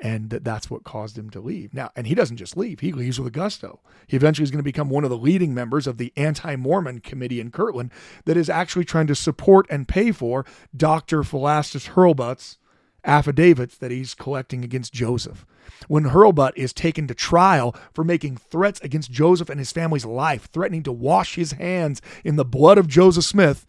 and 0.00 0.30
that 0.30 0.44
that's 0.44 0.70
what 0.70 0.84
caused 0.84 1.16
him 1.16 1.30
to 1.30 1.40
leave. 1.40 1.72
Now, 1.72 1.90
and 1.94 2.06
he 2.06 2.14
doesn't 2.14 2.36
just 2.36 2.56
leave, 2.56 2.80
he 2.80 2.92
leaves 2.92 3.18
with 3.18 3.28
a 3.28 3.30
gusto. 3.30 3.80
He 4.06 4.16
eventually 4.16 4.44
is 4.44 4.50
going 4.50 4.58
to 4.58 4.64
become 4.64 4.90
one 4.90 5.04
of 5.04 5.10
the 5.10 5.16
leading 5.16 5.54
members 5.54 5.86
of 5.86 5.98
the 5.98 6.12
anti 6.16 6.56
Mormon 6.56 7.00
committee 7.00 7.40
in 7.40 7.50
Kirtland 7.50 7.90
that 8.24 8.36
is 8.36 8.50
actually 8.50 8.84
trying 8.84 9.06
to 9.06 9.14
support 9.14 9.66
and 9.70 9.88
pay 9.88 10.12
for 10.12 10.44
Dr. 10.76 11.22
Philastus 11.22 11.88
Hurlbut's 11.88 12.58
affidavits 13.04 13.76
that 13.76 13.90
he's 13.90 14.14
collecting 14.14 14.64
against 14.64 14.92
Joseph. 14.92 15.46
When 15.88 16.04
Hurlbut 16.04 16.52
is 16.56 16.72
taken 16.72 17.06
to 17.06 17.14
trial 17.14 17.76
for 17.92 18.02
making 18.02 18.38
threats 18.38 18.80
against 18.80 19.10
Joseph 19.10 19.50
and 19.50 19.58
his 19.58 19.72
family's 19.72 20.06
life, 20.06 20.48
threatening 20.52 20.82
to 20.84 20.92
wash 20.92 21.34
his 21.34 21.52
hands 21.52 22.00
in 22.24 22.36
the 22.36 22.44
blood 22.44 22.78
of 22.78 22.88
Joseph 22.88 23.24
Smith, 23.24 23.66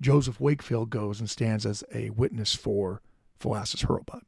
Joseph 0.00 0.40
Wakefield 0.40 0.90
goes 0.90 1.20
and 1.20 1.30
stands 1.30 1.64
as 1.64 1.84
a 1.94 2.10
witness 2.10 2.54
for 2.54 3.00
Philastus 3.42 3.82
Hurlbut. 3.82 4.22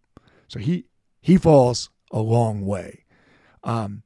So 0.49 0.59
he 0.59 0.87
he 1.21 1.39
falls 1.39 1.89
a 2.11 2.21
long 2.21 2.67
way. 2.67 3.05
Um, 3.63 4.03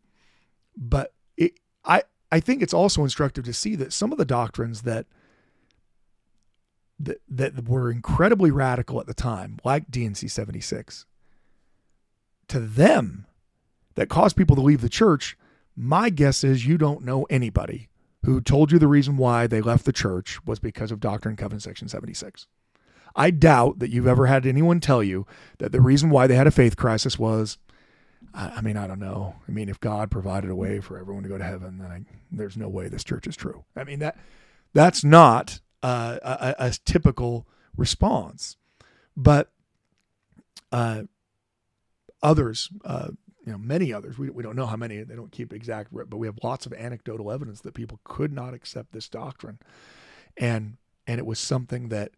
but 0.76 1.12
it, 1.36 1.58
I, 1.84 2.04
I 2.30 2.40
think 2.40 2.62
it's 2.62 2.74
also 2.74 3.02
instructive 3.02 3.44
to 3.44 3.52
see 3.52 3.74
that 3.76 3.92
some 3.92 4.12
of 4.12 4.18
the 4.18 4.24
doctrines 4.24 4.82
that, 4.82 5.06
that, 7.00 7.20
that 7.28 7.68
were 7.68 7.90
incredibly 7.90 8.50
radical 8.50 9.00
at 9.00 9.06
the 9.06 9.14
time, 9.14 9.58
like 9.64 9.90
D&C 9.90 10.28
76, 10.28 11.06
to 12.48 12.60
them, 12.60 13.26
that 13.96 14.08
caused 14.08 14.36
people 14.36 14.54
to 14.54 14.62
leave 14.62 14.80
the 14.80 14.88
church, 14.88 15.36
my 15.74 16.10
guess 16.10 16.44
is 16.44 16.66
you 16.66 16.78
don't 16.78 17.04
know 17.04 17.24
anybody 17.24 17.88
who 18.24 18.40
told 18.40 18.70
you 18.70 18.78
the 18.78 18.86
reason 18.86 19.16
why 19.16 19.48
they 19.48 19.60
left 19.60 19.84
the 19.84 19.92
church 19.92 20.38
was 20.46 20.60
because 20.60 20.92
of 20.92 21.00
Doctrine 21.00 21.32
and 21.32 21.38
Covenant 21.38 21.62
Section 21.62 21.88
76. 21.88 22.46
I 23.16 23.30
doubt 23.30 23.78
that 23.78 23.90
you've 23.90 24.06
ever 24.06 24.26
had 24.26 24.46
anyone 24.46 24.80
tell 24.80 25.02
you 25.02 25.26
that 25.58 25.72
the 25.72 25.80
reason 25.80 26.10
why 26.10 26.26
they 26.26 26.36
had 26.36 26.46
a 26.46 26.52
faith 26.52 26.76
crisis 26.76 27.18
was, 27.18 27.58
I, 28.34 28.48
I 28.56 28.60
mean, 28.60 28.76
I 28.76 28.86
don't 28.86 29.00
know. 29.00 29.36
I 29.48 29.52
mean, 29.52 29.68
if 29.68 29.80
God 29.80 30.10
provided 30.10 30.50
a 30.50 30.56
way 30.56 30.80
for 30.80 30.98
everyone 30.98 31.22
to 31.22 31.28
go 31.28 31.38
to 31.38 31.44
heaven, 31.44 31.78
then 31.78 31.90
I, 31.90 32.00
there's 32.30 32.56
no 32.56 32.68
way 32.68 32.88
this 32.88 33.04
church 33.04 33.26
is 33.26 33.36
true. 33.36 33.64
I 33.76 33.84
mean 33.84 33.98
that 34.00 34.18
that's 34.74 35.02
not 35.02 35.60
uh, 35.82 36.18
a, 36.22 36.66
a, 36.66 36.70
typical 36.84 37.46
response, 37.76 38.56
but 39.16 39.50
uh, 40.72 41.02
others. 42.22 42.68
Uh, 42.84 43.08
you 43.46 43.52
know, 43.52 43.58
many 43.58 43.94
others. 43.94 44.18
We, 44.18 44.28
we 44.28 44.42
don't 44.42 44.56
know 44.56 44.66
how 44.66 44.76
many. 44.76 45.02
They 45.02 45.14
don't 45.14 45.32
keep 45.32 45.54
exact, 45.54 45.90
but 45.92 46.16
we 46.16 46.26
have 46.26 46.38
lots 46.42 46.66
of 46.66 46.74
anecdotal 46.74 47.32
evidence 47.32 47.62
that 47.62 47.72
people 47.72 47.98
could 48.04 48.30
not 48.32 48.52
accept 48.52 48.92
this 48.92 49.08
doctrine, 49.08 49.58
and 50.36 50.76
and 51.06 51.18
it 51.18 51.24
was 51.24 51.38
something 51.38 51.88
that 51.88 52.10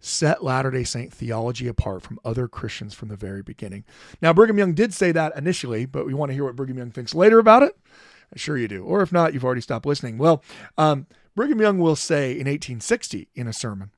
set 0.00 0.42
Latter 0.42 0.70
day 0.70 0.84
Saint 0.84 1.12
theology 1.12 1.68
apart 1.68 2.02
from 2.02 2.18
other 2.24 2.48
Christians 2.48 2.94
from 2.94 3.08
the 3.08 3.16
very 3.16 3.42
beginning. 3.42 3.84
Now, 4.20 4.32
Brigham 4.32 4.58
Young 4.58 4.74
did 4.74 4.94
say 4.94 5.12
that 5.12 5.36
initially, 5.36 5.86
but 5.86 6.06
we 6.06 6.14
want 6.14 6.30
to 6.30 6.34
hear 6.34 6.44
what 6.44 6.56
Brigham 6.56 6.78
Young 6.78 6.90
thinks 6.90 7.14
later 7.14 7.38
about 7.38 7.62
it. 7.62 7.76
I'm 8.32 8.38
sure 8.38 8.56
you 8.56 8.68
do. 8.68 8.84
Or 8.84 9.02
if 9.02 9.12
not, 9.12 9.34
you've 9.34 9.44
already 9.44 9.60
stopped 9.60 9.86
listening. 9.86 10.16
Well, 10.16 10.42
um, 10.78 11.06
Brigham 11.34 11.60
Young 11.60 11.78
will 11.78 11.96
say 11.96 12.32
in 12.32 12.46
1860 12.46 13.28
in 13.34 13.46
a 13.46 13.52
sermon, 13.52 13.90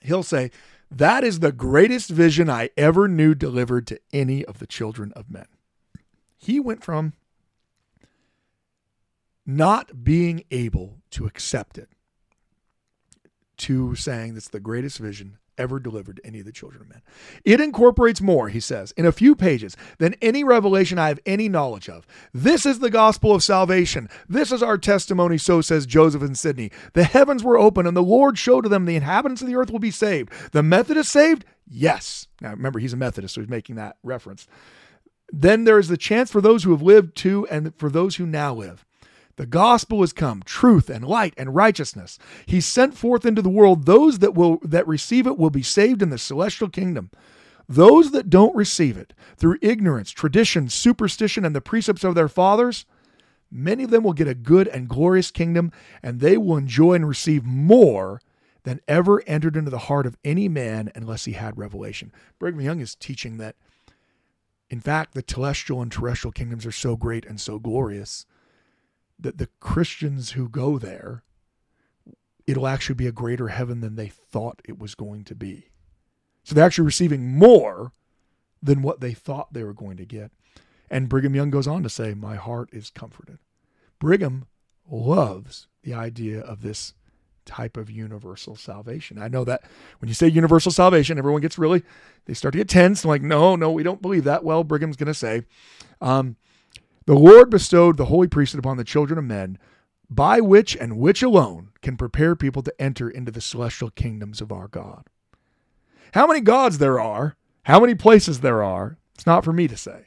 he'll 0.00 0.22
say, 0.22 0.50
That 0.90 1.24
is 1.24 1.40
the 1.40 1.52
greatest 1.52 2.10
vision 2.10 2.50
I 2.50 2.70
ever 2.76 3.08
knew 3.08 3.34
delivered 3.34 3.86
to 3.88 4.00
any 4.12 4.44
of 4.44 4.58
the 4.58 4.66
children 4.66 5.12
of 5.14 5.30
men. 5.30 5.46
He 6.36 6.60
went 6.60 6.82
from 6.82 7.14
not 9.46 10.04
being 10.04 10.44
able 10.50 10.98
to 11.10 11.26
accept 11.26 11.78
it 11.78 11.90
to 13.60 13.94
saying 13.94 14.34
that's 14.34 14.48
the 14.48 14.60
greatest 14.60 14.98
vision 14.98 15.38
ever 15.58 15.78
delivered 15.78 16.16
to 16.16 16.26
any 16.26 16.40
of 16.40 16.46
the 16.46 16.52
children 16.52 16.80
of 16.80 16.88
men. 16.88 17.02
It 17.44 17.60
incorporates 17.60 18.20
more, 18.20 18.48
he 18.48 18.60
says, 18.60 18.92
in 18.92 19.04
a 19.04 19.12
few 19.12 19.36
pages 19.36 19.76
than 19.98 20.14
any 20.22 20.42
revelation 20.42 20.98
I 20.98 21.08
have 21.08 21.20
any 21.26 21.48
knowledge 21.48 21.88
of. 21.88 22.06
This 22.32 22.64
is 22.64 22.78
the 22.78 22.90
gospel 22.90 23.34
of 23.34 23.42
salvation. 23.42 24.08
This 24.28 24.52
is 24.52 24.62
our 24.62 24.78
testimony, 24.78 25.36
so 25.36 25.60
says 25.60 25.84
Joseph 25.84 26.22
and 26.22 26.38
Sidney. 26.38 26.70
The 26.94 27.04
heavens 27.04 27.44
were 27.44 27.58
open, 27.58 27.86
and 27.86 27.96
the 27.96 28.02
Lord 28.02 28.38
showed 28.38 28.62
to 28.62 28.68
them 28.70 28.86
the 28.86 28.96
inhabitants 28.96 29.42
of 29.42 29.48
the 29.48 29.56
earth 29.56 29.70
will 29.70 29.78
be 29.78 29.90
saved. 29.90 30.32
The 30.52 30.62
Methodist 30.62 31.12
saved? 31.12 31.44
Yes. 31.68 32.26
Now 32.40 32.50
remember, 32.50 32.78
he's 32.78 32.94
a 32.94 32.96
Methodist, 32.96 33.34
so 33.34 33.42
he's 33.42 33.50
making 33.50 33.76
that 33.76 33.98
reference. 34.02 34.46
Then 35.30 35.64
there 35.64 35.78
is 35.78 35.88
the 35.88 35.96
chance 35.96 36.30
for 36.30 36.40
those 36.40 36.64
who 36.64 36.70
have 36.70 36.82
lived 36.82 37.16
to 37.18 37.46
and 37.48 37.74
for 37.76 37.90
those 37.90 38.16
who 38.16 38.26
now 38.26 38.54
live. 38.54 38.84
The 39.40 39.46
gospel 39.46 40.02
has 40.02 40.12
come, 40.12 40.42
truth 40.42 40.90
and 40.90 41.02
light 41.02 41.32
and 41.38 41.54
righteousness. 41.54 42.18
He 42.44 42.60
sent 42.60 42.94
forth 42.94 43.24
into 43.24 43.40
the 43.40 43.48
world 43.48 43.86
those 43.86 44.18
that 44.18 44.34
will 44.34 44.58
that 44.62 44.86
receive 44.86 45.26
it 45.26 45.38
will 45.38 45.48
be 45.48 45.62
saved 45.62 46.02
in 46.02 46.10
the 46.10 46.18
celestial 46.18 46.68
kingdom. 46.68 47.10
Those 47.66 48.10
that 48.10 48.28
don't 48.28 48.54
receive 48.54 48.98
it 48.98 49.14
through 49.38 49.56
ignorance, 49.62 50.10
tradition, 50.10 50.68
superstition, 50.68 51.46
and 51.46 51.56
the 51.56 51.62
precepts 51.62 52.04
of 52.04 52.14
their 52.14 52.28
fathers, 52.28 52.84
many 53.50 53.84
of 53.84 53.88
them 53.88 54.04
will 54.04 54.12
get 54.12 54.28
a 54.28 54.34
good 54.34 54.68
and 54.68 54.90
glorious 54.90 55.30
kingdom, 55.30 55.72
and 56.02 56.20
they 56.20 56.36
will 56.36 56.58
enjoy 56.58 56.92
and 56.92 57.08
receive 57.08 57.42
more 57.46 58.20
than 58.64 58.82
ever 58.86 59.26
entered 59.26 59.56
into 59.56 59.70
the 59.70 59.78
heart 59.88 60.04
of 60.04 60.18
any 60.22 60.50
man 60.50 60.92
unless 60.94 61.24
he 61.24 61.32
had 61.32 61.56
revelation. 61.56 62.12
Brigham 62.38 62.60
Young 62.60 62.80
is 62.80 62.94
teaching 62.94 63.38
that, 63.38 63.56
in 64.68 64.80
fact, 64.80 65.14
the 65.14 65.24
celestial 65.26 65.80
and 65.80 65.90
terrestrial 65.90 66.30
kingdoms 66.30 66.66
are 66.66 66.72
so 66.72 66.94
great 66.94 67.24
and 67.24 67.40
so 67.40 67.58
glorious 67.58 68.26
that 69.22 69.38
the 69.38 69.48
Christians 69.60 70.32
who 70.32 70.48
go 70.48 70.78
there, 70.78 71.22
it'll 72.46 72.66
actually 72.66 72.94
be 72.94 73.06
a 73.06 73.12
greater 73.12 73.48
heaven 73.48 73.80
than 73.80 73.96
they 73.96 74.08
thought 74.08 74.62
it 74.64 74.78
was 74.78 74.94
going 74.94 75.24
to 75.24 75.34
be. 75.34 75.70
So 76.42 76.54
they're 76.54 76.64
actually 76.64 76.86
receiving 76.86 77.38
more 77.38 77.92
than 78.62 78.82
what 78.82 79.00
they 79.00 79.12
thought 79.12 79.52
they 79.52 79.64
were 79.64 79.74
going 79.74 79.96
to 79.98 80.04
get. 80.04 80.30
And 80.90 81.08
Brigham 81.08 81.34
Young 81.34 81.50
goes 81.50 81.66
on 81.66 81.82
to 81.82 81.88
say, 81.88 82.14
My 82.14 82.36
heart 82.36 82.70
is 82.72 82.90
comforted. 82.90 83.38
Brigham 83.98 84.46
loves 84.90 85.68
the 85.82 85.94
idea 85.94 86.40
of 86.40 86.62
this 86.62 86.94
type 87.44 87.76
of 87.76 87.90
universal 87.90 88.56
salvation. 88.56 89.18
I 89.20 89.28
know 89.28 89.44
that 89.44 89.62
when 89.98 90.08
you 90.08 90.14
say 90.14 90.28
universal 90.28 90.72
salvation, 90.72 91.18
everyone 91.18 91.40
gets 91.40 91.58
really, 91.58 91.82
they 92.26 92.34
start 92.34 92.52
to 92.52 92.58
get 92.58 92.68
tense. 92.68 93.04
Like, 93.04 93.22
no, 93.22 93.56
no, 93.56 93.70
we 93.70 93.82
don't 93.82 94.02
believe 94.02 94.24
that. 94.24 94.44
Well, 94.44 94.64
Brigham's 94.64 94.96
going 94.96 95.06
to 95.06 95.14
say, 95.14 95.42
um, 96.00 96.36
the 97.06 97.14
Lord 97.14 97.50
bestowed 97.50 97.96
the 97.96 98.06
holy 98.06 98.28
priesthood 98.28 98.58
upon 98.58 98.76
the 98.76 98.84
children 98.84 99.18
of 99.18 99.24
men, 99.24 99.58
by 100.08 100.40
which 100.40 100.76
and 100.76 100.98
which 100.98 101.22
alone 101.22 101.70
can 101.82 101.96
prepare 101.96 102.36
people 102.36 102.62
to 102.62 102.82
enter 102.82 103.08
into 103.08 103.30
the 103.30 103.40
celestial 103.40 103.90
kingdoms 103.90 104.40
of 104.40 104.52
our 104.52 104.68
God. 104.68 105.06
How 106.14 106.26
many 106.26 106.40
gods 106.40 106.78
there 106.78 106.98
are, 107.00 107.36
how 107.64 107.80
many 107.80 107.94
places 107.94 108.40
there 108.40 108.62
are, 108.62 108.98
it's 109.14 109.26
not 109.26 109.44
for 109.44 109.52
me 109.52 109.68
to 109.68 109.76
say. 109.76 110.06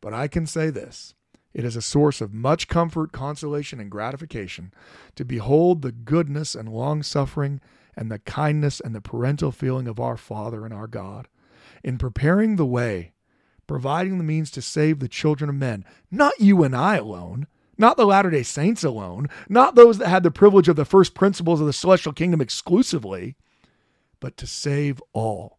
But 0.00 0.12
I 0.14 0.28
can 0.28 0.46
say 0.46 0.70
this 0.70 1.14
it 1.54 1.64
is 1.64 1.76
a 1.76 1.82
source 1.82 2.20
of 2.20 2.32
much 2.32 2.68
comfort, 2.68 3.12
consolation, 3.12 3.80
and 3.80 3.90
gratification 3.90 4.72
to 5.16 5.24
behold 5.24 5.82
the 5.82 5.92
goodness 5.92 6.54
and 6.54 6.68
long 6.68 7.02
suffering 7.02 7.60
and 7.96 8.10
the 8.10 8.18
kindness 8.20 8.80
and 8.80 8.94
the 8.94 9.00
parental 9.00 9.52
feeling 9.52 9.86
of 9.86 10.00
our 10.00 10.16
Father 10.16 10.64
and 10.64 10.72
our 10.72 10.86
God 10.86 11.28
in 11.84 11.98
preparing 11.98 12.56
the 12.56 12.66
way, 12.66 13.12
providing 13.66 14.18
the 14.18 14.24
means 14.24 14.50
to 14.52 14.62
save 14.62 14.98
the 14.98 15.08
children 15.08 15.48
of 15.48 15.56
men, 15.56 15.84
not 16.10 16.38
you 16.38 16.62
and 16.62 16.76
I 16.76 16.96
alone. 16.96 17.46
Not 17.78 17.96
the 17.96 18.04
Latter 18.04 18.30
day 18.30 18.42
Saints 18.42 18.84
alone, 18.84 19.28
not 19.48 19.74
those 19.74 19.96
that 19.98 20.08
had 20.08 20.22
the 20.22 20.30
privilege 20.30 20.68
of 20.68 20.76
the 20.76 20.84
first 20.84 21.14
principles 21.14 21.58
of 21.58 21.66
the 21.66 21.72
celestial 21.72 22.12
kingdom 22.12 22.40
exclusively, 22.40 23.34
but 24.20 24.36
to 24.36 24.46
save 24.46 25.02
all. 25.14 25.58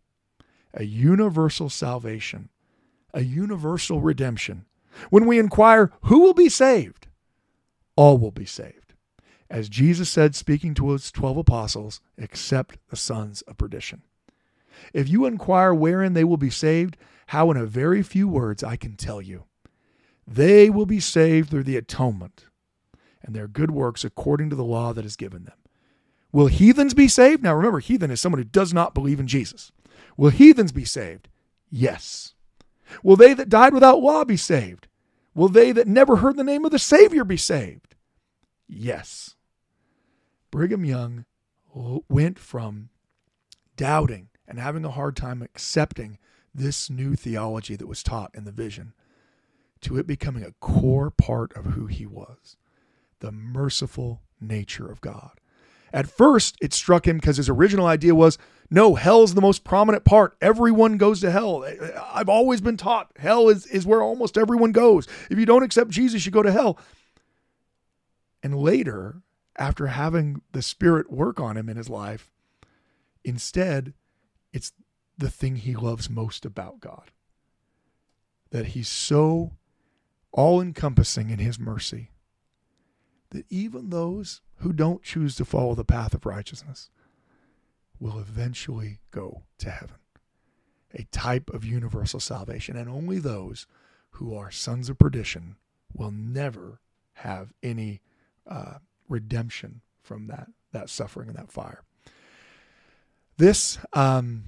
A 0.75 0.83
universal 0.83 1.69
salvation, 1.69 2.49
a 3.13 3.23
universal 3.23 3.99
redemption 3.99 4.65
when 5.09 5.25
we 5.25 5.39
inquire, 5.39 5.91
who 6.03 6.19
will 6.19 6.33
be 6.33 6.49
saved? 6.49 7.07
All 7.95 8.17
will 8.17 8.31
be 8.31 8.45
saved. 8.45 8.93
As 9.49 9.69
Jesus 9.69 10.09
said, 10.09 10.35
speaking 10.35 10.73
to 10.75 10.91
his 10.91 11.11
12 11.11 11.37
apostles, 11.37 12.01
except 12.17 12.77
the 12.89 12.95
sons 12.95 13.41
of 13.43 13.57
perdition. 13.57 14.03
If 14.93 15.09
you 15.09 15.25
inquire 15.25 15.73
wherein 15.73 16.13
they 16.13 16.23
will 16.23 16.37
be 16.37 16.49
saved, 16.49 16.97
how 17.27 17.51
in 17.51 17.57
a 17.57 17.65
very 17.65 18.03
few 18.03 18.27
words 18.27 18.63
I 18.63 18.75
can 18.75 18.95
tell 18.95 19.21
you. 19.21 19.45
They 20.27 20.69
will 20.69 20.85
be 20.85 20.99
saved 20.99 21.49
through 21.49 21.63
the 21.63 21.77
atonement 21.77 22.45
and 23.21 23.35
their 23.35 23.47
good 23.47 23.71
works 23.71 24.03
according 24.03 24.49
to 24.49 24.55
the 24.55 24.63
law 24.63 24.93
that 24.93 25.05
is 25.05 25.15
given 25.15 25.45
them. 25.45 25.55
Will 26.31 26.47
heathens 26.47 26.93
be 26.93 27.07
saved? 27.07 27.43
Now 27.43 27.55
remember, 27.55 27.79
heathen 27.79 28.11
is 28.11 28.19
someone 28.19 28.39
who 28.39 28.45
does 28.45 28.73
not 28.73 28.93
believe 28.93 29.19
in 29.19 29.27
Jesus. 29.27 29.71
Will 30.17 30.29
heathens 30.29 30.71
be 30.71 30.85
saved? 30.85 31.29
Yes. 31.69 32.33
Will 33.01 33.15
they 33.15 33.33
that 33.33 33.49
died 33.49 33.73
without 33.73 34.01
law 34.01 34.23
be 34.23 34.37
saved? 34.37 34.87
Will 35.33 35.49
they 35.49 35.71
that 35.71 35.87
never 35.87 36.17
heard 36.17 36.35
the 36.35 36.43
name 36.43 36.65
of 36.65 36.71
the 36.71 36.79
Savior 36.79 37.23
be 37.23 37.37
saved? 37.37 37.95
Yes. 38.67 39.35
Brigham 40.51 40.85
Young 40.85 41.25
went 42.09 42.37
from 42.37 42.89
doubting 43.75 44.29
and 44.53 44.61
having 44.61 44.85
a 44.85 44.91
hard 44.91 45.15
time 45.15 45.41
accepting 45.41 46.19
this 46.53 46.87
new 46.87 47.15
theology 47.15 47.75
that 47.75 47.87
was 47.87 48.03
taught 48.03 48.29
in 48.35 48.43
the 48.43 48.51
vision 48.51 48.93
to 49.81 49.97
it 49.97 50.05
becoming 50.05 50.43
a 50.43 50.53
core 50.59 51.09
part 51.09 51.51
of 51.57 51.65
who 51.73 51.87
he 51.87 52.05
was 52.05 52.55
the 53.19 53.31
merciful 53.31 54.21
nature 54.39 54.91
of 54.91 55.01
God. 55.01 55.39
At 55.91 56.07
first, 56.07 56.55
it 56.61 56.71
struck 56.71 57.07
him 57.07 57.17
because 57.17 57.37
his 57.37 57.49
original 57.49 57.87
idea 57.87 58.13
was 58.13 58.37
no, 58.69 58.93
hell's 58.93 59.33
the 59.33 59.41
most 59.41 59.63
prominent 59.63 60.05
part. 60.05 60.37
Everyone 60.39 60.97
goes 60.97 61.19
to 61.21 61.31
hell. 61.31 61.65
I've 62.13 62.29
always 62.29 62.61
been 62.61 62.77
taught 62.77 63.09
hell 63.17 63.49
is, 63.49 63.65
is 63.65 63.87
where 63.87 64.03
almost 64.03 64.37
everyone 64.37 64.71
goes. 64.71 65.07
If 65.31 65.39
you 65.39 65.47
don't 65.47 65.63
accept 65.63 65.89
Jesus, 65.89 66.27
you 66.27 66.31
go 66.31 66.43
to 66.43 66.51
hell. 66.51 66.77
And 68.43 68.55
later, 68.55 69.23
after 69.57 69.87
having 69.87 70.43
the 70.51 70.61
Spirit 70.61 71.11
work 71.11 71.39
on 71.39 71.57
him 71.57 71.69
in 71.69 71.77
his 71.77 71.89
life, 71.89 72.29
instead, 73.23 73.93
it's 74.53 74.71
the 75.17 75.29
thing 75.29 75.57
he 75.57 75.75
loves 75.75 76.09
most 76.09 76.45
about 76.45 76.79
God. 76.79 77.11
That 78.51 78.67
he's 78.67 78.87
so 78.87 79.53
all 80.31 80.61
encompassing 80.61 81.29
in 81.29 81.39
his 81.39 81.59
mercy 81.59 82.11
that 83.31 83.45
even 83.49 83.89
those 83.89 84.41
who 84.57 84.71
don't 84.71 85.03
choose 85.03 85.35
to 85.35 85.45
follow 85.45 85.75
the 85.75 85.83
path 85.83 86.13
of 86.13 86.25
righteousness, 86.25 86.89
will 87.99 88.19
eventually 88.19 88.99
go 89.11 89.43
to 89.57 89.69
heaven. 89.69 89.97
A 90.93 91.03
type 91.05 91.49
of 91.51 91.65
universal 91.65 92.19
salvation. 92.19 92.75
And 92.75 92.89
only 92.89 93.19
those 93.19 93.65
who 94.11 94.35
are 94.35 94.51
sons 94.51 94.89
of 94.89 94.99
perdition 94.99 95.55
will 95.93 96.11
never 96.11 96.81
have 97.13 97.53
any 97.63 98.01
uh, 98.47 98.75
redemption 99.07 99.81
from 100.01 100.27
that, 100.27 100.47
that 100.71 100.89
suffering 100.89 101.29
and 101.29 101.37
that 101.37 101.51
fire. 101.51 101.83
This 103.37 103.79
um, 103.93 104.43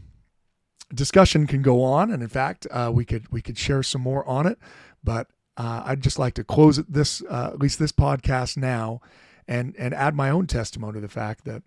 discussion 0.93 1.47
can 1.47 1.61
go 1.61 1.83
on, 1.83 2.11
and 2.11 2.21
in 2.21 2.29
fact, 2.29 2.67
uh, 2.71 2.91
we 2.93 3.05
could 3.05 3.31
we 3.31 3.41
could 3.41 3.57
share 3.57 3.83
some 3.83 4.01
more 4.01 4.27
on 4.27 4.45
it. 4.45 4.59
But 5.03 5.27
uh, 5.57 5.83
I'd 5.85 6.01
just 6.01 6.19
like 6.19 6.33
to 6.35 6.43
close 6.43 6.77
this, 6.77 7.23
uh, 7.29 7.51
at 7.53 7.59
least 7.59 7.79
this 7.79 7.91
podcast 7.91 8.57
now, 8.57 9.01
and 9.47 9.75
and 9.77 9.93
add 9.93 10.15
my 10.15 10.29
own 10.29 10.47
testimony 10.47 10.95
to 10.95 11.01
the 11.01 11.07
fact 11.07 11.45
that 11.45 11.63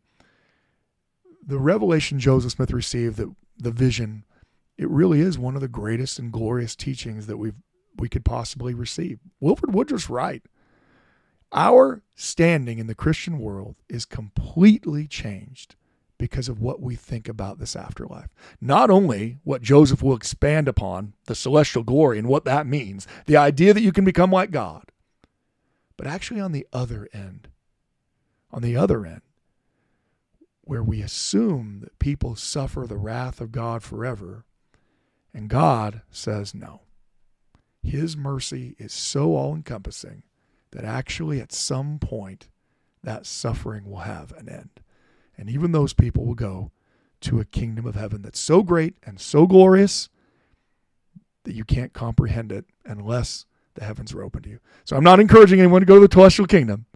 the 1.45 1.59
revelation 1.59 2.19
Joseph 2.19 2.53
Smith 2.53 2.73
received, 2.73 3.17
that 3.17 3.35
the 3.57 3.73
vision, 3.73 4.25
it 4.77 4.89
really 4.89 5.21
is 5.21 5.39
one 5.39 5.55
of 5.55 5.61
the 5.61 5.69
greatest 5.69 6.19
and 6.19 6.33
glorious 6.33 6.77
teachings 6.77 7.27
that 7.27 7.39
we've 7.39 7.55
we 7.97 8.09
could 8.09 8.25
possibly 8.25 8.75
receive. 8.75 9.19
Wilford 9.41 9.75
Woodruff's 9.75 10.09
right. 10.09 10.43
Our 11.51 12.03
standing 12.15 12.79
in 12.79 12.87
the 12.87 12.95
Christian 12.95 13.39
world 13.39 13.77
is 13.89 14.05
completely 14.05 15.09
changed 15.09 15.75
because 16.19 16.49
of 16.49 16.61
what 16.61 16.81
we 16.81 16.97
think 16.97 17.29
about 17.29 17.59
this 17.59 17.77
afterlife. 17.77 18.29
Not 18.61 18.91
only 18.91 19.39
what 19.45 19.63
Joseph 19.63 20.03
will 20.03 20.17
expand 20.17 20.69
upon, 20.69 21.15
the 21.27 21.35
celestial 21.35 21.85
glory 21.85 22.19
and 22.19 22.29
what 22.29 22.45
that 22.45 22.67
means, 22.67 23.07
the 23.27 23.37
idea 23.37 23.73
that 23.73 23.83
you 23.83 23.93
can 23.93 24.05
become 24.05 24.31
like 24.31 24.51
God, 24.51 24.91
but 25.97 26.07
actually 26.07 26.41
on 26.41 26.53
the 26.53 26.67
other 26.73 27.09
end. 27.13 27.49
On 28.51 28.63
the 28.63 28.77
other 28.77 29.05
end, 29.05 29.21
where 30.63 30.83
we 30.83 31.03
assume 31.03 31.81
that 31.81 31.99
people 31.99 32.35
suffer 32.35 32.87
the 32.87 32.97
wrath 32.97 33.41
of 33.41 33.53
God 33.53 33.83
forever, 33.83 34.45
and 35.35 35.49
God 35.49 36.01
says 36.11 36.55
no. 36.55 36.81
His 37.83 38.17
mercy 38.17 38.75
is 38.79 38.93
so 38.93 39.35
all 39.35 39.55
encompassing 39.55 40.23
that 40.71 40.85
actually 40.85 41.41
at 41.41 41.53
some 41.53 41.99
point 41.99 42.49
that 43.03 43.27
suffering 43.27 43.89
will 43.89 44.01
have 44.01 44.33
an 44.33 44.49
end. 44.49 44.81
And 45.39 45.49
even 45.49 45.73
those 45.73 45.93
people 45.93 46.27
will 46.27 46.35
go 46.35 46.73
to 47.21 47.41
a 47.41 47.45
kingdom 47.45 47.87
of 47.87 47.95
heaven 47.95 48.23
that's 48.23 48.41
so 48.41 48.63
great 48.63 48.97
and 49.05 49.21
so 49.21 49.47
glorious 49.47 50.09
that 51.45 51.55
you 51.55 51.65
can't 51.65 51.93
comprehend 51.93 52.53
it 52.53 52.67
unless 52.85 53.47
the 53.75 53.85
heavens 53.85 54.13
are 54.13 54.23
open 54.23 54.43
to 54.43 54.51
you. 54.51 54.61
So 54.85 54.97
I'm 54.97 55.05
not 55.05 55.21
encouraging 55.21 55.61
anyone 55.61 55.81
to 55.81 55.87
go 55.87 55.95
to 55.95 56.01
the 56.01 56.09
telestial 56.09 56.49
kingdom. 56.49 56.87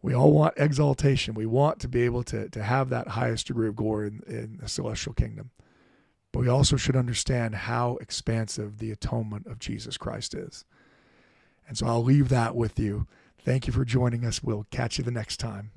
We 0.00 0.14
all 0.14 0.32
want 0.32 0.54
exaltation. 0.56 1.34
We 1.34 1.46
want 1.46 1.78
to 1.80 1.88
be 1.88 2.02
able 2.02 2.24
to, 2.24 2.48
to 2.48 2.62
have 2.62 2.88
that 2.88 3.08
highest 3.08 3.46
degree 3.46 3.68
of 3.68 3.76
glory 3.76 4.08
in, 4.08 4.22
in 4.26 4.58
the 4.60 4.68
celestial 4.68 5.12
kingdom. 5.12 5.50
But 6.32 6.40
we 6.40 6.48
also 6.48 6.76
should 6.76 6.96
understand 6.96 7.54
how 7.54 7.98
expansive 8.00 8.78
the 8.78 8.90
atonement 8.90 9.46
of 9.46 9.58
Jesus 9.58 9.96
Christ 9.96 10.34
is. 10.34 10.64
And 11.68 11.78
so 11.78 11.86
I'll 11.86 12.02
leave 12.02 12.30
that 12.30 12.56
with 12.56 12.78
you. 12.78 13.06
Thank 13.38 13.66
you 13.66 13.72
for 13.72 13.84
joining 13.84 14.24
us. 14.24 14.42
We'll 14.42 14.66
catch 14.70 14.98
you 14.98 15.04
the 15.04 15.10
next 15.10 15.36
time. 15.36 15.70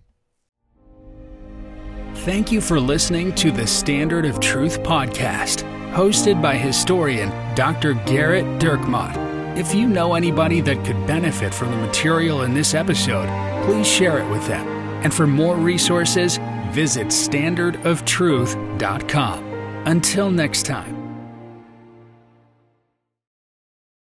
Thank 2.23 2.51
you 2.51 2.61
for 2.61 2.79
listening 2.79 3.35
to 3.35 3.51
the 3.51 3.67
Standard 3.67 4.25
of 4.25 4.39
Truth 4.39 4.81
podcast, 4.81 5.61
hosted 5.93 6.41
by 6.41 6.55
historian 6.55 7.29
Dr. 7.55 7.93
Gerrit 7.93 8.59
Dirkmaat. 8.59 9.15
If 9.57 9.75
you 9.75 9.87
know 9.87 10.15
anybody 10.15 10.59
that 10.61 10.83
could 10.83 11.05
benefit 11.05 11.53
from 11.53 11.69
the 11.71 11.77
material 11.77 12.41
in 12.41 12.55
this 12.55 12.73
episode, 12.73 13.27
please 13.65 13.85
share 13.85 14.17
it 14.17 14.27
with 14.31 14.47
them. 14.47 14.65
And 15.03 15.13
for 15.13 15.27
more 15.27 15.55
resources, 15.55 16.39
visit 16.71 17.07
standardoftruth.com. 17.07 19.43
Until 19.85 20.31
next 20.31 20.63
time. 20.63 20.94